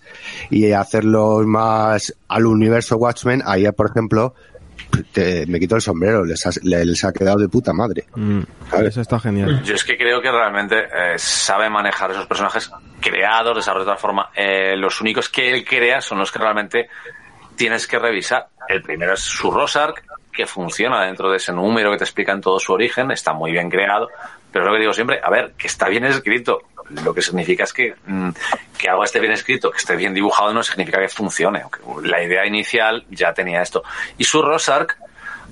y 0.51 0.71
hacerlos 0.71 1.47
más 1.47 2.13
al 2.27 2.45
universo 2.45 2.97
Watchmen, 2.97 3.41
ahí 3.45 3.65
por 3.75 3.89
ejemplo, 3.89 4.35
te- 5.11 5.45
me 5.47 5.59
quito 5.59 5.75
el 5.75 5.81
sombrero, 5.81 6.23
les 6.25 6.45
ha, 6.45 6.49
les 6.63 7.03
ha 7.03 7.11
quedado 7.13 7.37
de 7.39 7.49
puta 7.49 7.73
madre. 7.73 8.05
Mm, 8.15 8.41
eso 8.85 9.01
está 9.01 9.19
genial. 9.19 9.61
Yo 9.63 9.75
es 9.75 9.83
que 9.83 9.97
creo 9.97 10.21
que 10.21 10.31
realmente 10.31 10.75
eh, 10.93 11.17
sabe 11.17 11.69
manejar 11.69 12.11
esos 12.11 12.25
personajes 12.27 12.71
creados, 13.01 13.55
desarrollados 13.55 13.85
de 13.87 13.91
otra 13.91 14.01
forma. 14.01 14.29
Eh, 14.35 14.75
los 14.77 14.99
únicos 15.01 15.29
que 15.29 15.53
él 15.53 15.65
crea 15.65 16.01
son 16.01 16.17
los 16.19 16.31
que 16.31 16.39
realmente 16.39 16.89
tienes 17.55 17.87
que 17.87 17.99
revisar. 17.99 18.47
El 18.67 18.81
primero 18.81 19.13
es 19.13 19.19
su 19.21 19.49
Rosark, 19.51 20.03
que 20.31 20.45
funciona 20.45 21.05
dentro 21.05 21.29
de 21.31 21.37
ese 21.37 21.51
número 21.53 21.91
que 21.91 21.97
te 21.97 22.03
explican 22.03 22.41
todo 22.41 22.59
su 22.59 22.73
origen, 22.73 23.09
está 23.11 23.33
muy 23.33 23.51
bien 23.51 23.69
creado, 23.69 24.07
pero 24.51 24.65
es 24.65 24.67
lo 24.69 24.73
que 24.75 24.81
digo 24.81 24.93
siempre, 24.93 25.19
a 25.23 25.29
ver, 25.31 25.53
que 25.57 25.67
está 25.67 25.89
bien 25.89 26.05
escrito. 26.05 26.61
Lo 27.03 27.13
que 27.13 27.21
significa 27.21 27.63
es 27.65 27.73
que, 27.73 27.95
mm, 28.05 28.29
que 28.77 28.89
algo 28.89 29.03
esté 29.03 29.19
bien 29.19 29.33
escrito, 29.33 29.69
que 29.71 29.77
esté 29.77 29.95
bien 29.95 30.13
dibujado, 30.13 30.53
no 30.53 30.63
significa 30.63 30.99
que 30.99 31.09
funcione. 31.09 31.63
La 32.03 32.23
idea 32.23 32.45
inicial 32.45 33.05
ya 33.09 33.33
tenía 33.33 33.61
esto. 33.61 33.83
Y 34.17 34.23
su 34.23 34.41
Rosark, 34.41 34.97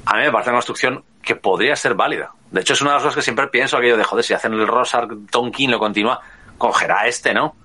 a 0.06 0.16
mí 0.18 0.24
me 0.24 0.32
parece 0.32 0.50
una 0.52 0.58
construcción 0.58 1.04
que 1.22 1.36
podría 1.36 1.76
ser 1.76 1.96
válida. 1.96 2.32
De 2.52 2.62
hecho, 2.62 2.74
es 2.74 2.82
una 2.82 2.92
de 2.92 2.96
las 2.96 3.04
cosas 3.04 3.16
que 3.16 3.22
siempre 3.22 3.48
pienso, 3.48 3.76
aquello 3.78 3.98
de, 3.98 4.04
joder, 4.04 4.24
si 4.24 4.34
hacen 4.34 4.54
el 4.54 4.68
Rosark, 4.68 5.12
Tonkin 5.30 5.72
lo 5.72 5.80
continúa, 5.80 6.22
cogerá 6.58 7.06
este, 7.08 7.34
¿no? 7.34 7.56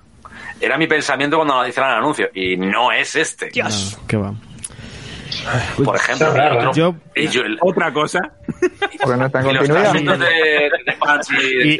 Era 0.61 0.77
mi 0.77 0.87
pensamiento 0.87 1.37
cuando 1.37 1.55
lo 1.63 1.67
hicieron 1.69 1.91
el 1.93 1.99
anuncio, 1.99 2.29
y 2.35 2.57
no 2.57 2.91
es 2.91 3.15
este. 3.15 3.51
No, 3.97 4.07
qué 4.09 4.17
va. 4.17 4.35
Por 5.85 5.97
ejemplo, 5.97 6.29
otro- 6.59 6.73
Yo- 6.75 6.95
y 7.15 7.29
yo- 7.29 7.43
el- 7.43 7.57
Otra 7.61 7.93
cosa. 7.93 8.19
Porque 9.03 9.17
no 9.19 9.27
está 9.27 9.41
en 9.41 9.47
y 9.47 9.53
los 9.53 9.59
continuidad. 9.69 9.93
de 9.93 10.71
y, 11.41 11.77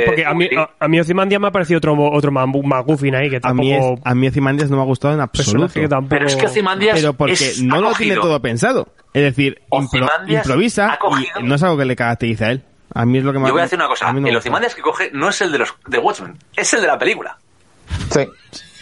de- 0.00 0.06
porque 0.06 0.24
a 0.26 0.34
mí, 0.34 0.48
a, 0.56 0.70
a 0.78 0.88
mí 0.88 1.00
Ozymandias 1.00 1.40
me 1.40 1.48
ha 1.48 1.50
parecido 1.50 1.78
otro, 1.78 1.94
otro 2.12 2.30
Mambu- 2.32 2.64
McGuffin 2.64 3.14
ahí 3.14 3.30
que 3.30 3.40
A 3.42 3.52
mí, 3.54 3.72
es- 3.72 3.80
tampoco... 3.80 4.00
a 4.08 4.14
mí 4.14 4.28
Ozymandias 4.28 4.70
no 4.70 4.76
me 4.76 4.82
ha 4.82 4.86
gustado 4.86 5.14
en 5.14 5.20
absoluto. 5.20 5.72
que 5.74 5.88
tampoco... 5.88 6.10
Pero 6.10 6.26
es 6.26 6.36
que 6.36 6.46
Ozymandias 6.46 6.98
Pero 6.98 7.12
porque 7.12 7.32
es- 7.34 7.62
no 7.62 7.76
ha 7.76 7.80
lo 7.80 7.92
tiene 7.94 8.14
todo 8.16 8.40
pensado. 8.40 8.88
Es 9.12 9.22
decir, 9.22 9.60
impro- 9.70 10.08
improvisa 10.28 10.98
y 11.40 11.42
no 11.44 11.54
es 11.54 11.62
algo 11.62 11.76
que 11.78 11.84
le 11.84 11.96
caracteriza 11.96 12.46
a 12.46 12.50
él. 12.52 12.62
A 12.94 13.04
mí 13.04 13.18
es 13.18 13.24
lo 13.24 13.32
que 13.32 13.38
más 13.38 13.48
Yo 13.48 13.52
voy 13.52 13.60
a 13.60 13.64
decir 13.64 13.78
una 13.78 13.88
cosa, 13.88 14.06
no 14.12 14.18
el 14.18 14.24
gusta. 14.24 14.38
Ozymandias 14.38 14.74
que 14.74 14.82
coge 14.82 15.10
no 15.12 15.28
es 15.28 15.40
el 15.42 15.52
de 15.52 15.58
los 15.58 15.74
de 15.86 15.98
Watchmen, 15.98 16.36
es 16.56 16.72
el 16.74 16.80
de 16.80 16.86
la 16.86 16.98
película. 16.98 17.36
Sí. 18.10 18.26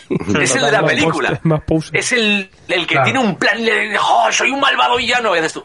Es 0.41 0.55
el 0.57 0.63
de 0.65 0.73
la 0.73 0.85
película. 0.85 1.41
Es 1.93 2.13
el, 2.13 2.51
el 2.69 2.87
que 2.87 2.95
Claro. 2.95 3.05
tiene 3.05 3.19
un 3.21 3.37
plan 3.37 3.65
de, 3.65 3.97
"Oh, 4.01 4.29
soy 4.31 4.51
un 4.51 4.61
malvado 4.61 4.97
villano, 4.97 5.35
y 5.35 5.39
haces 5.41 5.53
tú. 5.55 5.65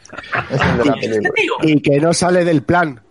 Es 0.50 0.62
el 0.62 0.78
de 0.78 0.86
la 0.86 0.94
Este 1.02 1.32
película. 1.32 1.58
Y 1.70 1.82
que 1.82 2.00
no 2.00 2.14
sale 2.14 2.44
del 2.46 2.64
plan, 2.64 3.02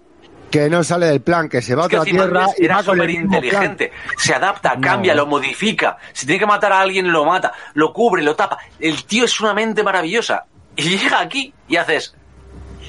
que 0.50 0.68
no 0.68 0.82
sale 0.82 1.06
del 1.06 1.20
plan, 1.20 1.48
que 1.48 1.62
se 1.62 1.74
va 1.76 1.84
a 1.84 1.86
Es 1.86 1.90
que 1.90 1.98
otra 1.98 2.10
tierra 2.10 2.46
y 2.58 2.64
era 2.64 2.76
va 2.78 2.84
con 2.84 3.00
el 3.00 3.06
súper 3.08 3.20
mismo 3.22 3.30
plan. 3.30 3.44
inteligente. 3.44 3.92
Se 4.16 4.34
adapta, 4.34 4.76
cambia, 4.80 5.14
lo 5.14 5.26
modifica. 5.26 5.96
Si 6.12 6.26
tiene 6.26 6.40
que 6.40 6.46
matar 6.46 6.72
a 6.72 6.80
alguien, 6.80 7.10
lo 7.12 7.24
mata. 7.24 7.52
Lo 7.74 7.92
cubre, 7.92 8.22
lo 8.22 8.34
tapa. 8.34 8.58
El 8.80 9.04
tío 9.04 9.24
es 9.24 9.40
una 9.40 9.54
mente 9.54 9.82
maravillosa. 9.84 10.44
Y 10.76 10.98
llega 10.98 11.20
aquí 11.20 11.52
y 11.68 11.76
haces... 11.76 12.14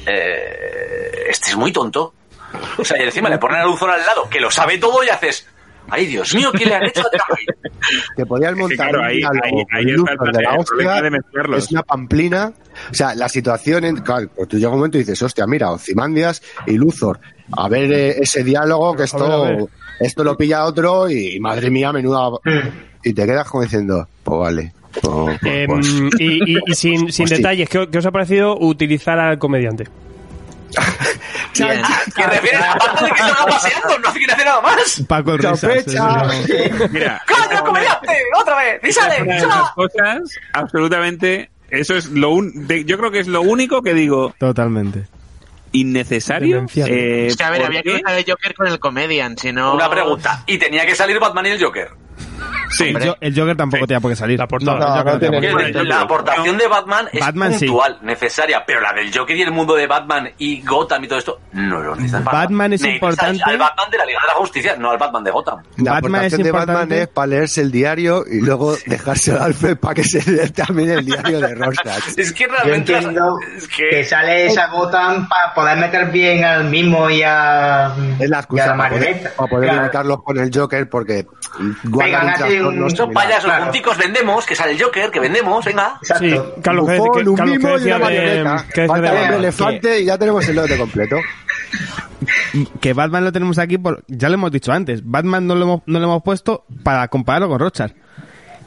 Eh, 0.08 1.26
este 1.30 1.50
es 1.50 1.56
muy 1.56 1.72
tonto. 1.72 2.14
O 2.78 2.84
sea, 2.84 3.00
y 3.00 3.04
encima 3.06 3.30
le 3.30 3.38
ponen 3.38 3.60
a 3.62 3.66
Luzón 3.66 3.90
al 3.92 4.06
lado, 4.06 4.28
que 4.30 4.40
lo 4.40 4.50
sabe 4.52 4.78
todo 4.78 5.04
y 5.04 5.10
haces... 5.10 5.48
Ay, 5.90 6.06
Dios 6.06 6.34
mío, 6.36 6.52
¿qué 6.58 6.66
le 6.66 6.76
han 6.76 6.84
hecho 6.86 7.02
a 7.02 7.10
que 8.16 8.26
podías 8.26 8.56
montar 8.56 8.90
claro, 8.90 9.00
un 9.00 9.06
ahí- 9.06 9.22
ahí- 9.24 9.64
ahí 9.72 9.96
está 9.96 10.12
el 10.26 10.32
de 10.32 10.42
la 10.42 10.56
hostia, 10.56 11.02
de 11.02 11.58
es 11.58 11.72
una 11.72 11.84
pamplina 11.84 12.54
o 12.90 12.94
sea 12.94 13.14
la 13.16 13.28
situación 13.28 13.84
en, 13.86 13.98
claro, 13.98 14.30
pues 14.36 14.48
tú 14.48 14.58
llega 14.58 14.70
un 14.70 14.76
momento 14.78 14.98
y 14.98 15.02
dices 15.02 15.22
hostia 15.22 15.46
mira 15.48 15.72
Ozymandias 15.72 16.42
y 16.68 16.74
Luthor 16.78 17.20
a 17.58 17.68
ver 17.68 17.92
eh, 17.92 18.10
ese 18.22 18.44
diálogo 18.44 18.96
que 18.96 19.04
A 19.04 19.18
ver, 19.18 19.32
a 19.32 19.38
ver. 19.42 19.52
esto 19.56 19.70
esto 20.00 20.24
lo 20.24 20.38
pilla 20.38 20.64
otro 20.66 21.10
y 21.10 21.40
madre 21.40 21.70
mía 21.70 21.92
menuda 21.92 22.30
y 23.04 23.14
te 23.14 23.26
quedas 23.26 23.50
como 23.50 23.64
diciendo 23.64 24.08
pues 24.24 24.40
vale 24.40 24.74
pues- 25.02 25.40
pues- 25.40 25.40
Em, 25.54 25.68
pues. 25.68 25.88
y, 26.20 26.54
y- 26.54 26.60
y 26.68 26.74
sin, 26.76 27.08
detalles, 27.28 27.68
¿qué, 27.70 27.90
qué 27.90 27.98
os 27.98 28.06
ha 28.06 28.12
parecido 28.12 28.58
utilizar 28.60 29.20
al 29.20 29.38
comediante? 29.40 29.88
Bien. 31.58 31.82
¿Qué 32.16 32.24
refieres? 32.28 32.62
Aparte 32.62 33.06
de 33.06 33.12
que 33.12 33.18
se 33.24 33.32
va 33.32 33.46
paseando, 33.46 34.00
no 34.00 34.14
quiere 34.14 34.34
hacer 34.34 34.46
nada 34.46 34.62
más. 34.62 35.04
Paco 35.08 35.36
eso 35.36 35.68
Mira, 36.92 37.22
¡Coño, 37.28 37.64
comediante! 37.64 38.18
¡Otra 38.40 38.56
vez! 38.58 38.80
¡Y 38.84 38.92
sale! 38.94 39.26
cosas 39.76 40.24
absolutamente 40.54 41.50
eso 41.70 41.96
es 41.96 42.08
lo 42.08 42.32
un, 42.32 42.68
de- 42.68 42.84
yo 42.86 42.98
creo 42.98 43.12
que 43.12 43.20
es 43.20 43.28
lo 43.28 43.42
único 43.42 43.82
que 43.82 43.94
digo. 43.94 44.34
Totalmente. 44.38 45.06
innecesario 45.72 46.66
eh, 46.76 47.28
Es 47.28 47.38
que, 47.38 47.44
a 47.46 47.50
ver, 47.50 47.64
había 47.64 47.82
que 47.82 47.92
porque- 47.92 48.04
usar 48.04 48.18
el 48.18 48.26
Joker 48.28 48.54
con 48.54 48.68
el 48.68 48.80
comedian, 48.80 49.38
si 49.38 49.54
no... 49.54 49.74
Una 49.74 49.90
pregunta. 49.90 50.44
¿Y 50.48 50.58
tenía 50.58 50.86
que 50.86 50.96
salir 50.96 51.18
Batman 51.20 51.46
y 51.46 51.50
el 51.52 51.64
Joker? 51.64 51.90
Sí. 52.72 52.86
El, 52.90 53.08
Jo- 53.08 53.18
el 53.20 53.36
Joker 53.40 53.56
tampoco 53.56 53.86
tenía 53.88 54.00
por 54.00 54.12
qué 54.12 54.16
salir. 54.16 54.40
La 54.40 54.48
portada. 54.48 54.80
No, 54.80 55.04
no 55.04 55.12
no 55.14 55.20
tiene- 55.20 55.94
aportación 55.94 56.58
de 56.58 56.68
Batman 56.68 57.08
es 57.12 57.20
Batman, 57.20 57.54
sí. 57.54 57.66
puntual, 57.68 57.98
necesaria, 58.02 58.64
pero 58.66 58.82
la 58.82 58.94
del 58.94 59.16
Joker 59.16 59.36
y 59.36 59.42
el 59.42 59.52
mundo 59.52 59.76
de 59.76 59.88
Batman 59.88 60.30
y 60.38 60.62
Gotham 60.62 61.04
y 61.04 61.08
todo 61.08 61.20
esto 61.20 61.40
no 61.54 61.80
lo 61.82 61.96
necesitan 61.96 62.24
para 62.24 62.40
Batman 62.40 62.74
es 62.74 62.82
Necesitas 62.82 62.96
importante. 63.12 63.44
Al 63.46 63.58
Batman 63.58 63.92
de 63.92 63.98
la 63.98 64.06
Liga 64.06 64.20
de 64.22 64.28
la 64.28 64.34
Justicia, 64.34 64.76
no 64.78 64.92
al 64.92 64.98
Batman 64.98 65.24
de 65.24 65.32
Gotham. 65.32 65.64
La 65.78 65.92
Batman 65.94 66.16
aportación 66.16 66.42
es 66.42 66.46
de 66.46 66.52
Batman 66.52 66.92
es 66.94 67.08
para 67.08 67.28
leerse 67.28 67.62
el 67.62 67.72
diario 67.72 68.24
y 68.30 68.42
luego 68.42 68.76
dejárselo 68.86 69.42
a 69.42 69.46
Alfred 69.46 69.78
para 69.78 69.94
que 69.96 70.04
se 70.04 70.32
lea 70.32 70.48
también 70.48 70.92
el 70.92 71.06
diario 71.06 71.40
de 71.40 71.54
Rorschach. 71.56 72.02
Es 72.18 72.32
que 72.34 72.44
Yo 72.46 72.50
realmente 72.52 72.94
entiendo 72.94 73.38
es 73.58 73.68
que... 73.68 73.90
que 73.90 74.04
sale 74.06 74.46
esa 74.48 74.68
Gotham 74.68 75.28
para 75.28 75.54
poder 75.54 75.78
meter 75.78 76.06
bien 76.12 76.44
al 76.44 76.66
mismo 76.66 77.10
y 77.10 77.22
a, 77.24 77.94
Es 78.20 78.20
la 78.20 78.20
y 78.20 78.26
a 78.26 78.30
la 78.30 78.40
excusa 78.40 78.76
para 78.78 78.90
poder, 78.90 79.34
para 79.36 79.50
poder 79.50 79.70
Claro. 79.70 79.82
imitarlos 79.84 80.24
con 80.24 80.38
el 80.40 80.52
Joker 80.54 80.90
porque 80.90 81.26
trastorno 82.62 82.86
un- 82.86 82.96
son 82.96 83.12
payasos 83.14 83.46
Claro. 83.46 83.64
junticos, 83.66 83.98
vendemos, 83.98 84.46
que 84.46 84.56
sale 84.56 84.72
el 84.74 84.82
Joker, 84.82 85.12
que 85.12 85.20
vendemos, 85.20 85.66
venga. 85.66 85.96
Exacto. 86.02 86.24
Sí, 86.26 86.62
Carlos, 86.62 86.90
¿qué, 86.90 86.98
Bufón, 86.98 87.28
un 87.28 87.36
Carlos, 87.36 87.58
¿qué 87.60 87.66
mimo 87.68 87.78
y 87.80 87.84
una 87.84 87.98
marioneta. 88.00 88.66
Falta 88.88 89.36
elefante 89.36 90.00
y 90.02 90.06
ya 90.06 90.18
tenemos 90.18 90.48
el 90.50 90.56
lote 90.56 90.78
completo. 90.78 91.18
que 92.80 92.94
Batman 92.94 93.24
lo 93.24 93.32
tenemos 93.32 93.58
aquí, 93.58 93.78
por, 93.78 94.04
ya 94.08 94.28
lo 94.30 94.36
hemos 94.36 94.52
dicho 94.52 94.72
antes, 94.72 95.02
Batman 95.04 95.48
no 95.48 95.56
lo 95.56 95.64
hemos, 95.64 95.82
no 95.86 96.00
lo 96.00 96.06
hemos 96.06 96.24
puesto 96.24 96.66
para 96.84 97.08
compararlo 97.08 97.50
con 97.50 97.60
Rochar. 97.60 97.94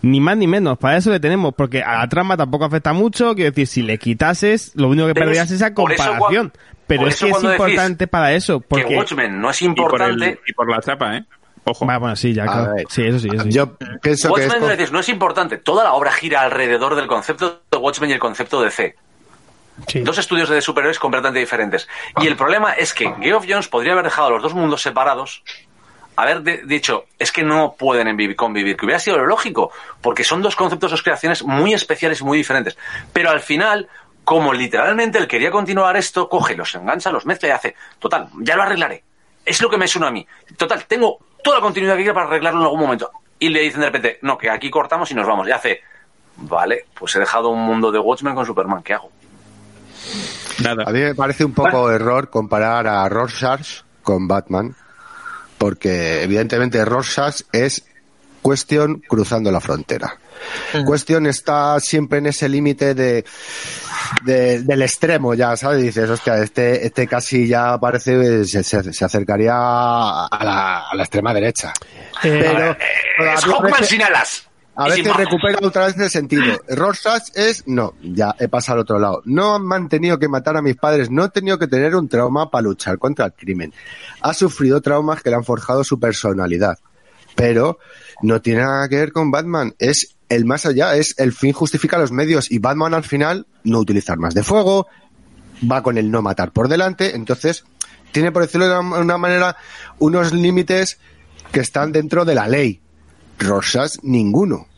Ni 0.03 0.21
más 0.21 0.37
ni 0.37 0.47
menos, 0.47 0.77
para 0.77 0.99
eso 0.99 1.11
le 1.11 1.19
tenemos, 1.19 1.55
porque 1.57 1.83
a 1.83 1.99
la 1.99 2.09
trama 2.09 2.37
tampoco 2.37 2.67
afecta 2.67 2.93
mucho, 2.93 3.35
quiero 3.35 3.51
decir, 3.51 3.67
si 3.67 3.83
le 3.83 3.99
quitases, 3.99 4.73
lo 4.75 4.89
único 4.89 5.07
que 5.07 5.15
perderías 5.15 5.47
es 5.47 5.53
esa 5.57 5.69
eso 5.69 5.75
comparación. 5.75 6.53
Pero 6.87 7.07
es 7.07 7.19
que 7.19 7.31
es 7.31 7.43
importante 7.43 8.07
para 8.07 8.33
eso, 8.35 8.61
Que 8.61 8.67
porque... 8.69 8.97
Watchmen 8.97 9.41
no 9.41 9.49
es 9.51 9.63
Y 9.63 9.69
por, 9.71 10.03
el- 10.03 10.11
importante. 10.13 10.41
y 10.47 10.53
por 10.53 10.71
la 10.71 10.81
chapa, 10.81 11.17
¿eh? 11.17 11.25
Ojo. 11.67 11.85
Bueno, 11.87 12.15
sí, 12.17 12.35
ya, 12.35 12.45
claro. 12.45 12.75
Sí, 12.89 13.07
eso 13.07 13.19
sí, 13.19 13.29
eso 13.33 13.45
sí. 13.45 13.51
Yo 13.51 13.75
pienso 14.03 14.33
que 14.35 14.43
es 14.43 14.49
Watchmen 14.49 14.61
co- 14.61 14.67
no, 14.67 14.77
decís, 14.77 14.93
no 14.93 15.01
es 15.01 15.09
importante. 15.09 15.57
Toda 15.59 15.85
la 15.85 15.93
obra 15.95 16.13
gira 16.13 16.43
alrededor 16.43 16.95
del 16.95 17.07
concepto 17.07 17.63
de 17.71 17.79
Watchmen 17.79 18.11
y 18.11 18.13
el 18.13 18.19
concepto 18.19 18.61
de 18.63 18.71
C. 18.71 18.97
Sí. 19.89 20.01
Dos 20.01 20.19
estudios 20.19 20.49
de 20.49 20.61
superhéroes 20.61 20.99
completamente 20.99 21.41
diferentes. 21.41 21.89
Y 22.21 22.27
el 22.27 22.37
problema 22.37 22.73
es 22.75 22.93
que 22.95 23.13
Geoff 23.21 23.45
Jones 23.49 23.69
podría 23.69 23.93
haber 23.93 24.05
dejado 24.05 24.31
los 24.31 24.43
dos 24.43 24.55
mundos 24.55 24.83
separados, 24.83 25.43
haber 26.17 26.43
de- 26.43 26.63
dicho, 26.65 27.07
es 27.19 27.33
que 27.33 27.43
no 27.43 27.75
pueden 27.77 28.07
convivir, 28.37 28.77
que 28.77 28.85
hubiera 28.85 29.01
sido 29.01 29.17
lo 29.19 29.27
lógico, 29.27 29.73
porque 30.01 30.23
son 30.23 30.43
dos 30.43 30.55
conceptos, 30.55 30.91
dos 30.93 31.03
creaciones 31.03 31.43
muy 31.43 31.73
especiales 31.75 32.21
y 32.21 32.25
muy 32.25 32.39
diferentes. 32.39 32.77
Pero 33.13 33.31
al 33.31 33.41
final, 33.41 33.89
como 34.23 34.53
literalmente 34.53 35.19
él 35.19 35.27
quería 35.27 35.51
continuar 35.51 35.97
esto, 35.97 36.29
coge, 36.29 36.55
los 36.57 36.73
engancha, 36.77 37.11
los 37.11 37.27
mezcla 37.27 37.49
y 37.49 37.53
hace, 37.53 37.75
total, 37.99 38.29
ya 38.41 38.55
lo 38.55 38.63
arreglaré. 38.63 39.03
Es 39.45 39.61
lo 39.61 39.69
que 39.69 39.77
me 39.77 39.89
suena 39.89 40.07
a 40.07 40.11
mí. 40.13 40.25
Total, 40.57 40.85
tengo 40.87 41.19
toda 41.45 41.59
la 41.59 41.63
continuidad 41.63 41.95
que 41.95 42.03
quiero 42.03 42.15
para 42.15 42.27
arreglarlo 42.27 42.61
en 42.61 42.65
algún 42.65 42.81
momento. 42.81 43.13
Y 43.39 43.51
le 43.51 43.61
dicen 43.61 43.81
de 43.81 43.87
repente, 43.87 44.19
no, 44.23 44.37
que 44.37 44.51
aquí 44.51 44.71
cortamos 44.71 45.09
y 45.11 45.15
nos 45.15 45.27
vamos. 45.27 45.47
Y 45.47 45.53
hace, 45.53 45.83
vale, 46.37 46.87
pues 46.99 47.15
he 47.15 47.21
dejado 47.21 47.51
un 47.51 47.61
mundo 47.61 47.93
de 47.93 47.99
Watchmen 48.01 48.35
con 48.35 48.47
Superman, 48.47 48.83
¿qué 48.83 48.95
hago? 48.95 49.13
Nada. 50.63 50.85
A 50.87 50.91
mí 50.91 51.01
me 51.01 51.15
parece 51.15 51.45
un 51.45 51.53
poco 51.53 51.91
error 51.91 52.31
comparar 52.31 52.87
a 52.87 53.09
Rorschach 53.09 53.83
con 54.03 54.27
Batman, 54.27 54.75
porque 55.59 56.23
evidentemente 56.23 56.85
Rorschach 56.85 57.43
es 57.53 57.85
cuestión 58.43 59.03
cruzando 59.07 59.51
la 59.51 59.61
frontera. 59.61 60.19
Cuestión 60.85 61.27
está 61.27 61.79
siempre 61.81 62.19
en 62.19 62.27
ese 62.27 62.49
límite 62.49 62.95
de, 62.95 63.25
de- 64.25 64.63
del 64.63 64.83
extremo, 64.83 65.35
ya, 65.35 65.57
¿sabes? 65.57 65.83
Dices, 65.83 66.09
hostia, 66.11 66.39
este, 66.43 66.87
este 66.87 67.07
casi 67.07 67.47
ya 67.47 67.79
parece, 67.79 68.45
se, 68.45 68.63
se- 68.65 68.93
se 68.93 69.05
acercaría 69.05 69.55
a 69.55 70.29
la, 70.45 70.89
a 70.91 70.95
la 70.95 71.03
extrema 71.03 71.33
derecha. 71.33 71.73
Eh, 72.23 72.77
Pero 73.19 73.33
Es 73.35 73.41
todavía 73.41 73.57
Hawkman 73.57 73.73
veces- 73.73 73.89
sin 73.89 74.03
alas. 74.03 74.49
a 74.77 74.89
veces 74.89 75.17
recupera 75.17 75.59
otra 75.63 75.87
vez 75.87 75.97
el 75.99 76.11
sentido. 76.11 76.59
Rorschach 76.69 77.23
es, 77.35 77.63
no, 77.67 77.95
ya 78.03 78.35
he 78.39 78.49
pasado 78.49 78.75
al 78.77 78.81
otro 78.83 78.99
lado. 78.99 79.23
No 79.25 79.55
han 79.73 79.89
tenido 79.89 80.19
que 80.19 80.29
matar 80.29 80.57
a 80.57 80.63
mis 80.63 80.77
padres, 80.77 81.11
no 81.11 81.25
he 81.27 81.29
tenido 81.29 81.59
que 81.59 81.69
tener 81.69 81.95
un 81.95 82.09
trauma 82.09 82.51
para 82.51 82.63
luchar 82.63 82.99
contra 82.99 83.27
el 83.27 83.33
crimen. 83.33 83.73
Ha 84.21 84.35
sufrido 84.35 84.81
traumas 84.81 85.23
que 85.23 85.31
le 85.31 85.37
han 85.37 85.45
forjado 85.45 85.85
su 85.85 86.01
personalidad. 86.01 86.79
Pero 87.37 87.79
no 88.23 88.41
tiene 88.41 88.63
nada 88.63 88.89
que 88.89 88.97
ver 88.97 89.13
con 89.13 89.31
Batman. 89.33 89.75
Es 89.81 90.14
el 90.35 90.45
más 90.45 90.67
allá, 90.67 90.97
es 90.97 91.15
el 91.19 91.33
fin 91.33 91.53
justifica 91.53 91.99
los 91.99 92.13
medios. 92.13 92.51
Y 92.51 92.59
Batman 92.59 92.95
al 92.95 93.05
final 93.05 93.47
no 93.65 93.79
utiliza 93.79 94.13
armas 94.13 94.35
de 94.35 94.43
fuego, 94.43 94.87
va 95.71 95.83
con 95.83 95.99
el 95.99 96.11
no 96.11 96.23
matar 96.23 96.53
por 96.53 96.69
delante. 96.69 97.15
Entonces, 97.15 97.65
tiene, 98.13 98.33
por 98.33 98.43
decirlo 98.43 98.69
de 98.69 98.79
una, 98.79 99.19
manera, 99.19 99.57
unos 99.99 100.33
límites 100.33 100.99
que 101.53 101.61
están 101.61 101.93
dentro 101.93 102.25
de 102.25 102.35
la 102.35 102.49
ley. 102.49 102.81
Rosas, 103.39 103.99
ninguno. 104.03 104.69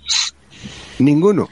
Ninguno. 0.99 1.49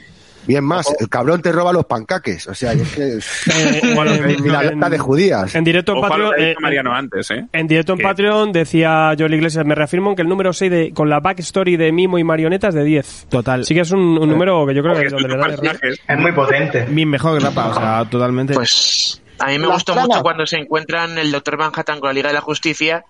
Bien 0.47 0.63
más, 0.63 0.93
el 0.99 1.09
cabrón 1.09 1.41
te 1.41 1.51
roba 1.51 1.73
los 1.73 1.85
pancaques. 1.85 2.47
O 2.47 2.53
sea, 2.53 2.73
es 2.73 2.87
que. 2.93 3.19
Eh, 3.55 3.81
bueno, 3.95 4.11
ni 4.25 4.49
la 4.49 4.89
de 4.89 4.97
judías. 4.97 5.53
En 5.55 5.63
directo 5.63 5.93
en 5.95 6.01
Patreon, 6.01 6.33
eh, 6.37 6.55
Mariano 6.59 6.93
antes, 6.93 7.31
¿eh? 7.31 7.45
en 7.51 7.67
directo 7.67 7.93
en 7.93 7.99
Patreon 7.99 8.51
decía 8.51 9.13
Joel 9.17 9.33
Iglesias, 9.33 9.65
me 9.65 9.75
reafirmo 9.75 10.09
en 10.11 10.15
que 10.15 10.21
el 10.21 10.27
número 10.27 10.51
6 10.53 10.71
de, 10.71 10.91
con 10.93 11.09
la 11.09 11.19
backstory 11.19 11.77
de 11.77 11.91
Mimo 11.91 12.17
y 12.17 12.23
marionetas 12.23 12.73
de 12.73 12.83
10. 12.83 13.27
Total. 13.29 13.65
Sí 13.65 13.73
que 13.73 13.81
es 13.81 13.91
un, 13.91 13.99
un 14.17 14.29
número 14.29 14.65
que 14.65 14.73
yo 14.75 14.81
creo 14.83 14.95
que 14.95 15.05
es 15.05 15.11
donde 15.11 15.27
estos 15.27 15.37
le 15.37 15.47
da 15.47 15.53
error. 15.53 15.79
personajes- 15.79 15.99
Es 16.07 16.19
muy 16.19 16.31
potente. 16.33 16.85
Bien 16.89 17.09
mejor 17.09 17.37
que 17.39 17.45
Rapa, 17.45 17.67
o 17.69 17.73
sea, 17.73 18.05
totalmente. 18.09 18.53
Pues 18.53 19.21
a 19.39 19.47
mí 19.47 19.59
me 19.59 19.67
gustó 19.67 19.95
mucho 19.95 20.21
cuando 20.21 20.45
se 20.45 20.57
encuentran 20.57 21.17
el 21.17 21.31
Doctor 21.31 21.57
Manhattan 21.57 21.99
con 21.99 22.09
la 22.09 22.13
Liga 22.13 22.29
de 22.29 22.35
la 22.35 22.41
Justicia 22.41 23.03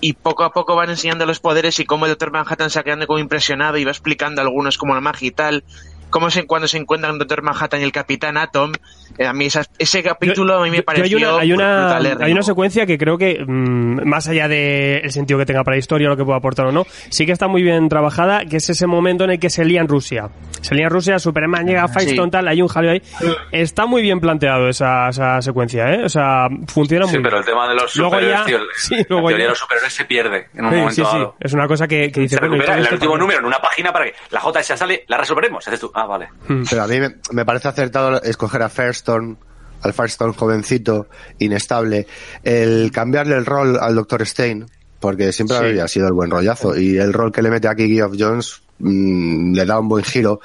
y 0.00 0.14
poco 0.14 0.42
a 0.44 0.52
poco 0.52 0.74
van 0.74 0.90
enseñando 0.90 1.26
los 1.26 1.38
poderes 1.40 1.78
y 1.80 1.84
cómo 1.84 2.06
el 2.06 2.10
Doctor 2.12 2.32
Manhattan 2.32 2.70
se 2.70 2.78
va 2.78 2.82
quedando 2.82 3.06
como 3.06 3.18
impresionado 3.20 3.76
y 3.78 3.84
va 3.84 3.90
explicando 3.92 4.40
algunos 4.40 4.76
como 4.78 4.94
la 4.94 5.00
magia 5.00 5.28
y 5.28 5.30
tal. 5.30 5.64
Cómo 6.12 6.30
se, 6.30 6.46
cuando 6.46 6.68
se 6.68 6.78
encuentran 6.78 7.14
el 7.14 7.18
Doctor 7.18 7.42
Manhattan 7.42 7.80
y 7.80 7.84
el 7.84 7.90
Capitán 7.90 8.36
Atom, 8.36 8.70
eh, 9.18 9.26
a 9.26 9.32
mí 9.32 9.46
esas- 9.46 9.68
ese 9.78 10.02
capítulo 10.02 10.54
a 10.60 10.62
mí 10.62 10.70
me 10.70 10.76
Yo- 10.76 10.82
yo 10.82 10.84
pareció 10.84 11.16
hay 11.18 11.24
una, 11.24 11.38
hay 11.40 11.52
una, 11.52 11.76
brutalérrimo. 11.86 12.24
hay 12.26 12.32
una 12.32 12.42
secuencia 12.42 12.86
que 12.86 12.98
creo 12.98 13.18
que, 13.18 13.42
mm, 13.44 14.06
más 14.06 14.28
allá 14.28 14.46
del 14.46 15.10
sentido 15.10 15.38
que 15.40 15.46
tenga 15.46 15.64
para 15.64 15.74
la 15.76 15.80
historia, 15.80 16.08
lo 16.08 16.16
que 16.16 16.24
pueda 16.24 16.38
aportar 16.38 16.66
o 16.66 16.72
no, 16.72 16.84
sí 17.08 17.26
que 17.26 17.32
está 17.32 17.48
muy 17.48 17.62
bien 17.62 17.88
trabajada, 17.88 18.44
que 18.44 18.58
es 18.58 18.68
ese 18.70 18.86
momento 18.86 19.24
en 19.24 19.30
el 19.32 19.40
que 19.40 19.50
se 19.50 19.64
lía 19.64 19.80
en 19.80 19.88
Rusia. 19.88 20.28
Se 20.60 20.74
lía 20.74 20.84
en 20.84 20.90
Rusia, 20.90 21.18
Superman 21.18 21.66
llega 21.66 21.82
a 21.84 21.88
Firestone, 21.88 22.26
Sí. 22.28 22.30
tal, 22.30 22.46
hay 22.46 22.62
un 22.62 22.68
jaleo 22.68 22.92
ahí. 22.92 23.02
Está 23.50 23.86
muy 23.86 24.02
bien 24.02 24.20
planteado 24.20 24.68
esa, 24.68 25.08
esa 25.08 25.40
secuencia, 25.42 25.92
¿eh? 25.94 26.04
O 26.04 26.08
sea, 26.10 26.46
funciona 26.68 27.06
Sí, 27.06 27.14
muy 27.16 27.24
pero 27.24 27.36
bien. 27.38 27.42
el 27.42 27.44
tema 27.46 27.68
de 27.68 27.74
los 27.74 27.96
Luego 27.96 28.10
superhéroes, 28.12 28.40
ya- 28.40 28.44
tío, 28.46 28.58
sí, 28.76 28.96
la 28.96 29.04
luego 29.08 29.28
teoría 29.28 29.38
ya- 29.38 29.44
de 29.44 29.48
los 29.50 29.58
superhéroes 29.58 29.92
se 29.94 30.04
pierde 30.04 30.46
en 30.54 30.64
un 30.66 30.70
Sí, 30.70 30.76
momento 30.76 30.94
sí, 30.94 31.02
sí. 31.10 31.16
dado. 31.18 31.36
Es 31.40 31.52
una 31.54 31.66
cosa 31.66 31.88
que, 31.88 32.12
que 32.12 32.20
dice, 32.20 32.36
Se 32.36 32.40
bueno, 32.40 32.56
¿y 32.56 32.58
recupera 32.60 32.86
el 32.86 32.94
último 32.94 33.16
número 33.16 33.38
en 33.40 33.44
una 33.46 33.58
página 33.58 33.92
para 33.92 34.04
que 34.04 34.14
la 34.30 34.40
JS 34.40 34.76
sale, 34.76 35.04
la 35.08 35.16
resolveremos. 35.18 35.66
Haces 35.66 35.80
tú, 35.80 35.90
ah, 36.02 36.06
vale. 36.06 36.28
Pero 36.68 36.82
a 36.82 36.86
mí 36.86 37.00
me, 37.00 37.16
me 37.32 37.44
parece 37.44 37.68
acertado 37.68 38.20
escoger 38.22 38.62
a 38.62 38.68
Firestone, 38.68 39.36
al 39.82 39.92
Firestone 39.92 40.32
jovencito, 40.34 41.08
inestable, 41.38 42.06
el 42.44 42.90
cambiarle 42.92 43.36
el 43.36 43.46
rol 43.46 43.78
al 43.80 43.94
Dr. 43.94 44.26
Stein, 44.26 44.66
porque 45.00 45.32
siempre 45.32 45.56
Sí. 45.58 45.64
había 45.64 45.88
sido 45.88 46.06
el 46.06 46.12
buen 46.12 46.30
rollazo, 46.30 46.76
y 46.78 46.96
el 46.98 47.12
rol 47.12 47.32
que 47.32 47.42
le 47.42 47.50
mete 47.50 47.68
aquí 47.68 47.88
Geoff 47.92 48.14
Jones 48.18 48.62
mm, 48.78 49.54
le 49.54 49.64
da 49.66 49.78
un 49.80 49.88
buen 49.88 50.04
giro. 50.04 50.40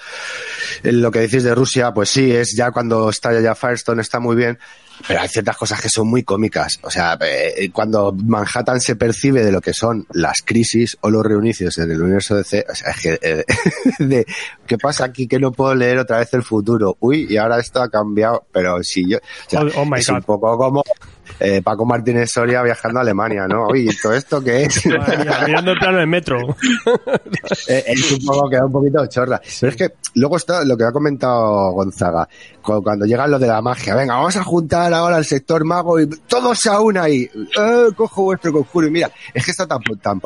Lo 0.84 1.12
que 1.12 1.20
decís 1.20 1.44
de 1.44 1.54
Rusia, 1.56 1.92
pues 1.94 2.10
sí, 2.10 2.32
es 2.32 2.56
ya 2.56 2.72
cuando 2.72 3.10
está 3.10 3.40
ya 3.40 3.54
Firestone 3.56 4.02
está 4.02 4.20
muy 4.20 4.36
bien, 4.36 4.58
pero 5.06 5.20
hay 5.22 5.28
ciertas 5.28 5.58
cosas 5.58 5.82
que 5.82 5.90
son 5.90 6.08
muy 6.08 6.24
cómicas. 6.24 6.80
O 6.84 6.90
sea, 6.90 7.18
eh, 7.22 7.70
cuando 7.74 8.14
Manhattan 8.14 8.80
se 8.80 8.96
percibe 8.96 9.44
de 9.44 9.52
lo 9.52 9.60
que 9.62 9.74
son 9.74 10.06
las 10.14 10.42
crisis 10.44 10.98
o 11.02 11.10
los 11.10 11.26
reinicios 11.26 11.78
en 11.78 11.92
el 11.92 12.02
universo 12.02 12.36
DC, 12.36 12.66
o 12.70 12.76
sea, 12.76 12.92
es 12.92 13.02
que, 13.02 13.20
eh, 13.22 13.44
de, 14.00 14.26
¿qué 14.66 14.78
pasa 14.78 15.06
aquí 15.06 15.28
que 15.28 15.40
no 15.40 15.52
puedo 15.52 15.76
leer 15.76 15.98
otra 15.98 16.20
vez 16.20 16.34
el 16.34 16.44
futuro? 16.44 16.98
Uy, 17.00 17.28
y 17.30 17.38
ahora 17.38 17.60
esto 17.60 17.82
ha 17.82 17.90
cambiado, 17.90 18.46
pero 18.52 18.82
si 18.84 19.10
yo, 19.10 19.18
o 19.18 19.50
sea, 19.50 19.62
Oh, 19.62 19.82
oh 19.82 19.86
my 19.86 20.00
es 20.00 20.08
God. 20.08 20.16
un 20.18 20.24
poco 20.24 20.58
como 20.58 20.84
eh, 21.40 21.62
Paco 21.64 21.86
Martínez 21.86 22.32
Soria 22.32 22.62
viajando 22.64 23.00
a 23.00 23.02
Alemania, 23.04 23.48
¿no? 23.48 23.66
Oye, 23.68 23.90
¿todo 24.02 24.14
esto 24.14 24.44
qué 24.44 24.64
es? 24.64 24.86
Mirando 25.46 25.72
el 25.72 25.78
plano 25.80 25.98
del 25.98 26.08
metro. 26.08 26.38
Eh, 27.70 27.84
es 27.88 28.12
un 28.12 28.26
poco, 28.26 28.50
queda 28.50 28.66
un 28.66 28.72
poquito 28.72 29.06
chorra. 29.08 29.42
Pero 29.60 29.70
es 29.72 29.76
que 29.78 29.90
luego 30.16 30.38
está 30.38 30.64
lo 30.64 30.78
que 30.78 30.84
ha 30.86 30.92
comentado 30.92 31.72
Gonzaga. 31.72 32.28
Cu- 32.62 32.82
Cuando 32.84 33.06
llega 33.06 33.28
lo 33.28 33.40
de 33.40 33.48
la 33.48 33.62
magia, 33.62 33.96
venga, 33.96 34.16
vamos 34.16 34.36
a 34.38 34.44
juntar 34.44 34.94
ahora 34.94 35.18
al 35.18 35.26
sector 35.26 35.64
mago 35.66 36.00
y 36.00 36.08
todos 36.28 36.66
a 36.68 36.80
una 36.82 37.04
ahí. 37.04 37.24
Eh, 37.24 37.88
cojo 37.96 38.24
vuestro 38.24 38.52
conjuro 38.54 38.88
y 38.88 38.92
mira, 38.92 39.12
es 39.34 39.44
que 39.46 39.52
está 39.52 39.66
tan, 39.68 39.80
tan 40.02 40.20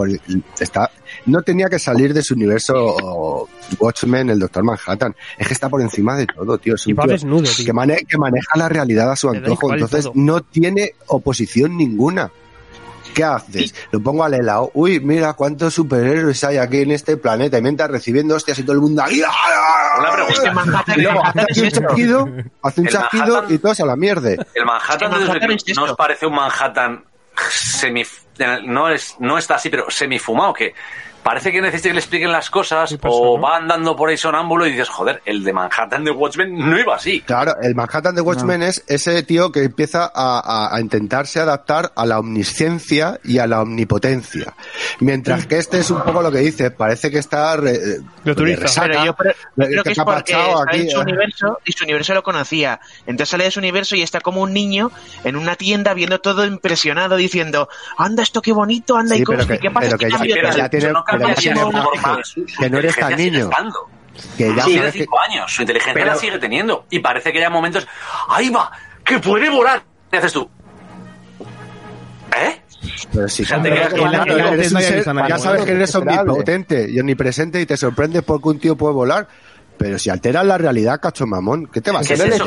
está, 0.60 0.90
no 1.26 1.42
tenía 1.42 1.68
que 1.70 1.80
salir 1.80 2.14
de 2.14 2.22
su 2.24 2.34
universo 2.34 3.48
Watchmen, 3.80 4.30
el 4.30 4.40
Doctor 4.40 4.64
Manhattan. 4.64 5.16
Es 5.38 5.48
que 5.48 5.54
está 5.54 5.70
por 5.70 5.82
encima 5.82 6.16
de 6.16 6.26
todo, 6.28 6.58
tío. 6.58 6.76
Es 6.76 6.88
Y 6.88 6.92
un 6.94 7.00
va 7.00 7.04
tío 7.04 7.12
desnudo, 7.14 7.44
tío. 7.44 7.66
que, 7.66 7.74
mane- 7.74 8.06
que 8.08 8.18
maneja 8.18 8.58
la 8.58 8.70
realidad 8.70 9.12
a 9.12 9.16
su 9.16 9.30
antojo. 9.30 9.74
Entonces 9.74 10.10
no 10.16 10.42
tiene 10.42 10.96
oposición 11.08 11.78
ninguna. 11.78 12.32
¿Qué 13.14 13.26
haces? 13.26 13.76
Lo 13.92 14.00
pongo 14.00 14.24
al 14.24 14.34
helado. 14.34 14.72
Uy, 14.74 15.02
mira 15.02 15.34
cuántos 15.34 15.74
superhéroes 15.74 16.42
hay 16.46 16.56
aquí 16.58 16.78
en 16.78 16.92
este 16.92 17.18
planeta. 17.18 17.58
Y 17.58 17.62
mientras 17.62 17.92
recibiendo 17.92 18.36
hostias 18.36 18.58
y 18.60 18.64
todo 18.64 18.74
el 18.74 18.82
mundo 18.82 19.04
ahí. 19.04 19.22
Una 20.00 20.12
pregunta. 20.14 20.94
Y 20.96 21.02
luego 21.02 21.22
Manhattan 21.22 21.46
hace 21.50 21.60
un 21.62 21.68
es 21.68 21.74
esto. 21.74 21.82
chasquido, 21.88 22.30
hace 22.64 22.82
un 22.82 22.88
El 22.88 22.94
chasquido 22.94 23.26
Manhattan- 23.26 23.54
y 23.54 23.58
todos 23.58 23.80
a 23.82 23.86
la 23.86 23.96
mierda. 23.98 24.30
El 24.32 24.66
Manhattan, 24.66 25.12
El 25.14 25.20
de 25.20 25.26
Manhattan 25.28 25.50
desde- 25.50 25.72
es 25.72 25.78
¿no 25.78 25.84
os 25.84 25.96
parece 25.98 26.26
un 26.26 26.36
Manhattan 26.36 27.04
semi 27.50 28.04
no 28.66 28.90
es 28.90 29.16
no 29.20 29.38
está 29.38 29.56
así 29.56 29.70
pero 29.70 29.90
semifumado 29.90 30.54
que 30.54 30.74
parece 31.24 31.52
que 31.52 31.62
necesita 31.62 31.90
que 31.90 31.94
le 31.94 32.00
expliquen 32.00 32.32
las 32.32 32.50
cosas 32.50 32.98
o 33.04 33.40
va 33.40 33.58
andando 33.58 33.96
por 33.96 34.10
ahí 34.10 34.18
sonámbulo 34.18 34.66
y 34.66 34.72
dices, 34.72 34.90
joder, 34.90 35.22
el 35.26 35.44
de 35.44 35.54
Manhattan 35.54 36.04
de 36.04 36.12
Watchmen 36.12 36.58
no 36.58 36.80
iba 36.80 36.96
así. 36.96 37.22
Claro, 37.22 37.56
el 37.62 37.76
Manhattan 37.76 38.16
de 38.16 38.22
Watchmen 38.22 38.64
es 38.64 38.84
ese 38.88 39.22
tío 39.24 39.52
que 39.52 39.64
empieza 39.64 40.06
a, 40.14 40.40
a- 40.40 40.76
a 40.76 40.82
intentarse 40.82 41.40
adaptar 41.40 41.92
a 41.96 42.06
la 42.06 42.20
omnisciencia 42.20 43.20
y 43.24 43.38
a 43.40 43.48
la 43.48 43.62
omnipotencia. 43.62 44.54
Mientras 45.00 45.46
que 45.46 45.58
este 45.58 45.80
es 45.80 45.92
un 45.92 46.02
poco 46.02 46.22
lo 46.22 46.32
que 46.32 46.40
dice, 46.40 46.72
parece 46.72 47.12
que 47.12 47.20
está 47.20 47.56
re, 47.58 47.78
de 48.24 48.36
turista. 48.36 48.64
resaca, 48.64 48.88
Pero 48.88 49.06
yo 49.06 49.16
creo, 49.16 49.34
de- 49.56 49.68
creo 49.68 49.84
que 49.84 49.92
es 49.92 49.98
porque 50.00 50.34
aquí, 50.36 50.82
en 50.82 50.90
su 50.90 50.98
eh. 51.00 51.02
universo 51.04 51.60
y 51.66 51.72
su 51.72 51.84
universo 51.84 52.14
lo 52.14 52.24
conocía. 52.24 52.80
Entonces 53.06 53.30
sale 53.30 53.44
de 53.46 53.52
su 53.52 53.60
universo 53.60 53.96
y 53.96 54.02
está 54.02 54.20
como 54.22 54.42
un 54.42 54.54
niño 54.54 54.92
en 55.24 55.36
una 55.36 55.56
tienda 55.56 55.94
viendo 55.94 56.20
todo 56.20 56.46
impresionado 56.46 57.16
diciendo, 57.16 57.70
anda 57.98 58.24
esto 58.24 58.42
qué 58.42 58.52
bonito, 58.54 58.98
anda 58.98 59.16
Sí, 59.16 59.22
y 59.22 59.24
cosas, 59.26 59.46
que- 59.46 59.56
¿y 59.56 59.60
qué 59.60 59.72
pasa 59.72 59.80
pero 59.82 59.96
este 59.96 60.06
que 60.06 60.12
ya- 60.12 60.18
cambio 60.18 60.36
pero 60.36 60.48
tal?". 60.50 60.58
ya 60.58 60.70
tiene- 60.70 60.94
pero 61.12 61.28
que 62.60 62.70
no 62.70 62.78
eres 62.80 62.96
tan 62.96 63.16
niño. 63.16 63.50
estando. 63.50 63.90
Que 64.38 64.54
ya 64.56 64.66
Tiene 64.66 64.80
sabes 64.80 64.94
que- 64.94 65.00
cinco 65.00 65.20
años, 65.20 65.52
su 65.54 65.62
inteligencia 65.62 65.94
Pero- 65.94 66.06
la 66.08 66.16
sigue 66.16 66.40
teniendo. 66.40 66.86
Y 66.90 67.00
parece 67.00 67.32
que 67.32 67.40
haya 67.40 67.50
momentos, 67.50 67.88
¡ahí 68.28 68.50
va! 68.50 68.72
¡Que 69.04 69.20
puede 69.20 69.50
volar! 69.50 69.82
¿Qué 70.12 70.18
haces 70.18 70.34
tú? 70.34 70.50
¿Eh? 72.38 72.62
Pero 73.12 73.28
ya- 73.28 75.38
sabes 75.38 75.66
que 75.66 75.72
eres 75.72 75.96
omnipotente 75.96 76.90
y 76.90 77.00
omnipresente 77.00 77.62
y 77.62 77.66
te 77.66 77.78
sorprende 77.78 78.22
porque 78.22 78.50
un 78.50 78.60
tío 78.60 78.76
puede 78.76 78.94
volar. 78.94 79.28
Pero 79.82 80.00
si 80.00 80.10
alteras 80.10 80.46
la 80.46 80.58
realidad, 80.58 81.00
cacho 81.02 81.26
mamón, 81.26 81.68
¿qué 81.68 81.82
te 81.82 81.92
vas 81.92 82.10
a 82.10 82.14
hacer? 82.14 82.28
es. 82.34 82.40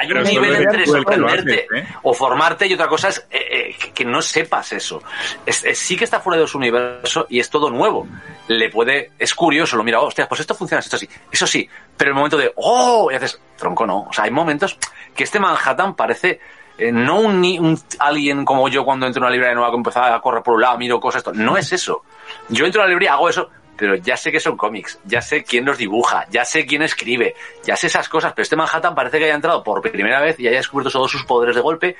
Hay 0.00 0.12
un 0.12 0.22
nivel 0.24 0.50
entre 0.62 0.86
sorprenderte 0.86 1.66
¿eh? 1.78 1.86
o 2.02 2.14
formarte 2.14 2.66
y 2.66 2.74
otra 2.74 2.88
cosa 2.88 3.08
es 3.08 3.26
eh, 3.30 3.38
eh, 3.80 3.92
que- 3.94 4.04
no 4.04 4.20
sepas 4.22 4.72
eso. 4.72 5.02
Es- 5.46 5.64
es- 5.64 5.78
sí 5.78 5.96
que 5.96 6.04
está 6.04 6.20
fuera 6.20 6.40
de 6.40 6.46
su 6.46 6.58
universo 6.58 7.26
y 7.28 7.38
es 7.40 7.48
todo 7.50 7.70
nuevo. 7.70 8.06
Le 8.48 8.70
puede, 8.70 9.12
es 9.18 9.34
curioso, 9.34 9.76
lo 9.76 9.84
mira, 9.84 10.00
hostia, 10.00 10.28
pues 10.28 10.40
esto 10.40 10.54
funciona, 10.54 10.80
esto 10.80 10.96
sí. 10.98 11.08
Eso 11.30 11.46
sí, 11.46 11.68
pero 11.96 12.10
el 12.10 12.14
momento 12.16 12.36
de, 12.36 12.52
oh, 12.56 13.10
y 13.12 13.14
haces, 13.14 13.40
tronco, 13.56 13.86
no. 13.86 14.06
O 14.08 14.12
sea, 14.12 14.24
hay 14.24 14.30
momentos 14.30 14.76
que 15.14 15.24
este 15.24 15.38
Manhattan 15.38 15.94
parece 15.94 16.40
eh, 16.78 16.90
no 16.92 17.20
un, 17.20 17.40
ni- 17.42 17.58
un 17.58 17.78
alguien 17.98 18.44
como 18.44 18.66
yo 18.70 18.84
cuando 18.86 19.06
entro 19.06 19.20
en 19.20 19.24
una 19.24 19.32
librería 19.32 19.54
nueva 19.54 19.70
que 19.70 19.76
empezaba 19.76 20.14
a 20.14 20.20
correr 20.22 20.42
por 20.42 20.54
un 20.54 20.62
lado, 20.62 20.78
miro 20.78 20.98
cosas, 20.98 21.20
esto. 21.20 21.32
No 21.34 21.56
es 21.58 21.70
eso. 21.72 22.02
Yo 22.48 22.64
entro 22.64 22.80
a 22.80 22.84
la 22.84 22.88
librería, 22.90 23.12
hago 23.12 23.28
eso, 23.28 23.50
pero 23.80 23.94
ya 23.94 24.14
sé 24.14 24.30
que 24.30 24.40
son 24.40 24.58
cómics, 24.58 25.00
ya 25.06 25.22
sé 25.22 25.42
quién 25.42 25.64
los 25.64 25.78
dibuja, 25.78 26.26
ya 26.30 26.44
sé 26.44 26.66
quién 26.66 26.82
escribe, 26.82 27.34
ya 27.64 27.76
sé 27.76 27.86
esas 27.86 28.10
cosas, 28.10 28.34
pero 28.34 28.42
este 28.42 28.54
Manhattan 28.54 28.94
parece 28.94 29.18
que 29.18 29.24
haya 29.24 29.34
entrado 29.34 29.64
por 29.64 29.80
primera 29.80 30.20
vez 30.20 30.38
y 30.38 30.46
haya 30.46 30.58
descubierto 30.58 30.90
todos 30.90 31.10
sus 31.10 31.24
poderes 31.24 31.56
de 31.56 31.62
golpe, 31.62 31.96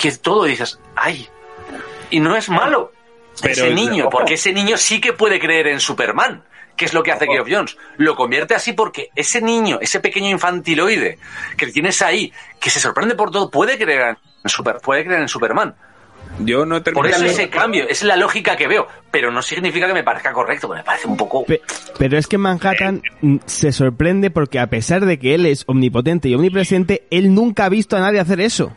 que 0.00 0.12
todo 0.12 0.44
dices, 0.44 0.78
ay, 0.94 1.28
y 2.10 2.20
no 2.20 2.36
es 2.36 2.48
malo. 2.48 2.92
Pero- 3.42 3.52
ese 3.52 3.74
niño, 3.74 4.08
porque 4.10 4.34
ese 4.34 4.52
niño 4.52 4.76
sí 4.76 5.00
que 5.00 5.12
puede 5.12 5.40
creer 5.40 5.66
en 5.66 5.80
Superman, 5.80 6.44
que 6.76 6.84
es 6.84 6.94
lo 6.94 7.02
que 7.02 7.10
hace 7.10 7.26
Geoff 7.26 7.48
Jones. 7.50 7.76
Lo 7.96 8.14
convierte 8.14 8.54
así 8.54 8.72
porque 8.72 9.10
ese 9.16 9.40
niño, 9.40 9.78
ese 9.80 9.98
pequeño 9.98 10.28
infantiloide 10.30 11.18
que 11.56 11.66
tienes 11.66 12.00
ahí, 12.00 12.32
que 12.60 12.70
se 12.70 12.78
sorprende 12.78 13.16
por 13.16 13.32
todo, 13.32 13.50
puede 13.50 13.76
creer 13.76 14.16
en, 14.44 14.48
Super, 14.48 14.76
puede 14.76 15.04
creer 15.04 15.22
en 15.22 15.28
Superman. 15.28 15.74
Yo 16.40 16.64
no 16.64 16.76
he 16.76 16.80
Por 16.80 17.06
eso 17.06 17.24
ese 17.24 17.48
cambio, 17.48 17.84
esa 17.84 17.92
es 17.92 18.02
la 18.04 18.16
lógica 18.16 18.56
que 18.56 18.68
veo, 18.68 18.86
pero 19.10 19.30
no 19.32 19.42
significa 19.42 19.86
que 19.88 19.94
me 19.94 20.04
parezca 20.04 20.32
correcto, 20.32 20.68
me 20.68 20.82
parece 20.84 21.08
un 21.08 21.16
poco... 21.16 21.44
Pe- 21.44 21.60
Pero 21.98 22.16
es 22.16 22.26
que 22.26 22.38
Manhattan 22.38 23.02
mm, 23.22 23.36
se 23.46 23.72
sorprende 23.72 24.30
porque 24.30 24.58
a 24.60 24.68
pesar 24.68 25.04
de 25.04 25.18
que 25.18 25.34
él 25.34 25.46
es 25.46 25.64
omnipotente 25.66 26.28
y 26.28 26.34
omnipresente, 26.34 27.06
él 27.10 27.34
nunca 27.34 27.64
ha 27.64 27.68
visto 27.68 27.96
a 27.96 28.00
nadie 28.00 28.20
hacer 28.20 28.40
eso. 28.40 28.72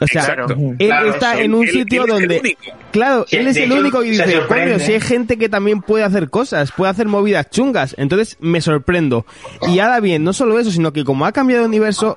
O 0.00 0.06
sea, 0.06 0.22
Exacto. 0.22 0.54
él 0.78 0.86
Claro, 0.88 1.10
está 1.10 1.38
en 1.38 1.52
un 1.54 1.64
Él- 1.66 1.72
sitio 1.72 2.04
él 2.04 2.08
donde... 2.08 2.56
Claro, 2.92 3.26
Sí, 3.28 3.36
él 3.36 3.48
es 3.48 3.56
el 3.58 3.72
único 3.72 4.02
y 4.02 4.10
dice, 4.10 4.40
coño, 4.48 4.78
si 4.78 4.92
hay 4.94 5.00
gente 5.00 5.36
que 5.36 5.50
también 5.50 5.82
puede 5.82 6.04
hacer 6.04 6.30
cosas, 6.30 6.72
puede 6.72 6.90
hacer 6.92 7.08
movidas 7.08 7.50
chungas, 7.50 7.94
entonces 7.98 8.38
me 8.40 8.62
sorprendo. 8.62 9.26
Y 9.68 9.80
ahora 9.80 10.00
bien, 10.00 10.24
no 10.24 10.32
solo 10.32 10.58
eso, 10.58 10.70
sino 10.70 10.94
que 10.94 11.04
como 11.04 11.26
ha 11.26 11.32
cambiado 11.32 11.62
de 11.64 11.68
universo, 11.68 12.16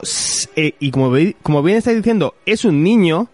eh, 0.56 0.74
y 0.80 0.92
como, 0.92 1.14
como 1.42 1.64
bien 1.64 1.78
estáis 1.80 1.98
diciendo, 1.98 2.36
es 2.46 2.64
un 2.64 2.82
niño, 2.84 3.28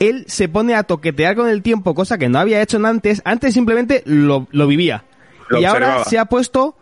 él 0.00 0.24
se 0.28 0.48
pone 0.48 0.74
a 0.74 0.82
toquetear 0.82 1.36
con 1.36 1.48
el 1.48 1.62
tiempo, 1.62 1.94
cosa 1.94 2.18
que 2.18 2.28
no 2.28 2.38
había 2.38 2.60
hecho 2.62 2.78
antes, 2.84 3.22
antes 3.24 3.54
simplemente 3.54 4.02
lo, 4.06 4.46
lo 4.50 4.66
vivía. 4.66 5.04
Lo 5.48 5.60
y 5.60 5.64
ahora 5.64 6.04
se 6.04 6.18
ha 6.18 6.24
puesto 6.26 6.76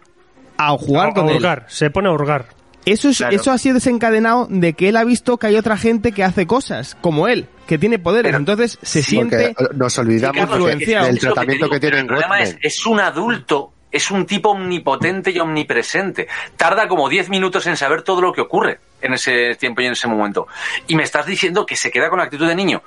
a 0.56 0.70
jugar 0.76 1.08
A 1.10 1.14
con 1.14 1.28
él. 1.28 1.36
hurgar, 1.36 1.64
se 1.68 1.90
pone 1.90 2.08
a 2.08 2.12
hurgar. 2.12 2.46
Eso, 2.84 3.08
es, 3.10 3.18
Claro. 3.18 3.36
eso 3.36 3.50
ha 3.52 3.58
sido 3.58 3.74
desencadenado 3.74 4.48
de 4.50 4.72
que 4.72 4.88
él 4.88 4.96
ha 4.96 5.04
visto 5.04 5.36
que 5.36 5.46
hay 5.46 5.56
otra 5.56 5.76
gente 5.76 6.10
que 6.12 6.24
hace 6.24 6.46
cosas, 6.48 6.96
como 7.00 7.28
él, 7.28 7.46
que 7.68 7.78
tiene 7.78 7.98
poderes. 8.00 8.30
Pero- 8.30 8.38
Entonces 8.38 8.78
se 8.82 9.02
siente... 9.04 9.54
Nos 9.74 9.96
olvidamos 9.98 10.36
que 10.76 10.86
del 10.86 11.18
tratamiento 11.20 11.68
que, 11.70 11.78
digo, 11.78 11.80
tiene 11.80 12.00
El 12.00 12.06
problema 12.06 12.40
es, 12.40 12.56
es 12.60 12.84
un 12.86 12.98
adulto, 12.98 13.71
es 13.92 14.10
un 14.10 14.26
tipo 14.26 14.50
omnipotente 14.50 15.30
y 15.30 15.38
omnipresente. 15.38 16.26
Tarda 16.56 16.88
como 16.88 17.08
10 17.08 17.28
minutos 17.28 17.66
en 17.66 17.76
saber 17.76 18.02
todo 18.02 18.20
lo 18.20 18.32
que 18.32 18.40
ocurre 18.40 18.80
en 19.00 19.14
ese 19.14 19.54
tiempo 19.56 19.82
y 19.82 19.86
en 19.86 19.92
ese 19.92 20.08
momento. 20.08 20.48
Y 20.88 20.96
me 20.96 21.02
estás 21.02 21.26
diciendo 21.26 21.66
que 21.66 21.76
se 21.76 21.90
queda 21.90 22.08
con 22.08 22.18
la 22.18 22.24
actitud 22.24 22.48
de 22.48 22.54
niño. 22.54 22.82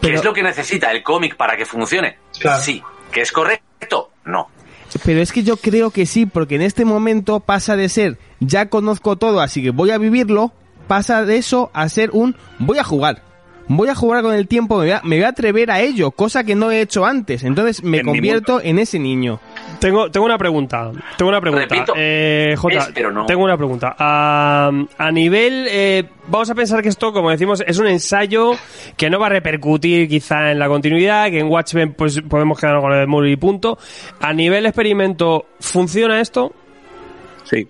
¿Qué 0.00 0.14
es 0.14 0.24
lo 0.24 0.32
que 0.32 0.42
necesita 0.42 0.90
el 0.92 1.02
cómic 1.02 1.36
para 1.36 1.56
que 1.56 1.66
funcione? 1.66 2.18
Claro. 2.38 2.62
Sí. 2.62 2.82
¿Que 3.10 3.22
es 3.22 3.32
correcto? 3.32 4.10
No. 4.24 4.48
Pero 5.04 5.20
es 5.20 5.32
que 5.32 5.42
yo 5.42 5.56
creo 5.56 5.90
que 5.90 6.06
sí, 6.06 6.26
porque 6.26 6.54
en 6.54 6.62
este 6.62 6.84
momento 6.84 7.40
pasa 7.40 7.76
de 7.76 7.88
ser 7.88 8.18
ya 8.40 8.68
conozco 8.68 9.16
todo, 9.16 9.40
así 9.40 9.62
que 9.62 9.70
voy 9.70 9.90
a 9.90 9.98
vivirlo, 9.98 10.52
pasa 10.86 11.24
de 11.24 11.38
eso 11.38 11.70
a 11.74 11.88
ser 11.88 12.10
un 12.12 12.36
voy 12.58 12.78
a 12.78 12.84
jugar. 12.84 13.22
Voy 13.68 13.88
a 13.88 13.96
jugar 13.96 14.22
con 14.22 14.32
el 14.32 14.46
tiempo, 14.46 14.76
me 14.76 14.84
voy 14.84 14.92
a, 14.92 15.00
me 15.02 15.16
voy 15.16 15.24
a 15.24 15.30
atrever 15.30 15.72
a 15.72 15.80
ello, 15.80 16.12
cosa 16.12 16.44
que 16.44 16.54
no 16.54 16.70
he 16.70 16.80
hecho 16.80 17.04
antes. 17.04 17.42
Entonces 17.42 17.82
me 17.82 17.98
En 17.98 18.06
convierto 18.06 18.60
en 18.62 18.78
ese 18.78 19.00
niño. 19.00 19.40
Tengo, 19.78 20.10
tengo 20.10 20.26
una 20.26 20.38
pregunta. 20.38 20.90
Tengo 21.16 21.28
una 21.28 21.40
pregunta. 21.40 21.66
Repito, 21.68 21.92
Eh, 21.96 22.54
Jota, 22.56 22.78
es, 22.78 22.90
pero 22.94 23.10
no. 23.12 23.26
tengo 23.26 23.44
una 23.44 23.56
pregunta. 23.56 23.94
A, 23.98 24.70
a 24.98 25.10
nivel, 25.12 25.66
eh, 25.70 26.04
vamos 26.28 26.50
a 26.50 26.54
pensar 26.54 26.82
que 26.82 26.88
esto, 26.88 27.12
como 27.12 27.30
decimos, 27.30 27.62
es 27.66 27.78
un 27.78 27.86
ensayo 27.86 28.52
que 28.96 29.10
no 29.10 29.18
va 29.18 29.26
a 29.26 29.30
repercutir 29.30 30.08
quizá 30.08 30.50
en 30.50 30.58
la 30.58 30.68
continuidad, 30.68 31.30
que 31.30 31.40
en 31.40 31.48
Watchmen 31.48 31.94
pues 31.94 32.20
podemos 32.22 32.58
quedarnos 32.58 32.82
con 32.82 32.92
el 32.92 33.00
de 33.00 33.06
Moore 33.06 33.30
y 33.30 33.36
punto. 33.36 33.78
A 34.20 34.32
nivel 34.32 34.66
experimento, 34.66 35.46
¿funciona 35.60 36.20
esto? 36.20 36.52
Sí. 37.44 37.68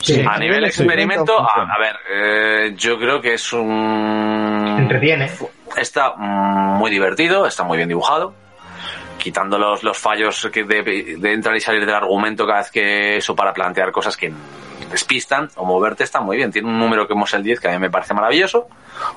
Sí. 0.00 0.22
A 0.28 0.38
nivel 0.38 0.64
experimento, 0.64 1.38
a, 1.40 1.78
ver, 1.78 1.96
eh, 2.12 2.74
yo 2.76 2.98
creo 2.98 3.22
que 3.22 3.34
es 3.34 3.52
un... 3.54 4.76
Entretiene. 4.78 5.30
Está 5.78 6.14
muy 6.16 6.90
divertido, 6.90 7.46
está 7.46 7.64
muy 7.64 7.78
bien 7.78 7.88
dibujado. 7.88 8.34
Quitando 9.24 9.58
los, 9.58 9.82
los 9.82 9.96
fallos 9.96 10.50
que 10.52 10.64
de, 10.64 11.32
entrar 11.32 11.56
y 11.56 11.60
salir 11.60 11.86
del 11.86 11.94
argumento 11.94 12.46
cada 12.46 12.58
vez 12.58 12.70
que 12.70 13.16
eso 13.16 13.34
para 13.34 13.54
plantear 13.54 13.90
cosas 13.90 14.18
que 14.18 14.30
despistan 14.90 15.48
o 15.56 15.64
moverte 15.64 16.04
está 16.04 16.20
muy 16.20 16.36
bien. 16.36 16.52
Tiene 16.52 16.68
un 16.68 16.78
número 16.78 17.06
que 17.06 17.14
hemos 17.14 17.32
el 17.32 17.42
10 17.42 17.58
que 17.58 17.68
a 17.68 17.70
mí 17.70 17.78
me 17.78 17.88
parece 17.88 18.12
maravilloso. 18.12 18.68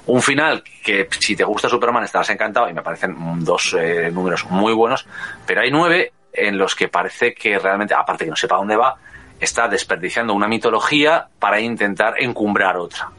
Un 0.05 0.21
final 0.21 0.63
que 0.81 1.09
si 1.19 1.35
te 1.35 1.43
gusta 1.43 1.67
Superman 1.67 2.05
estarás 2.05 2.29
encantado 2.29 2.69
y 2.69 2.73
me 2.73 2.81
parecen 2.81 3.15
mm, 3.17 3.43
dos 3.43 3.75
eh, 3.77 4.09
números 4.09 4.45
muy 4.49 4.71
buenos. 4.71 5.05
Pero 5.45 5.59
hay 5.59 5.71
nueve 5.71 6.13
en 6.31 6.57
los 6.57 6.73
que 6.73 6.87
parece 6.87 7.33
que 7.33 7.59
realmente, 7.59 7.93
aparte 7.93 8.23
que 8.23 8.29
no 8.29 8.37
sepa 8.37 8.55
dónde 8.55 8.77
va, 8.77 8.95
está 9.41 9.67
desperdiciando 9.67 10.33
una 10.33 10.47
mitología 10.47 11.27
para 11.37 11.59
intentar 11.59 12.13
encumbrar 12.17 12.77
otra. 12.77 13.09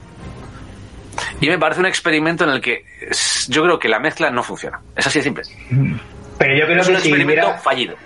Y 1.39 1.49
me 1.49 1.59
parece 1.59 1.81
un 1.81 1.87
experimento 1.87 2.45
en 2.45 2.51
el 2.51 2.63
que 2.63 2.87
yo 3.49 3.63
creo 3.63 3.79
que 3.79 3.91
la 3.91 3.99
mezcla 3.99 4.31
no 4.31 4.43
funciona. 4.43 4.81
Es 4.97 5.07
así 5.07 5.19
de 5.19 5.23
simple. 5.25 5.43
Pero 6.39 6.57
yo 6.57 6.67
creo 6.67 6.81
Es 6.81 6.89
un 6.89 6.95
que 6.95 7.01
si 7.01 7.09
experimento 7.09 7.47
hubiera, 7.47 7.59
fallido, 7.59 7.97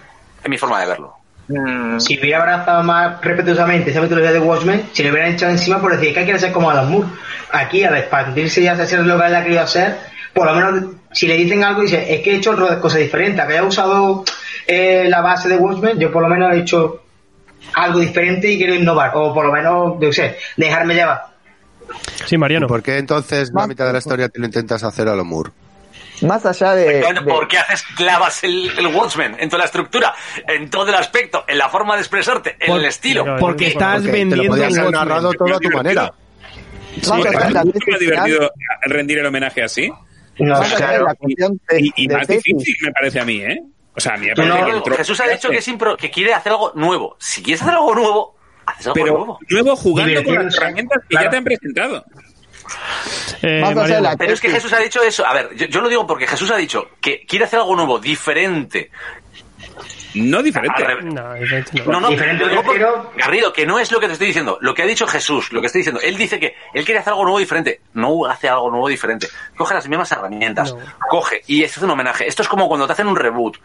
en 0.42 0.50
mi 0.50 0.58
forma 0.58 0.80
de 0.80 0.86
verlo. 0.86 1.14
Mm, 1.48 1.98
si 1.98 2.18
hubiera 2.18 2.38
abrazado 2.38 2.82
más 2.82 3.20
respetuosamente 3.20 3.90
esa 3.90 4.00
metodología 4.00 4.32
de 4.32 4.40
Watchmen, 4.40 4.88
si 4.92 5.02
le 5.02 5.10
hubieran 5.10 5.32
echado 5.32 5.52
encima 5.52 5.80
por 5.80 5.92
decir 5.92 6.14
que 6.14 6.20
hay 6.20 6.26
que 6.26 6.38
ser 6.38 6.52
como 6.52 6.70
Alan 6.70 6.90
Moore. 6.90 7.08
Aquí, 7.52 7.84
al 7.84 7.96
expandirse 7.96 8.62
y 8.62 8.68
hacer 8.68 9.00
lo 9.00 9.18
que 9.18 9.26
él 9.26 9.34
ha 9.34 9.42
querido 9.42 9.60
hacer, 9.60 9.98
por 10.32 10.46
lo 10.46 10.54
menos 10.54 10.94
si 11.12 11.26
le 11.26 11.36
dicen 11.36 11.62
algo, 11.62 11.82
dice, 11.82 12.14
es 12.14 12.22
que 12.22 12.32
he 12.32 12.36
hecho 12.36 12.56
cosas 12.80 13.00
diferentes, 13.00 13.44
que 13.44 13.52
haya 13.52 13.64
usado 13.64 14.24
eh, 14.66 15.06
la 15.08 15.20
base 15.20 15.48
de 15.48 15.56
Watchmen, 15.56 15.98
yo 15.98 16.10
por 16.10 16.22
lo 16.22 16.28
menos 16.28 16.54
he 16.54 16.60
hecho 16.60 17.02
algo 17.74 17.98
diferente 17.98 18.50
y 18.50 18.56
quiero 18.56 18.74
innovar, 18.74 19.12
o 19.14 19.34
por 19.34 19.46
lo 19.46 19.52
menos, 19.52 19.94
yo 20.00 20.08
qué 20.08 20.12
sé, 20.12 20.36
dejarme 20.56 20.94
llevar. 20.94 21.26
Sí, 22.24 22.38
Mariano. 22.38 22.66
¿Por 22.66 22.82
qué 22.82 22.98
entonces 22.98 23.50
la 23.52 23.66
mitad 23.66 23.86
de 23.86 23.92
la 23.92 23.98
historia 23.98 24.28
te 24.28 24.38
lo 24.38 24.46
intentas 24.46 24.82
hacer 24.84 25.08
a 25.08 25.14
lo 25.14 25.24
Moore? 25.24 25.50
Más 26.22 26.44
allá 26.46 26.74
de, 26.74 27.00
de- 27.00 27.22
¿Por 27.22 27.48
qué 27.48 27.58
haces 27.58 27.82
clavas 27.96 28.42
el, 28.44 28.70
el 28.78 28.86
Watchmen 28.88 29.36
en 29.38 29.48
toda 29.48 29.58
la 29.60 29.64
estructura, 29.66 30.14
en 30.48 30.70
todo 30.70 30.88
el 30.88 30.94
aspecto, 30.94 31.44
en 31.48 31.58
la 31.58 31.68
forma 31.68 31.94
de 31.94 32.00
expresarte, 32.00 32.56
en 32.60 32.66
Por- 32.68 32.80
el 32.80 32.86
estilo? 32.86 33.24
Porque 33.24 33.40
Porque 33.40 33.66
estás 33.68 33.94
Porque 34.02 34.06
te 34.06 34.06
lo 34.06 34.12
vendiendo 34.18 34.54
haber 34.54 34.70
Watchmen. 34.70 34.90
narrado 34.92 35.32
todo 35.32 35.54
a 35.56 35.58
tu 35.60 35.70
manera. 35.70 36.12
más 37.08 37.10
allá 37.12 37.32
de 37.32 37.52
la 37.54 37.60
¿Es 37.62 37.72
tesis 37.72 37.74
más 37.74 37.98
final, 37.98 37.98
divertido 38.00 38.50
rendir 38.86 39.18
el 39.18 39.26
homenaje 39.26 39.62
así? 39.62 39.92
No, 40.38 40.60
de 40.60 40.68
la 40.98 41.14
Y, 41.78 41.92
y 42.04 42.06
de 42.08 42.16
más 42.16 42.26
tesis, 42.26 42.42
difícil 42.44 42.76
me 42.82 42.92
parece 42.92 43.20
a 43.20 43.24
mí, 43.24 43.36
¿eh? 43.42 43.58
O 43.94 44.00
sea, 44.00 44.14
a 44.14 44.16
mí 44.16 44.26
me 44.26 44.32
Tú 44.34 44.42
parece 44.42 44.58
no- 44.72 44.82
que 44.82 44.90
el 44.90 44.96
Jesús 44.96 45.20
ha 45.20 45.28
dicho 45.28 45.50
que, 45.50 45.58
es 45.58 45.68
impro- 45.68 45.96
que 45.96 46.10
quiere 46.10 46.32
hacer 46.32 46.52
algo 46.52 46.72
nuevo. 46.74 47.16
Si 47.20 47.42
quieres 47.42 47.60
hacer 47.62 47.74
algo 47.74 47.94
nuevo, 47.94 48.36
haces 48.64 48.86
algo 48.86 48.94
Pero 48.94 49.06
nuevo. 49.18 49.38
nuevo 49.50 49.76
jugando 49.76 50.24
con 50.24 50.34
las 50.44 50.56
herramientas 50.56 50.98
que 51.02 51.08
Claro. 51.08 51.24
ya 51.26 51.30
te 51.30 51.36
han 51.36 51.44
presentado. 51.44 52.04
Eh, 53.42 53.60
más 53.60 53.70
allá 53.70 53.74
de 53.74 53.74
Mariano. 53.74 54.02
la 54.02 54.16
Pero 54.16 54.32
es 54.34 54.40
que 54.40 54.50
Jesús 54.50 54.72
ha 54.72 54.78
dicho 54.78 55.02
eso. 55.02 55.26
A 55.26 55.34
ver, 55.34 55.54
yo, 55.56 55.66
yo 55.66 55.80
lo 55.80 55.88
digo 55.88 56.06
porque 56.06 56.26
Jesús 56.26 56.50
ha 56.50 56.56
dicho 56.56 56.88
que 57.00 57.24
quiere 57.26 57.44
hacer 57.44 57.58
algo 57.58 57.74
nuevo, 57.76 57.98
diferente. 57.98 58.90
No 60.14 60.42
diferente. 60.42 60.82
No, 61.04 61.32
diferente 61.34 61.72
no. 61.86 61.92
No, 61.92 62.00
no, 62.00 62.08
Diferente 62.10 62.44
por- 62.46 62.64
prefiero- 62.64 63.12
Garrido, 63.16 63.50
que 63.52 63.64
no 63.64 63.78
es 63.78 63.90
lo 63.90 63.98
que 63.98 64.06
te 64.08 64.12
estoy 64.12 64.26
diciendo. 64.26 64.58
Lo 64.60 64.74
que 64.74 64.82
ha 64.82 64.86
dicho 64.86 65.06
Jesús, 65.06 65.50
lo 65.52 65.60
que 65.62 65.68
estoy 65.68 65.78
diciendo. 65.80 66.00
Él 66.02 66.18
dice 66.18 66.38
que 66.38 66.54
él 66.74 66.84
quiere 66.84 67.00
hacer 67.00 67.12
algo 67.12 67.24
nuevo 67.24 67.38
diferente. 67.38 67.80
No 67.94 68.26
hace 68.26 68.46
algo 68.48 68.70
nuevo 68.70 68.88
diferente. 68.88 69.28
Coge 69.56 69.72
las 69.74 69.88
mismas 69.88 70.12
herramientas. 70.12 70.74
No. 70.74 70.80
Coge 71.08 71.42
y 71.46 71.62
esto 71.64 71.80
es 71.80 71.84
un 71.84 71.90
homenaje. 71.90 72.28
Esto 72.28 72.42
es 72.42 72.48
como 72.48 72.68
cuando 72.68 72.86
te 72.86 72.92
hacen 72.92 73.06
un 73.06 73.16
reboot. 73.16 73.56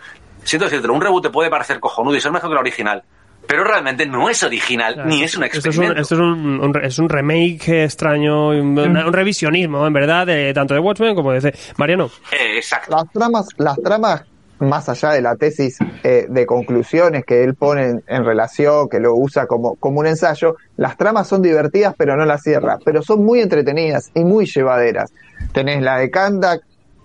Siento 0.43 0.65
decirte, 0.65 0.87
un 0.89 1.01
reboot 1.01 1.23
te 1.23 1.29
puede 1.29 1.49
parecer 1.49 1.81
cojonudo 1.81 2.15
y 2.15 2.21
ser 2.21 2.31
mejor 2.31 2.49
que 2.49 2.53
la 2.55 2.61
original. 2.61 3.03
Pero 3.47 3.63
realmente 3.63 4.05
no 4.05 4.29
es 4.29 4.43
original, 4.43 4.93
Claro. 4.95 5.09
ni 5.09 5.23
es 5.23 5.37
un 5.37 5.43
Esto 5.45 5.57
es 5.57 5.65
un, 5.65 5.69
experimento. 5.85 6.01
esto 6.01 6.15
es 6.15 6.21
un, 6.21 6.59
un- 6.59 6.83
es 6.83 6.99
un 6.99 7.09
remake 7.09 7.83
extraño, 7.85 8.49
un, 8.49 8.77
un 8.77 9.13
revisionismo, 9.13 9.87
en 9.87 9.93
verdad, 9.93 10.27
de 10.27 10.53
tanto 10.53 10.73
de 10.73 10.79
Watchmen 10.81 11.15
como 11.15 11.31
de. 11.31 11.55
Mariano. 11.77 12.09
Eh, 12.31 12.57
exacto. 12.57 12.91
Las 12.95 13.11
tramas, 13.11 13.47
las 13.57 13.77
tramas, 13.81 14.23
más 14.59 14.89
allá 14.89 15.11
de 15.11 15.21
la 15.21 15.35
tesis 15.35 15.77
eh, 16.03 16.25
de 16.27 16.45
conclusiones 16.45 17.23
que 17.25 17.43
él 17.43 17.53
pone 17.55 17.85
en, 17.89 18.03
en 18.07 18.25
relación, 18.25 18.89
que 18.89 18.99
lo 18.99 19.13
usa 19.15 19.45
como, 19.45 19.75
como 19.75 19.99
un 19.99 20.07
ensayo, 20.07 20.55
las 20.77 20.97
tramas 20.97 21.27
son 21.27 21.41
divertidas 21.43 21.93
pero 21.97 22.17
no 22.17 22.25
las 22.25 22.41
cierra, 22.41 22.79
pero 22.83 23.01
son 23.03 23.23
muy 23.23 23.39
entretenidas 23.39 24.09
y 24.15 24.23
muy 24.23 24.45
llevaderas. 24.47 25.13
Tenés 25.53 25.81
la 25.83 25.99
de 25.99 26.09
Kandak 26.09 26.61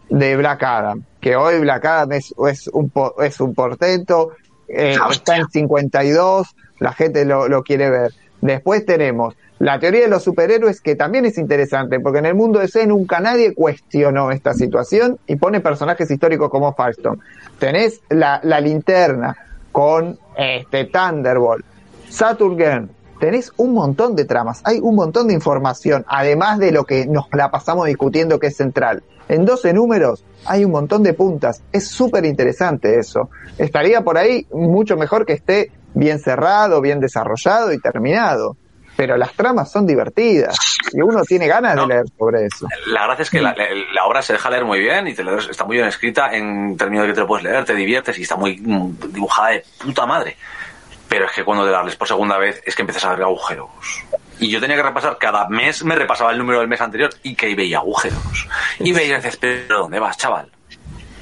de 0.09 0.37
Black 0.37 0.63
Adam, 0.63 1.03
que 1.21 1.37
hoy 1.37 1.61
Black 1.61 1.85
Adam 1.85 2.13
es, 2.13 2.35
es, 2.51 2.69
un, 2.69 2.89
po- 2.91 3.15
es 3.23 3.39
un 3.41 3.55
portento, 3.55 4.31
eh, 4.69 4.97
está 5.11 5.37
en 5.37 5.49
52, 5.49 6.49
la 6.79 6.93
gente 6.93 7.25
lo, 7.25 7.49
lo 7.49 7.63
quiere 7.63 7.91
ver. 7.91 8.13
Después 8.41 8.85
tenemos 8.85 9.35
la 9.63 9.79
teoría 9.79 10.01
de 10.01 10.09
los 10.09 10.25
superhéroes, 10.25 10.81
que 10.81 10.97
también 10.97 11.25
es 11.25 11.39
interesante, 11.39 12.01
porque 12.01 12.19
en 12.19 12.27
el 12.27 12.35
mundo 12.35 12.59
de 12.59 12.67
C 12.67 12.85
nunca 12.85 13.21
nadie 13.21 13.55
cuestionó 13.55 14.33
esta 14.33 14.55
situación 14.55 15.21
y 15.29 15.37
pone 15.37 15.61
personajes 15.61 16.11
históricos 16.11 16.51
como 16.51 16.75
Firestone. 16.75 17.19
Tenés 17.61 18.01
la, 18.11 18.41
la 18.43 18.61
linterna 18.61 19.37
con 19.71 20.19
este 20.37 20.87
Thunderbolt, 20.87 21.65
Saturn 22.09 22.59
Girl. 22.59 22.91
Tenés 23.21 23.53
un 23.57 23.73
montón 23.73 24.17
de 24.17 24.25
tramas, 24.25 24.63
hay 24.65 24.81
un 24.81 24.97
montón 24.97 25.29
de 25.29 25.35
información, 25.35 26.05
además 26.09 26.59
de 26.59 26.73
lo 26.73 26.83
que 26.83 27.07
nos 27.07 27.27
la 27.31 27.53
pasamos 27.53 27.87
discutiendo 27.87 28.41
que 28.41 28.49
es 28.49 28.57
central. 28.57 29.05
En 29.33 29.45
12 29.47 29.73
números 29.73 30.25
hay 30.45 30.65
un 30.65 30.73
montón 30.73 31.03
de 31.03 31.15
puntas, 31.15 31.63
es 31.73 31.89
súper 31.89 32.25
interesante 32.27 32.99
eso. 32.99 33.31
Estaría 33.57 34.03
por 34.03 34.19
ahí 34.19 34.47
mucho 34.53 34.97
mejor 34.97 35.25
que 35.25 35.33
esté 35.33 35.71
bien 35.95 36.19
cerrado, 36.19 36.81
bien 36.81 37.01
desarrollado 37.01 37.73
y 37.73 37.79
terminado. 37.81 38.57
Pero 38.95 39.17
las 39.17 39.33
tramas 39.33 39.73
son 39.73 39.87
divertidas 39.87 40.55
y 40.93 41.01
uno 41.01 41.23
tiene 41.23 41.47
ganas 41.47 41.75
No. 41.77 41.87
de 41.87 41.95
leer 41.95 42.05
sobre 42.19 42.45
eso. 42.45 42.67
La 42.89 43.05
gracia 43.07 43.23
es 43.23 43.31
que 43.31 43.41
la, 43.41 43.55
la- 43.57 43.65
la 43.95 44.05
obra 44.05 44.21
se 44.21 44.35
deja 44.35 44.51
leer 44.51 44.67
muy 44.67 44.81
bien 44.81 45.09
y 45.09 45.15
te 45.15 45.25
lees- 45.25 45.49
está 45.49 45.65
muy 45.65 45.77
bien 45.77 45.89
escrita 45.89 46.31
en 46.37 46.77
términos 46.77 47.05
de 47.05 47.09
que 47.09 47.15
te 47.15 47.21
lo 47.23 47.27
puedes 47.27 47.43
leer, 47.45 47.65
te 47.65 47.75
diviertes 47.75 48.19
y 48.19 48.23
está 48.23 48.37
muy 48.37 48.59
mm, 48.61 48.99
dibujada 49.15 49.49
de 49.53 49.65
puta 49.83 50.05
madre. 50.05 50.37
Pero 51.09 51.25
es 51.25 51.33
que 51.33 51.43
cuando 51.43 51.65
te 51.65 51.71
la 51.71 51.83
lees 51.83 51.97
por 51.97 52.07
segunda 52.07 52.37
vez 52.37 52.63
es 52.67 52.75
que 52.77 52.83
empiezas 52.83 53.07
a 53.07 53.15
ver 53.15 53.23
agujeros. 53.23 53.71
Y 54.43 54.51
yo 54.51 54.61
tenía 54.61 54.77
que 54.77 54.83
repasar, 54.83 55.19
cada 55.19 55.49
mes 55.49 55.85
me 55.85 55.95
repasaba 55.95 56.33
el 56.33 56.39
número 56.39 56.59
del 56.59 56.69
mes 56.69 56.81
anterior 56.81 57.11
y 57.23 57.35
que 57.37 57.47
ahí 57.47 57.55
veía 57.55 57.79
agujeros. 57.79 58.49
Y 58.81 58.93
veía 58.93 59.21
pero 59.41 59.79
¿dónde 59.79 60.01
vas, 60.01 60.17
chaval? 60.17 60.51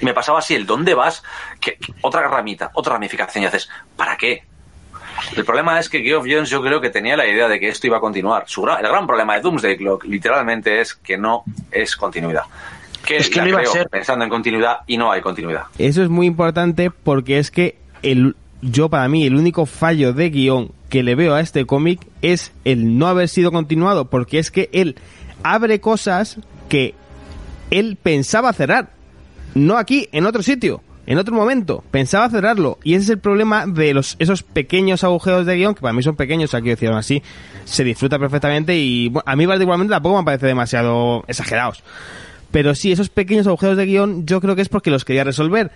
Y 0.01 0.05
me 0.07 0.15
pasaba 0.15 0.39
así 0.39 0.55
el 0.55 0.65
¿dónde 0.65 0.95
vas? 0.95 1.23
Que, 1.61 1.77
otra 2.01 2.27
ramita, 2.27 2.71
otra 2.73 2.95
ramificación 2.95 3.45
y 3.45 3.47
haces, 3.47 3.69
¿para 3.95 4.17
qué? 4.17 4.45
El 5.37 5.45
problema 5.45 5.79
es 5.79 5.91
que 5.91 6.01
Geoff 6.01 6.25
Jones 6.27 6.49
yo 6.49 6.63
creo 6.63 6.81
que 6.81 6.89
tenía 6.89 7.15
la 7.15 7.27
idea 7.27 7.47
de 7.47 7.61
que 7.61 7.69
esto 7.69 7.87
iba 7.87 7.99
a 7.99 8.01
continuar. 8.01 8.45
Su 8.47 8.67
el 8.67 8.89
gran 8.89 9.07
problema 9.07 9.35
de 9.35 9.43
Doomsday 9.43 9.77
Clock 9.77 10.05
literalmente 10.05 10.81
es 10.81 10.95
que 10.95 11.19
no 11.19 11.45
es 11.71 11.97
continuidad. 11.97 12.45
Que, 13.05 13.19
Es 13.19 13.29
que 13.29 13.41
no 13.41 13.49
iba 13.49 13.61
a 13.61 13.67
ser. 13.67 13.89
pensando 13.89 14.25
en 14.25 14.31
continuidad 14.31 14.81
y 14.87 14.97
no 14.97 15.13
hay 15.13 15.21
continuidad. 15.21 15.65
Eso 15.79 16.03
es 16.03 16.09
muy 16.09 16.27
importante 16.27 16.91
porque 16.91 17.39
es 17.39 17.51
que 17.51 17.77
el, 18.03 18.35
yo 18.63 18.89
para 18.89 19.09
mí 19.09 19.25
el 19.25 19.37
único 19.37 19.67
fallo 19.67 20.13
de 20.13 20.31
guion 20.31 20.73
que 20.89 21.03
le 21.03 21.15
veo 21.15 21.35
a 21.35 21.41
este 21.41 21.65
cómic 21.67 22.07
es 22.23 22.53
el 22.65 22.99
no 22.99 23.07
haber 23.07 23.29
sido 23.29 23.53
continuado 23.53 24.11
porque 24.11 24.39
es 24.39 24.51
que 24.51 24.69
él 24.73 24.97
abre 25.43 25.81
cosas 25.81 26.39
que 26.69 26.95
él 27.71 27.97
pensaba 28.03 28.53
cerrar. 28.53 28.93
No 29.55 29.79
aquí, 29.79 30.09
en 30.13 30.27
otro 30.27 30.43
sitio, 30.43 30.83
en 31.07 31.19
otro 31.19 31.35
momento. 31.35 31.83
Pensaba 31.91 32.29
cerrarlo. 32.29 32.79
Y 32.85 32.95
ese 32.95 33.05
es 33.05 33.11
el 33.11 33.19
problema 33.19 33.67
de 33.67 33.95
los 33.95 34.17
esos 34.19 34.43
pequeños 34.43 35.05
agujeros 35.05 35.47
de 35.47 35.57
guion, 35.57 35.75
que 35.75 35.81
para 35.81 35.93
mí 35.93 36.03
son 36.03 36.17
pequeños, 36.17 36.55
aquí 36.55 36.69
decían 36.69 36.95
así, 36.95 37.23
se 37.65 37.85
disfruta 37.85 38.19
perfectamente 38.19 38.77
y 38.77 39.09
bueno, 39.09 39.25
a 39.27 39.37
mí 39.37 39.47
particularmente 39.47 39.93
tampoco 39.93 40.19
me 40.19 40.25
parece 40.25 40.47
demasiado 40.47 41.25
exagerados. 41.27 41.83
Pero 42.51 42.75
sí, 42.75 42.93
esos 42.93 43.09
pequeños 43.09 43.47
agujeros 43.47 43.77
de 43.77 43.87
guion 43.87 44.27
yo 44.27 44.41
creo 44.41 44.57
que 44.57 44.63
es 44.63 44.69
porque 44.69 44.91
los 44.91 45.05
quería 45.05 45.25
resolver. 45.25 45.71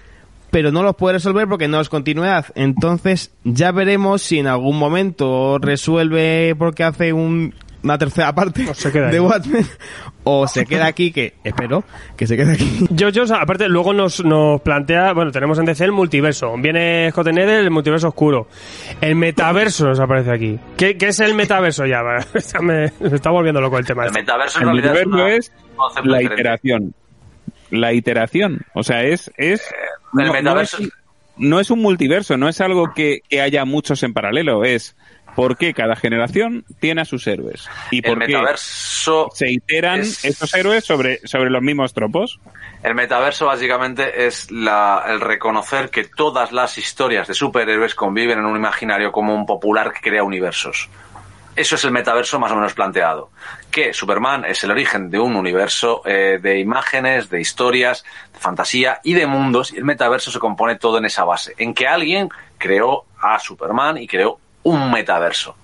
Pero 0.54 0.70
no 0.70 0.84
los 0.84 0.94
puede 0.94 1.14
resolver 1.14 1.48
porque 1.48 1.66
no 1.66 1.80
es 1.80 1.88
continuidad. 1.88 2.46
Entonces 2.54 3.32
ya 3.42 3.72
veremos 3.72 4.22
si 4.22 4.38
en 4.38 4.46
algún 4.46 4.78
momento 4.78 5.58
resuelve 5.58 6.54
porque 6.56 6.84
hace 6.84 7.12
un- 7.12 7.52
una 7.82 7.98
tercera 7.98 8.32
parte 8.34 8.72
se 8.72 8.92
queda 8.92 9.08
de. 9.08 9.18
Watchmen. 9.18 9.66
O 10.22 10.46
se 10.46 10.64
queda 10.64 10.86
aquí, 10.86 11.10
que 11.12 11.34
espero 11.42 11.82
que 12.16 12.26
se 12.28 12.36
quede 12.36 12.52
aquí. 12.52 12.86
Yo, 12.90 13.08
yo, 13.08 13.24
aparte, 13.34 13.68
luego 13.68 13.92
nos, 13.92 14.24
nos 14.24 14.60
plantea, 14.62 15.12
bueno, 15.12 15.32
tenemos 15.32 15.58
en 15.58 15.64
DC 15.64 15.84
el 15.84 15.92
multiverso. 15.92 16.54
Viene 16.56 17.10
Scott 17.10 17.26
Snyder, 17.30 17.60
el 17.64 17.70
multiverso 17.72 18.08
oscuro. 18.08 18.46
El 19.02 19.16
metaverso 19.16 19.86
nos 19.88 19.98
aparece 20.00 20.30
aquí. 20.30 20.58
¿Qué, 20.78 20.96
qué 20.96 21.08
es 21.08 21.18
el 21.20 21.34
metaverso 21.34 21.84
ya? 21.86 22.00
Me, 22.62 22.92
me 23.00 23.16
está 23.16 23.30
volviendo 23.30 23.60
loco 23.60 23.76
el 23.76 23.84
tema. 23.84 24.04
El 24.04 24.08
este. 24.10 24.20
metaverso 24.20 24.60
en 24.62 24.68
El 24.68 24.80
realidad 24.82 24.96
es, 25.00 25.06
una- 25.06 25.34
es 25.34 25.52
la 26.04 26.18
diferente. 26.18 26.34
iteración. 26.40 26.94
La 27.78 27.92
iteración. 27.92 28.62
O 28.74 28.82
sea, 28.82 29.02
es. 29.02 29.30
es 29.36 29.62
el 30.18 30.44
no, 30.44 30.60
es, 30.60 30.76
no 31.36 31.60
es 31.60 31.70
un 31.70 31.80
multiverso, 31.82 32.36
no 32.36 32.48
es 32.48 32.60
algo 32.60 32.92
que, 32.94 33.20
que 33.28 33.40
haya 33.40 33.64
muchos 33.64 34.02
en 34.02 34.12
paralelo. 34.14 34.64
Es 34.64 34.96
por 35.34 35.56
qué 35.56 35.74
cada 35.74 35.96
generación 35.96 36.64
tiene 36.78 37.00
a 37.00 37.04
sus 37.04 37.26
héroes. 37.26 37.68
Y 37.90 37.96
El 37.98 38.02
por 38.04 38.18
qué 38.20 38.26
metaverso 38.28 39.28
se 39.34 39.50
iteran 39.50 40.00
es- 40.00 40.24
estos 40.24 40.54
héroes 40.54 40.84
sobre, 40.84 41.18
sobre 41.26 41.50
los 41.50 41.60
mismos 41.62 41.92
tropos. 41.92 42.38
El 42.84 42.94
metaverso 42.94 43.46
básicamente 43.46 44.26
es 44.26 44.50
la- 44.52 45.02
el 45.08 45.20
reconocer 45.20 45.90
que 45.90 46.04
todas 46.04 46.52
las 46.52 46.78
historias 46.78 47.26
de 47.26 47.34
superhéroes 47.34 47.96
conviven 47.96 48.38
en 48.38 48.44
un 48.44 48.56
imaginario 48.56 49.10
común 49.10 49.44
popular 49.46 49.92
que 49.92 50.08
crea 50.08 50.22
universos. 50.22 50.88
Eso 51.56 51.76
es 51.76 51.84
el 51.84 51.92
metaverso 51.92 52.38
más 52.40 52.50
o 52.50 52.56
menos 52.56 52.74
planteado. 52.74 53.30
Que 53.70 53.92
Superman 53.94 54.44
es 54.44 54.62
el 54.64 54.70
origen 54.72 55.08
de 55.10 55.18
un 55.20 55.36
universo 55.36 56.02
eh, 56.04 56.38
de 56.42 56.58
imágenes, 56.58 57.30
de 57.30 57.40
historias, 57.40 58.04
de 58.32 58.38
fantasía 58.40 59.00
y 59.04 59.14
de 59.14 59.26
mundos. 59.26 59.72
Y 59.72 59.76
el 59.76 59.84
metaverso 59.84 60.30
se 60.32 60.38
compone 60.40 60.76
todo 60.76 60.98
en 60.98 61.04
esa 61.04 61.24
base. 61.24 61.54
En 61.58 61.72
que 61.74 61.86
alguien 61.86 62.28
creó 62.58 63.04
a 63.20 63.38
Superman 63.38 63.98
y 63.98 64.06
creó 64.08 64.38
un 64.64 64.90
metaverso. 64.90 65.56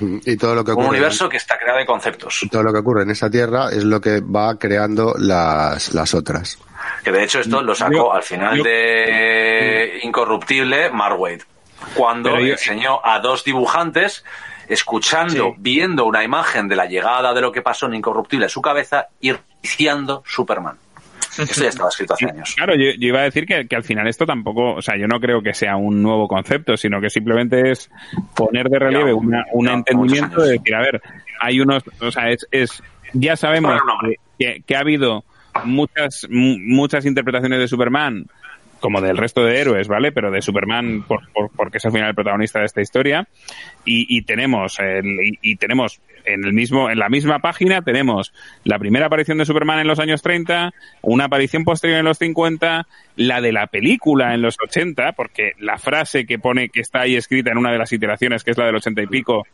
Y 0.00 0.36
todo 0.36 0.54
lo 0.54 0.64
que 0.64 0.70
Un 0.72 0.78
ocurre, 0.78 0.88
universo 0.90 1.28
que 1.28 1.36
está 1.36 1.58
creado 1.58 1.78
de 1.78 1.86
conceptos. 1.86 2.40
todo 2.50 2.62
lo 2.62 2.72
que 2.72 2.78
ocurre 2.78 3.02
en 3.02 3.10
esa 3.10 3.30
tierra 3.30 3.68
es 3.70 3.84
lo 3.84 4.00
que 4.00 4.20
va 4.20 4.56
creando 4.58 5.14
las, 5.18 5.92
las 5.94 6.14
otras. 6.14 6.58
Que 7.04 7.12
de 7.12 7.22
hecho 7.22 7.40
esto 7.40 7.62
lo 7.62 7.74
sacó 7.74 7.92
Yo- 7.92 8.12
al 8.12 8.22
final 8.22 8.56
yo- 8.56 8.64
de 8.64 10.00
Incorruptible 10.02 10.90
Mark. 10.90 11.18
Cuando 11.94 12.38
yo- 12.40 12.52
enseñó 12.52 13.04
a 13.04 13.18
dos 13.20 13.44
dibujantes, 13.44 14.24
escuchando, 14.68 15.50
Sí. 15.50 15.54
viendo 15.58 16.04
una 16.06 16.22
imagen 16.24 16.68
de 16.68 16.76
la 16.76 16.86
llegada 16.86 17.32
de 17.34 17.40
lo 17.40 17.52
que 17.52 17.62
pasó 17.62 17.86
en 17.86 17.94
Incorruptible 17.94 18.46
en 18.46 18.50
su 18.50 18.60
cabeza 18.62 19.08
y 19.20 19.32
iniciando 19.62 20.22
Superman. 20.26 20.76
Eso 21.38 21.62
ya 21.62 21.68
estaba 21.68 21.88
escrito 21.88 22.12
hace 22.12 22.26
años. 22.26 22.52
Claro, 22.54 22.74
yo, 22.74 22.90
yo 22.98 23.08
iba 23.08 23.20
a 23.20 23.22
decir 23.22 23.46
que, 23.46 23.66
que 23.66 23.74
al 23.74 23.84
final 23.84 24.06
esto 24.06 24.26
tampoco, 24.26 24.74
o 24.74 24.82
sea, 24.82 24.98
yo 24.98 25.06
no 25.08 25.18
creo 25.18 25.40
que 25.42 25.54
sea 25.54 25.76
un 25.76 26.02
nuevo 26.02 26.28
concepto, 26.28 26.76
sino 26.76 27.00
que 27.00 27.08
simplemente 27.08 27.70
es 27.70 27.90
poner 28.34 28.68
de 28.68 28.78
relieve 28.78 29.10
Ya, 29.12 29.14
una, 29.16 29.44
un 29.52 29.66
ya, 29.66 29.72
entendimiento 29.72 30.42
de 30.42 30.52
decir, 30.58 30.74
a 30.74 30.80
ver, 30.80 31.00
hay 31.40 31.60
unos, 31.60 31.82
o 32.00 32.10
sea, 32.10 32.28
es, 32.28 32.46
es 32.50 32.82
ya 33.14 33.36
sabemos 33.36 33.80
que, 34.38 34.62
que- 34.66 34.76
ha 34.76 34.80
habido 34.80 35.24
muchas, 35.64 36.26
mu- 36.28 36.58
muchas 36.58 37.06
interpretaciones 37.06 37.60
de 37.60 37.68
Superman, 37.68 38.26
como 38.82 39.00
del 39.00 39.16
resto 39.16 39.42
de 39.44 39.58
héroes, 39.58 39.88
¿vale? 39.88 40.12
Pero 40.12 40.30
de 40.30 40.42
Superman, 40.42 41.04
por, 41.08 41.26
por- 41.32 41.50
porque 41.56 41.78
es 41.78 41.84
al 41.86 41.92
final 41.92 42.10
el 42.10 42.14
protagonista 42.14 42.58
de 42.58 42.66
esta 42.66 42.82
historia, 42.82 43.26
y, 43.86 44.14
y 44.14 44.22
tenemos, 44.22 44.76
y 45.40 45.56
tenemos 45.56 46.02
en 46.24 46.44
el 46.44 46.52
mismo, 46.52 46.90
en 46.90 46.98
la 46.98 47.08
misma 47.08 47.38
página 47.38 47.82
tenemos 47.82 48.32
la 48.64 48.78
primera 48.78 49.06
aparición 49.06 49.38
de 49.38 49.44
Superman 49.44 49.80
en 49.80 49.86
los 49.86 49.98
años 49.98 50.22
30, 50.22 50.72
una 51.02 51.24
aparición 51.24 51.64
posterior 51.64 51.98
en 51.98 52.04
los 52.04 52.18
50, 52.18 52.86
la 53.16 53.40
de 53.40 53.52
la 53.52 53.66
película 53.66 54.34
en 54.34 54.42
los 54.42 54.56
80, 54.62 55.12
porque 55.12 55.52
la 55.58 55.78
frase 55.78 56.26
que 56.26 56.38
pone 56.38 56.68
que 56.68 56.80
está 56.80 57.00
ahí 57.02 57.16
escrita 57.16 57.50
en 57.50 57.58
una 57.58 57.72
de 57.72 57.78
las 57.78 57.92
iteraciones, 57.92 58.44
que 58.44 58.52
es 58.52 58.58
la 58.58 58.66
del 58.66 58.76
80 58.76 59.02
y 59.02 59.06
pico, 59.06 59.46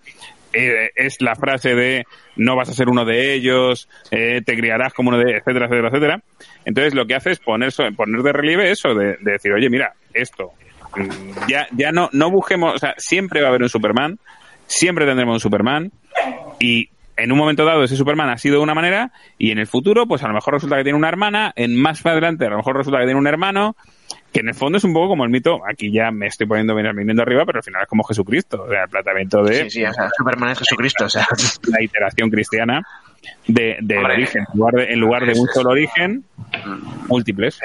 eh, 0.53 0.91
es 0.95 1.21
la 1.21 1.35
frase 1.35 1.75
de 1.75 2.07
no 2.37 2.57
vas 2.57 2.69
a 2.69 2.73
ser 2.73 2.89
uno 2.89 3.05
de 3.05 3.35
ellos, 3.35 3.89
eh, 4.11 4.41
te 4.45 4.57
criarás 4.57 4.95
como 4.95 5.11
uno 5.11 5.19
de, 5.19 5.37
etcétera, 5.37 5.67
etcétera, 5.67 5.89
etcétera. 5.89 6.23
Entonces 6.65 6.95
lo 6.95 7.07
que 7.07 7.15
hace 7.15 7.33
es 7.33 7.39
poner, 7.39 7.73
poner 7.97 8.23
de 8.23 8.33
relieve 8.33 8.71
eso, 8.71 8.95
de, 8.95 9.17
de 9.21 9.33
decir, 9.33 9.53
oye, 9.53 9.69
mira, 9.69 9.93
esto, 10.15 10.53
mm, 10.97 11.49
ya, 11.49 11.67
ya 11.73 11.93
no, 11.93 12.09
no 12.13 12.31
busquemos, 12.31 12.75
o 12.75 12.79
sea, 12.79 12.95
siempre 12.97 13.41
va 13.41 13.49
a 13.49 13.51
haber 13.51 13.63
un 13.63 13.69
Superman, 13.69 14.19
siempre 14.67 15.07
tendremos 15.07 15.35
un 15.35 15.41
Superman, 15.41 15.93
y 16.59 16.91
en 17.17 17.33
un 17.33 17.39
momento 17.39 17.65
dado 17.65 17.83
ese 17.83 17.97
Superman 17.97 18.31
ha 18.31 18.39
sido 18.39 18.57
de 18.57 18.63
una 18.63 18.75
manera, 18.75 19.13
y 19.39 19.51
en 19.51 19.59
el 19.59 19.67
futuro, 19.67 20.07
pues 20.07 20.23
a 20.23 20.29
lo 20.29 20.35
mejor 20.35 20.55
resulta 20.55 20.77
que 20.77 20.85
tiene 20.85 20.99
una 20.99 21.09
hermana, 21.09 21.53
en 21.57 21.75
más 21.77 22.01
para 22.03 22.13
adelante 22.15 22.47
a 22.47 22.51
lo 22.51 22.59
mejor 22.59 22.77
resulta 22.77 23.01
que 23.01 23.07
tiene 23.07 23.19
un 23.19 23.27
hermano, 23.27 23.77
que 24.33 24.41
en 24.41 24.49
el 24.49 24.55
fondo 24.55 24.79
es 24.79 24.85
un 24.85 24.93
poco 24.93 25.09
como 25.09 25.25
el 25.25 25.31
mito, 25.31 25.61
aquí 25.69 25.91
ya 25.91 26.11
me 26.11 26.27
estoy 26.27 26.47
poniendo 26.47 26.75
viniendo 26.75 27.23
arriba, 27.23 27.45
pero 27.45 27.59
al 27.59 27.65
final 27.65 27.83
es 27.83 27.89
como 27.89 28.05
Jesucristo, 28.05 28.63
o 28.63 28.69
sea, 28.69 28.85
el 28.85 28.89
planteamiento 28.89 29.43
de 29.43 29.65
Sí, 29.65 29.71
sí, 29.71 29.85
o 29.85 29.93
sea, 29.93 30.09
Superman 30.17 30.51
es 30.51 30.59
Jesucristo, 30.61 31.07
o 31.07 31.09
sea. 31.09 31.27
la 31.69 31.83
iteración 31.83 32.31
cristiana 32.31 32.83
de, 33.47 33.77
Hombre. 33.81 34.15
origen. 34.15 34.45
En 34.53 34.59
lugar 34.59 34.75
de, 34.75 34.93
en 34.93 35.01
lugar 35.01 35.27
de 35.27 35.39
un 35.41 35.49
solo 35.49 35.71
origen, 35.71 36.25
múltiples. 37.09 37.59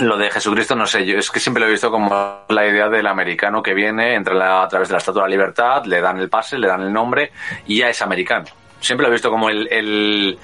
Lo 0.00 0.16
de 0.16 0.30
Jesucristo, 0.30 0.74
no 0.74 0.86
sé, 0.86 1.06
yo 1.06 1.18
es 1.18 1.30
que 1.30 1.38
siempre 1.40 1.60
lo 1.62 1.68
he 1.68 1.72
visto 1.72 1.90
como 1.90 2.40
la 2.48 2.66
idea 2.66 2.88
del 2.88 3.06
americano 3.06 3.62
que 3.62 3.74
viene, 3.74 4.14
entra 4.14 4.34
la- 4.34 4.62
a 4.62 4.68
través 4.68 4.88
de 4.88 4.92
la 4.92 4.98
Estatua 4.98 5.22
de 5.22 5.28
la 5.28 5.36
Libertad, 5.36 5.84
le 5.84 6.00
dan 6.00 6.18
el 6.18 6.28
pase, 6.28 6.58
le 6.58 6.66
dan 6.66 6.82
el 6.82 6.92
nombre 6.92 7.30
y 7.66 7.78
ya 7.78 7.88
es 7.88 8.02
americano. 8.02 8.46
Siempre 8.80 9.04
lo 9.06 9.10
he 9.10 9.12
visto 9.12 9.30
como 9.30 9.48
el, 9.50 9.68
el, 9.70 10.38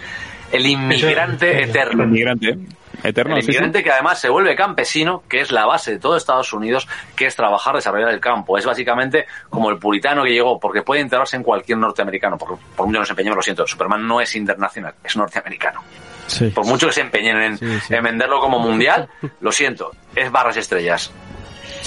el 0.52 0.66
inmigrante 0.66 1.62
El 1.62 1.68
eterno. 1.70 2.04
inmigrante 2.04 2.58
eterno, 3.02 3.36
El 3.36 3.42
sí, 3.42 3.46
sí. 3.46 3.52
inmigrante 3.52 3.82
que 3.82 3.90
además 3.90 4.20
se 4.20 4.28
vuelve 4.28 4.54
campesino, 4.56 5.22
que 5.28 5.40
es 5.40 5.50
la 5.52 5.66
base 5.66 5.92
de 5.92 5.98
todo 5.98 6.16
Estados 6.16 6.52
Unidos, 6.52 6.88
que 7.16 7.26
es 7.26 7.36
trabajar, 7.36 7.74
desarrollar 7.74 8.10
el 8.10 8.20
campo. 8.20 8.58
Es 8.58 8.64
básicamente 8.66 9.26
como 9.48 9.70
el 9.70 9.78
puritano 9.78 10.22
que 10.24 10.30
llegó, 10.30 10.58
porque 10.60 10.82
puede 10.82 11.00
integrarse 11.00 11.36
en 11.36 11.42
cualquier 11.42 11.78
norteamericano. 11.78 12.36
Por, 12.38 12.58
por 12.76 12.86
mucho 12.86 12.96
que 12.96 13.00
nos 13.00 13.10
empeñemos, 13.10 13.36
lo 13.36 13.42
siento, 13.42 13.66
Superman 13.66 14.06
no 14.06 14.20
es 14.20 14.34
internacional, 14.36 14.94
es 15.04 15.16
norteamericano. 15.16 15.82
Sí. 16.26 16.46
Por 16.50 16.64
mucho 16.64 16.86
que 16.86 16.92
se 16.92 17.00
empeñen 17.00 17.36
en, 17.42 17.58
Sí, 17.58 17.80
sí. 17.88 17.94
en 17.94 18.04
venderlo 18.04 18.38
como 18.40 18.58
mundial, 18.60 19.08
lo 19.40 19.50
siento, 19.50 19.90
es 20.14 20.30
barras 20.30 20.56
y 20.56 20.60
estrellas. 20.60 21.12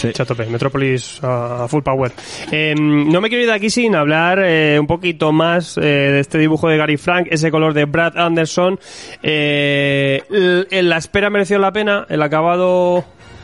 Echa 0.10 0.24
a 0.24 0.26
tope, 0.26 0.46
Metrópolis 0.46 1.20
a 1.24 1.68
full 1.68 1.82
power. 1.82 2.12
Eh, 2.52 2.74
no 2.78 3.22
me 3.22 3.30
quiero 3.30 3.44
ir 3.44 3.50
de 3.50 3.56
aquí 3.56 3.70
sin 3.70 3.96
hablar 3.96 4.40
eh, 4.44 4.78
un 4.80 4.88
poquito 4.88 5.32
más 5.32 5.78
eh, 5.78 5.82
de 5.82 6.20
este 6.20 6.38
dibujo 6.38 6.68
de 6.70 6.78
Gary 6.78 6.98
Frank, 6.98 7.28
ese 7.30 7.50
color 7.52 7.74
de 7.74 7.86
Brad 7.86 8.18
Anderson. 8.18 8.80
Eh, 9.22 10.22
la 10.70 10.98
espera 10.98 11.30
mereció 11.30 11.58
la 11.60 11.72
pena, 11.72 12.06
el 12.10 12.22
acabado 12.22 13.04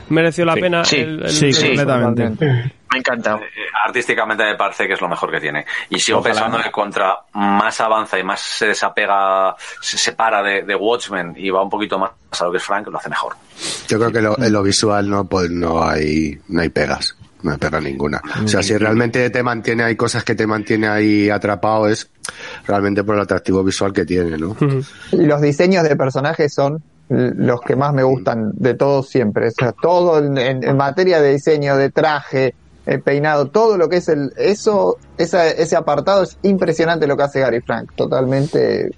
mereció 0.09 0.45
la 0.45 0.55
Sí. 0.55 0.61
pena. 0.61 0.85
Sí. 0.85 0.95
el- 0.97 1.23
el- 1.23 1.29
Sí, 1.29 1.45
el- 1.47 1.55
completamente. 1.77 2.71
Me 2.91 2.97
ha 2.97 2.99
encantado. 2.99 3.37
Eh, 3.39 3.45
artísticamente 3.85 4.43
me 4.43 4.55
parece 4.55 4.87
que 4.87 4.93
es 4.93 5.01
lo 5.01 5.07
mejor 5.07 5.31
que 5.31 5.39
tiene. 5.39 5.65
Y 5.89 5.99
sigo 5.99 6.19
Ojalá. 6.19 6.33
pensando 6.33 6.57
que 6.63 6.71
contra 6.71 7.17
más 7.33 7.79
avanza 7.81 8.17
y 8.19 8.23
más 8.23 8.39
se 8.41 8.67
desapega, 8.67 9.55
se 9.81 9.97
separa 9.97 10.41
de, 10.41 10.63
de 10.63 10.75
Watchmen 10.75 11.33
y 11.37 11.49
va 11.49 11.61
un 11.63 11.69
poquito 11.69 11.97
más 11.99 12.11
a 12.39 12.43
lo 12.45 12.51
que 12.51 12.57
es 12.57 12.63
Frank, 12.63 12.87
lo 12.87 12.97
hace 12.97 13.09
mejor. 13.09 13.33
Yo 13.87 13.97
creo 13.99 14.11
que 14.11 14.21
lo- 14.21 14.37
en 14.37 14.51
lo 14.53 14.63
visual 14.63 15.09
no, 15.09 15.25
pues 15.25 15.49
no 15.51 15.83
hay, 15.83 16.39
no 16.47 16.61
hay 16.61 16.69
pegas. 16.69 17.15
No 17.41 17.51
hay 17.51 17.57
pega 17.57 17.79
ninguna. 17.79 18.21
O 18.43 18.47
sea, 18.49 18.61
si 18.61 18.75
realmente 18.75 19.29
te 19.29 19.41
mantiene, 19.43 19.83
hay 19.85 19.95
cosas 19.95 20.25
que 20.25 20.35
te 20.35 20.45
mantiene 20.45 20.89
ahí 20.89 21.29
atrapado, 21.29 21.87
es 21.87 22.09
realmente 22.67 23.03
por 23.05 23.15
el 23.15 23.21
atractivo 23.21 23.63
visual 23.63 23.93
que 23.93 24.03
tiene, 24.05 24.37
¿no? 24.37 24.57
Y 25.13 25.23
los 25.25 25.39
diseños 25.39 25.83
de 25.85 25.95
personajes 25.95 26.53
son 26.53 26.83
los 27.07 27.61
que 27.61 27.77
más 27.77 27.93
me 27.93 28.03
gustan 28.03 28.51
de 28.55 28.73
todos 28.73 29.07
siempre. 29.07 29.47
O 29.47 29.51
sea, 29.51 29.71
todo 29.71 30.19
en 30.19 30.75
materia 30.77 31.21
de 31.21 31.31
diseño, 31.31 31.77
de 31.77 31.91
traje, 31.91 32.53
el 32.89 33.01
peinado, 33.01 33.47
todo 33.47 33.77
lo 33.77 33.87
que 33.89 33.97
es 33.97 34.09
el, 34.09 34.31
eso, 34.37 34.97
esa- 35.17 35.47
ese 35.49 35.75
apartado 35.75 36.23
es 36.23 36.37
impresionante 36.43 37.07
lo 37.07 37.15
que 37.15 37.23
hace 37.23 37.39
Gary 37.39 37.61
Frank. 37.61 37.91
Totalmente 37.95 38.91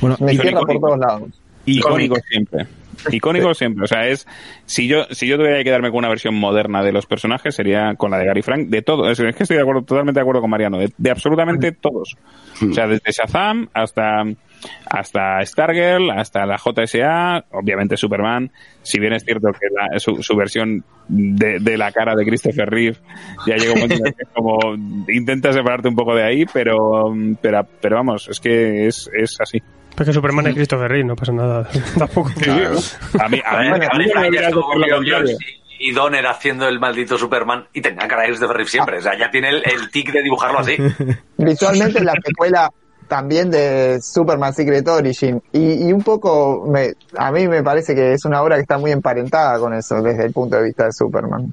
Bueno, 0.00 0.16
me 0.20 0.36
cierra 0.36 0.60
por 0.60 0.80
todos 0.80 0.98
lados. 0.98 1.22
Icónico 1.66 2.16
siempre. 2.28 2.66
Icónico 3.10 3.54
siempre. 3.54 3.84
O 3.84 3.86
sea, 3.86 4.06
es. 4.08 4.26
Si 4.66 4.86
yo, 4.88 5.04
si 5.10 5.26
yo 5.26 5.36
tuviera 5.36 5.58
que 5.58 5.64
quedarme 5.64 5.90
con 5.90 5.98
una 5.98 6.08
versión 6.08 6.34
moderna 6.34 6.82
de 6.82 6.92
los 6.92 7.06
personajes, 7.06 7.54
sería 7.54 7.94
con 7.96 8.10
la 8.10 8.18
de 8.18 8.26
Gary 8.26 8.42
Frank, 8.42 8.68
de 8.68 8.82
todo. 8.82 9.10
Es, 9.10 9.20
es 9.20 9.34
que 9.36 9.42
estoy 9.44 9.56
de 9.56 9.62
acuerdo, 9.62 9.82
totalmente 9.82 10.18
de 10.18 10.22
acuerdo 10.22 10.40
con 10.40 10.50
Mariano, 10.50 10.78
de, 10.78 10.90
de 10.96 11.10
absolutamente 11.10 11.72
todos. 11.72 12.16
O 12.68 12.74
sea, 12.74 12.86
desde 12.86 13.10
Shazam 13.12 13.68
hasta, 13.72 14.24
hasta 14.86 15.44
Stargirl, 15.44 16.10
hasta 16.10 16.46
la 16.46 16.56
JSA, 16.58 17.44
obviamente 17.52 17.96
Superman. 17.96 18.50
Si 18.82 18.98
bien 18.98 19.12
es 19.12 19.24
cierto 19.24 19.48
que 19.52 19.66
la- 19.74 19.98
su, 19.98 20.22
su 20.22 20.36
versión 20.36 20.84
de, 21.08 21.58
de 21.60 21.76
la 21.76 21.92
cara 21.92 22.14
de 22.14 22.24
Christopher 22.24 22.68
Reeve 22.68 22.96
ya 23.46 23.56
llega 23.56 23.72
un 23.74 23.80
momento 23.80 24.04
que 24.04 24.24
como 24.34 24.58
intenta 25.08 25.52
separarte 25.52 25.88
un 25.88 25.96
poco 25.96 26.14
de 26.14 26.24
ahí, 26.24 26.44
pero, 26.52 27.14
pero, 27.40 27.66
pero 27.80 27.96
vamos, 27.96 28.28
es 28.28 28.40
que 28.40 28.86
es, 28.86 29.08
es 29.16 29.36
así. 29.40 29.62
Es 29.98 30.06
que 30.06 30.12
Superman 30.12 30.46
es 30.46 30.54
Christopher 30.54 30.88
Reeve, 30.90 31.04
no 31.04 31.16
pasa 31.16 31.32
nada. 31.32 31.68
Tampoco. 31.98 32.30
A 33.20 33.28
mí, 33.28 33.40
a 33.44 33.56
a 33.58 33.62
me 33.78 34.30
y 35.82 35.92
Donner 35.92 36.26
haciendo 36.26 36.68
el 36.68 36.78
maldito 36.78 37.16
Superman 37.16 37.66
y 37.72 37.80
tenía 37.80 38.06
cara 38.06 38.22
de 38.22 38.28
Christopher 38.28 38.56
Reeve 38.56 38.70
siempre. 38.70 38.98
O 38.98 39.00
sea, 39.00 39.16
ya 39.18 39.30
tiene 39.30 39.48
el, 39.48 39.62
el 39.64 39.90
tic 39.90 40.12
de 40.12 40.22
dibujarlo 40.22 40.58
así. 40.58 40.76
Visualmente 41.38 42.04
la 42.04 42.12
secuela 42.22 42.70
también 43.10 43.50
de 43.50 44.00
Superman 44.00 44.54
Secret 44.54 44.86
Origin 44.86 45.42
y, 45.52 45.88
y 45.88 45.92
un 45.92 46.00
poco 46.00 46.64
me, 46.70 46.94
a 47.18 47.32
mí 47.32 47.48
me 47.48 47.60
parece 47.60 47.92
que 47.92 48.12
es 48.12 48.24
una 48.24 48.40
obra 48.40 48.54
que 48.54 48.62
está 48.62 48.78
muy 48.78 48.92
emparentada 48.92 49.58
con 49.58 49.74
eso 49.74 50.00
desde 50.00 50.26
el 50.26 50.32
punto 50.32 50.56
de 50.56 50.62
vista 50.62 50.84
de 50.84 50.92
Superman. 50.92 51.52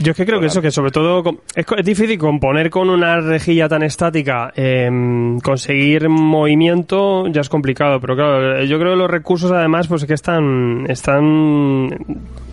Yo 0.00 0.12
es 0.12 0.16
que 0.16 0.26
creo 0.26 0.40
que 0.40 0.46
eso, 0.46 0.60
que 0.60 0.70
sobre 0.70 0.90
todo 0.92 1.24
es, 1.56 1.66
es 1.76 1.84
difícil 1.84 2.18
componer 2.18 2.68
con 2.68 2.90
una 2.90 3.18
rejilla 3.18 3.66
tan 3.66 3.82
estática, 3.82 4.52
em, 4.54 5.40
conseguir 5.40 6.08
movimiento 6.10 7.26
ya 7.28 7.40
es 7.40 7.48
complicado, 7.48 7.98
pero 7.98 8.14
claro, 8.14 8.62
yo 8.64 8.78
creo 8.78 8.92
que 8.92 8.98
los 8.98 9.10
recursos 9.10 9.50
además 9.50 9.88
pues 9.88 10.02
es 10.02 10.08
que 10.08 10.14
están, 10.14 10.84
están 10.88 11.88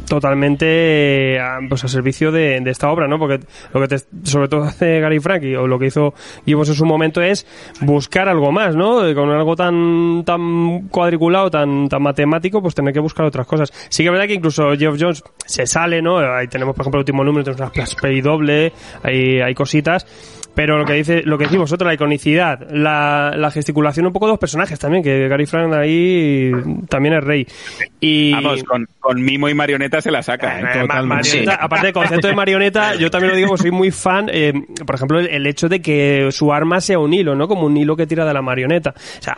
totalmente 0.08 1.40
a, 1.40 1.60
pues 1.68 1.84
a 1.84 1.88
servicio 1.88 2.32
de, 2.32 2.58
esta 2.66 2.90
obra, 2.92 3.08
¿no? 3.08 3.18
Porque 3.20 3.40
lo 3.74 3.82
que 3.82 3.88
te- 3.88 4.00
sobre 4.24 4.48
todo 4.48 4.64
hace 4.64 5.00
Gary 5.00 5.20
Frankie 5.20 5.56
o 5.56 5.68
lo 5.68 5.78
que 5.80 5.88
hizo 5.88 6.14
Gibbons 6.46 6.70
en 6.70 6.76
su 6.76 6.86
momento 6.86 7.22
es 7.22 7.46
buscar 7.82 8.28
algo 8.30 8.52
más, 8.52 8.76
¿no? 8.76 9.06
Eh, 9.08 9.16
Con 9.16 9.30
algo 9.32 9.56
tan 9.56 10.24
tan 10.26 10.88
cuadriculado, 10.90 11.50
tan 11.52 11.88
tan 11.90 12.02
matemático, 12.02 12.62
pues 12.62 12.76
tener 12.76 12.94
que 12.94 13.00
buscar 13.00 13.26
otras 13.26 13.48
cosas. 13.48 13.72
Sí 13.90 14.04
que 14.04 14.08
es 14.10 14.12
verdad 14.12 14.28
que 14.28 14.34
incluso 14.36 14.76
Geoff 14.78 14.98
Jones 15.00 15.24
se 15.46 15.66
sale, 15.66 16.02
¿no? 16.02 16.18
Ahí 16.20 16.48
tenemos 16.48 16.76
por 16.76 16.84
ejemplo 16.84 17.00
el 17.00 17.04
último 17.04 17.24
número, 17.24 17.44
tenemos 17.44 17.60
una 17.62 17.70
splash 17.70 17.96
page 18.02 18.22
doble, 18.22 18.72
hay 19.04 19.42
hay 19.42 19.54
cositas 19.54 20.06
pero 20.56 20.78
lo 20.78 20.86
que 20.86 20.94
dice, 20.94 21.22
lo 21.24 21.38
que 21.38 21.44
decís 21.44 21.60
vosotros, 21.60 21.86
la 21.86 21.94
iconicidad, 21.94 22.68
la, 22.72 23.34
la 23.36 23.52
gesticulación 23.52 24.06
un 24.08 24.14
poco 24.14 24.26
de 24.28 24.32
los 24.32 24.40
personajes 24.40 24.80
también, 24.80 25.04
que 25.04 25.28
Gary 25.28 25.46
Frank 25.46 25.74
ahí 25.74 26.52
también 26.90 27.16
es 27.16 27.24
rey. 27.24 27.48
Y 28.00 28.32
Vamos, 28.34 28.64
con, 28.64 28.88
con 29.00 29.22
mimo 29.22 29.50
y 29.50 29.54
marioneta 29.54 30.02
se 30.02 30.12
la 30.12 30.24
saca. 30.24 30.60
¿eh? 30.60 30.64
eh, 30.64 30.82
totalmente. 30.82 31.28
marioneta, 31.30 31.56
aparte 31.56 31.88
del 31.88 31.94
concepto 31.94 32.28
de 32.28 32.36
marioneta, 32.36 32.96
yo 32.96 33.12
también 33.12 33.32
lo 33.32 33.38
digo, 33.38 33.58
soy 33.58 33.72
muy 33.72 33.92
fan, 33.92 34.30
eh, 34.32 34.54
por 34.86 34.96
ejemplo, 34.96 35.20
el, 35.20 35.28
el 35.28 35.46
hecho 35.46 35.68
de 35.70 35.82
que 35.82 36.30
su 36.32 36.54
arma 36.54 36.82
sea 36.82 37.00
un 37.00 37.14
hilo, 37.14 37.36
¿no? 37.36 37.48
Como 37.48 37.66
un 37.66 37.76
hilo 37.76 37.96
que 37.96 38.08
tira 38.08 38.26
de 38.26 38.34
la 38.34 38.42
marioneta. 38.42 38.92
O 38.96 39.22
sea, 39.22 39.38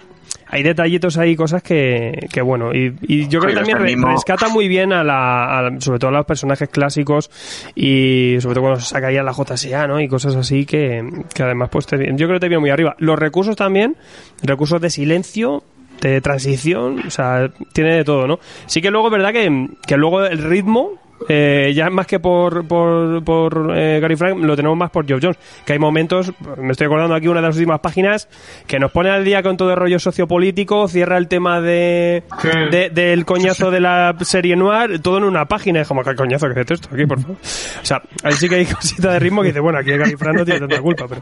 hay 0.50 0.64
detallitos 0.64 1.18
ahí, 1.18 1.36
cosas 1.36 1.62
que, 1.64 2.28
que 2.32 2.42
bueno, 2.42 2.74
y, 2.74 2.96
y 3.02 3.28
yo 3.28 3.40
creo 3.40 3.52
que 3.54 3.56
también 3.58 3.84
mismo- 3.84 4.10
rescata 4.12 4.48
muy 4.50 4.68
bien 4.68 4.94
a 4.94 5.04
la, 5.04 5.60
a- 5.68 5.82
sobre 5.82 6.00
todo 6.00 6.10
a 6.10 6.14
los 6.14 6.26
personajes 6.26 6.70
clásicos 6.70 7.30
y 7.76 8.38
sobre 8.40 8.56
todo 8.56 8.64
cuando 8.64 8.80
se 8.80 8.88
saca 8.88 9.12
ya 9.12 9.24
la 9.24 9.34
JSA, 9.34 9.88
¿no? 9.88 10.00
Y 10.00 10.08
cosas 10.08 10.36
así 10.36 10.66
que, 10.66 11.04
que 11.34 11.44
además 11.44 11.70
pues 11.70 11.86
te, 11.86 11.98
yo 11.98 12.28
creo 12.28 12.34
que 12.34 12.40
te 12.40 12.48
viene 12.50 12.62
muy 12.62 12.70
arriba. 12.70 12.96
Los 13.00 13.20
recursos 13.20 13.56
también, 13.56 13.96
recursos 14.44 14.80
de 14.82 14.90
silencio, 14.90 15.64
de 16.02 16.22
transición, 16.22 17.00
o 17.08 17.10
sea, 17.10 17.50
tiene 17.74 17.96
de 17.96 18.04
todo, 18.04 18.28
¿no? 18.28 18.40
Sí 18.68 18.82
que 18.82 18.92
luego 18.92 19.08
es 19.08 19.12
verdad 19.14 19.32
que, 19.34 19.68
que 19.88 19.98
luego 19.98 20.24
el 20.26 20.38
ritmo, 20.38 20.92
eh, 21.30 21.72
ya 21.76 21.90
más 21.90 22.08
que 22.08 22.20
por, 22.20 22.68
por, 22.68 23.24
por 23.24 23.74
eh, 23.76 24.00
Gary 24.00 24.16
Frank, 24.16 24.38
lo 24.44 24.56
tenemos 24.56 24.78
más 24.78 24.90
por 24.92 25.06
Geoff 25.06 25.20
Jones. 25.22 25.38
Que 25.66 25.74
hay 25.74 25.80
momentos, 25.80 26.32
me 26.58 26.72
estoy 26.72 26.86
acordando 26.88 27.16
aquí 27.16 27.28
una 27.28 27.42
de 27.42 27.48
las 27.48 27.56
últimas 27.56 27.80
páginas, 27.80 28.28
que 28.68 28.80
nos 28.80 28.92
pone 28.92 29.10
al 29.10 29.24
día 29.26 29.42
con 29.44 29.58
todo 29.58 29.72
el 29.72 29.78
rollo 29.78 30.00
sociopolítico, 30.00 30.88
cierra 30.88 31.18
el 31.18 31.28
tema 31.28 31.62
de, 31.62 32.24
de- 32.72 32.90
del 32.90 33.26
coñazo 33.26 33.72
de 33.72 33.80
la 33.80 34.16
serie 34.22 34.56
noir, 34.56 35.02
todo 35.02 35.18
en 35.18 35.24
una 35.24 35.46
página. 35.46 35.82
Es 35.82 35.88
como, 35.88 36.04
¿qué 36.04 36.16
coñazo 36.16 36.48
que 36.54 36.62
es 36.62 36.72
esto 36.72 36.90
aquí, 36.92 37.06
por 37.06 37.20
favor? 37.20 37.38
O 37.82 37.86
sea, 37.86 38.02
ahí 38.24 38.34
sí 38.34 38.48
que 38.50 38.56
hay 38.56 38.66
cosita 38.68 39.12
de 39.14 39.20
ritmo 39.20 39.42
que 39.42 39.48
dice, 39.50 39.60
bueno, 39.60 39.80
aquí 39.80 39.92
Gary 39.92 40.16
Frank 40.18 40.38
no 40.38 40.46
tiene 40.46 40.60
tanta 40.62 40.82
culpa, 40.82 41.06
pero. 41.08 41.22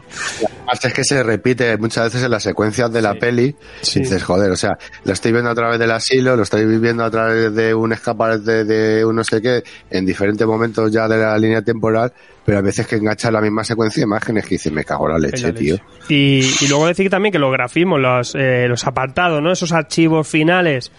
Además 0.68 0.84
es 0.84 0.92
que 0.92 1.04
se 1.04 1.22
repite 1.22 1.76
muchas 1.78 2.04
veces 2.06 2.24
en 2.24 2.30
las 2.30 2.42
secuencias 2.42 2.92
de 2.92 3.02
la 3.02 3.14
peli. 3.14 3.54
Sí. 3.82 4.00
Y 4.00 4.02
dices, 4.02 4.22
joder, 4.22 4.50
o 4.50 4.56
sea, 4.56 4.76
lo 5.04 5.12
estoy 5.12 5.32
viendo 5.32 5.50
a 5.50 5.54
través 5.54 5.78
del 5.78 5.90
asilo, 5.90 6.36
lo 6.36 6.42
estoy 6.42 6.64
viviendo 6.66 7.04
a 7.04 7.10
través 7.10 7.54
de 7.54 7.74
un 7.74 7.92
escaparate 7.92 8.64
de 8.64 9.04
un 9.04 9.16
no 9.16 9.24
sé 9.24 9.40
qué, 9.40 9.62
en 9.90 10.06
diferentes 10.06 10.46
momentos 10.46 10.90
ya 10.92 11.08
de 11.08 11.18
la 11.18 11.38
línea 11.38 11.62
temporal, 11.62 12.12
pero 12.46 12.58
a 12.58 12.62
veces 12.62 12.86
que 12.86 12.96
engancha 12.96 13.30
la 13.30 13.40
misma 13.42 13.64
secuencia 13.64 14.00
de 14.00 14.04
imágenes 14.06 14.44
que 14.44 14.50
dices, 14.54 14.72
me 14.72 14.84
cago 14.84 15.06
en 15.08 15.12
la 15.14 15.18
leche, 15.18 15.48
En 15.48 15.54
la 15.54 15.58
tío. 15.60 15.76
Y, 16.08 16.40
y 16.60 16.68
luego 16.68 16.86
decir 16.86 17.10
también 17.10 17.32
que 17.32 17.38
los 17.38 17.52
grafismos, 17.52 18.00
los, 18.00 18.34
eh, 18.36 18.66
los 18.68 18.86
apartados, 18.86 19.42
¿no? 19.42 19.50
Esos 19.52 19.72
archivos 19.72 20.26
finales. 20.28 20.90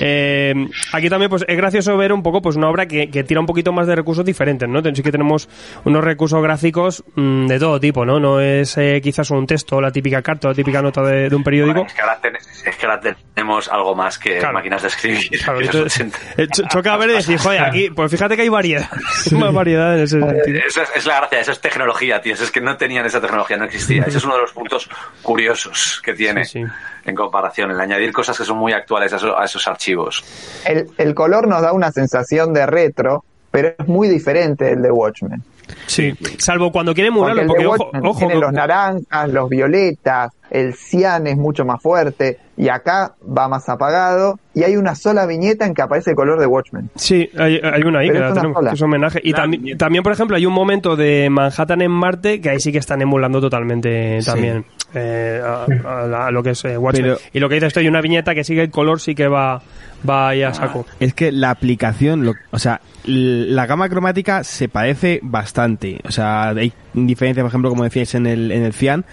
eh, 0.00 0.54
aquí 0.92 1.08
también 1.08 1.28
pues 1.30 1.44
es 1.46 1.56
gracioso 1.56 1.96
ver 1.96 2.12
un 2.12 2.22
poco 2.22 2.40
pues 2.42 2.56
una 2.56 2.68
obra 2.68 2.86
que, 2.86 3.10
que 3.10 3.24
tira 3.24 3.40
un 3.40 3.46
poquito 3.46 3.72
más 3.72 3.86
de 3.86 3.94
recursos 3.94 4.24
diferentes, 4.24 4.68
¿no? 4.68 4.80
Sí 4.94 5.02
que 5.02 5.12
tenemos 5.12 5.48
unos 5.84 6.02
recursos 6.02 6.42
gráficos 6.42 7.04
mm, 7.14 7.46
de 7.46 7.58
todo 7.58 7.78
tipo, 7.80 8.04
¿no? 8.06 8.18
No 8.18 8.40
es 8.40 8.76
eh, 8.78 9.00
quizás 9.02 9.30
un 9.30 9.46
texto, 9.46 9.80
la 9.80 9.90
típica 9.90 10.22
carta, 10.22 10.48
la 10.48 10.54
típica 10.54 10.80
nota 10.80 11.02
de, 11.02 11.28
de 11.28 11.36
un 11.36 11.44
periódico. 11.44 11.80
Bueno, 11.80 11.88
es, 11.88 11.94
que 11.94 12.00
ahora 12.00 12.18
ten- 12.20 12.36
es 12.36 12.76
que 12.76 12.86
ahora 12.86 13.00
tenemos 13.34 13.68
algo 13.68 13.94
más 13.94 14.18
que 14.18 14.38
Claro. 14.38 14.54
máquinas 14.54 14.82
de 14.82 14.88
escribir. 14.88 15.28
Claro, 15.42 15.60
entonces, 15.60 16.00
80. 16.00 16.18
eh, 16.38 16.46
cho- 16.54 16.62
choca 16.68 16.96
ver 16.96 17.10
y 17.10 17.12
decir, 17.14 17.38
joder, 17.38 17.62
aquí, 17.62 17.90
pues 17.94 18.10
fíjate 18.10 18.36
que 18.36 18.42
hay 18.42 18.48
variedad, 18.48 18.88
más 19.32 19.52
variedad 19.52 19.96
en 19.98 20.04
ese 20.04 20.20
sentido. 20.20 20.60
Eso 20.66 20.82
es, 20.82 20.88
es 20.94 21.06
la 21.06 21.16
gracia, 21.20 21.40
eso 21.40 21.52
es 21.52 21.60
tecnología, 21.60 22.20
tío. 22.20 22.34
Es 22.34 22.50
que 22.50 22.60
no 22.60 22.76
tenían 22.76 23.04
esa 23.06 23.20
tecnología, 23.20 23.56
no 23.56 23.64
existía. 23.64 24.02
Ese 24.04 24.18
es 24.18 24.24
uno 24.24 24.34
de 24.36 24.42
los 24.42 24.52
puntos 24.52 24.88
curiosos 25.22 26.00
que 26.04 26.14
tiene 26.14 26.44
Sí, 26.44 26.62
sí. 26.64 26.70
en 27.04 27.14
comparación, 27.14 27.70
el 27.70 27.80
añadir 27.80 28.12
cosas 28.12 28.36
que 28.38 28.44
son 28.44 28.58
muy 28.58 28.72
actuales 28.72 29.12
a, 29.12 29.16
eso- 29.16 29.38
a 29.38 29.44
esos 29.44 29.66
archivos. 29.66 30.24
El, 30.64 30.86
el 30.98 31.14
color 31.14 31.48
nos 31.48 31.62
da 31.62 31.72
una 31.72 31.90
sensación 31.92 32.52
de 32.52 32.66
retro, 32.66 33.24
pero 33.50 33.74
es 33.78 33.88
muy 33.88 34.08
diferente 34.08 34.64
del 34.66 34.82
de 34.82 34.90
Watchmen. 34.90 35.42
Sí, 35.86 36.12
salvo 36.38 36.70
cuando 36.70 36.92
quiere 36.94 37.10
Porque 37.10 37.18
emularlo, 37.30 37.40
el 37.42 37.46
porque 37.48 37.62
de 37.62 37.66
ojo, 37.68 37.90
ojo, 38.02 38.18
tiene 38.18 38.34
que- 38.34 38.40
los 38.40 38.52
naranjas, 38.52 39.28
los 39.30 39.48
violetas, 39.48 40.30
el 40.54 40.74
cian 40.74 41.26
es 41.26 41.36
mucho 41.36 41.64
más 41.64 41.82
fuerte, 41.82 42.38
y 42.56 42.68
acá 42.68 43.14
va 43.26 43.48
más 43.48 43.68
apagado, 43.68 44.38
y 44.54 44.62
hay 44.62 44.76
una 44.76 44.94
sola 44.94 45.26
viñeta 45.26 45.66
en 45.66 45.74
que 45.74 45.82
aparece 45.82 46.10
el 46.10 46.16
color 46.16 46.38
de 46.38 46.46
Watchmen. 46.46 46.90
Sí, 46.94 47.28
hay, 47.36 47.60
hay 47.62 47.82
una 47.82 47.98
ahí 47.98 48.08
Pero 48.08 48.20
que, 48.20 48.28
es 48.28 48.34
tenemos, 48.34 48.64
que 48.64 48.74
es 48.74 48.82
homenaje. 48.82 49.20
Y 49.24 49.32
también, 49.76 50.04
por 50.04 50.12
ejemplo, 50.12 50.36
hay 50.36 50.46
un 50.46 50.52
momento 50.52 50.94
de 50.94 51.28
Manhattan 51.28 51.82
en 51.82 51.90
Marte 51.90 52.40
que 52.40 52.50
ahí 52.50 52.60
sí 52.60 52.70
que 52.70 52.78
están 52.78 53.02
emulando 53.02 53.40
totalmente 53.40 54.20
también 54.24 54.64
eh, 54.94 55.42
a, 55.44 55.64
a 56.02 56.06
la- 56.06 56.26
a 56.28 56.30
lo 56.30 56.42
que 56.44 56.50
es 56.50 56.64
eh, 56.64 56.78
Watchmen. 56.78 57.04
Pero- 57.04 57.18
y 57.32 57.40
lo 57.40 57.48
que 57.48 57.56
dice 57.56 57.66
esto, 57.66 57.80
hay 57.80 57.88
una 57.88 58.00
viñeta 58.00 58.32
que 58.34 58.44
sigue 58.44 58.62
el 58.62 58.70
color, 58.70 59.00
sí 59.00 59.16
que 59.16 59.26
va, 59.26 59.60
va 60.08 60.28
ahí 60.28 60.44
a 60.44 60.54
saco. 60.54 60.86
Es 61.00 61.14
que 61.14 61.32
la 61.32 61.50
aplicación, 61.50 62.24
lo- 62.24 62.34
o 62.52 62.58
sea, 62.60 62.80
la 63.06 63.66
gama 63.66 63.88
cromática 63.88 64.44
se 64.44 64.68
parece 64.68 65.18
bastante. 65.22 65.98
O 66.06 66.12
sea, 66.12 66.50
hay 66.50 66.72
diferencias, 66.92 67.42
por 67.42 67.48
ejemplo, 67.50 67.70
como 67.70 67.82
decíais 67.82 68.14
en 68.14 68.26
el, 68.26 68.52
en 68.52 68.62
el 68.62 68.72
Cian, 68.72 69.04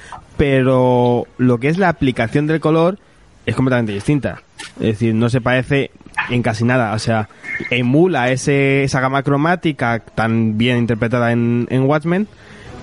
pero 0.42 1.28
lo 1.38 1.60
que 1.60 1.68
es 1.68 1.78
la 1.78 1.88
aplicación 1.90 2.48
del 2.48 2.60
color 2.60 2.98
es 3.46 3.56
completamente 3.56 3.92
distinta. 3.92 4.42
Es 4.80 4.88
decir, 4.88 5.14
no 5.14 5.30
se 5.30 5.40
parece 5.40 5.92
en 6.32 6.42
casi 6.42 6.64
nada. 6.66 6.94
O 6.94 7.00
sea, 7.00 7.30
emula 7.70 8.32
ese, 8.32 8.84
esa 8.84 9.02
gama 9.02 9.22
cromática 9.22 10.00
tan 10.00 10.58
bien 10.58 10.78
interpretada 10.80 11.32
en, 11.32 11.68
en 11.70 11.84
Watchmen, 11.84 12.28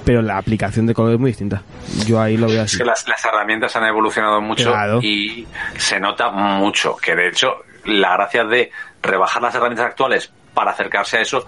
pero 0.05 0.22
la 0.22 0.39
aplicación 0.39 0.86
de 0.86 0.94
color 0.94 1.14
es 1.14 1.18
muy 1.18 1.30
distinta. 1.30 1.62
Yo 2.06 2.20
ahí 2.20 2.36
lo 2.36 2.47
veo 2.47 2.59
Es 2.62 2.66
así. 2.70 2.78
que 2.78 2.85
las, 2.85 3.09
las 3.09 3.24
herramientas 3.24 3.74
han 3.74 3.86
evolucionado 3.86 4.40
mucho 4.40 4.70
Claro. 4.70 5.01
y 5.02 5.44
se 5.76 5.98
nota 5.98 6.30
mucho 6.30 6.94
que 6.94 7.16
de 7.16 7.26
hecho 7.28 7.48
la 7.86 8.12
gracia 8.14 8.44
de 8.44 8.70
rebajar 9.02 9.43
las 9.43 9.52
herramientas 9.56 9.86
actuales 9.86 10.30
para 10.55 10.70
acercarse 10.70 11.18
a 11.18 11.22
eso 11.22 11.44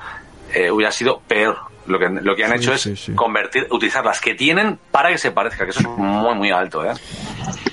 eh, 0.55 0.71
hubiera 0.71 0.93
sido 0.93 1.21
peor. 1.27 1.57
Lo 1.87 1.99
que, 1.99 2.09
lo 2.09 2.37
que 2.37 2.45
han 2.45 2.51
Sí, 2.53 2.57
hecho 2.59 2.77
sí, 2.79 2.93
es 2.93 3.01
sí. 3.01 3.13
convertir, 3.15 3.67
utilizar 3.71 4.05
las 4.05 4.21
que 4.21 4.35
tienen 4.35 4.79
para 4.93 5.09
que 5.09 5.19
se 5.19 5.33
parezca, 5.33 5.65
que 5.65 5.71
eso 5.71 5.81
es 5.81 5.87
muy, 5.89 6.35
muy 6.37 6.51
alto. 6.51 6.85
¿eh? 6.85 6.93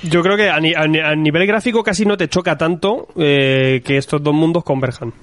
Yo 0.04 0.24
creo 0.24 0.36
que 0.38 0.49
a, 0.49 0.60
ni- 0.60 0.74
a 0.74 0.88
ni- 0.88 0.99
a 0.99 1.14
nivel 1.14 1.45
gráfico 1.45 1.84
casi 1.84 2.06
no 2.06 2.18
te 2.18 2.28
choca 2.28 2.58
tanto 2.58 3.10
eh, 3.18 3.82
que 3.86 3.98
estos 3.98 4.24
dos 4.24 4.34
mundos 4.34 4.64
converjan. 4.64 5.14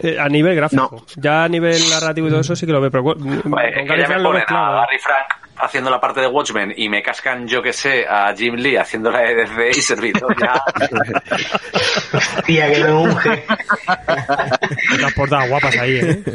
Eh, 0.00 0.16
a 0.20 0.28
nivel 0.28 0.54
gráfico. 0.54 1.04
Ya 1.16 1.42
a 1.44 1.48
nivel 1.48 1.80
narrativo 1.90 2.28
y 2.28 2.30
todo 2.30 2.40
eso 2.40 2.54
sí 2.54 2.66
que 2.66 2.70
lo 2.72 2.80
veo. 2.80 2.90
Pero, 2.90 3.02
Joder, 3.02 3.42
con 3.42 3.50
Gary 3.52 4.02
ya 4.02 4.08
me 4.08 4.14
Frank 4.14 4.20
lo 4.22 4.30
a. 4.30 4.72
Gary 4.82 4.98
Frank 5.00 5.26
haciendo 5.60 5.90
la 5.90 6.00
parte 6.00 6.20
de 6.20 6.28
Watchmen 6.28 6.72
y 6.76 6.88
me 6.88 7.02
cascan, 7.02 7.48
yo 7.48 7.60
que 7.60 7.72
sé, 7.72 8.06
a 8.08 8.32
Jim 8.36 8.54
Lee 8.54 8.76
haciendo 8.76 9.10
la 9.10 9.20
de 9.22 9.34
DC 9.34 9.70
y 9.70 9.82
servidor. 9.82 10.36
Ya, 10.40 10.62
Tía, 12.46 12.72
que 12.72 12.84
me 12.84 12.92
unge. 12.92 13.44
Las 15.00 15.12
portadas 15.14 15.48
guapas 15.48 15.76
ahí, 15.78 15.96
¿eh? 15.96 16.22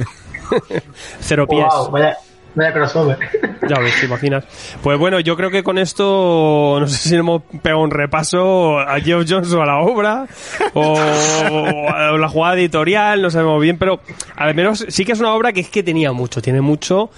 Cero 1.19 1.47
pies. 1.47 1.65
Wow, 1.69 1.91
vaya, 1.91 2.17
vaya 2.55 2.73
crossover. 2.73 3.17
Ya 3.69 3.79
ves, 3.79 3.97
te 3.97 4.07
imaginas. 4.07 4.43
Pues 4.83 4.99
bueno, 4.99 5.21
yo 5.21 5.37
creo 5.37 5.49
que 5.49 5.63
con 5.63 5.77
esto, 5.77 6.77
no 6.81 6.85
sé 6.85 6.97
si 6.97 7.15
hemos 7.15 7.43
pegado 7.61 7.81
un 7.81 7.91
repaso 7.91 8.77
a 8.77 8.99
Geoff 8.99 9.25
Jones 9.25 9.53
o 9.53 9.61
a 9.61 9.65
la 9.65 9.77
obra, 9.77 10.27
o, 10.73 10.81
o 10.91 11.89
a 11.89 12.17
la 12.17 12.27
jugada 12.27 12.55
editorial, 12.55 13.21
no 13.21 13.29
sabemos 13.29 13.61
bien, 13.61 13.77
pero 13.77 14.01
al 14.35 14.53
menos 14.53 14.85
sí 14.89 15.05
que 15.05 15.13
es 15.13 15.19
una 15.21 15.33
obra 15.33 15.53
que 15.53 15.61
es 15.61 15.69
que 15.69 15.81
tenía 15.81 16.11
mucho, 16.11 16.41
tiene 16.41 16.59
mucho. 16.59 17.09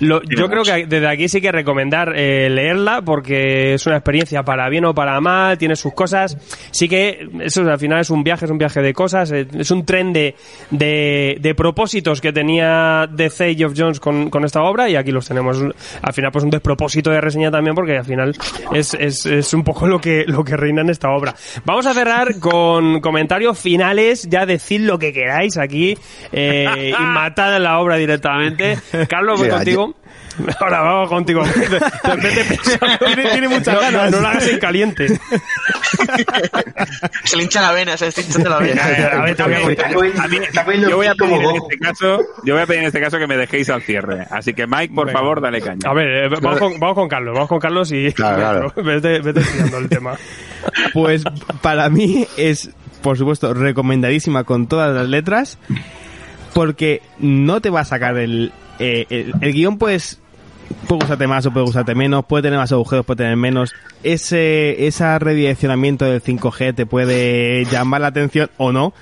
Lo- 0.00 0.22
yo 0.22 0.48
creo 0.48 0.62
que 0.62 0.86
desde 0.86 1.08
aquí 1.08 1.28
sí 1.28 1.40
que 1.40 1.50
recomendar 1.50 2.12
eh, 2.16 2.48
leerla 2.50 3.02
porque 3.02 3.74
es 3.74 3.86
una 3.86 3.96
experiencia 3.96 4.42
para 4.44 4.68
bien 4.68 4.84
o 4.84 4.94
para 4.94 5.20
mal, 5.20 5.58
tiene 5.58 5.74
sus 5.76 5.92
cosas. 5.94 6.36
Sí 6.70 6.88
que 6.88 7.28
eso 7.40 7.62
al 7.62 7.78
final 7.78 8.00
es 8.00 8.10
un 8.10 8.22
viaje, 8.22 8.44
es 8.44 8.50
un 8.50 8.58
viaje 8.58 8.80
de 8.80 8.92
cosas, 8.94 9.32
eh, 9.32 9.46
es 9.58 9.70
un 9.70 9.84
tren 9.84 10.12
de, 10.12 10.34
de, 10.70 11.36
de 11.40 11.54
propósitos 11.54 12.20
que 12.20 12.32
tenía 12.32 13.06
DC 13.10 13.52
y 13.52 13.64
of 13.64 13.72
Jones 13.76 13.98
con, 14.00 14.30
con 14.30 14.44
esta 14.44 14.62
obra 14.62 14.88
y 14.88 14.96
aquí 14.96 15.10
los 15.10 15.26
tenemos. 15.26 15.60
Al 16.02 16.12
final 16.12 16.30
pues 16.32 16.44
un 16.44 16.50
despropósito 16.50 17.10
de 17.10 17.20
reseña 17.20 17.50
también 17.50 17.74
porque 17.74 17.98
al 17.98 18.04
final 18.04 18.34
es, 18.72 18.94
es, 18.94 19.26
es 19.26 19.52
un 19.54 19.64
poco 19.64 19.86
lo 19.86 20.00
que, 20.00 20.24
lo 20.26 20.44
que 20.44 20.56
reina 20.56 20.82
en 20.82 20.90
esta 20.90 21.10
obra. 21.10 21.34
Vamos 21.64 21.86
a 21.86 21.94
cerrar 21.94 22.38
con 22.38 23.00
comentarios 23.00 23.58
finales, 23.58 24.28
ya 24.30 24.46
decid 24.46 24.82
lo 24.82 24.98
que 24.98 25.12
queráis 25.12 25.56
aquí 25.58 25.96
eh, 26.32 26.92
y 26.98 27.02
matad 27.02 27.58
la 27.58 27.78
obra 27.80 27.96
directamente. 27.96 28.78
Carlos, 29.08 29.38
voy 29.38 29.46
Mira, 29.48 29.56
contigo. 29.56 29.87
Ahora 30.60 30.80
vamos 30.80 31.08
contigo. 31.08 31.42
Tiene- 33.04 33.30
tiene 33.30 33.48
muchas 33.48 33.74
No, 33.74 33.80
ganas. 33.80 34.10
No, 34.10 34.20
lo 34.20 34.28
hagas 34.28 34.46
en 34.48 34.58
caliente. 34.58 35.06
Se 37.24 37.36
le 37.36 37.42
hincha 37.44 37.60
la 37.62 37.72
vena, 37.72 37.96
se 37.96 38.06
le 38.06 38.12
hinchando 38.16 38.50
la 38.50 38.58
vena. 38.58 38.82
A 38.84 39.22
ver, 39.22 39.36
Yo 40.88 40.96
voy 40.96 41.06
a 41.06 41.14
pedir 41.14 41.40
en 41.42 41.56
este 41.56 41.78
caso, 41.78 42.20
yo 42.44 42.54
voy 42.54 42.62
a 42.62 42.66
pedir 42.66 42.80
en 42.80 42.86
este 42.86 43.00
caso 43.00 43.18
que 43.18 43.26
me 43.26 43.36
dejéis 43.36 43.68
al 43.70 43.82
cierre. 43.82 44.26
Así 44.30 44.54
que 44.54 44.66
Mike, 44.66 44.94
por 44.94 45.06
Venga. 45.06 45.18
favor, 45.18 45.40
dale 45.40 45.60
caña. 45.60 45.80
A 45.88 45.94
ver, 45.94 46.08
eh, 46.08 46.28
vamos 46.40 46.58
con, 46.58 46.78
vamos 46.80 46.94
con 46.94 47.08
Carlos. 47.08 47.34
Vamos 47.34 47.48
con 47.48 47.58
Carlos 47.58 47.90
y 47.92 48.12
Claro, 48.12 48.72
claro. 48.72 48.72
vete, 48.84 49.20
vete 49.20 49.40
estudiando 49.40 49.78
el 49.78 49.88
tema. 49.88 50.14
Pues 50.92 51.22
para 51.62 51.88
mí 51.90 52.26
es, 52.36 52.70
por 53.02 53.16
supuesto, 53.18 53.54
recomendadísima 53.54 54.44
con 54.44 54.66
todas 54.68 54.94
las 54.94 55.08
letras, 55.08 55.58
porque 56.54 57.02
no 57.18 57.60
te 57.60 57.70
va 57.70 57.80
a 57.80 57.84
sacar 57.84 58.16
el... 58.18 58.52
eh, 58.78 59.06
el, 59.10 59.32
el 59.40 59.52
guion 59.52 59.78
pues 59.78 60.20
puede 60.86 61.00
gustarte 61.00 61.26
más 61.26 61.46
o 61.46 61.50
puede 61.50 61.66
gustarte 61.66 61.94
menos, 61.94 62.24
puede 62.24 62.42
tener 62.42 62.58
más 62.58 62.72
agujeros, 62.72 63.04
puede 63.04 63.18
tener 63.18 63.36
menos. 63.36 63.74
Ese, 64.02 64.86
ese 64.86 65.18
redireccionamiento 65.18 66.04
del 66.04 66.22
5G 66.22 66.74
te 66.74 66.86
puede 66.86 67.64
llamar 67.66 68.00
la 68.00 68.08
atención 68.08 68.50
o 68.56 68.72
no, 68.72 68.92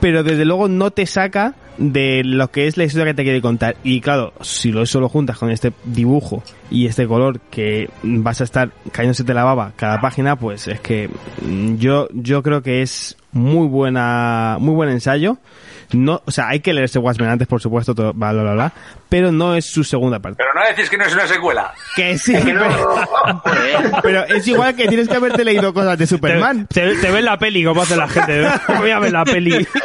pero 0.00 0.22
desde 0.22 0.44
luego 0.44 0.68
no 0.68 0.90
te 0.90 1.06
saca 1.06 1.54
de 1.78 2.22
lo 2.24 2.50
que 2.50 2.66
es 2.66 2.76
la 2.76 2.84
historia 2.84 3.06
que 3.06 3.14
te 3.14 3.22
quiere 3.24 3.40
contar. 3.40 3.76
Y 3.82 4.00
claro, 4.00 4.32
si 4.40 4.70
lo 4.70 4.82
eso 4.82 5.00
lo 5.00 5.08
juntas 5.08 5.38
con 5.38 5.50
este 5.50 5.72
dibujo 5.84 6.42
y 6.70 6.86
este 6.86 7.06
color 7.06 7.40
que 7.50 7.88
vas 8.02 8.40
a 8.40 8.44
estar 8.44 8.70
cayéndose 8.92 9.24
de 9.24 9.34
la 9.34 9.44
baba 9.44 9.72
cada 9.76 10.00
página, 10.00 10.36
pues 10.36 10.68
es 10.68 10.80
que 10.80 11.08
mm, 11.42 11.76
yo, 11.76 12.08
yo 12.12 12.42
creo 12.42 12.62
que 12.62 12.82
es 12.82 13.16
muy 13.32 13.66
buena, 13.68 14.56
muy 14.60 14.74
buen 14.74 14.90
ensayo. 14.90 15.38
No, 15.90 16.20
o 16.26 16.30
sea, 16.30 16.48
hay 16.48 16.60
que 16.60 16.74
leerse 16.74 16.98
Watchmen 16.98 17.30
antes, 17.30 17.48
por 17.48 17.62
supuesto, 17.62 17.94
todo, 17.94 18.12
bla, 18.12 18.32
bla, 18.32 18.42
bla, 18.42 18.52
bla, 18.52 18.72
pero 19.08 19.32
no 19.32 19.54
es 19.54 19.64
su 19.64 19.84
segunda 19.84 20.18
parte. 20.18 20.36
pero 20.36 20.50
no 20.52 20.60
decís 20.68 20.90
que 20.90 20.98
no 20.98 21.04
es 21.04 21.14
una 21.14 21.26
secuela. 21.26 21.72
Que 21.96 22.18
sí, 22.18 22.34
Que 22.34 22.52
no. 22.52 22.62
pero, 23.42 23.92
pero 24.02 24.24
es 24.26 24.46
igual 24.46 24.76
que 24.76 24.86
tienes 24.86 25.08
que 25.08 25.16
haberte 25.16 25.46
leído 25.46 25.72
cosas 25.72 25.96
de 25.96 26.06
Superman. 26.06 26.66
Te, 26.66 26.94
te, 26.94 26.96
te 26.96 27.10
ves 27.10 27.24
la 27.24 27.38
peli, 27.38 27.64
como 27.64 27.80
hace 27.80 27.96
la 27.96 28.06
gente. 28.06 28.46
Voy 28.78 28.90
a 28.90 28.98
ver 28.98 29.12
la 29.12 29.24
peli. 29.24 29.66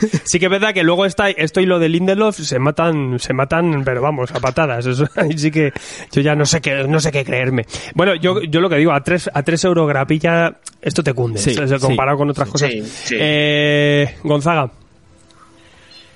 sí 0.24 0.38
que 0.38 0.46
es 0.46 0.50
verdad 0.50 0.74
que 0.74 0.82
luego 0.82 1.06
está 1.06 1.30
esto 1.30 1.60
y 1.60 1.66
lo 1.66 1.78
de 1.78 1.88
Lindelof 1.88 2.38
se 2.38 2.58
matan, 2.58 3.18
se 3.18 3.32
matan, 3.32 3.82
pero 3.84 4.02
vamos, 4.02 4.32
a 4.32 4.40
patadas. 4.40 4.86
Eso, 4.86 5.08
ahí 5.16 5.36
sí 5.36 5.50
que 5.50 5.72
yo 6.12 6.20
ya 6.20 6.34
no 6.34 6.46
sé 6.46 6.60
qué, 6.60 6.84
no 6.84 7.00
sé 7.00 7.12
qué 7.12 7.24
creerme. 7.24 7.66
Bueno, 7.94 8.14
yo, 8.14 8.42
yo 8.42 8.60
lo 8.60 8.68
que 8.68 8.76
digo, 8.76 8.92
a 8.92 9.02
tres, 9.02 9.30
a 9.32 9.42
tres 9.42 9.64
euros 9.64 9.88
grapilla, 9.88 10.56
esto 10.80 11.02
te 11.02 11.12
cunde, 11.12 11.38
Sí, 11.38 11.56
comparado 11.80 12.18
con 12.18 12.30
otras 12.30 12.48
cosas. 12.48 12.70
Sí, 12.70 12.82
sí. 12.84 13.16
Eh, 13.18 14.16
Gonzaga. 14.22 14.70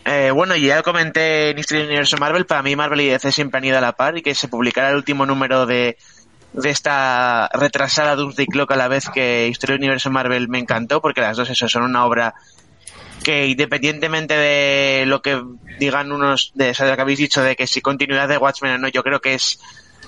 Eh, 0.05 0.31
bueno, 0.31 0.57
y 0.57 0.67
ya 0.67 0.77
lo 0.77 0.83
comenté 0.83 1.51
en 1.51 1.59
History 1.59 1.83
Universo 1.83 2.17
Marvel, 2.17 2.47
para 2.47 2.63
mí 2.63 2.75
Marvel 2.75 3.03
y 3.03 3.09
DC 3.09 3.33
siempre 3.33 3.59
han 3.59 3.65
ido 3.65 3.79
a 3.79 3.83
la 3.83 3.93
par 3.93 4.17
y 4.17 4.23
que 4.23 4.35
se 4.35 4.49
publicara 4.49 4.91
el 4.91 4.97
último 4.97 5.27
número 5.27 5.67
de, 5.67 5.99
de 6.53 6.71
esta 6.71 7.49
retrasada 7.53 8.17
Doomsday 8.17 8.47
Clock 8.47 8.73
a 8.73 8.77
la 8.77 8.89
vez 8.89 9.09
que 9.09 9.49
Historia 9.49 9.77
Universo 9.77 10.11
Marvel 10.11 10.49
me 10.49 10.59
encantó 10.59 11.01
porque 11.01 11.21
las 11.21 11.37
dos 11.37 11.51
eso 11.51 11.69
son 11.69 11.83
una 11.83 12.05
obra 12.07 12.35
que 13.23 13.47
independientemente 13.49 14.35
de 14.35 15.05
lo 15.07 15.21
que 15.23 15.41
digan 15.79 16.13
unos 16.13 16.51
de, 16.55 16.71
o 16.71 16.85
de 16.85 16.91
lo 16.91 16.97
que 16.97 17.03
habéis 17.03 17.19
dicho 17.19 17.43
de 17.43 17.57
que 17.57 17.67
si 17.67 17.81
continuidad 17.81 18.29
de 18.29 18.39
Watchmen 18.39 18.73
o 18.73 18.79
no, 18.79 18.89
yo 18.89 19.03
creo 19.03 19.21
que 19.21 19.35
es 19.35 19.59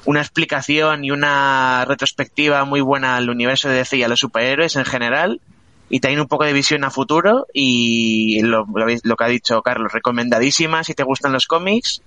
una 0.04 0.20
explicación 0.20 1.04
y 1.04 1.10
una 1.10 1.84
retrospectiva 1.86 2.64
muy 2.64 2.80
buena 2.80 3.16
al 3.16 3.30
universo 3.30 3.68
de 3.68 3.76
DC 3.76 3.98
y 3.98 4.02
a 4.02 4.08
los 4.08 4.20
superhéroes 4.20 4.76
en 4.76 4.84
general 4.84 5.40
y 5.88 6.00
también 6.00 6.20
un 6.20 6.26
poco 6.28 6.44
de 6.44 6.52
visión 6.52 6.84
a 6.84 6.90
futuro 6.90 7.46
y 7.52 8.40
lo, 8.42 8.66
lo, 8.74 9.16
que 9.16 9.24
ha 9.24 9.28
dicho 9.28 9.62
Carlos, 9.62 9.92
recomendadísima 9.92 10.82
si 10.82 10.94
te 10.94 11.02
gustan 11.04 11.32
los 11.32 11.46
cómics 11.46 12.00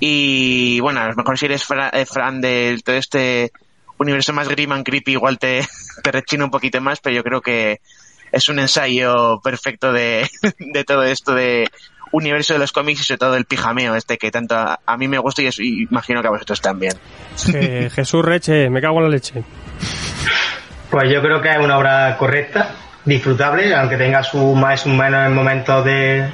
y 0.00 0.80
bueno, 0.80 1.00
a 1.00 1.08
lo 1.08 1.14
mejor 1.14 1.38
si 1.38 1.46
eres 1.46 1.64
fra- 1.64 1.90
eh, 1.90 2.06
fan 2.06 2.40
de 2.40 2.80
todo 2.84 2.96
este 2.96 3.50
universo 3.98 4.32
más 4.32 4.48
grim 4.48 4.72
and 4.72 4.84
creepy 4.84 5.12
igual 5.12 5.38
te, 5.38 5.66
te 6.02 6.12
rechina 6.12 6.44
un 6.44 6.50
poquito 6.50 6.80
más, 6.80 7.00
pero 7.00 7.16
yo 7.16 7.22
creo 7.24 7.40
que 7.40 7.80
es 8.32 8.48
un 8.48 8.58
ensayo 8.58 9.40
perfecto 9.42 9.92
de, 9.92 10.28
de 10.58 10.84
todo 10.84 11.02
esto 11.04 11.34
de 11.34 11.68
universo 12.10 12.54
de 12.54 12.58
los 12.58 12.72
cómics 12.72 13.00
y 13.00 13.04
sobre 13.04 13.18
todo 13.18 13.36
el 13.36 13.44
pijameo 13.44 13.94
este 13.94 14.16
que 14.16 14.30
tanto 14.30 14.54
a, 14.56 14.80
a 14.86 14.96
mí 14.96 15.08
me 15.08 15.18
gusta 15.18 15.42
y, 15.42 15.46
es- 15.46 15.58
y 15.60 15.82
imagino 15.82 16.22
que 16.22 16.28
a 16.28 16.30
vosotros 16.30 16.60
también. 16.60 16.92
Je- 17.36 17.90
Jesús 17.94 18.24
Reche, 18.24 18.70
me 18.70 18.80
cago 18.80 18.98
en 18.98 19.04
la 19.04 19.10
leche. 19.10 19.42
Pues 20.90 21.10
yo 21.12 21.20
creo 21.20 21.40
que 21.42 21.50
es 21.50 21.58
una 21.58 21.76
obra 21.76 22.16
correcta, 22.16 22.70
disfrutable, 23.04 23.74
aunque 23.74 23.96
tenga 23.98 24.22
su 24.22 24.54
más 24.54 24.80
y 24.80 24.82
su 24.84 24.88
menos 24.88 25.26
en 25.26 25.34
momentos 25.34 25.84
de, 25.84 26.30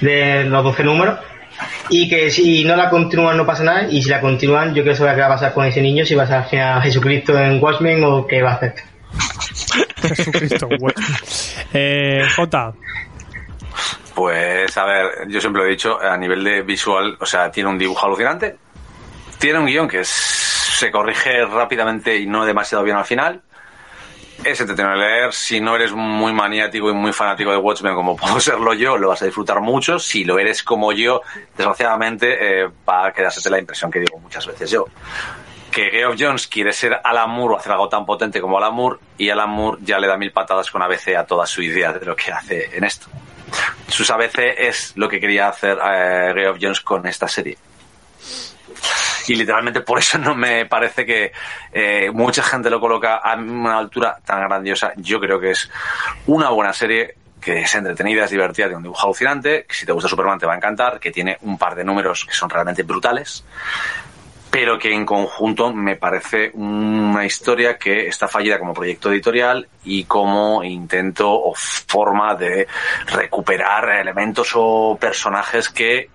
de 0.00 0.44
los 0.44 0.64
12 0.64 0.82
números. 0.84 1.18
y 1.90 2.08
que 2.08 2.30
si 2.30 2.64
no 2.64 2.74
la 2.76 2.88
continúan 2.88 3.36
no 3.36 3.44
pasa 3.44 3.64
nada 3.64 3.86
y 3.90 4.02
si 4.02 4.08
la 4.08 4.20
continúan 4.20 4.74
yo 4.74 4.82
quiero 4.82 4.96
saber 4.96 5.14
qué 5.16 5.20
va 5.22 5.26
a 5.26 5.30
pasar 5.30 5.52
con 5.52 5.66
ese 5.66 5.82
niño, 5.82 6.06
si 6.06 6.14
va 6.14 6.22
a 6.22 6.26
ser 6.26 6.36
al 6.36 6.44
final 6.46 6.82
Jesucristo 6.82 7.38
en 7.38 7.62
Watchmen 7.62 8.02
o 8.04 8.26
qué 8.26 8.40
va 8.42 8.52
a 8.52 8.54
hacer. 8.54 8.74
Jesucristo, 9.96 10.68
güey. 10.78 10.94
Eh, 11.72 12.26
Jota, 12.34 12.72
Pues, 14.14 14.76
a 14.76 14.84
ver, 14.84 15.28
yo 15.28 15.40
siempre 15.40 15.62
lo 15.62 15.68
he 15.68 15.70
dicho, 15.70 16.00
a 16.00 16.16
nivel 16.16 16.42
de 16.42 16.62
visual, 16.62 17.16
o 17.20 17.26
sea, 17.26 17.50
tiene 17.50 17.68
un 17.68 17.78
dibujo 17.78 18.06
alucinante, 18.06 18.56
tiene 19.38 19.58
un 19.58 19.66
guion 19.66 19.88
que 19.88 20.02
se 20.04 20.90
corrige 20.90 21.44
rápidamente 21.46 22.16
y 22.16 22.26
no 22.26 22.44
demasiado 22.44 22.84
bien 22.84 22.96
al 22.96 23.04
final. 23.04 23.42
Es 24.44 24.60
entretenido 24.60 24.92
de 24.92 24.98
leer. 24.98 25.32
Si 25.32 25.60
no 25.60 25.74
eres 25.74 25.90
muy 25.92 26.32
maniático 26.32 26.88
y 26.90 26.94
muy 26.94 27.12
fanático 27.12 27.50
de 27.50 27.56
Watchmen, 27.56 27.94
como 27.94 28.16
puedo 28.16 28.38
serlo 28.38 28.72
yo, 28.74 28.96
lo 28.96 29.08
vas 29.08 29.22
a 29.22 29.24
disfrutar 29.24 29.60
mucho. 29.60 29.98
Si 29.98 30.24
lo 30.24 30.38
eres 30.38 30.62
como 30.62 30.92
yo, 30.92 31.22
desgraciadamente, 31.56 32.62
eh, 32.62 32.68
va 32.88 33.06
a 33.06 33.12
quedarse 33.12 33.50
la 33.50 33.58
impresión 33.58 33.90
que 33.90 33.98
digo 33.98 34.18
muchas 34.20 34.46
veces 34.46 34.70
yo. 34.70 34.84
Que 35.78 35.92
Geoff 35.92 36.16
Jones 36.18 36.48
quiere 36.48 36.72
ser 36.72 37.00
Alan 37.04 37.30
Moore 37.30 37.54
o 37.54 37.56
hacer 37.56 37.70
algo 37.70 37.88
tan 37.88 38.04
potente 38.04 38.40
como 38.40 38.58
Alan 38.58 38.74
Moore, 38.74 38.98
y 39.16 39.30
Alan 39.30 39.48
Moore 39.48 39.78
ya 39.82 40.00
le 40.00 40.08
da 40.08 40.16
mil 40.16 40.32
patadas 40.32 40.72
con 40.72 40.82
ABC 40.82 41.14
a 41.16 41.24
toda 41.24 41.46
su 41.46 41.62
idea 41.62 41.92
de 41.92 42.04
lo 42.04 42.16
que 42.16 42.32
hace 42.32 42.76
en 42.76 42.82
esto. 42.82 43.06
Sus 43.86 44.10
ABC 44.10 44.38
es 44.58 44.94
lo 44.96 45.08
que 45.08 45.20
quería 45.20 45.46
hacer 45.46 45.78
eh, 45.80 46.32
Geoff 46.34 46.58
Jones 46.60 46.80
con 46.80 47.06
esta 47.06 47.28
serie. 47.28 47.56
Y 49.28 49.36
literalmente 49.36 49.82
por 49.82 50.00
eso 50.00 50.18
no 50.18 50.34
me 50.34 50.66
parece 50.66 51.06
que 51.06 51.30
eh, 51.72 52.10
mucha 52.12 52.42
gente 52.42 52.70
lo 52.70 52.80
coloca 52.80 53.18
a 53.18 53.36
una 53.36 53.78
altura 53.78 54.18
tan 54.24 54.48
grandiosa. 54.48 54.94
Yo 54.96 55.20
creo 55.20 55.38
que 55.38 55.52
es 55.52 55.70
una 56.26 56.48
buena 56.48 56.72
serie 56.72 57.14
que 57.40 57.60
es 57.60 57.74
entretenida, 57.76 58.24
es 58.24 58.30
divertida, 58.30 58.66
tiene 58.66 58.78
un 58.78 58.82
dibujo 58.82 59.06
alucinante, 59.06 59.64
que 59.64 59.74
si 59.74 59.86
te 59.86 59.92
gusta 59.92 60.08
Superman 60.08 60.40
te 60.40 60.46
va 60.46 60.54
a 60.54 60.56
encantar, 60.56 60.98
que 60.98 61.12
tiene 61.12 61.38
un 61.42 61.56
par 61.56 61.76
de 61.76 61.84
números 61.84 62.24
que 62.24 62.34
son 62.34 62.50
realmente 62.50 62.82
brutales, 62.82 63.44
pero 64.50 64.78
que 64.78 64.92
en 64.94 65.04
conjunto 65.04 65.72
me 65.72 65.96
parece 65.96 66.50
una 66.54 67.24
historia 67.26 67.76
que 67.76 68.06
está 68.08 68.26
fallida 68.28 68.58
como 68.58 68.72
proyecto 68.74 69.12
editorial 69.12 69.68
y 69.84 70.04
como 70.04 70.64
intento 70.64 71.30
o 71.30 71.52
forma 71.54 72.34
de 72.34 72.66
recuperar 73.12 73.88
elementos 74.00 74.50
o 74.54 74.96
personajes 75.00 75.68
que 75.68 76.08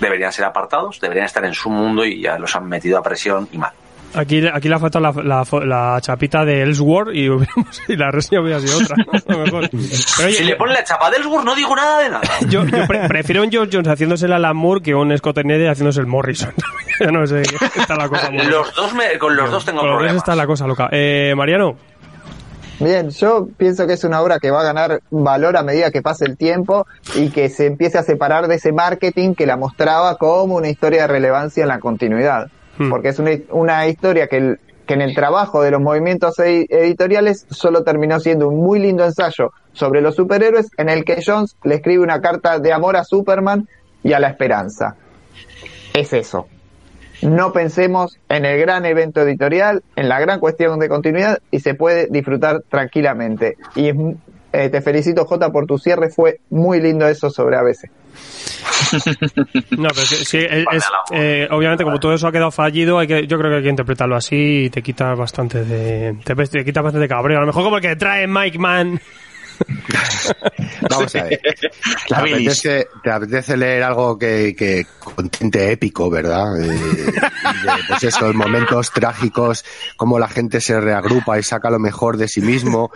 deberían 0.00 0.32
ser 0.32 0.44
apartados, 0.46 1.00
deberían 1.00 1.26
estar 1.26 1.44
en 1.44 1.54
su 1.54 1.70
mundo 1.70 2.04
y 2.04 2.20
ya 2.22 2.38
los 2.38 2.54
han 2.56 2.66
metido 2.68 2.98
a 2.98 3.02
presión 3.02 3.48
y 3.52 3.58
mal. 3.58 3.72
aquí, 4.14 4.44
aquí 4.46 4.68
le 4.68 4.74
ha 4.74 4.78
faltado 4.78 5.02
la, 5.12 5.22
la, 5.22 5.44
fo- 5.44 5.64
la 5.64 5.98
chapita 6.00 6.44
de 6.44 6.62
Ellsworth 6.62 7.14
y, 7.14 7.26
y 7.92 7.96
la 7.96 8.10
reseña 8.10 8.40
hubiera 8.42 8.58
sido 8.60 8.78
otra. 8.78 8.96
A 9.28 9.32
lo 9.32 9.38
mejor. 9.44 9.70
Pero 10.16 10.28
oye, 10.28 10.32
si 10.36 10.44
le 10.44 10.56
ponen 10.56 10.74
la 10.74 10.84
chapa 10.84 11.10
del 11.10 11.20
Ellsworth 11.22 11.44
no 11.44 11.54
digo 11.54 11.76
nada 11.76 12.00
de 12.00 12.08
nada. 12.10 12.22
yo, 12.48 12.64
yo 12.64 12.86
pre- 12.86 13.06
prefiero 13.08 13.42
un 13.42 13.50
George 13.50 13.70
Jones 13.72 13.88
haciéndose 13.88 14.26
el 14.26 14.32
Alan 14.32 14.56
Moore 14.56 14.82
que 14.82 14.94
un 14.94 15.16
Scott 15.16 15.40
Snyder 15.40 15.68
haciéndose 15.70 16.00
el 16.00 16.06
Morrison. 16.06 16.52
ya 17.00 17.10
no 17.10 17.26
sé, 17.26 17.42
está 17.42 17.96
la 17.96 18.08
cosa 18.08 18.30
muy 18.30 18.44
Los 18.46 18.74
dos 18.74 18.94
me- 18.94 19.18
con 19.18 19.36
los 19.36 19.50
dos 19.50 19.64
tengo 19.64 19.80
Con 19.80 19.88
los 19.88 19.94
dos 19.94 19.98
problemas. 20.00 20.22
está 20.22 20.34
la 20.36 20.46
cosa 20.46 20.66
loca. 20.66 20.88
Eh, 20.92 21.34
Mariano, 21.36 21.76
Bien, 22.80 23.08
yo 23.10 23.46
pienso 23.56 23.86
que 23.86 23.92
es 23.92 24.02
una 24.02 24.20
obra 24.20 24.40
que 24.40 24.50
va 24.50 24.60
a 24.62 24.64
ganar 24.64 25.00
valor 25.10 25.56
a 25.56 25.62
medida 25.62 25.92
que 25.92 26.02
pase 26.02 26.24
el 26.24 26.36
tiempo 26.36 26.86
y 27.14 27.30
que 27.30 27.48
se 27.48 27.66
empiece 27.66 27.98
a 27.98 28.02
separar 28.02 28.48
de 28.48 28.56
ese 28.56 28.72
marketing 28.72 29.34
que 29.34 29.46
la 29.46 29.56
mostraba 29.56 30.16
como 30.18 30.56
una 30.56 30.68
historia 30.68 31.02
de 31.02 31.06
relevancia 31.06 31.62
en 31.62 31.68
la 31.68 31.78
continuidad. 31.78 32.48
Hmm. 32.76 32.90
Porque 32.90 33.10
es 33.10 33.18
una, 33.20 33.30
una 33.50 33.86
historia 33.86 34.26
que, 34.26 34.38
el- 34.38 34.60
que 34.88 34.94
en 34.94 35.02
el 35.02 35.14
trabajo 35.14 35.62
de 35.62 35.70
los 35.70 35.80
movimientos 35.80 36.36
edi- 36.38 36.66
editoriales 36.68 37.46
solo 37.48 37.84
terminó 37.84 38.18
siendo 38.18 38.48
un 38.48 38.56
muy 38.56 38.80
lindo 38.80 39.04
ensayo 39.04 39.52
sobre 39.72 40.00
los 40.00 40.16
superhéroes 40.16 40.66
en 40.76 40.88
el 40.88 41.04
que 41.04 41.22
Jones 41.24 41.56
le 41.62 41.76
escribe 41.76 42.02
una 42.02 42.20
carta 42.20 42.58
de 42.58 42.72
amor 42.72 42.96
a 42.96 43.04
Superman 43.04 43.68
y 44.02 44.14
a 44.14 44.18
la 44.18 44.28
esperanza. 44.30 44.96
Es 45.94 46.12
eso. 46.12 46.48
No 47.22 47.52
pensemos 47.52 48.18
en 48.28 48.44
el 48.44 48.58
gran 48.60 48.84
evento 48.84 49.22
editorial, 49.22 49.82
en 49.96 50.08
la 50.08 50.20
gran 50.20 50.40
cuestión 50.40 50.78
de 50.78 50.88
continuidad 50.88 51.38
y 51.50 51.60
se 51.60 51.74
puede 51.74 52.08
disfrutar 52.10 52.62
tranquilamente. 52.68 53.56
Y 53.74 53.88
es 53.88 53.94
mu- 53.94 54.16
eh, 54.52 54.68
te 54.68 54.80
felicito, 54.80 55.24
Jota, 55.24 55.50
por 55.50 55.66
tu 55.66 55.78
cierre. 55.78 56.10
Fue 56.10 56.38
muy 56.50 56.80
lindo 56.80 57.06
eso 57.08 57.30
sobre 57.30 57.56
ABC. 57.56 57.90
no, 59.76 59.88
pero 59.88 60.06
sí, 60.06 60.24
sí, 60.24 60.38
es- 60.38 60.64
es- 60.72 60.84
eh, 61.12 61.48
obviamente 61.50 61.84
como 61.84 61.98
todo 61.98 62.14
eso 62.14 62.26
ha 62.28 62.32
quedado 62.32 62.50
fallido, 62.50 62.98
hay 62.98 63.06
que, 63.06 63.26
yo 63.26 63.38
creo 63.38 63.50
que 63.50 63.56
hay 63.58 63.62
que 63.64 63.68
interpretarlo 63.70 64.16
así 64.16 64.64
y 64.66 64.70
te 64.70 64.82
quita 64.82 65.14
bastante 65.14 65.64
de, 65.64 66.16
te, 66.24 66.34
te 66.34 66.64
quita 66.64 66.82
bastante 66.82 67.08
cabreo. 67.08 67.38
A 67.38 67.40
lo 67.40 67.46
mejor 67.46 67.64
como 67.64 67.76
el 67.76 67.82
que 67.82 67.96
trae 67.96 68.26
Mike 68.26 68.58
Mann. 68.58 69.00
Vamos 70.90 71.14
a 71.14 71.24
ver. 71.24 71.40
¿Te 72.08 72.14
apetece, 72.14 72.88
te 73.02 73.10
apetece 73.10 73.56
leer 73.56 73.82
algo 73.82 74.18
que, 74.18 74.54
que 74.56 74.86
con 74.98 75.28
tinte 75.28 75.70
épico, 75.72 76.10
¿verdad? 76.10 76.60
Eh, 76.60 76.68
de, 76.68 77.12
pues 77.88 78.04
esos 78.04 78.34
momentos 78.34 78.90
trágicos, 78.90 79.64
cómo 79.96 80.18
la 80.18 80.28
gente 80.28 80.60
se 80.60 80.80
reagrupa 80.80 81.38
y 81.38 81.42
saca 81.42 81.70
lo 81.70 81.78
mejor 81.78 82.16
de 82.16 82.28
sí 82.28 82.40
mismo 82.40 82.90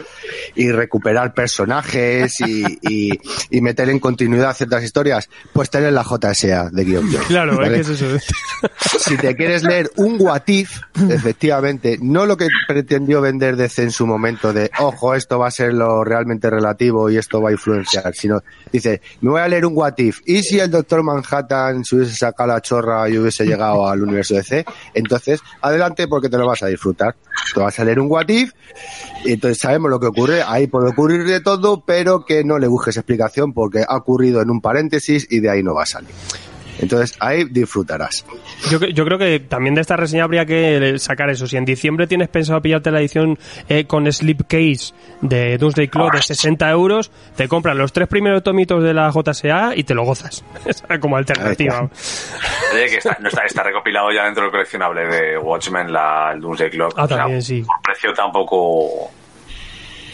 y 0.54 0.70
recuperar 0.70 1.34
personajes 1.34 2.40
y, 2.40 2.64
y, 2.82 3.20
y 3.50 3.60
meter 3.60 3.88
en 3.88 3.98
continuidad 3.98 4.54
ciertas 4.54 4.82
historias, 4.82 5.28
pues 5.52 5.70
tener 5.70 5.92
la 5.92 6.04
JSA 6.04 6.70
de 6.70 6.84
guion. 6.84 7.08
Claro, 7.28 7.56
¿vale? 7.56 7.80
es 7.80 7.86
que 7.86 7.92
es 7.94 8.02
eso. 8.02 8.26
si 8.98 9.16
te 9.16 9.34
quieres 9.36 9.62
leer 9.62 9.90
un 9.96 10.16
What 10.20 10.42
If, 10.46 10.80
efectivamente, 11.10 11.98
no 12.00 12.26
lo 12.26 12.36
que 12.36 12.48
pretendió 12.66 13.20
vender 13.20 13.56
DC 13.56 13.82
en 13.82 13.90
su 13.90 14.06
momento 14.06 14.52
de, 14.52 14.70
ojo, 14.78 15.14
esto 15.14 15.38
va 15.38 15.48
a 15.48 15.50
ser 15.50 15.74
lo 15.74 16.04
realmente 16.04 16.47
relativo 16.50 17.10
y 17.10 17.16
esto 17.16 17.40
va 17.40 17.50
a 17.50 17.52
influenciar, 17.52 18.14
sino 18.14 18.42
dice, 18.72 19.00
me 19.20 19.30
voy 19.30 19.40
a 19.40 19.48
leer 19.48 19.66
un 19.66 19.76
What 19.76 19.94
If, 19.98 20.20
y 20.26 20.42
si 20.42 20.58
el 20.58 20.70
Doctor 20.70 21.02
Manhattan 21.02 21.84
se 21.84 21.96
hubiese 21.96 22.14
sacado 22.14 22.48
la 22.48 22.60
chorra 22.60 23.08
y 23.08 23.18
hubiese 23.18 23.44
llegado 23.44 23.88
al 23.88 24.02
universo 24.02 24.34
DC, 24.34 24.64
entonces, 24.94 25.40
adelante 25.60 26.08
porque 26.08 26.28
te 26.28 26.38
lo 26.38 26.46
vas 26.46 26.62
a 26.62 26.66
disfrutar. 26.66 27.16
Te 27.54 27.60
vas 27.60 27.78
a 27.78 27.84
leer 27.84 28.00
un 28.00 28.10
What 28.10 28.28
If, 28.28 28.52
y 29.24 29.32
entonces 29.32 29.58
sabemos 29.60 29.90
lo 29.90 30.00
que 30.00 30.06
ocurre, 30.06 30.42
ahí 30.42 30.66
puede 30.66 30.90
ocurrir 30.90 31.24
de 31.24 31.40
todo, 31.40 31.84
pero 31.84 32.24
que 32.24 32.44
no 32.44 32.58
le 32.58 32.66
busques 32.66 32.96
explicación 32.96 33.52
porque 33.52 33.84
ha 33.86 33.96
ocurrido 33.96 34.42
en 34.42 34.50
un 34.50 34.60
paréntesis 34.60 35.26
y 35.30 35.40
de 35.40 35.50
ahí 35.50 35.62
no 35.62 35.74
va 35.74 35.84
a 35.84 35.86
salir. 35.86 36.10
Entonces 36.78 37.16
ahí 37.20 37.44
disfrutarás. 37.44 38.24
Yo, 38.70 38.78
yo 38.80 39.04
creo 39.04 39.18
que 39.18 39.40
también 39.40 39.74
de 39.74 39.80
esta 39.80 39.96
reseña 39.96 40.24
habría 40.24 40.46
que 40.46 40.98
sacar 40.98 41.30
eso. 41.30 41.46
Si 41.46 41.56
en 41.56 41.64
diciembre 41.64 42.06
tienes 42.06 42.28
pensado 42.28 42.60
pillarte 42.60 42.90
la 42.90 43.00
edición 43.00 43.38
eh, 43.68 43.84
con 43.84 44.10
Slipcase 44.10 44.94
de 45.20 45.58
Doomsday 45.58 45.88
Clock 45.88 46.14
de 46.14 46.22
60 46.22 46.70
euros, 46.70 47.10
te 47.36 47.48
compras 47.48 47.76
los 47.76 47.92
tres 47.92 48.08
primeros 48.08 48.42
tomitos 48.42 48.82
de 48.82 48.94
la 48.94 49.10
JSA 49.10 49.74
y 49.76 49.84
te 49.84 49.94
lo 49.94 50.04
gozas. 50.04 50.44
Esa 50.64 50.98
como 50.98 51.16
alternativa. 51.16 51.88
Oye, 52.72 52.86
que 52.88 52.96
está, 52.96 53.16
no 53.20 53.28
está, 53.28 53.42
está 53.42 53.62
recopilado 53.62 54.12
ya 54.12 54.24
dentro 54.24 54.44
del 54.44 54.52
coleccionable 54.52 55.06
de 55.06 55.38
Watchmen, 55.38 55.92
la, 55.92 56.32
el 56.34 56.40
Doomsday 56.40 56.70
Clock. 56.70 56.94
Ah, 56.96 57.08
también, 57.08 57.42
sí. 57.42 57.62
Por 57.62 57.80
precio 57.82 58.12
tampoco... 58.12 59.10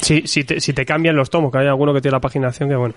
Si, 0.00 0.26
si, 0.26 0.44
te, 0.44 0.60
si 0.60 0.72
te 0.72 0.84
cambian 0.84 1.16
los 1.16 1.30
tomos, 1.30 1.50
que 1.50 1.58
hay 1.58 1.66
alguno 1.66 1.92
que 1.94 2.00
tiene 2.00 2.16
la 2.16 2.20
paginación 2.20 2.68
que 2.68 2.76
bueno. 2.76 2.94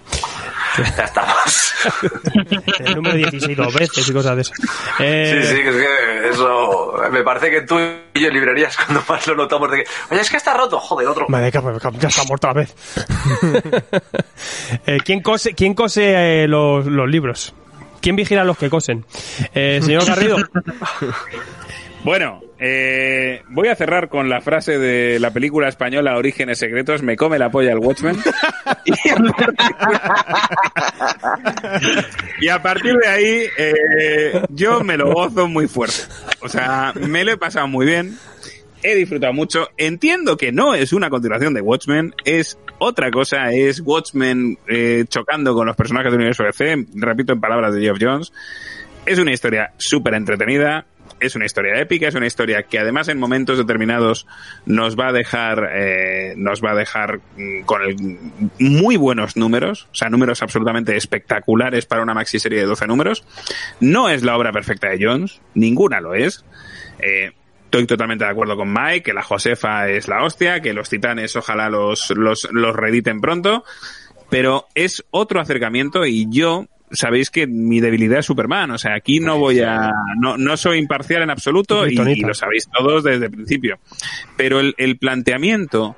Ya 0.78 1.04
estamos. 1.04 1.74
El 2.80 2.96
número 2.96 3.16
16 3.16 3.58
dos 3.58 3.74
veces 3.74 4.08
y 4.08 4.14
cosas 4.14 4.36
de 4.36 4.42
esas. 4.42 4.60
Eh, 5.00 5.42
Sí, 5.42 5.56
sí, 5.56 5.62
que 5.64 5.70
es 5.70 5.76
que 5.76 6.30
eso... 6.30 6.94
Me 7.12 7.24
parece 7.24 7.50
que 7.50 7.62
tú 7.62 7.80
y 7.80 8.20
yo 8.20 8.28
en 8.28 8.34
librerías 8.34 8.76
cuando 8.86 9.04
más 9.08 9.26
lo 9.28 9.36
notamos 9.36 9.72
de 9.72 9.78
que... 9.78 9.90
Oye, 10.12 10.22
es 10.22 10.30
que 10.30 10.38
está 10.38 10.54
roto. 10.54 10.80
Joder, 10.80 11.08
otro. 11.08 11.26
Madre 11.30 11.52
que 11.52 11.60
ya 12.00 12.08
está 12.08 12.24
muerto 12.26 12.48
otra 12.48 12.54
vez. 12.54 12.76
Eh, 14.86 15.00
¿Quién 15.04 15.22
cose, 15.22 15.54
quién 15.54 15.74
cose 15.74 16.44
eh, 16.44 16.48
los, 16.48 16.86
los 16.86 17.10
libros? 17.10 17.54
¿Quién 18.02 18.16
vigila 18.16 18.42
a 18.42 18.46
los 18.46 18.58
que 18.58 18.70
cosen? 18.70 19.06
Eh, 19.54 19.80
señor 19.82 20.06
Garrido. 20.06 20.38
Bueno, 22.04 22.42
eh, 22.60 23.44
voy 23.50 23.68
a 23.68 23.76
cerrar 23.76 24.10
con 24.10 24.30
la 24.30 24.42
frase 24.42 24.80
de 24.80 25.20
la 25.20 25.32
película 25.32 25.68
española 25.68 26.18
Orígenes 26.18 26.58
Secretos, 26.58 27.04
me 27.04 27.16
come 27.16 27.38
la 27.38 27.52
polla 27.52 27.72
el 27.72 27.80
Watchmen. 27.80 28.18
y 32.42 32.48
a 32.48 32.62
partir 32.62 32.96
de 32.96 33.08
ahí, 33.08 33.44
eh, 33.58 34.42
yo 34.50 34.84
me 34.84 34.98
lo 34.98 35.14
gozo 35.14 35.48
muy 35.48 35.68
fuerte. 35.68 36.02
O 36.42 36.50
sea, 36.50 36.94
me 36.96 37.24
lo 37.24 37.32
he 37.32 37.38
pasado 37.38 37.68
muy 37.68 37.86
bien. 37.86 38.18
He 38.84 38.96
disfrutado 38.96 39.34
mucho. 39.34 39.70
Entiendo 39.78 40.38
que 40.38 40.52
no 40.52 40.74
es 40.74 40.94
una 40.94 41.10
continuación 41.10 41.54
de 41.54 41.62
Watchmen, 41.62 42.14
es 42.26 42.58
otra 42.80 43.12
cosa, 43.12 43.52
es 43.52 43.82
Watchmen 43.82 44.58
eh, 44.68 45.06
chocando 45.10 45.54
con 45.54 45.66
los 45.68 45.76
personajes 45.76 46.12
del 46.12 46.20
universo 46.20 46.44
DC, 46.44 46.88
repito 46.96 47.34
en 47.34 47.42
palabras 47.42 47.74
de 47.74 47.82
Geoff 47.82 47.98
Jones. 48.00 48.32
Es 49.06 49.20
una 49.20 49.32
historia 49.32 49.72
súper 49.78 50.14
entretenida, 50.16 50.86
es 51.20 51.36
una 51.36 51.46
historia 51.46 51.80
épica, 51.80 52.08
es 52.08 52.16
una 52.16 52.28
historia 52.28 52.64
que 52.64 52.80
además 52.80 53.08
en 53.08 53.20
momentos 53.20 53.58
determinados 53.58 54.28
nos 54.66 54.98
va 54.98 55.10
a 55.10 55.12
dejar, 55.12 55.70
eh, 55.74 56.34
nos 56.38 56.64
va 56.64 56.72
a 56.72 56.76
dejar 56.76 57.20
mm, 57.38 57.62
con 57.66 57.82
muy 58.60 58.98
buenos 58.98 59.38
números, 59.38 59.88
o 59.92 59.96
sea, 59.96 60.10
números 60.10 60.42
absolutamente 60.42 60.96
espectaculares 60.96 61.86
para 61.86 62.04
una 62.04 62.14
maxi 62.14 62.40
serie 62.40 62.60
de 62.60 62.66
12 62.66 62.88
números. 62.88 63.24
No 63.80 64.10
es 64.10 64.24
la 64.24 64.38
obra 64.38 64.52
perfecta 64.52 64.90
de 64.90 65.04
Jones, 65.04 65.42
ninguna 65.54 66.02
lo 66.02 66.14
es. 66.14 66.46
Eh, 67.00 67.32
Estoy 67.68 67.86
totalmente 67.86 68.24
de 68.24 68.32
acuerdo 68.32 68.56
con 68.56 68.72
Mike, 68.72 69.04
que 69.04 69.14
la 69.14 69.24
Josefa 69.24 69.90
es 69.90 70.08
la 70.08 70.24
hostia, 70.24 70.62
que 70.62 70.72
los 70.72 70.88
titanes 70.88 71.36
ojalá 71.36 71.70
los, 71.70 72.12
los, 72.12 72.48
los 72.54 72.74
reediten 72.74 73.20
pronto, 73.20 73.66
pero 74.30 74.68
es 74.74 75.04
otro 75.12 75.42
acercamiento 75.42 76.06
y 76.06 76.28
yo 76.30 76.68
sabéis 76.92 77.30
que 77.30 77.48
mi 77.48 77.80
debilidad 77.80 78.20
es 78.20 78.26
Superman. 78.26 78.72
O 78.72 78.78
sea, 78.78 78.96
aquí 78.96 79.20
no 79.20 79.38
voy 79.38 79.60
a. 79.62 79.92
No, 80.20 80.38
no 80.38 80.58
soy 80.58 80.80
imparcial 80.80 81.24
en 81.24 81.30
absoluto 81.30 81.88
y, 81.88 81.94
y 81.94 82.22
lo 82.22 82.34
sabéis 82.34 82.70
todos 82.76 83.04
desde 83.04 83.26
el 83.26 83.32
principio. 83.32 83.80
Pero 84.36 84.60
el, 84.60 84.76
el 84.78 84.98
planteamiento 84.98 85.96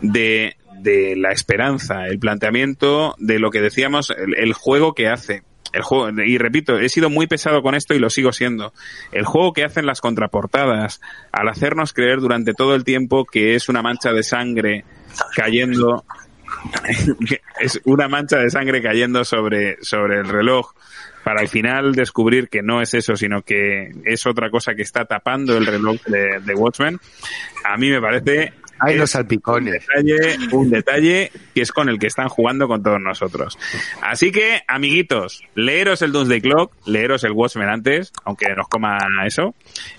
de, 0.00 0.56
de 0.80 1.16
la 1.16 1.32
esperanza, 1.32 2.06
el 2.06 2.18
planteamiento 2.18 3.14
de 3.18 3.38
lo 3.38 3.50
que 3.50 3.60
decíamos, 3.60 4.10
el, 4.10 4.34
el 4.36 4.52
juego 4.52 4.94
que 4.94 5.08
hace. 5.08 5.42
El 5.72 5.80
juego, 5.80 6.10
y 6.22 6.36
repito, 6.36 6.78
he 6.78 6.90
sido 6.90 7.08
muy 7.08 7.26
pesado 7.26 7.62
con 7.62 7.74
esto 7.74 7.94
y 7.94 7.98
lo 7.98 8.10
sigo 8.10 8.32
siendo. 8.32 8.74
El 9.10 9.24
juego 9.24 9.54
que 9.54 9.64
hacen 9.64 9.86
las 9.86 10.02
contraportadas, 10.02 11.00
al 11.32 11.48
hacernos 11.48 11.94
creer 11.94 12.20
durante 12.20 12.52
todo 12.52 12.74
el 12.74 12.84
tiempo 12.84 13.24
que 13.24 13.54
es 13.54 13.70
una 13.70 13.80
mancha 13.80 14.12
de 14.12 14.22
sangre 14.22 14.84
cayendo 15.34 16.04
es 17.60 17.80
una 17.84 18.08
mancha 18.08 18.38
de 18.38 18.50
sangre 18.50 18.82
cayendo 18.82 19.24
sobre, 19.24 19.76
sobre 19.82 20.20
el 20.20 20.28
reloj 20.28 20.72
para 21.24 21.40
al 21.40 21.48
final 21.48 21.94
descubrir 21.94 22.48
que 22.48 22.62
no 22.62 22.82
es 22.82 22.94
eso, 22.94 23.16
sino 23.16 23.42
que 23.42 23.92
es 24.04 24.26
otra 24.26 24.50
cosa 24.50 24.74
que 24.74 24.82
está 24.82 25.04
tapando 25.04 25.56
el 25.56 25.66
reloj 25.66 26.00
de, 26.06 26.40
de 26.40 26.54
Watchmen, 26.54 26.98
a 27.64 27.76
mí 27.76 27.90
me 27.90 28.00
parece 28.00 28.52
Hay 28.80 28.96
los 28.96 29.10
salpicones. 29.10 29.86
un 29.96 30.04
detalle, 30.04 30.38
un 30.52 30.70
detalle 30.70 31.30
que 31.54 31.62
es 31.62 31.70
con 31.70 31.88
el 31.88 31.98
que 31.98 32.08
están 32.08 32.28
jugando 32.28 32.66
con 32.66 32.82
todos 32.82 33.00
nosotros. 33.00 33.56
Así 34.00 34.32
que, 34.32 34.62
amiguitos, 34.66 35.42
leeros 35.54 36.02
el 36.02 36.12
Doomsday 36.12 36.40
Clock, 36.40 36.74
leeros 36.86 37.22
el 37.24 37.32
Watchmen 37.32 37.68
antes, 37.68 38.12
aunque 38.24 38.52
nos 38.56 38.68
coma 38.68 38.98
eso, 39.24 39.54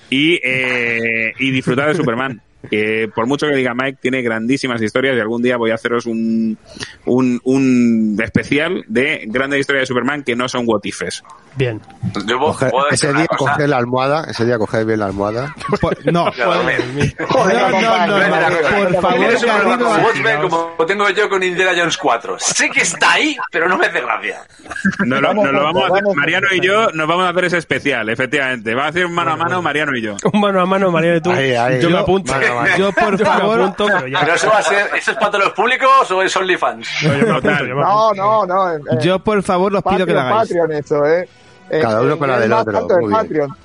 y, 0.09 0.39
eh, 0.43 1.33
y 1.39 1.51
disfrutar 1.51 1.87
de 1.87 1.95
Superman. 1.95 2.41
Que 2.69 3.09
por 3.13 3.27
mucho 3.27 3.47
que 3.47 3.55
diga 3.55 3.73
Mike, 3.73 3.97
tiene 4.01 4.21
grandísimas 4.21 4.81
historias 4.81 5.15
y 5.17 5.19
algún 5.19 5.41
día 5.41 5.57
voy 5.57 5.71
a 5.71 5.75
haceros 5.75 6.05
un, 6.05 6.57
un, 7.05 7.39
un 7.43 8.17
especial 8.23 8.83
de 8.87 9.23
grandes 9.27 9.59
historias 9.59 9.83
de 9.83 9.87
Superman 9.87 10.23
que 10.23 10.35
no 10.35 10.47
son 10.47 10.63
what 10.65 10.79
ifes. 10.83 11.23
Bien. 11.55 11.79
Yo 12.25 12.55
ese 12.89 13.13
día 13.13 13.27
coger 13.27 13.69
la 13.69 13.77
almohada, 13.77 14.25
ese 14.29 14.45
día 14.45 14.57
coger 14.57 14.85
bien 14.85 14.99
la 14.99 15.05
almohada. 15.07 15.53
No, 16.11 16.25
por 16.25 16.33
favor, 19.01 20.75
como 20.77 20.85
tengo 20.85 21.09
yo 21.09 21.29
con 21.29 21.43
Indiana 21.43 21.71
Jones 21.75 21.97
4. 21.97 22.37
Sé 22.39 22.69
que 22.69 22.81
está 22.81 23.13
ahí, 23.13 23.35
pero 23.51 23.67
no 23.67 23.77
me 23.77 23.85
hace 23.87 24.01
gracia. 24.01 24.41
No, 25.05 25.19
lo- 25.21 25.27
Vamos, 25.29 25.45
nos 25.45 25.53
lo 25.53 25.63
vamos 25.63 25.83
a 25.83 25.87
hacer, 25.87 26.03
vamos. 26.03 26.15
Mariano 26.15 26.47
y 26.51 26.59
yo 26.59 26.87
nos 26.93 27.07
vamos 27.07 27.25
a 27.25 27.29
hacer 27.29 27.45
ese 27.45 27.57
especial, 27.57 28.09
efectivamente. 28.09 28.75
Va 28.75 28.85
a 28.85 28.87
hacer 28.89 29.05
un 29.05 29.13
mano 29.13 29.31
a 29.31 29.37
mano 29.37 29.61
Mariano 29.61 29.95
y 29.97 30.01
yo. 30.01 30.15
Un 30.31 30.39
mano 30.41 30.61
a 30.61 30.65
mano, 30.65 30.91
María 30.91 31.13
de 31.13 31.21
tú. 31.21 31.31
Ahí, 31.31 31.53
ahí. 31.53 31.81
yo 31.81 31.89
me 31.89 31.93
Yo- 31.95 31.99
apunto. 31.99 32.31
mano 32.33 32.52
Yo, 32.77 32.91
por 32.91 33.17
Yo 33.17 33.25
favor, 33.25 33.61
apunto, 33.61 33.85
pero 33.85 34.07
ya. 34.07 34.19
Pero 34.21 34.33
eso 34.35 34.49
va 34.49 34.57
a 34.59 34.63
ser, 34.63 34.89
¿eso 34.95 35.11
es 35.11 35.17
para 35.17 35.31
todos 35.31 35.43
los 35.45 35.53
públicos 35.53 36.11
o 36.11 36.21
es 36.21 36.35
OnlyFans? 36.35 36.87
No, 37.03 38.13
No, 38.13 38.13
no, 38.13 38.45
no. 38.45 38.73
eh, 38.73 38.79
yo 39.01 39.19
por 39.19 39.41
favor 39.43 39.71
los 39.71 39.83
pido 39.83 40.05
que 40.05 40.13
lo 40.13 40.19
hagáis. 40.21 40.49
Patreon 40.49 40.71
eso, 40.71 41.05
¿eh? 41.05 41.27
Eh, 41.69 41.79
Cada 41.81 42.01
uno 42.01 42.17
con 42.17 42.27
la 42.29 42.35
es 42.35 42.41
del 42.41 42.53
otro. 42.53 42.87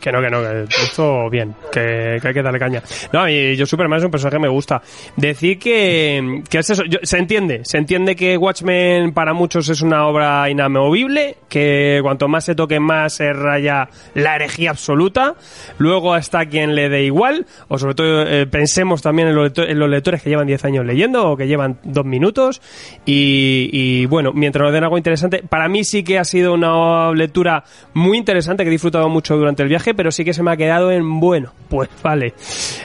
Que 0.00 0.12
no, 0.12 0.20
que 0.22 0.30
no, 0.30 0.40
que 0.40 0.62
esto 0.82 1.28
bien, 1.30 1.54
que, 1.72 2.18
que 2.22 2.28
hay 2.28 2.34
que 2.34 2.42
darle 2.42 2.58
caña. 2.58 2.82
No, 3.12 3.28
y 3.28 3.56
yo 3.56 3.66
Superman 3.66 3.98
es 3.98 4.04
un 4.04 4.10
personaje 4.10 4.36
que 4.36 4.42
me 4.42 4.48
gusta. 4.48 4.80
Decir 5.16 5.58
que, 5.58 6.42
que 6.48 6.58
es 6.58 6.70
eso, 6.70 6.84
yo- 6.84 6.98
se 7.02 7.18
entiende, 7.18 7.60
se 7.64 7.76
entiende 7.78 8.16
que 8.16 8.36
Watchmen 8.36 9.12
para 9.12 9.32
muchos 9.32 9.68
es 9.68 9.82
una 9.82 10.06
obra 10.06 10.48
inamovible, 10.48 11.36
que 11.48 11.98
cuanto 12.02 12.28
más 12.28 12.44
se 12.44 12.54
toque 12.54 12.80
más 12.80 13.14
se 13.14 13.32
raya 13.32 13.88
la 14.14 14.36
herejía 14.36 14.70
absoluta, 14.70 15.34
luego 15.78 16.14
hasta 16.14 16.46
quien 16.46 16.74
le 16.74 16.88
dé 16.88 17.02
igual, 17.04 17.46
o 17.68 17.78
sobre 17.78 17.94
todo 17.94 18.22
eh, 18.22 18.46
pensemos 18.46 19.02
también 19.02 19.28
en 19.28 19.34
los, 19.34 19.52
lecto- 19.52 19.68
en 19.68 19.78
los 19.78 19.88
lectores 19.90 20.22
que 20.22 20.30
llevan 20.30 20.46
10 20.46 20.64
años 20.64 20.86
leyendo 20.86 21.28
o 21.30 21.36
que 21.36 21.46
llevan 21.46 21.78
dos 21.82 22.04
minutos, 22.04 22.60
y, 23.04 23.68
y 23.72 24.06
bueno, 24.06 24.32
mientras 24.32 24.62
nos 24.64 24.72
den 24.72 24.84
algo 24.84 24.96
interesante, 24.96 25.42
para 25.48 25.68
mí 25.68 25.84
sí 25.84 26.02
que 26.04 26.18
ha 26.18 26.24
sido 26.24 26.54
una 26.54 27.10
lectura 27.12 27.64
muy 27.98 28.16
interesante 28.18 28.62
que 28.64 28.68
he 28.68 28.72
disfrutado 28.72 29.08
mucho 29.08 29.36
durante 29.36 29.62
el 29.62 29.68
viaje, 29.68 29.94
pero 29.94 30.10
sí 30.10 30.24
que 30.24 30.32
se 30.32 30.42
me 30.42 30.50
ha 30.52 30.56
quedado 30.56 30.90
en 30.90 31.20
bueno, 31.20 31.52
pues 31.68 31.88
vale. 32.02 32.34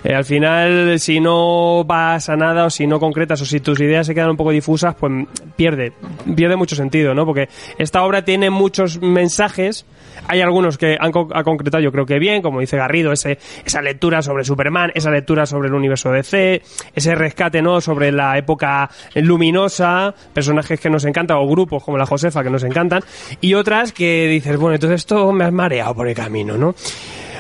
Eh, 0.04 0.14
al 0.14 0.26
final, 0.26 1.00
si 1.00 1.20
no 1.20 1.84
vas 1.86 2.30
a 2.30 2.36
nada 2.36 2.66
o 2.66 2.70
si 2.70 2.88
no 2.88 3.00
concretas 3.00 3.42
o 3.42 3.46
si 3.46 3.60
tus 3.60 3.80
ideas 3.80 4.06
se 4.08 4.14
quedan 4.16 4.32
un 4.32 4.38
poco 4.38 4.52
difusas, 4.52 4.96
pues 4.96 5.12
pierde, 5.56 5.94
pierde 6.36 6.56
mucho 6.56 6.76
sentido, 6.76 7.14
¿no? 7.14 7.26
Porque 7.26 7.48
esta 7.78 8.04
obra 8.04 8.24
tiene 8.26 8.50
muchos 8.50 9.02
mensajes. 9.02 9.86
Hay 10.28 10.40
algunos 10.42 10.78
que 10.78 10.96
han 11.00 11.12
co- 11.12 11.28
ha 11.34 11.44
concretado, 11.44 11.84
yo 11.84 11.92
creo 11.92 12.06
que 12.06 12.18
bien, 12.20 12.42
como 12.42 12.60
dice 12.62 12.78
Garrido, 12.78 13.12
ese, 13.12 13.40
esa 13.66 13.82
lectura 13.82 14.22
sobre 14.22 14.44
Superman, 14.46 14.92
esa 14.96 15.12
lectura 15.12 15.46
sobre 15.46 15.68
el 15.68 15.74
universo 15.74 16.12
DC, 16.12 16.62
ese 16.96 17.16
rescate, 17.16 17.62
¿no? 17.62 17.82
Sobre 17.82 18.12
la 18.12 18.38
época 18.38 18.90
luminosa, 19.16 20.14
personajes 20.34 20.80
que 20.80 20.90
nos 20.90 21.04
encantan, 21.06 21.38
o 21.38 21.48
grupos 21.48 21.84
como 21.84 21.98
la 21.98 22.06
Josefa 22.06 22.44
que 22.44 22.50
nos 22.50 22.64
encantan, 22.64 23.02
y 23.42 23.54
otras 23.56 23.92
que 23.92 24.28
dices, 24.28 24.56
bueno, 24.58 24.76
entonces 24.76 24.93
esto 24.94 25.32
me 25.32 25.46
has 25.46 25.54
mareado 25.54 25.96
por 25.96 26.08
el 26.08 26.16
camino, 26.16 26.58
¿no? 26.58 26.76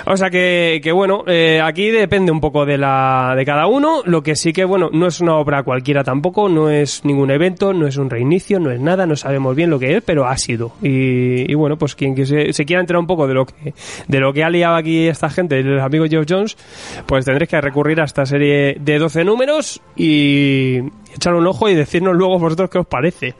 O 0.05 0.17
sea 0.17 0.29
que, 0.29 0.81
que 0.83 0.91
bueno, 0.91 1.23
eh, 1.27 1.61
aquí 1.63 1.89
depende 1.89 2.31
un 2.31 2.41
poco 2.41 2.65
de 2.65 2.77
la 2.77 3.35
de 3.37 3.45
cada 3.45 3.67
uno. 3.67 4.01
Lo 4.05 4.21
que 4.21 4.35
sí 4.35 4.51
que, 4.51 4.65
bueno, 4.65 4.89
no 4.91 5.07
es 5.07 5.21
una 5.21 5.35
obra 5.35 5.63
cualquiera 5.63 6.03
tampoco, 6.03 6.49
no 6.49 6.69
es 6.69 7.05
ningún 7.05 7.31
evento, 7.31 7.73
no 7.73 7.87
es 7.87 7.95
un 7.95 8.09
reinicio, 8.09 8.59
no 8.59 8.71
es 8.71 8.81
nada, 8.81 9.05
no 9.05 9.15
sabemos 9.15 9.55
bien 9.55 9.69
lo 9.69 9.79
que 9.79 9.95
es, 9.95 10.03
pero 10.03 10.27
ha 10.27 10.37
sido. 10.37 10.73
Y, 10.81 11.49
y 11.49 11.55
bueno, 11.55 11.77
pues 11.77 11.95
quien 11.95 12.13
se 12.25 12.65
quiera 12.65 12.81
enterar 12.81 12.99
un 12.99 13.07
poco 13.07 13.27
de 13.27 13.33
lo 13.33 13.45
que 13.45 13.73
de 14.07 14.19
lo 14.19 14.33
que 14.33 14.43
ha 14.43 14.49
liado 14.49 14.75
aquí 14.75 15.07
esta 15.07 15.29
gente, 15.29 15.61
los 15.63 15.81
amigos 15.81 16.09
Geoff 16.09 16.25
Jones, 16.27 16.57
pues 17.05 17.23
tendréis 17.23 17.49
que 17.49 17.61
recurrir 17.61 18.01
a 18.01 18.03
esta 18.03 18.25
serie 18.25 18.75
de 18.79 18.99
12 18.99 19.23
números 19.23 19.81
y 19.95 20.79
echar 21.15 21.33
un 21.33 21.47
ojo 21.47 21.69
y 21.69 21.75
decirnos 21.75 22.15
luego 22.15 22.39
vosotros 22.39 22.69
qué 22.69 22.79
os 22.79 22.87
parece. 22.87 23.35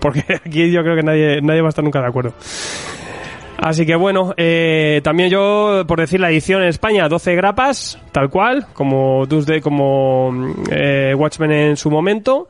Porque 0.00 0.24
aquí 0.44 0.72
yo 0.72 0.82
creo 0.82 0.96
que 0.96 1.02
nadie, 1.02 1.40
nadie 1.40 1.60
va 1.60 1.68
a 1.68 1.70
estar 1.70 1.84
nunca 1.84 2.00
de 2.00 2.08
acuerdo. 2.08 2.34
Así 3.60 3.84
que 3.84 3.94
bueno, 3.94 4.32
eh, 4.38 5.02
también 5.04 5.28
yo, 5.28 5.84
por 5.86 6.00
decir 6.00 6.18
la 6.18 6.30
edición 6.30 6.62
en 6.62 6.68
España, 6.68 7.08
12 7.08 7.34
grapas, 7.34 7.98
tal 8.10 8.30
cual, 8.30 8.66
como 8.72 9.26
Tuesday, 9.28 9.60
como 9.60 10.54
eh, 10.70 11.14
Watchmen 11.14 11.52
en 11.52 11.76
su 11.76 11.90
momento. 11.90 12.48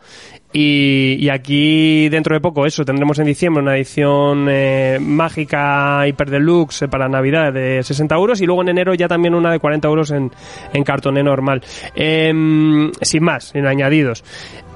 Y, 0.53 1.29
aquí 1.29 2.09
dentro 2.09 2.35
de 2.35 2.41
poco, 2.41 2.67
eso, 2.67 2.85
tendremos 2.85 3.19
en 3.21 3.27
diciembre 3.27 3.63
una 3.63 3.77
edición 3.77 4.49
eh, 4.51 4.99
mágica 5.01 6.07
hiper 6.09 6.29
deluxe 6.29 6.83
eh, 6.83 6.89
para 6.89 7.09
Navidad 7.09 7.53
de 7.53 7.83
60 7.85 8.15
euros 8.17 8.41
y 8.41 8.47
luego 8.47 8.63
en 8.63 8.71
enero 8.71 8.95
ya 8.95 9.07
también 9.07 9.35
una 9.35 9.53
de 9.53 9.61
40 9.61 9.87
euros 9.87 10.11
en, 10.11 10.31
en 10.73 10.83
cartoné 10.83 11.23
normal. 11.23 11.63
Em, 11.95 12.91
sin 13.01 13.23
más, 13.23 13.45
sin 13.45 13.67
añadidos. 13.67 14.25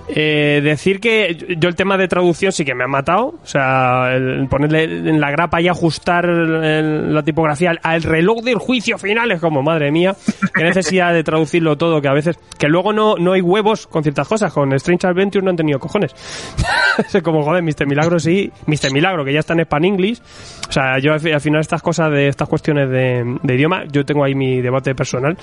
Eh, 0.08 0.60
decir 0.62 1.00
que 1.00 1.56
yo 1.58 1.68
el 1.68 1.74
tema 1.74 1.96
de 1.96 2.08
traducción 2.08 2.52
sí 2.52 2.64
que 2.64 2.74
me 2.74 2.84
ha 2.84 2.88
matado. 2.88 3.34
O 3.42 3.46
sea, 3.46 4.14
el 4.14 4.46
ponerle 4.48 4.84
en 4.84 5.20
la 5.20 5.30
grapa 5.30 5.60
y 5.62 5.68
ajustar 5.68 6.26
el- 6.26 7.14
la 7.14 7.22
tipografía 7.22 7.70
al, 7.70 7.80
al 7.82 8.02
reloj 8.02 8.42
del 8.42 8.56
juicio 8.58 8.98
final 8.98 9.30
es 9.32 9.40
como, 9.40 9.62
madre 9.62 9.90
mía, 9.90 10.14
qué 10.54 10.62
necesidad 10.64 11.12
de 11.14 11.24
traducirlo 11.24 11.76
todo, 11.76 12.02
que 12.02 12.08
a 12.08 12.12
veces, 12.12 12.38
que 12.58 12.68
luego 12.68 12.92
no, 12.92 13.16
no 13.16 13.32
hay 13.32 13.40
huevos 13.40 13.86
con 13.86 14.02
ciertas 14.02 14.28
cosas. 14.28 14.52
Con 14.52 14.72
Strange 14.74 15.06
Adventure 15.06 15.42
no 15.44 15.50
han 15.50 15.56
tenido 15.56 15.78
cojones. 15.78 16.14
es 17.12 17.22
como, 17.22 17.42
joder, 17.42 17.62
Mr. 17.62 17.86
Milagro 17.86 18.18
sí, 18.18 18.52
Mr. 18.66 18.92
Milagro, 18.92 19.24
que 19.24 19.32
ya 19.32 19.40
está 19.40 19.54
en 19.54 19.60
Span 19.60 19.84
English. 19.84 20.20
O 20.68 20.72
sea, 20.72 20.98
yo 20.98 21.12
al, 21.12 21.32
al 21.32 21.40
final 21.40 21.60
estas 21.60 21.82
cosas 21.82 22.10
de 22.10 22.28
estas 22.28 22.48
cuestiones 22.48 22.90
de, 22.90 23.38
de 23.42 23.54
idioma, 23.54 23.84
yo 23.90 24.04
tengo 24.04 24.24
ahí 24.24 24.34
mi 24.34 24.60
debate 24.60 24.94
personal, 24.94 25.36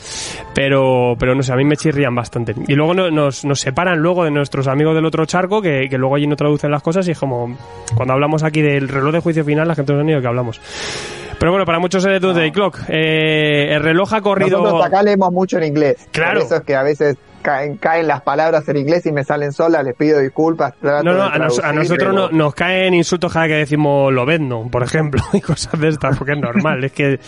pero, 0.54 1.16
pero 1.20 1.36
no 1.36 1.44
sé, 1.44 1.54
a 1.54 1.56
mí 1.56 1.64
me 1.64 1.78
chirrían 1.78 2.14
bastante. 2.16 2.54
Y 2.68 2.76
luego 2.76 2.94
no- 2.94 3.10
nos, 3.12 3.44
nos 3.46 3.60
separan 3.60 4.00
luego 4.00 4.24
de 4.24 4.32
nuestros 4.52 4.68
amigos 4.68 4.94
del 4.94 5.06
otro 5.06 5.26
charco, 5.26 5.62
que, 5.62 5.88
que 5.90 5.98
luego 5.98 6.16
allí 6.16 6.28
no 6.28 6.36
traducen 6.36 6.72
las 6.72 6.84
cosas 6.84 7.08
y 7.08 7.12
es 7.12 7.20
como, 7.20 7.56
cuando 7.96 8.14
hablamos 8.14 8.44
aquí 8.44 8.62
del 8.62 8.90
reloj 8.90 9.14
de 9.14 9.20
juicio 9.22 9.46
final, 9.46 9.66
la 9.66 9.76
gente 9.76 9.94
no 9.94 10.00
sabe 10.00 10.14
de 10.14 10.22
qué 10.22 10.28
hablamos. 10.28 10.60
Pero 11.40 11.54
bueno, 11.54 11.66
para 11.66 11.80
muchos 11.80 12.06
es 12.06 12.20
Doomsday 12.20 12.52
Clock. 12.52 12.80
Eh, 12.90 13.74
el 13.74 13.82
reloj 13.82 14.14
ha 14.14 14.22
corrido... 14.22 14.60
Nosotros 14.60 14.86
acá 14.86 15.02
leemos 15.04 15.32
mucho 15.32 15.58
en 15.58 15.64
inglés. 15.64 16.06
Claro. 16.12 16.40
Por 16.42 16.46
eso 16.48 16.56
es 16.58 16.62
que 16.64 16.76
a 16.76 16.84
veces 16.84 17.16
caen, 17.42 17.78
caen 17.78 18.08
las 18.08 18.22
palabras 18.22 18.68
en 18.70 18.78
inglés 18.78 19.06
y 19.06 19.12
me 19.12 19.24
salen 19.24 19.52
solas, 19.52 19.84
les 19.84 19.96
pido 19.96 20.20
disculpas. 20.20 20.74
No, 20.82 21.02
no, 21.04 21.24
a, 21.24 21.38
nos- 21.38 21.60
a 21.60 21.62
traducir, 21.62 21.76
nosotros 21.76 21.98
pero- 22.00 22.14
no- 22.14 22.30
nos 22.30 22.54
caen 22.56 22.94
insultos 22.94 23.34
cada 23.34 23.48
que 23.48 23.54
decimos 23.56 24.14
lobezno, 24.14 24.68
por 24.72 24.84
ejemplo, 24.84 25.22
y 25.34 25.42
cosas 25.42 25.80
de 25.80 25.90
estas, 25.90 26.18
porque 26.18 26.34
es 26.34 26.40
normal, 26.40 26.84
es 26.84 26.92
que 26.92 27.20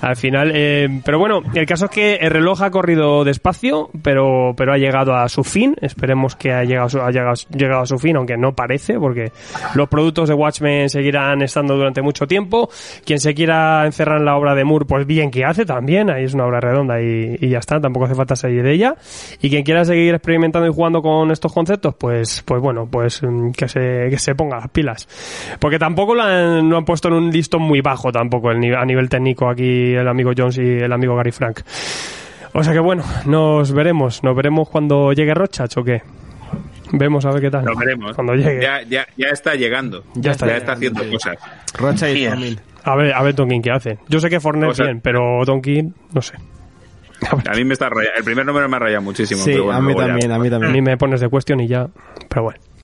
al 0.00 0.16
final... 0.16 0.52
eh, 0.54 1.00
pero 1.04 1.18
bueno, 1.18 1.42
el 1.54 1.66
caso 1.66 1.86
es 1.86 1.90
que 1.90 2.14
el 2.16 2.30
reloj 2.30 2.62
ha 2.62 2.70
corrido 2.70 3.24
despacio, 3.24 3.90
pero 4.02 4.54
pero 4.56 4.72
ha 4.72 4.76
llegado 4.78 5.14
a 5.14 5.28
su 5.28 5.44
fin, 5.44 5.74
esperemos 5.80 6.36
que 6.36 6.52
ha 6.52 6.64
llegado, 6.64 7.02
ha 7.04 7.10
llegado, 7.10 7.34
llegado 7.50 7.82
a 7.82 7.86
su 7.86 7.98
fin, 7.98 8.16
aunque 8.16 8.36
no 8.36 8.54
parece, 8.54 8.98
porque 8.98 9.32
los 9.74 9.88
productos 9.88 10.28
de 10.28 10.34
Watchmen 10.34 10.88
seguirán 10.88 11.42
estando 11.42 11.74
durante 11.76 12.02
mucho 12.02 12.26
tiempo, 12.26 12.68
quien 13.04 13.18
se 13.18 13.34
quiera 13.34 13.84
encerrar 13.86 14.18
en 14.18 14.24
la 14.26 14.36
obra 14.36 14.54
de 14.54 14.64
Moore, 14.64 14.84
pues 14.86 15.06
bien 15.06 15.30
que 15.30 15.44
hace 15.44 15.64
también, 15.64 16.10
ahí 16.10 16.24
es 16.24 16.34
una 16.34 16.46
obra 16.46 16.60
redonda 16.60 17.00
y, 17.00 17.36
y 17.40 17.48
ya 17.48 17.58
está, 17.58 17.80
tampoco 17.80 18.06
hace 18.06 18.14
falta 18.14 18.36
salir 18.36 18.62
de 18.62 18.72
ella, 18.72 18.94
y 19.40 19.48
quien 19.50 19.61
quiera 19.62 19.84
seguir 19.84 20.14
experimentando 20.14 20.68
y 20.68 20.72
jugando 20.72 21.00
con 21.02 21.30
estos 21.30 21.52
conceptos, 21.52 21.94
pues, 21.98 22.42
pues 22.46 22.60
bueno, 22.60 22.86
pues 22.90 23.22
mm, 23.22 23.50
que 23.52 23.68
se, 23.68 24.08
que 24.10 24.18
se 24.18 24.34
ponga 24.34 24.56
las 24.58 24.68
pilas. 24.68 25.08
Porque 25.58 25.78
tampoco 25.78 26.14
lo 26.14 26.22
han, 26.22 26.68
lo 26.68 26.76
han 26.76 26.84
puesto 26.84 27.08
en 27.08 27.14
un 27.14 27.30
listón 27.30 27.62
muy 27.62 27.80
bajo 27.80 28.10
tampoco 28.12 28.50
el 28.50 28.60
nivel, 28.60 28.78
a 28.78 28.84
nivel 28.84 29.08
técnico 29.08 29.48
aquí 29.48 29.94
el 29.94 30.06
amigo 30.08 30.32
Jones 30.36 30.58
y 30.58 30.62
el 30.62 30.92
amigo 30.92 31.14
Gary 31.16 31.32
Frank. 31.32 31.60
O 32.54 32.62
sea 32.62 32.72
que 32.72 32.80
bueno, 32.80 33.02
nos 33.26 33.72
veremos, 33.72 34.22
nos 34.22 34.36
veremos 34.36 34.68
cuando 34.68 35.12
llegue 35.12 35.32
Rochach 35.34 35.76
o 35.78 35.84
qué. 35.84 36.02
Vemos 36.92 37.24
a 37.24 37.30
ver 37.30 37.40
qué 37.40 37.50
tal. 37.50 37.64
Lo 37.64 37.74
veremos. 37.74 38.14
Cuando 38.14 38.34
llegue. 38.34 38.60
Ya, 38.60 38.82
ya, 38.82 39.06
ya 39.16 39.28
está 39.28 39.54
llegando. 39.54 40.04
Ya 40.14 40.32
está 40.32 40.44
Ya 40.46 40.52
llegando, 40.58 40.58
está 40.58 40.72
haciendo 40.74 41.02
sí. 41.04 41.10
cosas. 41.10 41.36
Rocha 41.78 42.10
y 42.10 42.16
Sí, 42.18 42.28
Tomlin. 42.28 42.60
A 42.84 42.96
ver, 42.96 43.14
a 43.14 43.22
ver 43.22 43.34
Tonkin 43.34 43.62
qué 43.62 43.70
hace. 43.70 43.98
Yo 44.08 44.20
sé 44.20 44.28
que 44.28 44.40
Fortnite 44.40 44.72
O 44.72 44.74
sea- 44.74 44.84
bien, 44.86 45.00
pero 45.00 45.40
Tonkin, 45.46 45.94
no 46.12 46.20
sé. 46.20 46.34
A, 47.30 47.50
A 47.52 47.54
mí 47.54 47.64
me 47.64 47.72
está 47.74 47.88
rayando. 47.88 48.18
El 48.18 48.24
primer 48.24 48.44
número 48.46 48.68
me 48.68 48.76
ha 48.76 48.80
rayado 48.80 49.02
muchísimo. 49.02 49.42
Sí, 49.42 49.52
pero 49.52 49.64
bueno, 49.64 49.78
a 49.78 49.82
mí 49.82 49.94
ya- 49.94 50.06
también, 50.06 50.32
a 50.32 50.38
mí 50.38 50.48
a 50.48 50.50
también. 50.50 50.72
mí 50.72 50.82
me 50.82 50.96
pones 50.96 51.20
de 51.20 51.28
cuestión 51.28 51.60
y 51.60 51.68
ya. 51.68 51.88
Pero 52.28 52.42
bueno. 52.44 52.60